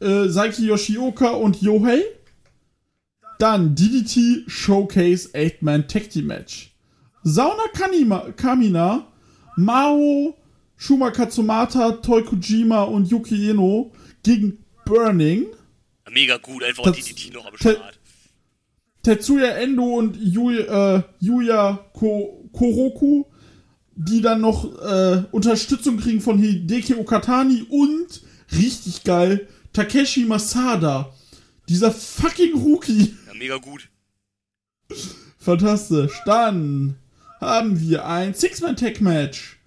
äh, 0.00 0.28
Saiki 0.28 0.66
Yoshioka 0.66 1.30
und 1.30 1.60
Yohei. 1.62 2.02
Dann 3.38 3.74
DDT 3.74 4.44
Showcase 4.50 5.30
8-Man 5.34 5.86
Tag 5.88 6.10
Team 6.10 6.26
Match. 6.26 6.72
Sauna 7.22 7.68
Kanima, 7.72 8.32
Kamina, 8.36 9.06
Mao, 9.56 10.36
Shuma 10.76 11.10
Katsumata, 11.10 11.92
Toi 12.02 12.22
Kojima 12.22 12.82
und 12.84 13.10
Yuki 13.10 13.50
Eno 13.50 13.92
gegen 14.22 14.64
Burning, 14.84 15.46
mega 16.10 16.38
gut, 16.38 16.64
einfach 16.64 16.84
Das- 16.84 16.96
die 17.04 17.30
noch 17.30 17.44
am 17.46 17.56
Start. 17.56 17.98
Tetsuya 19.02 19.48
Endo 19.58 19.84
und 19.98 20.16
Yu, 20.16 20.50
äh, 20.50 21.02
Yuya 21.20 21.78
Ko 21.92 22.48
Koroku, 22.52 23.24
die 23.94 24.20
dann 24.20 24.40
noch 24.40 24.64
äh, 24.80 25.24
Unterstützung 25.32 25.98
kriegen 25.98 26.20
von 26.20 26.38
Hideki 26.38 26.94
Okatani 26.94 27.64
und, 27.68 28.22
richtig 28.52 29.04
geil, 29.04 29.46
Takeshi 29.72 30.24
Masada. 30.24 31.12
Dieser 31.68 31.90
fucking 31.92 32.54
Rookie. 32.56 33.14
Mega 33.38 33.56
gut. 33.56 33.88
Fantastisch. 35.38 36.12
Dann 36.26 36.98
haben 37.40 37.80
wir 37.80 38.06
ein 38.06 38.34
Six-Man-Tag-Match. 38.34 39.58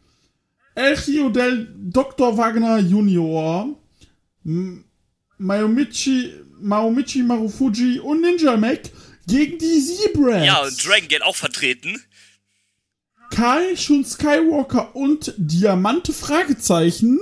El 0.76 0.93
Rio 0.95 1.30
del 1.30 1.68
Dr. 1.76 2.38
Wagner 2.38 2.80
Junior, 2.80 3.77
Mayomichi, 5.38 6.34
Maomichi 6.60 7.23
Marufuji 7.23 7.99
und 7.99 8.22
Ninja 8.22 8.56
Mac 8.56 8.89
gegen 9.27 9.57
die 9.57 9.81
Zebrats. 9.81 10.45
Ja, 10.45 10.61
und 10.64 10.85
Dragon 10.85 11.07
Gate 11.07 11.23
auch 11.23 11.35
vertreten. 11.35 12.02
Kai, 13.31 13.76
Shun 13.76 14.06
Skywalker 14.06 14.95
und 14.95 15.34
Diamante 15.38 16.14
Fragezeichen. 16.14 17.19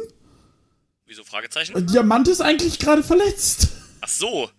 Wieso 1.06 1.24
Fragezeichen? 1.24 1.86
Diamante 1.88 2.32
ist 2.32 2.42
eigentlich 2.42 2.80
gerade 2.80 3.04
verletzt. 3.04 3.70
Ach 4.02 4.08
so. 4.08 4.50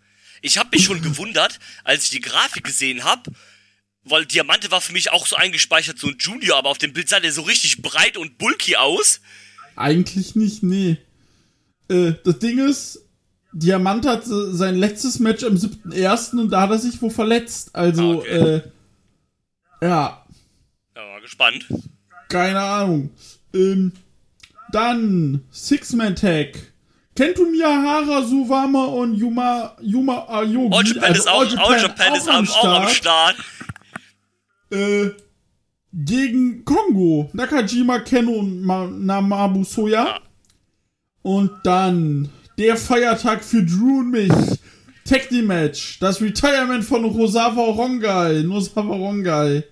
Ich 0.42 0.58
habe 0.58 0.70
mich 0.72 0.84
schon 0.84 1.02
gewundert, 1.02 1.58
als 1.84 2.04
ich 2.04 2.10
die 2.10 2.20
Grafik 2.20 2.64
gesehen 2.64 3.04
habe, 3.04 3.30
weil 4.04 4.24
Diamante 4.26 4.70
war 4.70 4.80
für 4.80 4.92
mich 4.92 5.12
auch 5.12 5.26
so 5.26 5.36
eingespeichert, 5.36 5.98
so 5.98 6.08
ein 6.08 6.16
Junior, 6.18 6.56
aber 6.58 6.70
auf 6.70 6.78
dem 6.78 6.92
Bild 6.92 7.08
sah 7.08 7.20
der 7.20 7.32
so 7.32 7.42
richtig 7.42 7.82
breit 7.82 8.16
und 8.16 8.38
bulky 8.38 8.76
aus. 8.76 9.20
Eigentlich 9.76 10.34
nicht, 10.36 10.62
nee. 10.62 10.96
Äh, 11.88 12.14
das 12.24 12.38
Ding 12.38 12.58
ist, 12.58 13.00
Diamant 13.52 14.06
hat 14.06 14.24
äh, 14.26 14.52
sein 14.52 14.76
letztes 14.76 15.18
Match 15.18 15.42
am 15.44 15.54
7.1. 15.56 16.38
und 16.38 16.50
da 16.50 16.62
hat 16.62 16.70
er 16.70 16.78
sich 16.78 17.00
wohl 17.02 17.10
verletzt. 17.10 17.74
Also, 17.74 18.12
Ah, 18.12 18.16
okay. 18.16 18.28
äh, 18.56 18.62
ja, 19.82 20.26
Ja, 20.96 21.02
mal 21.06 21.20
gespannt. 21.20 21.66
keine 22.28 22.60
Ahnung. 22.60 23.10
Ähm, 23.52 23.92
dann 24.72 25.42
Six-Man-Tag. 25.50 26.58
Kento 27.20 27.44
Miyahara, 27.44 28.22
Suwama 28.22 28.86
und 28.86 29.14
Yuma, 29.14 29.76
Yuma 29.82 30.26
Ayogi. 30.26 30.74
All 30.74 30.86
Japan 30.86 31.05
also 31.05 31.20
ist 31.20 31.28
auch, 31.28 31.70
All 31.70 31.82
Japan 31.82 32.14
ist 32.14 32.28
am, 32.30 32.48
auch 32.48 32.80
am 32.80 32.88
Start. 32.88 33.36
Äh, 34.70 35.10
gegen 35.92 36.64
Kongo. 36.64 37.28
Nakajima, 37.34 37.98
Keno 37.98 38.32
und 38.32 38.62
Ma 38.62 38.86
Namabu 38.86 39.64
Soya. 39.64 40.05
Ja. 40.05 40.20
Und 41.20 41.51
dann 41.62 42.30
der 42.56 42.78
Feiertag 42.78 43.44
für 43.44 43.62
Drew 43.64 43.98
und 43.98 44.12
mich. 44.12 44.32
Tag 45.05 45.28
Team 45.28 45.48
Match. 45.48 45.98
Das 45.98 46.22
Retirement 46.22 46.82
von 46.84 47.05
Rosawa 47.05 47.64
Rongai. 47.64 48.44
Nosawa 48.44 48.97
Rongai. 48.97 49.64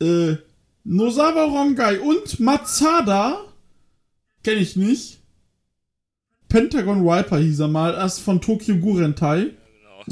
Äh, 0.00 0.36
Nosawa 0.84 1.42
Rongai 1.42 1.98
und 1.98 2.38
Matsada. 2.38 3.40
Kenn 4.44 4.58
ich 4.58 4.76
nicht. 4.76 5.23
Pentagon 6.54 7.04
Viper 7.04 7.38
hieß 7.40 7.58
er 7.58 7.66
mal, 7.66 7.94
erst 7.94 8.20
von 8.20 8.40
Tokyo 8.40 8.76
Gurentai. 8.76 9.50
Genau. 9.80 10.04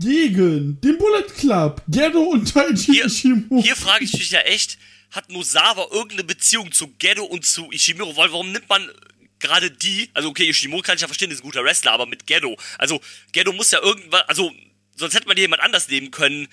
Gegen 0.00 0.80
den 0.80 0.98
Bullet 0.98 1.28
Club, 1.38 1.80
Ghetto 1.86 2.22
und 2.22 2.52
Taiji 2.52 2.92
Hier, 2.92 3.06
Ishimura. 3.06 3.62
hier 3.62 3.76
frage 3.76 4.04
ich 4.04 4.14
mich 4.14 4.32
ja 4.32 4.40
echt, 4.40 4.78
hat 5.12 5.30
Nosawa 5.30 5.86
irgendeine 5.92 6.24
Beziehung 6.24 6.72
zu 6.72 6.88
Gedo 6.98 7.22
und 7.22 7.46
zu 7.46 7.70
Ishimuro? 7.70 8.16
Weil 8.16 8.32
warum 8.32 8.50
nimmt 8.50 8.68
man 8.68 8.90
gerade 9.38 9.70
die, 9.70 10.10
also 10.12 10.28
okay, 10.28 10.48
Ishimuro 10.50 10.82
kann 10.82 10.96
ich 10.96 11.02
ja 11.02 11.06
verstehen, 11.06 11.30
ist 11.30 11.38
ein 11.38 11.44
guter 11.44 11.62
Wrestler, 11.62 11.92
aber 11.92 12.06
mit 12.06 12.26
Gedo, 12.26 12.56
also 12.76 13.00
Gedo 13.30 13.52
muss 13.52 13.70
ja 13.70 13.80
irgendwas, 13.80 14.22
also 14.22 14.50
sonst 14.96 15.14
hätte 15.14 15.28
man 15.28 15.36
jemand 15.36 15.62
anders 15.62 15.86
nehmen 15.86 16.10
können. 16.10 16.48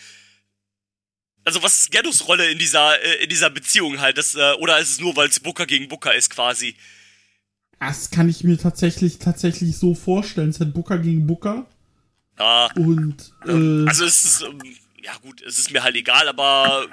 Also 1.44 1.64
was 1.64 1.80
ist 1.80 1.92
Gedos 1.92 2.28
Rolle 2.28 2.52
in 2.52 2.60
dieser 2.60 3.02
äh, 3.02 3.24
in 3.24 3.30
dieser 3.30 3.50
Beziehung 3.50 4.00
halt? 4.00 4.20
Das, 4.20 4.36
äh, 4.36 4.54
oder 4.60 4.78
ist 4.78 4.92
es 4.92 5.00
nur, 5.00 5.16
weil 5.16 5.28
es 5.28 5.40
Booker 5.40 5.66
gegen 5.66 5.88
Booker 5.88 6.14
ist 6.14 6.30
quasi? 6.30 6.76
Das 7.80 8.10
kann 8.12 8.28
ich 8.30 8.44
mir 8.44 8.58
tatsächlich, 8.58 9.20
tatsächlich 9.20 9.78
so 9.78 9.96
vorstellen. 9.96 10.50
Es 10.50 10.56
ist 10.58 10.62
halt 10.62 10.74
Booker 10.74 10.98
gegen 11.00 11.26
Booker. 11.28 11.66
Ja, 12.38 12.70
Und, 12.76 13.34
äh, 13.46 13.88
also 13.88 14.06
es 14.06 14.26
ist, 14.26 14.42
ähm, 14.44 14.60
ja 15.04 15.16
gut, 15.22 15.42
es 15.42 15.60
ist 15.60 15.72
mir 15.72 15.84
halt 15.84 15.96
egal, 15.96 16.28
aber 16.28 16.86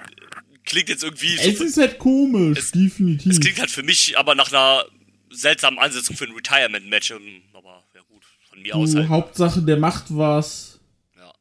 klingt 0.64 0.88
jetzt 0.88 1.04
irgendwie 1.04 1.34
es 1.36 1.58
so, 1.58 1.64
ist 1.64 1.76
halt 1.76 1.98
komisch, 1.98 2.58
es- 2.58 2.70
definitiv. 2.72 3.32
es 3.32 3.40
klingt 3.40 3.58
halt 3.60 3.70
für 3.70 3.82
mich 3.84 4.18
aber 4.18 4.34
nach 4.34 4.50
einer 4.52 4.84
seltsamen 5.30 5.78
Ansetzung 5.78 6.16
für 6.16 6.24
ein 6.24 6.32
Retirement-Match, 6.32 7.10
ähm, 7.12 7.42
aber 7.52 7.84
ja 7.94 8.00
gut, 8.08 8.22
von 8.48 8.60
mir 8.62 8.74
aus 8.74 8.92
du, 8.92 8.98
halt. 8.98 9.08
Hauptsache, 9.08 9.62
der 9.62 9.76
macht 9.76 10.04
was. 10.08 10.80
Ja. 11.16 11.32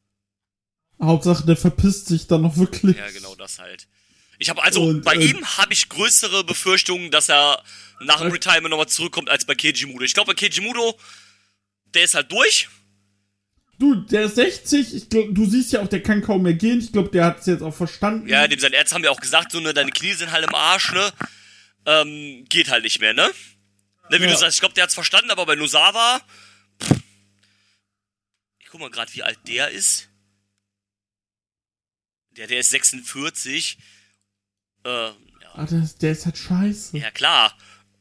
Hauptsache, 1.02 1.44
der 1.46 1.56
verpisst 1.56 2.06
sich 2.06 2.26
dann 2.26 2.42
noch 2.42 2.56
wirklich. 2.56 2.96
Ja, 2.96 3.10
genau 3.10 3.34
das 3.36 3.58
halt. 3.58 3.88
Ich 4.38 4.50
habe 4.50 4.62
also 4.62 4.82
Und, 4.82 5.02
bei 5.04 5.14
äh, 5.14 5.24
ihm 5.30 5.44
habe 5.58 5.72
ich 5.72 5.88
größere 5.88 6.44
Befürchtungen, 6.44 7.10
dass 7.10 7.28
er 7.28 7.62
nach 8.00 8.18
dem 8.20 8.28
Äh. 8.28 8.32
Retirement 8.32 8.70
nochmal 8.70 8.88
zurückkommt 8.88 9.30
als 9.30 9.44
bei 9.44 9.54
Keiji 9.54 9.86
Mudo. 9.86 10.04
Ich 10.04 10.14
glaube, 10.14 10.34
bei 10.34 10.40
Keiji 10.48 10.60
Mudo, 10.60 10.98
der 11.86 12.04
ist 12.04 12.14
halt 12.14 12.30
durch. 12.30 12.68
Du, 13.78 13.94
der 13.94 14.22
ist 14.24 14.36
60. 14.36 14.94
Ich 14.94 15.08
glaub, 15.10 15.26
du 15.34 15.44
siehst 15.48 15.72
ja 15.72 15.82
auch, 15.82 15.88
der 15.88 16.02
kann 16.02 16.22
kaum 16.22 16.42
mehr 16.42 16.54
gehen. 16.54 16.80
Ich 16.80 16.92
glaube, 16.92 17.10
der 17.10 17.24
hat 17.26 17.40
es 17.40 17.46
jetzt 17.46 17.62
auch 17.62 17.74
verstanden. 17.74 18.26
Ja, 18.28 18.48
dem 18.48 18.58
sein 18.58 18.72
Ärzte 18.72 18.94
haben 18.94 19.04
ja 19.04 19.10
auch 19.10 19.20
gesagt, 19.20 19.52
so 19.52 19.60
ne, 19.60 19.74
deine 19.74 19.90
Knie 19.92 20.12
sind 20.14 20.32
halt 20.32 20.44
im 20.46 20.54
Arsch, 20.54 20.92
ne? 20.92 21.12
Ähm, 21.84 22.44
geht 22.48 22.68
halt 22.70 22.84
nicht 22.84 23.00
mehr, 23.00 23.12
ne? 23.12 23.30
Ne, 24.10 24.18
wie 24.18 24.24
Ja. 24.24 24.30
du 24.32 24.36
sagst, 24.36 24.54
ich 24.56 24.60
glaube, 24.60 24.74
der 24.74 24.84
hat's 24.84 24.94
verstanden, 24.94 25.30
aber 25.30 25.44
bei 25.46 25.54
Nosawa. 25.56 26.20
pff, 26.82 26.90
Ich 28.60 28.66
guck 28.70 28.80
mal 28.80 28.90
gerade, 28.90 29.12
wie 29.14 29.22
alt 29.22 29.38
der 29.46 29.70
ist. 29.70 30.08
Der, 32.30 32.46
der 32.46 32.60
ist 32.60 32.70
46. 32.70 33.78
Äh, 34.86 35.06
ja. 35.08 35.12
Ah, 35.54 35.64
der, 35.66 35.82
ist- 35.82 36.02
der 36.02 36.12
ist 36.12 36.24
halt 36.26 36.38
scheiße. 36.38 36.96
Ja, 36.98 37.10
klar. 37.10 37.52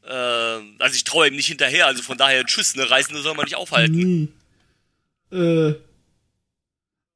Ähm, 0.07 0.76
also 0.80 0.95
ich 0.95 1.03
traue 1.03 1.28
ihm 1.30 1.36
nicht 1.36 1.48
hinterher, 1.48 1.88
also 1.88 2.03
von 2.03 2.18
daher 2.18 2.45
tschüss, 2.45 2.76
ne? 2.76 2.90
Reisende 2.90 3.22
soll 3.22 3.34
man 3.36 3.45
nicht 3.45 3.56
aufhalten. 3.56 4.30
Nee. 5.32 5.38
Äh. 5.38 5.76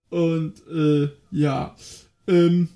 Und, 0.10 0.56
äh, 0.72 1.10
ja. 1.32 1.76
Ähm. 2.28 2.70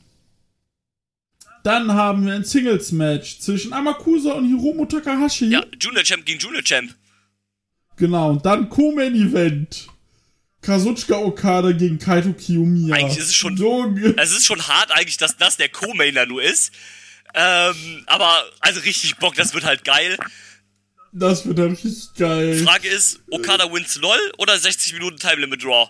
Dann 1.64 1.94
haben 1.94 2.26
wir 2.26 2.34
ein 2.36 2.44
Singles-Match 2.44 3.40
zwischen 3.40 3.72
Amakusa 3.72 4.34
und 4.34 4.45
Hiromu 4.45 4.86
Takahashi. 4.86 5.45
Ja, 5.45 5.64
Junior 5.80 6.03
Champ 6.03 6.26
gegen 6.26 6.38
Junior 6.40 6.61
Champ. 6.61 6.94
Genau, 7.95 8.32
und 8.32 8.45
dann 8.45 8.70
Co-Main-Event. 8.70 9.88
Kazuchika 10.64 11.18
Okada 11.18 11.72
gegen 11.73 11.99
Kaito 11.99 12.34
Kiyomiya. 12.34 12.95
Eigentlich 12.95 13.18
ist 13.19 13.27
es 13.27 13.35
schon- 13.35 13.56
Es 14.18 14.31
ist 14.31 14.45
schon 14.45 14.68
hart 14.68 14.91
eigentlich, 14.91 15.18
dass 15.18 15.38
das 15.38 15.57
der 15.57 15.69
Co-Mainer 15.69 16.26
nur 16.26 16.41
ist. 16.41 16.72
Ähm, 17.35 17.76
aber, 18.07 18.44
also 18.60 18.80
richtig 18.81 19.18
Bock, 19.18 19.35
das 19.35 19.53
wird 19.53 19.64
halt 19.65 19.84
geil. 19.84 20.18
das 21.11 21.45
wird 21.45 21.60
dann 21.60 21.72
richtig 21.72 22.14
geil. 22.18 22.57
Frage 22.64 22.88
ist, 22.88 23.19
Okada 23.30 23.72
wins 23.72 23.95
LOL 23.98 24.18
oder 24.40 24.57
60 24.57 24.94
Minuten 24.94 25.18
Time 25.18 25.35
Limit 25.41 25.64
Draw? 25.64 25.88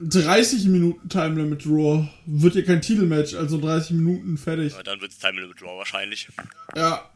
30 0.00 0.64
Minuten 0.66 1.08
Time 1.08 1.40
Limit 1.40 1.64
Raw. 1.66 2.08
Wird 2.26 2.54
ja 2.56 2.62
kein 2.62 2.82
Titelmatch, 2.82 3.34
also 3.34 3.58
30 3.58 3.92
Minuten 3.92 4.36
fertig. 4.36 4.72
Ja, 4.72 4.82
dann 4.82 5.00
wird's 5.00 5.18
Time 5.18 5.40
Limit 5.40 5.60
Draw 5.60 5.78
wahrscheinlich. 5.78 6.28
Ja. 6.76 7.08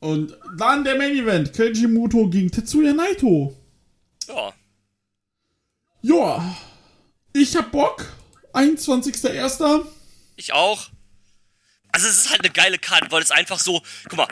Und 0.00 0.36
dann 0.56 0.84
der 0.84 0.96
Main 0.96 1.16
Event. 1.16 1.52
Keiji 1.54 1.86
Muto 1.88 2.28
gegen 2.28 2.50
Tetsuya 2.50 2.92
Naito. 2.92 3.56
Ja. 4.28 4.52
Ja. 6.02 6.56
Ich 7.32 7.56
hab 7.56 7.70
Bock. 7.72 8.04
21.01. 8.52 9.86
Ich 10.36 10.52
auch. 10.52 10.88
Also 11.92 12.06
es 12.06 12.16
ist 12.18 12.30
halt 12.30 12.40
eine 12.40 12.50
geile 12.50 12.78
Karte, 12.78 13.10
weil 13.10 13.22
es 13.22 13.30
einfach 13.30 13.58
so, 13.58 13.82
guck 14.04 14.16
mal, 14.16 14.28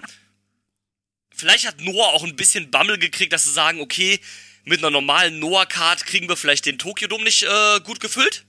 vielleicht 1.35 1.67
hat 1.67 1.81
Noah 1.81 2.13
auch 2.13 2.25
ein 2.25 2.37
bisschen 2.37 2.71
Bammel 2.71 2.99
gekriegt, 2.99 3.33
dass 3.33 3.45
sie 3.45 3.53
sagen, 3.53 3.81
okay, 3.81 4.21
mit 4.65 4.81
einer 4.81 4.91
normalen 4.91 5.39
Noah-Card 5.39 6.05
kriegen 6.07 6.29
wir 6.29 6.37
vielleicht 6.37 6.67
den 6.67 6.79
Tokyo-Dom 6.79 7.23
nicht 7.23 7.45
äh, 7.45 7.81
gut 7.81 8.01
gefüllt. 8.01 8.45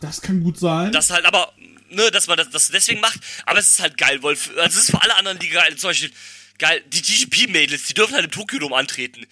Das 0.00 0.20
kann 0.20 0.42
gut 0.42 0.58
sein. 0.58 0.92
Das 0.92 1.10
halt 1.10 1.24
aber, 1.24 1.52
ne, 1.90 2.10
dass 2.10 2.26
man 2.26 2.36
das, 2.36 2.50
das 2.50 2.68
deswegen 2.68 3.00
macht, 3.00 3.20
aber 3.46 3.58
es 3.58 3.70
ist 3.70 3.80
halt 3.80 3.96
geil, 3.96 4.22
weil 4.22 4.36
also 4.36 4.60
es 4.60 4.76
ist 4.76 4.90
für 4.90 5.00
alle 5.00 5.16
anderen 5.16 5.38
Liga 5.38 5.60
geil, 5.60 5.76
zum 5.76 5.90
Beispiel, 5.90 6.12
geil, 6.58 6.82
die 6.88 7.02
TGP-Mädels, 7.02 7.84
die 7.84 7.94
dürfen 7.94 8.14
halt 8.14 8.24
im 8.24 8.30
Tokyo-Dom 8.30 8.72
antreten. 8.72 9.26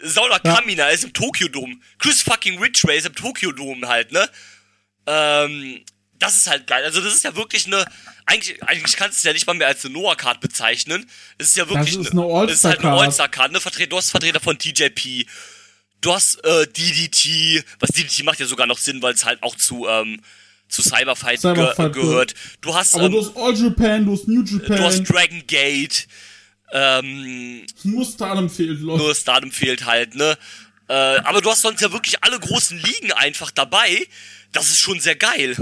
Saula 0.00 0.40
Ja. 0.44 0.54
Kamina 0.56 0.88
ist 0.88 1.04
im 1.04 1.12
Tokyo-Dom. 1.12 1.80
Chris 1.98 2.22
fucking 2.22 2.58
Ridgway 2.60 2.98
ist 2.98 3.06
im 3.06 3.14
Tokyo-Dom 3.14 3.86
halt, 3.88 4.12
ne? 4.12 4.28
Ähm, 5.06 5.80
das 6.18 6.36
ist 6.36 6.48
halt 6.48 6.66
geil. 6.66 6.82
Also 6.84 7.00
das 7.00 7.14
ist 7.14 7.24
ja 7.24 7.36
wirklich 7.36 7.66
eine, 7.66 7.84
eigentlich, 8.24 8.62
eigentlich 8.62 8.96
kannst 8.96 9.16
du 9.16 9.20
es 9.20 9.22
ja 9.24 9.32
nicht 9.32 9.46
mal 9.46 9.54
mehr 9.54 9.66
als 9.68 9.84
eine 9.84 9.94
Noah-Card 9.94 10.40
bezeichnen. 10.40 11.06
Es 11.38 11.48
ist 11.48 11.56
ja 11.56 11.68
wirklich 11.68 11.96
ist 11.96 12.12
eine 12.12 12.22
All-Star-Card. 12.22 12.50
es 12.50 12.56
ist 12.58 12.64
halt 12.64 12.78
eine 12.80 12.92
All-Star-Card, 12.92 13.52
ne? 13.52 13.60
Vertret, 13.60 13.92
du 13.92 13.96
hast 13.96 14.10
Vertreter 14.10 14.40
von 14.40 14.58
TJP, 14.58 15.26
du 16.00 16.12
hast 16.14 16.42
äh, 16.44 16.66
DDT, 16.66 17.64
was 17.80 17.90
DDT 17.90 18.24
macht 18.24 18.40
ja 18.40 18.46
sogar 18.46 18.66
noch 18.66 18.78
Sinn, 18.78 19.00
weil 19.02 19.14
es 19.14 19.24
halt 19.24 19.42
auch 19.42 19.56
zu, 19.56 19.86
ähm, 19.88 20.20
zu 20.68 20.82
Cyberfight, 20.82 21.40
Cyberfight 21.40 21.92
ge 21.92 22.02
gehört. 22.02 22.34
Du 22.60 22.74
hast, 22.74 22.94
Aber 22.94 23.04
ähm, 23.04 23.12
du 23.12 23.20
hast 23.20 23.36
All 23.36 23.54
Japan, 23.54 24.04
du 24.06 24.12
hast 24.12 24.26
New 24.28 24.42
du 24.42 24.58
Japan. 24.58 24.82
hast 24.84 25.04
Dragon 25.04 25.46
Gate, 25.46 26.08
ähm, 26.72 27.64
nur 27.84 28.04
Stardom 28.04 28.50
fehlt, 28.50 28.80
Leute. 28.80 29.02
nur 29.02 29.14
Stardom 29.14 29.50
fehlt 29.50 29.86
halt, 29.86 30.14
ne? 30.14 30.36
Äh, 30.88 30.92
aber 30.92 31.40
du 31.40 31.50
hast 31.50 31.62
sonst 31.62 31.80
ja 31.80 31.92
wirklich 31.92 32.22
alle 32.22 32.38
großen 32.38 32.78
Ligen 32.78 33.12
einfach 33.12 33.50
dabei. 33.50 34.06
Das 34.52 34.68
ist 34.68 34.78
schon 34.78 35.00
sehr 35.00 35.16
geil. 35.16 35.56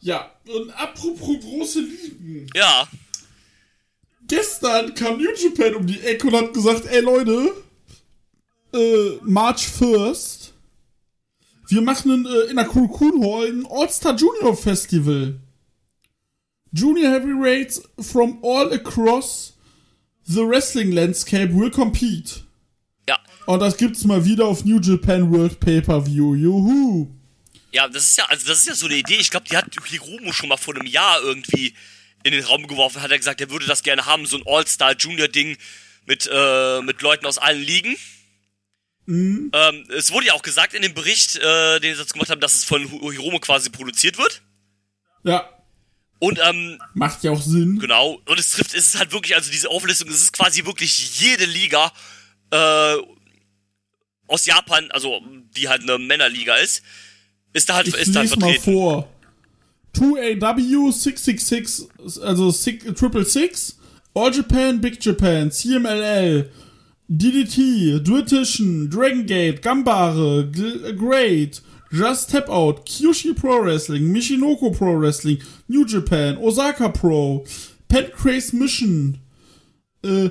Ja, 0.00 0.32
und 0.46 0.70
apropos 0.70 1.40
große 1.40 1.80
Ligen. 1.80 2.48
Ja. 2.54 2.88
Gestern 4.28 4.94
kam 4.94 5.18
New 5.18 5.30
Japan 5.34 5.74
um 5.74 5.86
die 5.86 6.00
Ecke 6.00 6.28
und 6.28 6.34
hat 6.36 6.54
gesagt, 6.54 6.86
ey 6.86 7.00
Leute, 7.00 7.52
äh, 8.72 9.18
March 9.22 9.68
1st, 9.80 10.50
wir 11.68 11.80
machen 11.82 12.26
äh, 12.26 12.50
in 12.50 12.56
der 12.56 12.66
Kurkun 12.66 13.22
Hall 13.22 13.48
ein 13.48 13.66
All-Star 13.68 14.14
Junior 14.14 14.56
Festival. 14.56 15.40
Junior 16.72 17.10
Heavyweights 17.12 17.82
from 18.00 18.38
all 18.42 18.72
across 18.72 19.54
the 20.28 20.46
wrestling 20.46 20.92
landscape 20.92 21.52
will 21.52 21.70
compete. 21.70 22.42
Ja. 23.08 23.18
Und 23.46 23.60
das 23.60 23.76
gibt's 23.76 24.04
mal 24.04 24.24
wieder 24.24 24.46
auf 24.46 24.64
New 24.64 24.80
Japan 24.80 25.32
World 25.32 25.58
Pay-Per-View. 25.60 26.34
Juhu. 26.34 27.08
Ja, 27.72 27.88
das 27.88 28.04
ist 28.04 28.18
ja, 28.18 28.24
also 28.26 28.46
das 28.46 28.60
ist 28.60 28.68
ja 28.68 28.74
so 28.74 28.86
eine 28.86 28.96
Idee. 28.96 29.16
Ich 29.16 29.30
glaube, 29.30 29.46
die 29.50 29.56
hat 29.56 29.66
Hiromu 29.84 30.32
schon 30.32 30.48
mal 30.48 30.56
vor 30.56 30.74
einem 30.74 30.86
Jahr 30.86 31.20
irgendwie 31.22 31.74
in 32.24 32.32
den 32.32 32.44
Raum 32.44 32.66
geworfen. 32.66 33.02
Hat 33.02 33.10
er 33.10 33.18
gesagt, 33.18 33.40
er 33.40 33.50
würde 33.50 33.66
das 33.66 33.82
gerne 33.82 34.06
haben, 34.06 34.26
so 34.26 34.36
ein 34.36 34.42
All-Star-Junior-Ding 34.46 35.56
mit, 36.06 36.28
äh, 36.32 36.82
mit 36.82 37.02
Leuten 37.02 37.26
aus 37.26 37.38
allen 37.38 37.62
Ligen. 37.62 37.96
Ähm, 39.06 39.86
es 39.96 40.12
wurde 40.12 40.26
ja 40.26 40.34
auch 40.34 40.42
gesagt 40.42 40.74
in 40.74 40.82
dem 40.82 40.92
Bericht, 40.92 41.36
äh, 41.36 41.80
den 41.80 41.94
sie 41.94 42.00
jetzt 42.00 42.12
gemacht 42.12 42.28
haben, 42.28 42.42
dass 42.42 42.54
es 42.54 42.64
von 42.64 42.86
Hiromu 42.86 43.38
quasi 43.38 43.70
produziert 43.70 44.18
wird. 44.18 44.42
Ja, 45.24 45.48
Und 46.20 46.40
ähm, 46.44 46.80
macht 46.94 47.22
ja 47.22 47.30
auch 47.30 47.40
Sinn. 47.40 47.78
Genau. 47.78 48.20
Und 48.26 48.40
es 48.40 48.50
trifft, 48.52 48.74
es 48.74 48.88
ist 48.94 48.98
halt 48.98 49.12
wirklich, 49.12 49.36
also 49.36 49.50
diese 49.52 49.70
Auflistung, 49.70 50.08
es 50.08 50.20
ist 50.22 50.32
quasi 50.32 50.64
wirklich 50.64 51.20
jede 51.20 51.44
Liga 51.44 51.92
äh, 52.50 52.94
aus 54.26 54.44
Japan, 54.46 54.90
also 54.90 55.20
die 55.56 55.68
halt 55.68 55.82
eine 55.82 55.98
Männerliga 55.98 56.54
ist, 56.56 56.82
ist 57.52 57.68
da 57.68 57.74
halt, 57.76 57.88
Ich 57.88 57.94
ist 57.94 58.14
da 58.14 58.20
halt 58.20 58.30
lese 58.30 58.40
mal 58.40 58.52
vertreten. 58.52 58.72
vor. 58.74 59.08
2AW 59.96 60.92
666, 60.92 61.88
also 62.22 62.50
six- 62.50 62.84
Triple 62.94 63.24
Six, 63.24 63.78
All 64.14 64.34
Japan, 64.34 64.80
Big 64.80 65.02
Japan, 65.04 65.50
CMLL, 65.50 66.50
DDT, 67.08 68.00
Duetition, 68.06 68.90
Dragon 68.90 69.24
Gate, 69.24 69.62
Gambare, 69.62 70.46
G 70.50 70.92
Great, 70.94 71.62
Just 71.90 72.30
Tap 72.30 72.48
Out, 72.50 72.84
Kyushi 72.86 73.34
Pro 73.34 73.62
Wrestling, 73.62 74.12
Mishinoko 74.12 74.76
Pro 74.76 74.94
Wrestling, 74.94 75.38
New 75.68 75.84
Japan, 75.86 76.36
Osaka 76.36 76.88
Pro, 76.90 77.44
Pancrase 77.88 78.52
Mission, 78.54 79.18
äh, 80.04 80.28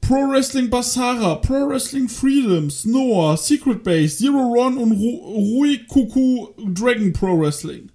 Pro 0.00 0.28
Wrestling 0.30 0.70
Basara, 0.70 1.36
Pro 1.42 1.68
Wrestling 1.68 2.08
Freedoms, 2.08 2.84
Noah, 2.84 3.36
Secret 3.36 3.82
Base, 3.82 4.18
Zero 4.18 4.38
Run 4.54 4.78
und 4.78 4.92
Ru 4.92 5.58
Rui 5.58 5.78
Kuku 5.88 6.48
Dragon 6.72 7.12
Pro 7.12 7.36
Wrestling. 7.40 7.90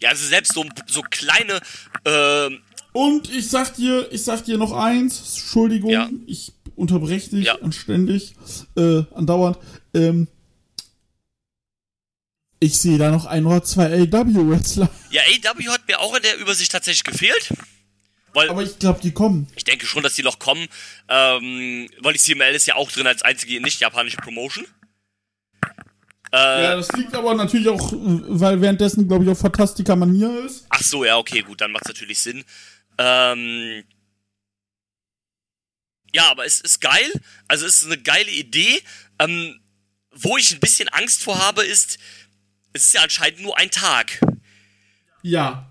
Ja, 0.00 0.10
also 0.10 0.26
selbst 0.26 0.54
so, 0.54 0.64
so 0.86 1.02
kleine, 1.02 1.60
ähm, 2.04 2.58
Und 2.92 3.30
ich 3.30 3.48
sag 3.50 3.74
dir, 3.74 4.10
ich 4.10 4.22
sag 4.24 4.42
dir 4.46 4.56
noch 4.56 4.72
eins, 4.72 5.18
Entschuldigung, 5.18 5.90
Ja. 5.90 6.08
ich 6.26 6.52
unterbreche 6.76 7.28
dich 7.28 7.44
Ja. 7.44 7.56
anständig, 7.60 8.34
äh, 8.74 9.02
andauernd. 9.14 9.58
Ähm, 9.92 10.28
ich 12.60 12.78
sehe 12.78 12.98
da 12.98 13.10
noch 13.10 13.26
ein 13.26 13.44
oder 13.46 13.62
zwei 13.62 13.86
AW-Wrestler. 14.02 14.88
ja, 15.10 15.22
AW 15.22 15.68
hat 15.68 15.86
mir 15.88 16.00
auch 16.00 16.14
in 16.16 16.22
der 16.22 16.38
Übersicht 16.38 16.72
tatsächlich 16.72 17.04
gefehlt. 17.04 17.52
Weil 18.32 18.50
Aber 18.50 18.62
ich 18.62 18.78
glaube, 18.78 19.00
die 19.02 19.12
kommen. 19.12 19.48
ich 19.56 19.64
denke 19.64 19.86
schon, 19.86 20.02
dass 20.02 20.14
die 20.14 20.22
noch 20.22 20.38
kommen, 20.38 20.66
ähm, 21.08 21.88
weil 22.00 22.12
die 22.12 22.18
CML 22.18 22.54
ist 22.54 22.66
ja 22.66 22.74
auch 22.74 22.90
drin 22.92 23.06
als 23.06 23.22
einzige 23.22 23.60
nicht-japanische 23.62 24.18
Promotion. 24.18 24.66
Äh, 26.32 26.62
Ja, 26.64 26.76
das 26.76 26.92
liegt 26.92 27.14
aber 27.14 27.34
natürlich 27.34 27.68
auch, 27.68 27.92
weil 27.94 28.60
währenddessen, 28.60 29.08
glaube 29.08 29.24
ich, 29.24 29.30
auch 29.30 29.36
Fantastica 29.38 29.96
Manier 29.96 30.44
ist. 30.44 30.66
Ach 30.68 30.82
so, 30.82 31.04
ja, 31.04 31.16
okay, 31.16 31.40
gut, 31.42 31.60
dann 31.62 31.72
macht's 31.72 31.88
natürlich 31.88 32.18
Sinn. 32.18 32.44
Ähm, 32.98 33.84
ja, 36.12 36.30
aber 36.30 36.44
es 36.44 36.60
ist 36.60 36.80
geil. 36.80 37.10
Also 37.48 37.64
es 37.66 37.82
ist 37.82 37.86
eine 37.86 37.98
geile 38.02 38.30
Idee. 38.30 38.82
Ähm, 39.18 39.60
wo 40.18 40.36
ich 40.38 40.52
ein 40.52 40.60
bisschen 40.60 40.88
Angst 40.88 41.22
vor 41.22 41.38
habe, 41.38 41.62
ist, 41.64 41.98
es 42.76 42.84
ist 42.84 42.94
ja 42.94 43.02
anscheinend 43.02 43.40
nur 43.40 43.58
ein 43.58 43.70
Tag. 43.70 44.20
Ja. 45.22 45.70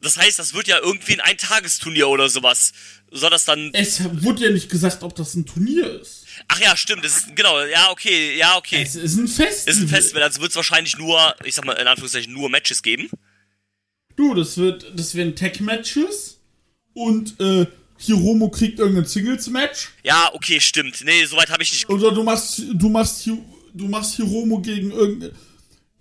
Das 0.00 0.18
heißt, 0.18 0.38
das 0.38 0.52
wird 0.52 0.68
ja 0.68 0.78
irgendwie 0.80 1.14
ein 1.14 1.20
Eintagesturnier 1.20 2.08
oder 2.08 2.28
sowas. 2.28 2.72
Soll 3.10 3.30
das 3.30 3.44
dann. 3.44 3.70
Es 3.72 4.02
wurde 4.22 4.44
ja 4.44 4.50
nicht 4.50 4.68
gesagt, 4.68 5.02
ob 5.02 5.14
das 5.14 5.34
ein 5.34 5.46
Turnier 5.46 6.00
ist. 6.00 6.26
Ach 6.48 6.60
ja, 6.60 6.76
stimmt, 6.76 7.04
das 7.04 7.18
ist. 7.18 7.36
Genau, 7.36 7.62
ja, 7.62 7.90
okay, 7.90 8.36
ja, 8.36 8.56
okay. 8.56 8.82
Es 8.82 8.96
ist 8.96 9.16
ein 9.16 9.28
Festival. 9.28 9.74
ist 9.74 9.80
ein 9.80 9.88
Festival, 9.88 10.22
also 10.22 10.40
wird 10.40 10.50
es 10.50 10.56
wahrscheinlich 10.56 10.98
nur, 10.98 11.34
ich 11.44 11.54
sag 11.54 11.64
mal 11.64 11.74
in 11.74 11.86
Anführungszeichen, 11.86 12.32
nur 12.32 12.50
Matches 12.50 12.82
geben. 12.82 13.08
Du, 14.16 14.34
das 14.34 14.56
wird, 14.58 14.92
das 14.94 15.14
werden 15.14 15.34
Tech-Matches 15.34 16.40
und 16.92 17.40
äh, 17.40 17.66
Hiromo 17.98 18.50
kriegt 18.50 18.78
irgendein 18.78 19.06
Singles-Match. 19.06 19.90
Ja, 20.02 20.30
okay, 20.34 20.60
stimmt. 20.60 21.02
Nee, 21.04 21.24
soweit 21.24 21.50
habe 21.50 21.62
ich 21.62 21.72
nicht. 21.72 21.88
Oder 21.88 22.12
du 22.12 22.22
machst, 22.22 22.62
du 22.72 22.88
machst, 22.88 23.26
du 23.26 23.88
machst 23.88 24.16
Hiromo 24.16 24.60
gegen 24.60 24.90
irgendein, 24.90 25.30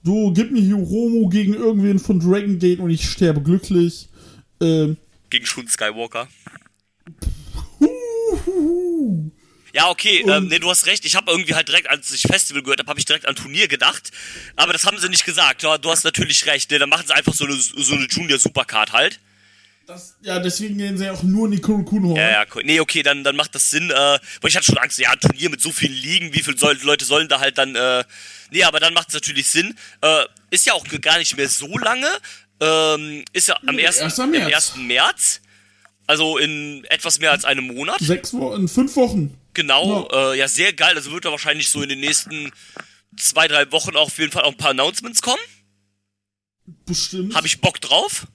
du 0.03 0.33
gib 0.33 0.51
mir 0.51 0.61
Hiromo 0.61 1.29
gegen 1.29 1.53
irgendwen 1.53 1.99
von 1.99 2.19
Dragon 2.19 2.59
Gate 2.59 2.79
und 2.79 2.89
ich 2.89 3.09
sterbe 3.09 3.41
glücklich. 3.41 4.09
Ähm, 4.61 4.97
Gegen 5.29 5.45
Shun 5.45 5.67
Skywalker. 5.67 6.27
Ja, 9.73 9.89
okay, 9.89 10.23
ähm, 10.27 10.47
nee, 10.49 10.59
du 10.59 10.69
hast 10.69 10.85
recht. 10.85 11.03
Ich 11.03 11.15
habe 11.15 11.31
irgendwie 11.31 11.55
halt 11.55 11.67
direkt, 11.67 11.89
als 11.89 12.11
ich 12.13 12.21
Festival 12.21 12.61
gehört 12.61 12.79
habe, 12.79 12.89
habe 12.89 12.99
ich 12.99 13.05
direkt 13.05 13.27
an 13.27 13.35
Turnier 13.35 13.67
gedacht. 13.67 14.11
Aber 14.55 14.71
das 14.71 14.85
haben 14.85 14.99
sie 14.99 15.09
nicht 15.09 15.25
gesagt. 15.25 15.63
Ja, 15.63 15.79
du 15.79 15.89
hast 15.89 16.03
natürlich 16.03 16.45
recht. 16.45 16.69
Ne? 16.69 16.77
Dann 16.77 16.89
machen 16.89 17.07
sie 17.07 17.15
einfach 17.15 17.33
so 17.33 17.45
eine, 17.45 17.55
so 17.55 17.95
eine 17.95 18.05
Junior 18.05 18.37
Supercard 18.37 18.91
halt. 18.93 19.19
Das, 19.85 20.15
ja, 20.21 20.39
deswegen 20.39 20.77
gehen 20.77 20.97
sie 20.97 21.09
auch 21.09 21.23
nur 21.23 21.47
Nicole 21.47 21.83
Kuno. 21.83 22.15
Ja, 22.15 22.29
ja, 22.29 22.45
cool. 22.55 22.63
nee, 22.65 22.79
okay, 22.79 23.03
dann, 23.03 23.23
dann 23.23 23.35
macht 23.35 23.53
das 23.55 23.69
Sinn. 23.69 23.89
Äh, 23.89 23.93
weil 23.93 24.19
ich 24.49 24.55
hatte 24.55 24.65
schon 24.65 24.77
Angst, 24.77 24.97
ja, 24.99 25.11
ein 25.11 25.19
Turnier 25.19 25.49
mit 25.49 25.61
so 25.61 25.71
vielen 25.71 25.93
Ligen, 25.93 26.33
wie 26.33 26.41
viele 26.41 26.57
soll, 26.57 26.77
Leute 26.83 27.05
sollen 27.05 27.27
da 27.27 27.39
halt 27.39 27.57
dann, 27.57 27.75
äh, 27.75 28.03
nee, 28.51 28.63
aber 28.63 28.79
dann 28.79 28.93
macht 28.93 29.09
es 29.09 29.13
natürlich 29.13 29.49
Sinn. 29.49 29.77
Äh, 30.01 30.25
ist 30.51 30.65
ja 30.65 30.73
auch 30.73 30.85
gar 31.01 31.17
nicht 31.17 31.35
mehr 31.35 31.49
so 31.49 31.77
lange. 31.77 32.07
Ähm, 32.59 33.25
ist 33.33 33.47
ja 33.47 33.57
am 33.65 33.75
Nee, 33.75 33.85
1. 33.87 33.97
erst 33.97 34.19
am 34.19 34.33
im 34.33 34.39
März. 34.45 34.73
1. 34.73 34.75
März. 34.77 35.41
Also 36.07 36.37
in 36.37 36.83
etwas 36.85 37.19
mehr 37.19 37.31
als 37.31 37.45
einem 37.45 37.67
Monat. 37.67 37.99
Sechs 37.99 38.33
Wochen, 38.33 38.61
in 38.61 38.67
fünf 38.67 38.95
Wochen. 38.95 39.37
Genau, 39.53 40.09
äh, 40.11 40.37
ja, 40.37 40.47
sehr 40.47 40.73
geil. 40.73 40.95
Also 40.95 41.11
wird 41.11 41.25
da 41.25 41.31
wahrscheinlich 41.31 41.69
so 41.69 41.81
in 41.81 41.89
den 41.89 41.99
nächsten 41.99 42.51
zwei, 43.17 43.47
drei 43.47 43.71
Wochen 43.71 43.95
auch 43.95 44.07
auf 44.07 44.17
jeden 44.17 44.31
Fall 44.31 44.43
auch 44.43 44.51
ein 44.51 44.57
paar 44.57 44.71
Announcements 44.71 45.21
kommen. 45.21 45.41
Bestimmt. 46.85 47.35
Habe 47.35 47.47
ich 47.47 47.61
Bock 47.61 47.79
drauf. 47.81 48.27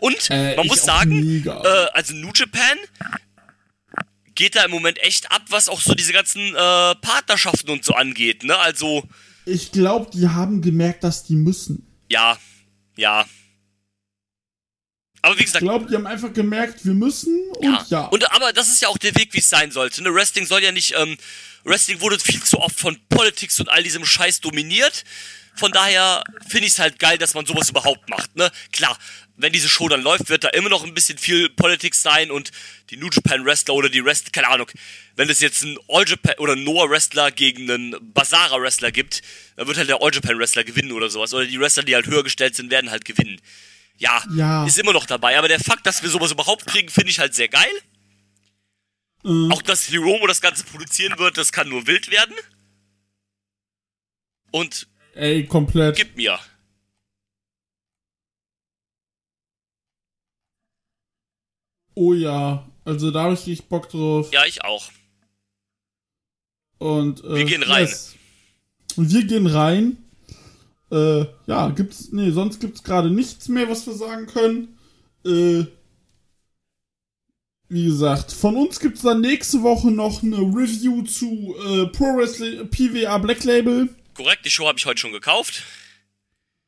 Und 0.00 0.30
Äh, 0.30 0.56
man 0.56 0.64
ich 0.64 0.70
muss 0.70 0.82
sagen, 0.82 1.44
äh, 1.46 1.68
also 1.92 2.14
New 2.14 2.30
Japan 2.34 2.78
geht 4.34 4.56
da 4.56 4.64
im 4.64 4.70
Moment 4.70 4.98
echt 5.02 5.30
ab, 5.30 5.42
was 5.48 5.68
auch 5.68 5.80
so 5.80 5.94
diese 5.94 6.12
ganzen 6.12 6.40
äh, 6.40 6.94
Partnerschaften 6.96 7.70
und 7.70 7.84
so 7.84 7.92
angeht, 7.94 8.42
ne? 8.44 8.56
Also, 8.56 9.04
Ich 9.44 9.72
glaube, 9.72 10.10
die 10.12 10.28
haben 10.28 10.62
gemerkt, 10.62 11.04
dass 11.04 11.24
die 11.24 11.36
müssen. 11.36 11.86
ja, 12.08 12.38
ja. 12.96 13.26
Aber 15.22 15.34
wie 15.36 15.40
Ich 15.40 15.46
gesagt, 15.46 15.62
glaube, 15.64 15.84
die 15.86 15.94
haben 15.94 16.06
einfach 16.06 16.32
gemerkt, 16.32 16.86
wir 16.86 16.94
müssen 16.94 17.38
und 17.58 17.90
ja. 17.90 18.06
Und 18.06 18.32
aber 18.34 18.54
das 18.54 18.68
ist 18.68 18.80
ja 18.80 18.88
auch 18.88 18.96
der 18.96 19.14
Weg, 19.16 19.34
wie 19.34 19.40
es 19.40 19.50
sein 19.50 19.70
sollte. 19.70 20.02
Ne? 20.02 20.14
Wrestling 20.14 20.46
soll 20.46 20.62
ja 20.62 20.72
nicht, 20.72 20.94
ähm, 20.96 21.18
Wrestling 21.64 22.00
wurde 22.00 22.18
viel 22.18 22.42
zu 22.42 22.58
oft 22.58 22.80
von 22.80 22.96
Politics 23.10 23.60
und 23.60 23.68
all 23.68 23.82
diesem 23.82 24.06
Scheiß 24.06 24.40
dominiert. 24.40 25.04
Von 25.56 25.72
daher 25.72 26.24
finde 26.48 26.68
ich 26.68 26.72
es 26.72 26.78
halt 26.78 26.98
geil, 26.98 27.18
dass 27.18 27.34
man 27.34 27.44
sowas 27.44 27.68
überhaupt 27.68 28.08
macht. 28.08 28.34
Ne? 28.34 28.50
Klar, 28.72 28.96
wenn 29.42 29.52
diese 29.52 29.68
Show 29.68 29.88
dann 29.88 30.02
läuft, 30.02 30.28
wird 30.28 30.44
da 30.44 30.48
immer 30.50 30.68
noch 30.68 30.84
ein 30.84 30.94
bisschen 30.94 31.18
viel 31.18 31.48
Politics 31.50 32.02
sein 32.02 32.30
und 32.30 32.50
die 32.90 32.96
New 32.96 33.08
Japan 33.10 33.44
Wrestler 33.44 33.74
oder 33.74 33.88
die 33.88 34.04
Wrestler, 34.04 34.30
keine 34.32 34.48
Ahnung, 34.48 34.70
wenn 35.16 35.28
es 35.30 35.40
jetzt 35.40 35.62
einen 35.62 35.78
All 35.88 36.08
Japan 36.08 36.34
oder 36.38 36.56
Noah 36.56 36.88
Wrestler 36.90 37.30
gegen 37.30 37.70
einen 37.70 38.12
Basara 38.12 38.60
Wrestler 38.60 38.90
gibt, 38.92 39.22
dann 39.56 39.66
wird 39.66 39.76
halt 39.76 39.88
der 39.88 40.00
All 40.02 40.12
Japan 40.12 40.38
Wrestler 40.38 40.64
gewinnen 40.64 40.92
oder 40.92 41.08
sowas. 41.10 41.32
Oder 41.34 41.46
die 41.46 41.58
Wrestler, 41.60 41.82
die 41.82 41.94
halt 41.94 42.06
höher 42.06 42.22
gestellt 42.24 42.54
sind, 42.56 42.70
werden 42.70 42.90
halt 42.90 43.04
gewinnen. 43.04 43.40
Ja, 43.98 44.24
Ja. 44.34 44.64
ist 44.66 44.78
immer 44.78 44.92
noch 44.94 45.06
dabei. 45.06 45.38
Aber 45.38 45.48
der 45.48 45.60
Fakt, 45.60 45.86
dass 45.86 46.02
wir 46.02 46.08
sowas 46.10 46.32
überhaupt 46.32 46.66
kriegen, 46.66 46.88
finde 46.88 47.10
ich 47.10 47.18
halt 47.18 47.34
sehr 47.34 47.48
geil. 47.48 47.70
Äh, 49.24 49.28
Auch 49.52 49.60
dass 49.62 49.84
Hiromo 49.86 50.26
das 50.26 50.40
Ganze 50.40 50.64
produzieren 50.64 51.18
wird, 51.18 51.36
das 51.36 51.52
kann 51.52 51.68
nur 51.68 51.86
wild 51.86 52.10
werden. 52.10 52.34
Und 54.50 54.88
ey, 55.14 55.44
komplett. 55.46 55.96
gib 55.96 56.16
mir. 56.16 56.38
Oh 61.94 62.12
ja, 62.14 62.66
also 62.84 63.10
da 63.10 63.24
habe 63.24 63.34
ich 63.34 63.46
richtig 63.46 63.66
Bock 63.68 63.88
drauf. 63.88 64.32
Ja, 64.32 64.44
ich 64.46 64.64
auch. 64.64 64.90
Und, 66.78 67.22
äh, 67.24 67.36
Wir 67.36 67.44
gehen 67.44 67.62
rein. 67.62 67.82
yes. 67.82 68.14
Wir 68.96 69.24
gehen 69.24 69.46
rein. 69.46 69.98
Äh, 70.90 71.24
ja, 71.46 71.68
gibt's, 71.70 72.10
nee, 72.12 72.30
sonst 72.30 72.58
gibt's 72.60 72.82
gerade 72.82 73.10
nichts 73.10 73.48
mehr, 73.48 73.68
was 73.68 73.86
wir 73.86 73.94
sagen 73.94 74.26
können. 74.26 74.76
Äh, 75.24 75.66
wie 77.68 77.84
gesagt, 77.84 78.32
von 78.32 78.56
uns 78.56 78.80
gibt's 78.80 79.02
dann 79.02 79.20
nächste 79.20 79.62
Woche 79.62 79.92
noch 79.92 80.22
eine 80.24 80.38
Review 80.38 81.02
zu 81.02 81.54
äh, 81.64 81.86
Pro 81.86 82.16
Wrestling 82.16 82.68
PWA 82.68 83.18
Black 83.18 83.44
Label. 83.44 83.88
Korrekt, 84.14 84.44
die 84.44 84.50
Show 84.50 84.66
habe 84.66 84.78
ich 84.78 84.86
heute 84.86 85.00
schon 85.00 85.12
gekauft. 85.12 85.62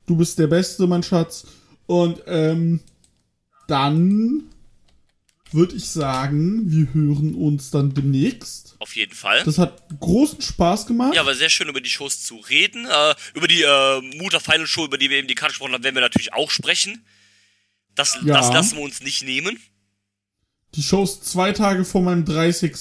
Du 0.07 0.15
bist 0.17 0.39
der 0.39 0.47
Beste, 0.47 0.87
mein 0.87 1.03
Schatz. 1.03 1.45
Und 1.87 2.23
ähm, 2.27 2.81
dann 3.67 4.45
würde 5.55 5.75
ich 5.77 5.87
sagen, 5.87 6.71
wir 6.71 6.93
hören 6.95 7.35
uns 7.35 7.71
dann 7.71 7.95
demnächst. 7.95 8.77
Auf 8.79 8.97
jeden 8.97 9.15
Fall. 9.15 9.43
Das 9.45 9.59
hat 9.59 9.83
großen 10.01 10.41
Spaß 10.41 10.87
gemacht. 10.87 11.15
Ja, 11.15 11.25
war 11.27 11.35
sehr 11.35 11.51
schön, 11.51 11.69
über 11.69 11.81
die 11.81 11.91
Shows 11.91 12.23
zu 12.25 12.37
reden. 12.37 12.87
Äh, 12.87 13.15
über 13.35 13.49
die 13.49 13.63
äh, 13.63 14.01
Mutter 14.19 14.41
Final 14.41 14.67
Show, 14.67 14.85
über 14.85 14.99
die 14.99 15.09
wir 15.11 15.19
eben 15.19 15.29
die 15.29 15.35
Karte 15.35 15.53
gesprochen 15.53 15.73
haben, 15.75 15.85
werden 15.85 15.95
wir 15.95 16.01
natürlich 16.03 16.33
auch 16.33 16.51
sprechen. 16.51 17.05
Das, 17.95 18.19
Ja. 18.25 18.35
das 18.39 18.53
lassen 18.53 18.77
wir 18.77 18.83
uns 18.85 19.03
nicht 19.03 19.23
nehmen. 19.25 19.59
Die 20.75 20.83
Show 20.83 21.05
ist 21.05 21.25
zwei 21.27 21.53
Tage 21.53 21.85
vor 21.85 22.01
meinem 22.03 22.25
30. 22.25 22.73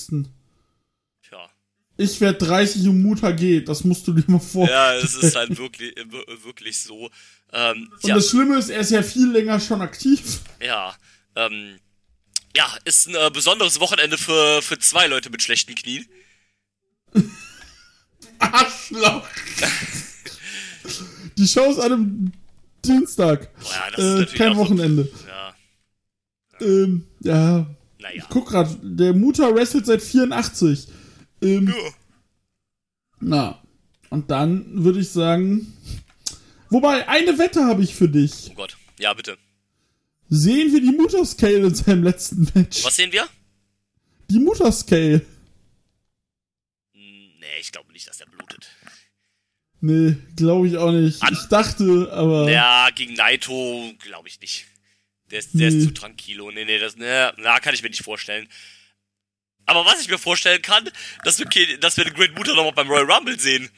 Tja. 1.28 1.50
Ich 1.98 2.22
werde 2.22 2.46
30 2.46 2.88
und 2.88 3.02
Mutter 3.04 3.34
geht. 3.34 3.68
Das 3.68 3.84
musst 3.84 4.08
du 4.08 4.14
dir 4.14 4.24
mal 4.28 4.40
vor. 4.40 4.70
Ja, 4.70 4.96
es 4.96 5.14
ist 5.16 5.36
halt 5.36 5.58
wirklich, 5.58 5.96
äh, 5.98 6.06
wir- 6.10 6.44
wirklich 6.44 6.80
so. 6.82 7.10
Ähm, 7.54 7.92
Und 7.94 8.04
ja, 8.08 8.16
das 8.16 8.30
Schlimme 8.30 8.58
ist, 8.58 8.70
er 8.70 8.80
ist 8.80 8.92
ja 8.92 9.04
viel 9.04 9.30
länger 9.30 9.60
schon 9.60 9.82
aktiv. 9.82 10.40
ja, 10.62 10.96
ähm, 11.36 11.78
ja, 12.56 12.68
ist 12.86 13.08
ein 13.08 13.16
äh, 13.16 13.30
besonderes 13.32 13.80
Wochenende 13.80 14.18
für, 14.18 14.62
für 14.62 14.78
zwei 14.80 15.08
Leute 15.08 15.30
mit 15.30 15.42
schlechten 15.42 15.76
Knien. 15.76 16.06
Arschloch. 18.40 19.28
Die 21.38 21.48
Show 21.48 21.70
ist 21.72 21.80
an 21.80 21.92
einem 21.92 22.32
Dienstag. 22.84 23.54
Boah, 23.60 23.92
ja, 23.98 24.22
Äh, 24.22 24.26
kein 24.26 24.50
auch 24.50 24.56
so- 24.56 24.60
Wochenende. 24.62 25.12
Ja, 25.28 25.56
Ähm, 26.60 27.06
ja. 27.22 27.66
naja. 28.00 28.24
Ich 28.24 28.30
guck 28.30 28.48
grad, 28.50 28.78
der 28.82 29.14
Mutter 29.14 29.54
wrestelt 29.54 29.86
seit 29.86 30.02
84. 30.02 30.88
Ähm, 31.42 31.68
Ja. 31.68 31.92
na. 33.20 33.58
Und 34.10 34.30
dann 34.30 34.84
würde 34.84 35.00
ich 35.00 35.10
sagen. 35.10 35.74
Wobei, 36.70 37.08
eine 37.08 37.38
Wette 37.38 37.64
habe 37.66 37.84
ich 37.84 37.96
für 37.96 38.10
dich. 38.10 38.50
Oh 38.52 38.56
Gott. 38.56 38.78
Ja, 39.00 39.14
bitte. 39.14 39.38
Sehen 40.34 40.72
wir 40.72 40.80
die 40.80 40.96
Mutterscale 40.98 41.58
in 41.58 41.76
seinem 41.76 42.04
letzten 42.04 42.50
Match? 42.56 42.86
Was 42.86 42.96
sehen 42.96 43.12
wir? 43.12 43.28
Die 44.30 44.40
Mutterscale. 44.40 45.26
Nee, 46.94 47.60
ich 47.60 47.72
glaube 47.74 47.92
nicht, 47.92 48.08
dass 48.08 48.22
er 48.22 48.28
blutet. 48.28 48.70
Nee, 49.82 50.16
glaube 50.38 50.70
ich 50.70 50.78
auch 50.78 50.92
nicht. 50.94 51.22
An- 51.22 51.34
Ich 51.34 51.48
dachte, 51.50 52.10
aber. 52.14 52.50
Ja, 52.50 52.90
gegen 52.96 53.16
Naito 53.16 53.92
glaube 54.00 54.30
ich 54.30 54.40
nicht. 54.40 54.68
Der 55.32 55.40
ist, 55.40 55.54
der 55.54 55.70
Nee. 55.70 55.78
ist 55.80 55.84
zu 55.88 55.94
tranquilo. 55.94 56.50
Nee, 56.52 56.64
nee, 56.64 56.78
das, 56.80 56.96
nee, 56.96 57.06
na, 57.38 57.60
kann 57.60 57.74
ich 57.74 57.84
mir 57.84 57.90
nicht 57.90 58.04
vorstellen. 58.04 58.48
Aber 59.66 59.86
was 59.86 60.02
ich 60.02 60.08
mir 60.10 60.18
vorstellen 60.18 60.62
kann, 60.62 60.90
dass 61.26 61.40
wir, 61.40 61.78
dass 61.80 61.98
wir 61.98 62.06
den 62.06 62.14
Great 62.14 62.38
Muta 62.38 62.54
nochmal 62.54 62.72
beim 62.74 62.88
Royal 62.90 63.12
Rumble 63.12 63.38
sehen. 63.38 63.70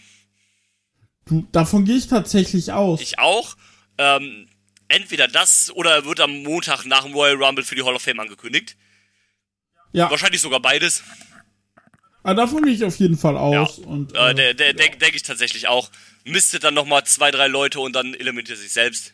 Du, 1.25 1.47
davon 1.51 1.85
gehe 1.85 1.95
ich 1.97 2.07
tatsächlich 2.07 2.71
aus. 2.71 3.01
Ich 3.01 3.17
auch. 3.17 3.55
Ähm, 3.97 4.47
entweder 4.93 5.27
das 5.27 5.71
oder 5.75 5.91
er 5.91 6.05
wird 6.05 6.19
am 6.19 6.43
Montag 6.43 6.85
nach 6.85 7.03
dem 7.03 7.13
Royal 7.13 7.41
Rumble 7.41 7.63
für 7.63 7.75
die 7.75 7.83
Hall 7.83 7.95
of 7.95 8.01
Fame 8.01 8.19
angekündigt. 8.19 8.75
Ja. 9.91 10.09
Wahrscheinlich 10.09 10.41
sogar 10.41 10.59
beides. 10.59 11.03
Ah, 12.23 12.33
davon 12.33 12.63
gehe 12.63 12.73
ich 12.73 12.83
auf 12.83 12.97
jeden 12.97 13.17
Fall 13.17 13.37
aus. 13.37 13.77
Ja. 13.77 13.85
Und, 13.85 14.15
äh, 14.15 14.31
äh, 14.31 14.33
der, 14.33 14.53
der, 14.53 14.67
ja. 14.67 14.73
Denke 14.73 14.97
denk 14.97 15.15
ich 15.15 15.23
tatsächlich 15.23 15.67
auch. 15.67 15.89
Mistet 16.23 16.63
dann 16.63 16.73
nochmal 16.73 17.03
zwei, 17.05 17.31
drei 17.31 17.47
Leute 17.47 17.79
und 17.79 17.93
dann 17.93 18.13
eliminiert 18.13 18.49
er 18.49 18.55
sich 18.55 18.71
selbst. 18.71 19.13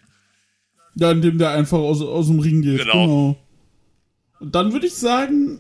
Ja, 0.96 1.12
indem 1.12 1.38
der 1.38 1.52
einfach 1.52 1.80
aus, 1.80 2.02
aus 2.02 2.28
dem 2.28 2.40
Ring 2.40 2.62
geht. 2.62 2.80
Genau. 2.80 2.94
genau. 2.94 3.46
Und 4.40 4.56
dann 4.56 4.72
würde 4.74 4.88
ich 4.88 4.94
sagen, 4.94 5.60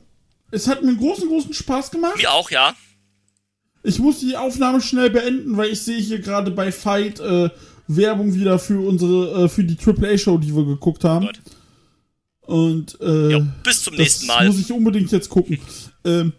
es 0.51 0.67
hat 0.67 0.83
mir 0.83 0.95
großen, 0.95 1.27
großen 1.27 1.53
Spaß 1.53 1.91
gemacht. 1.91 2.17
Mir 2.17 2.31
auch, 2.31 2.51
ja. 2.51 2.75
Ich 3.83 3.99
muss 3.99 4.19
die 4.19 4.35
Aufnahme 4.35 4.81
schnell 4.81 5.09
beenden, 5.09 5.57
weil 5.57 5.71
ich 5.71 5.81
sehe 5.81 5.99
hier 5.99 6.19
gerade 6.19 6.51
bei 6.51 6.71
Fight 6.71 7.19
äh, 7.19 7.49
Werbung 7.89 8.33
wieder 8.35 8.59
für 8.59 8.79
unsere, 8.87 9.45
äh, 9.45 9.49
für 9.49 9.63
die 9.63 9.77
AAA-Show, 9.77 10.37
die 10.37 10.55
wir 10.55 10.63
geguckt 10.65 11.03
haben. 11.03 11.25
Gut. 11.25 11.41
Und 12.41 12.99
äh, 13.01 13.31
Jo, 13.31 13.45
bis 13.63 13.83
zum 13.83 13.93
das 13.93 13.99
nächsten 13.99 14.27
Mal. 14.27 14.47
muss 14.47 14.59
ich 14.59 14.71
unbedingt 14.71 15.11
jetzt 15.11 15.29
gucken. 15.29 15.59
Ähm, 16.05 16.33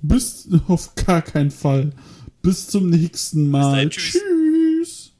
bis 0.00 0.48
auf 0.68 0.94
gar 0.94 1.22
keinen 1.22 1.50
Fall. 1.50 1.92
Bis 2.40 2.68
zum 2.68 2.88
nächsten 2.88 3.48
Mal. 3.50 3.72
dahin, 3.72 3.90
tschüss. 3.90 4.12
tschüss. 4.12 5.12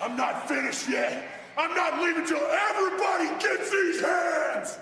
I'm 0.00 0.16
not 0.16 0.46
finished 0.48 0.88
yet. 0.88 1.22
I'm 1.56 1.74
not 1.74 2.00
leaving 2.02 2.26
till 2.26 2.36
everybody 2.36 3.28
gets 3.40 3.70
these 3.70 4.02
hands. 4.04 4.78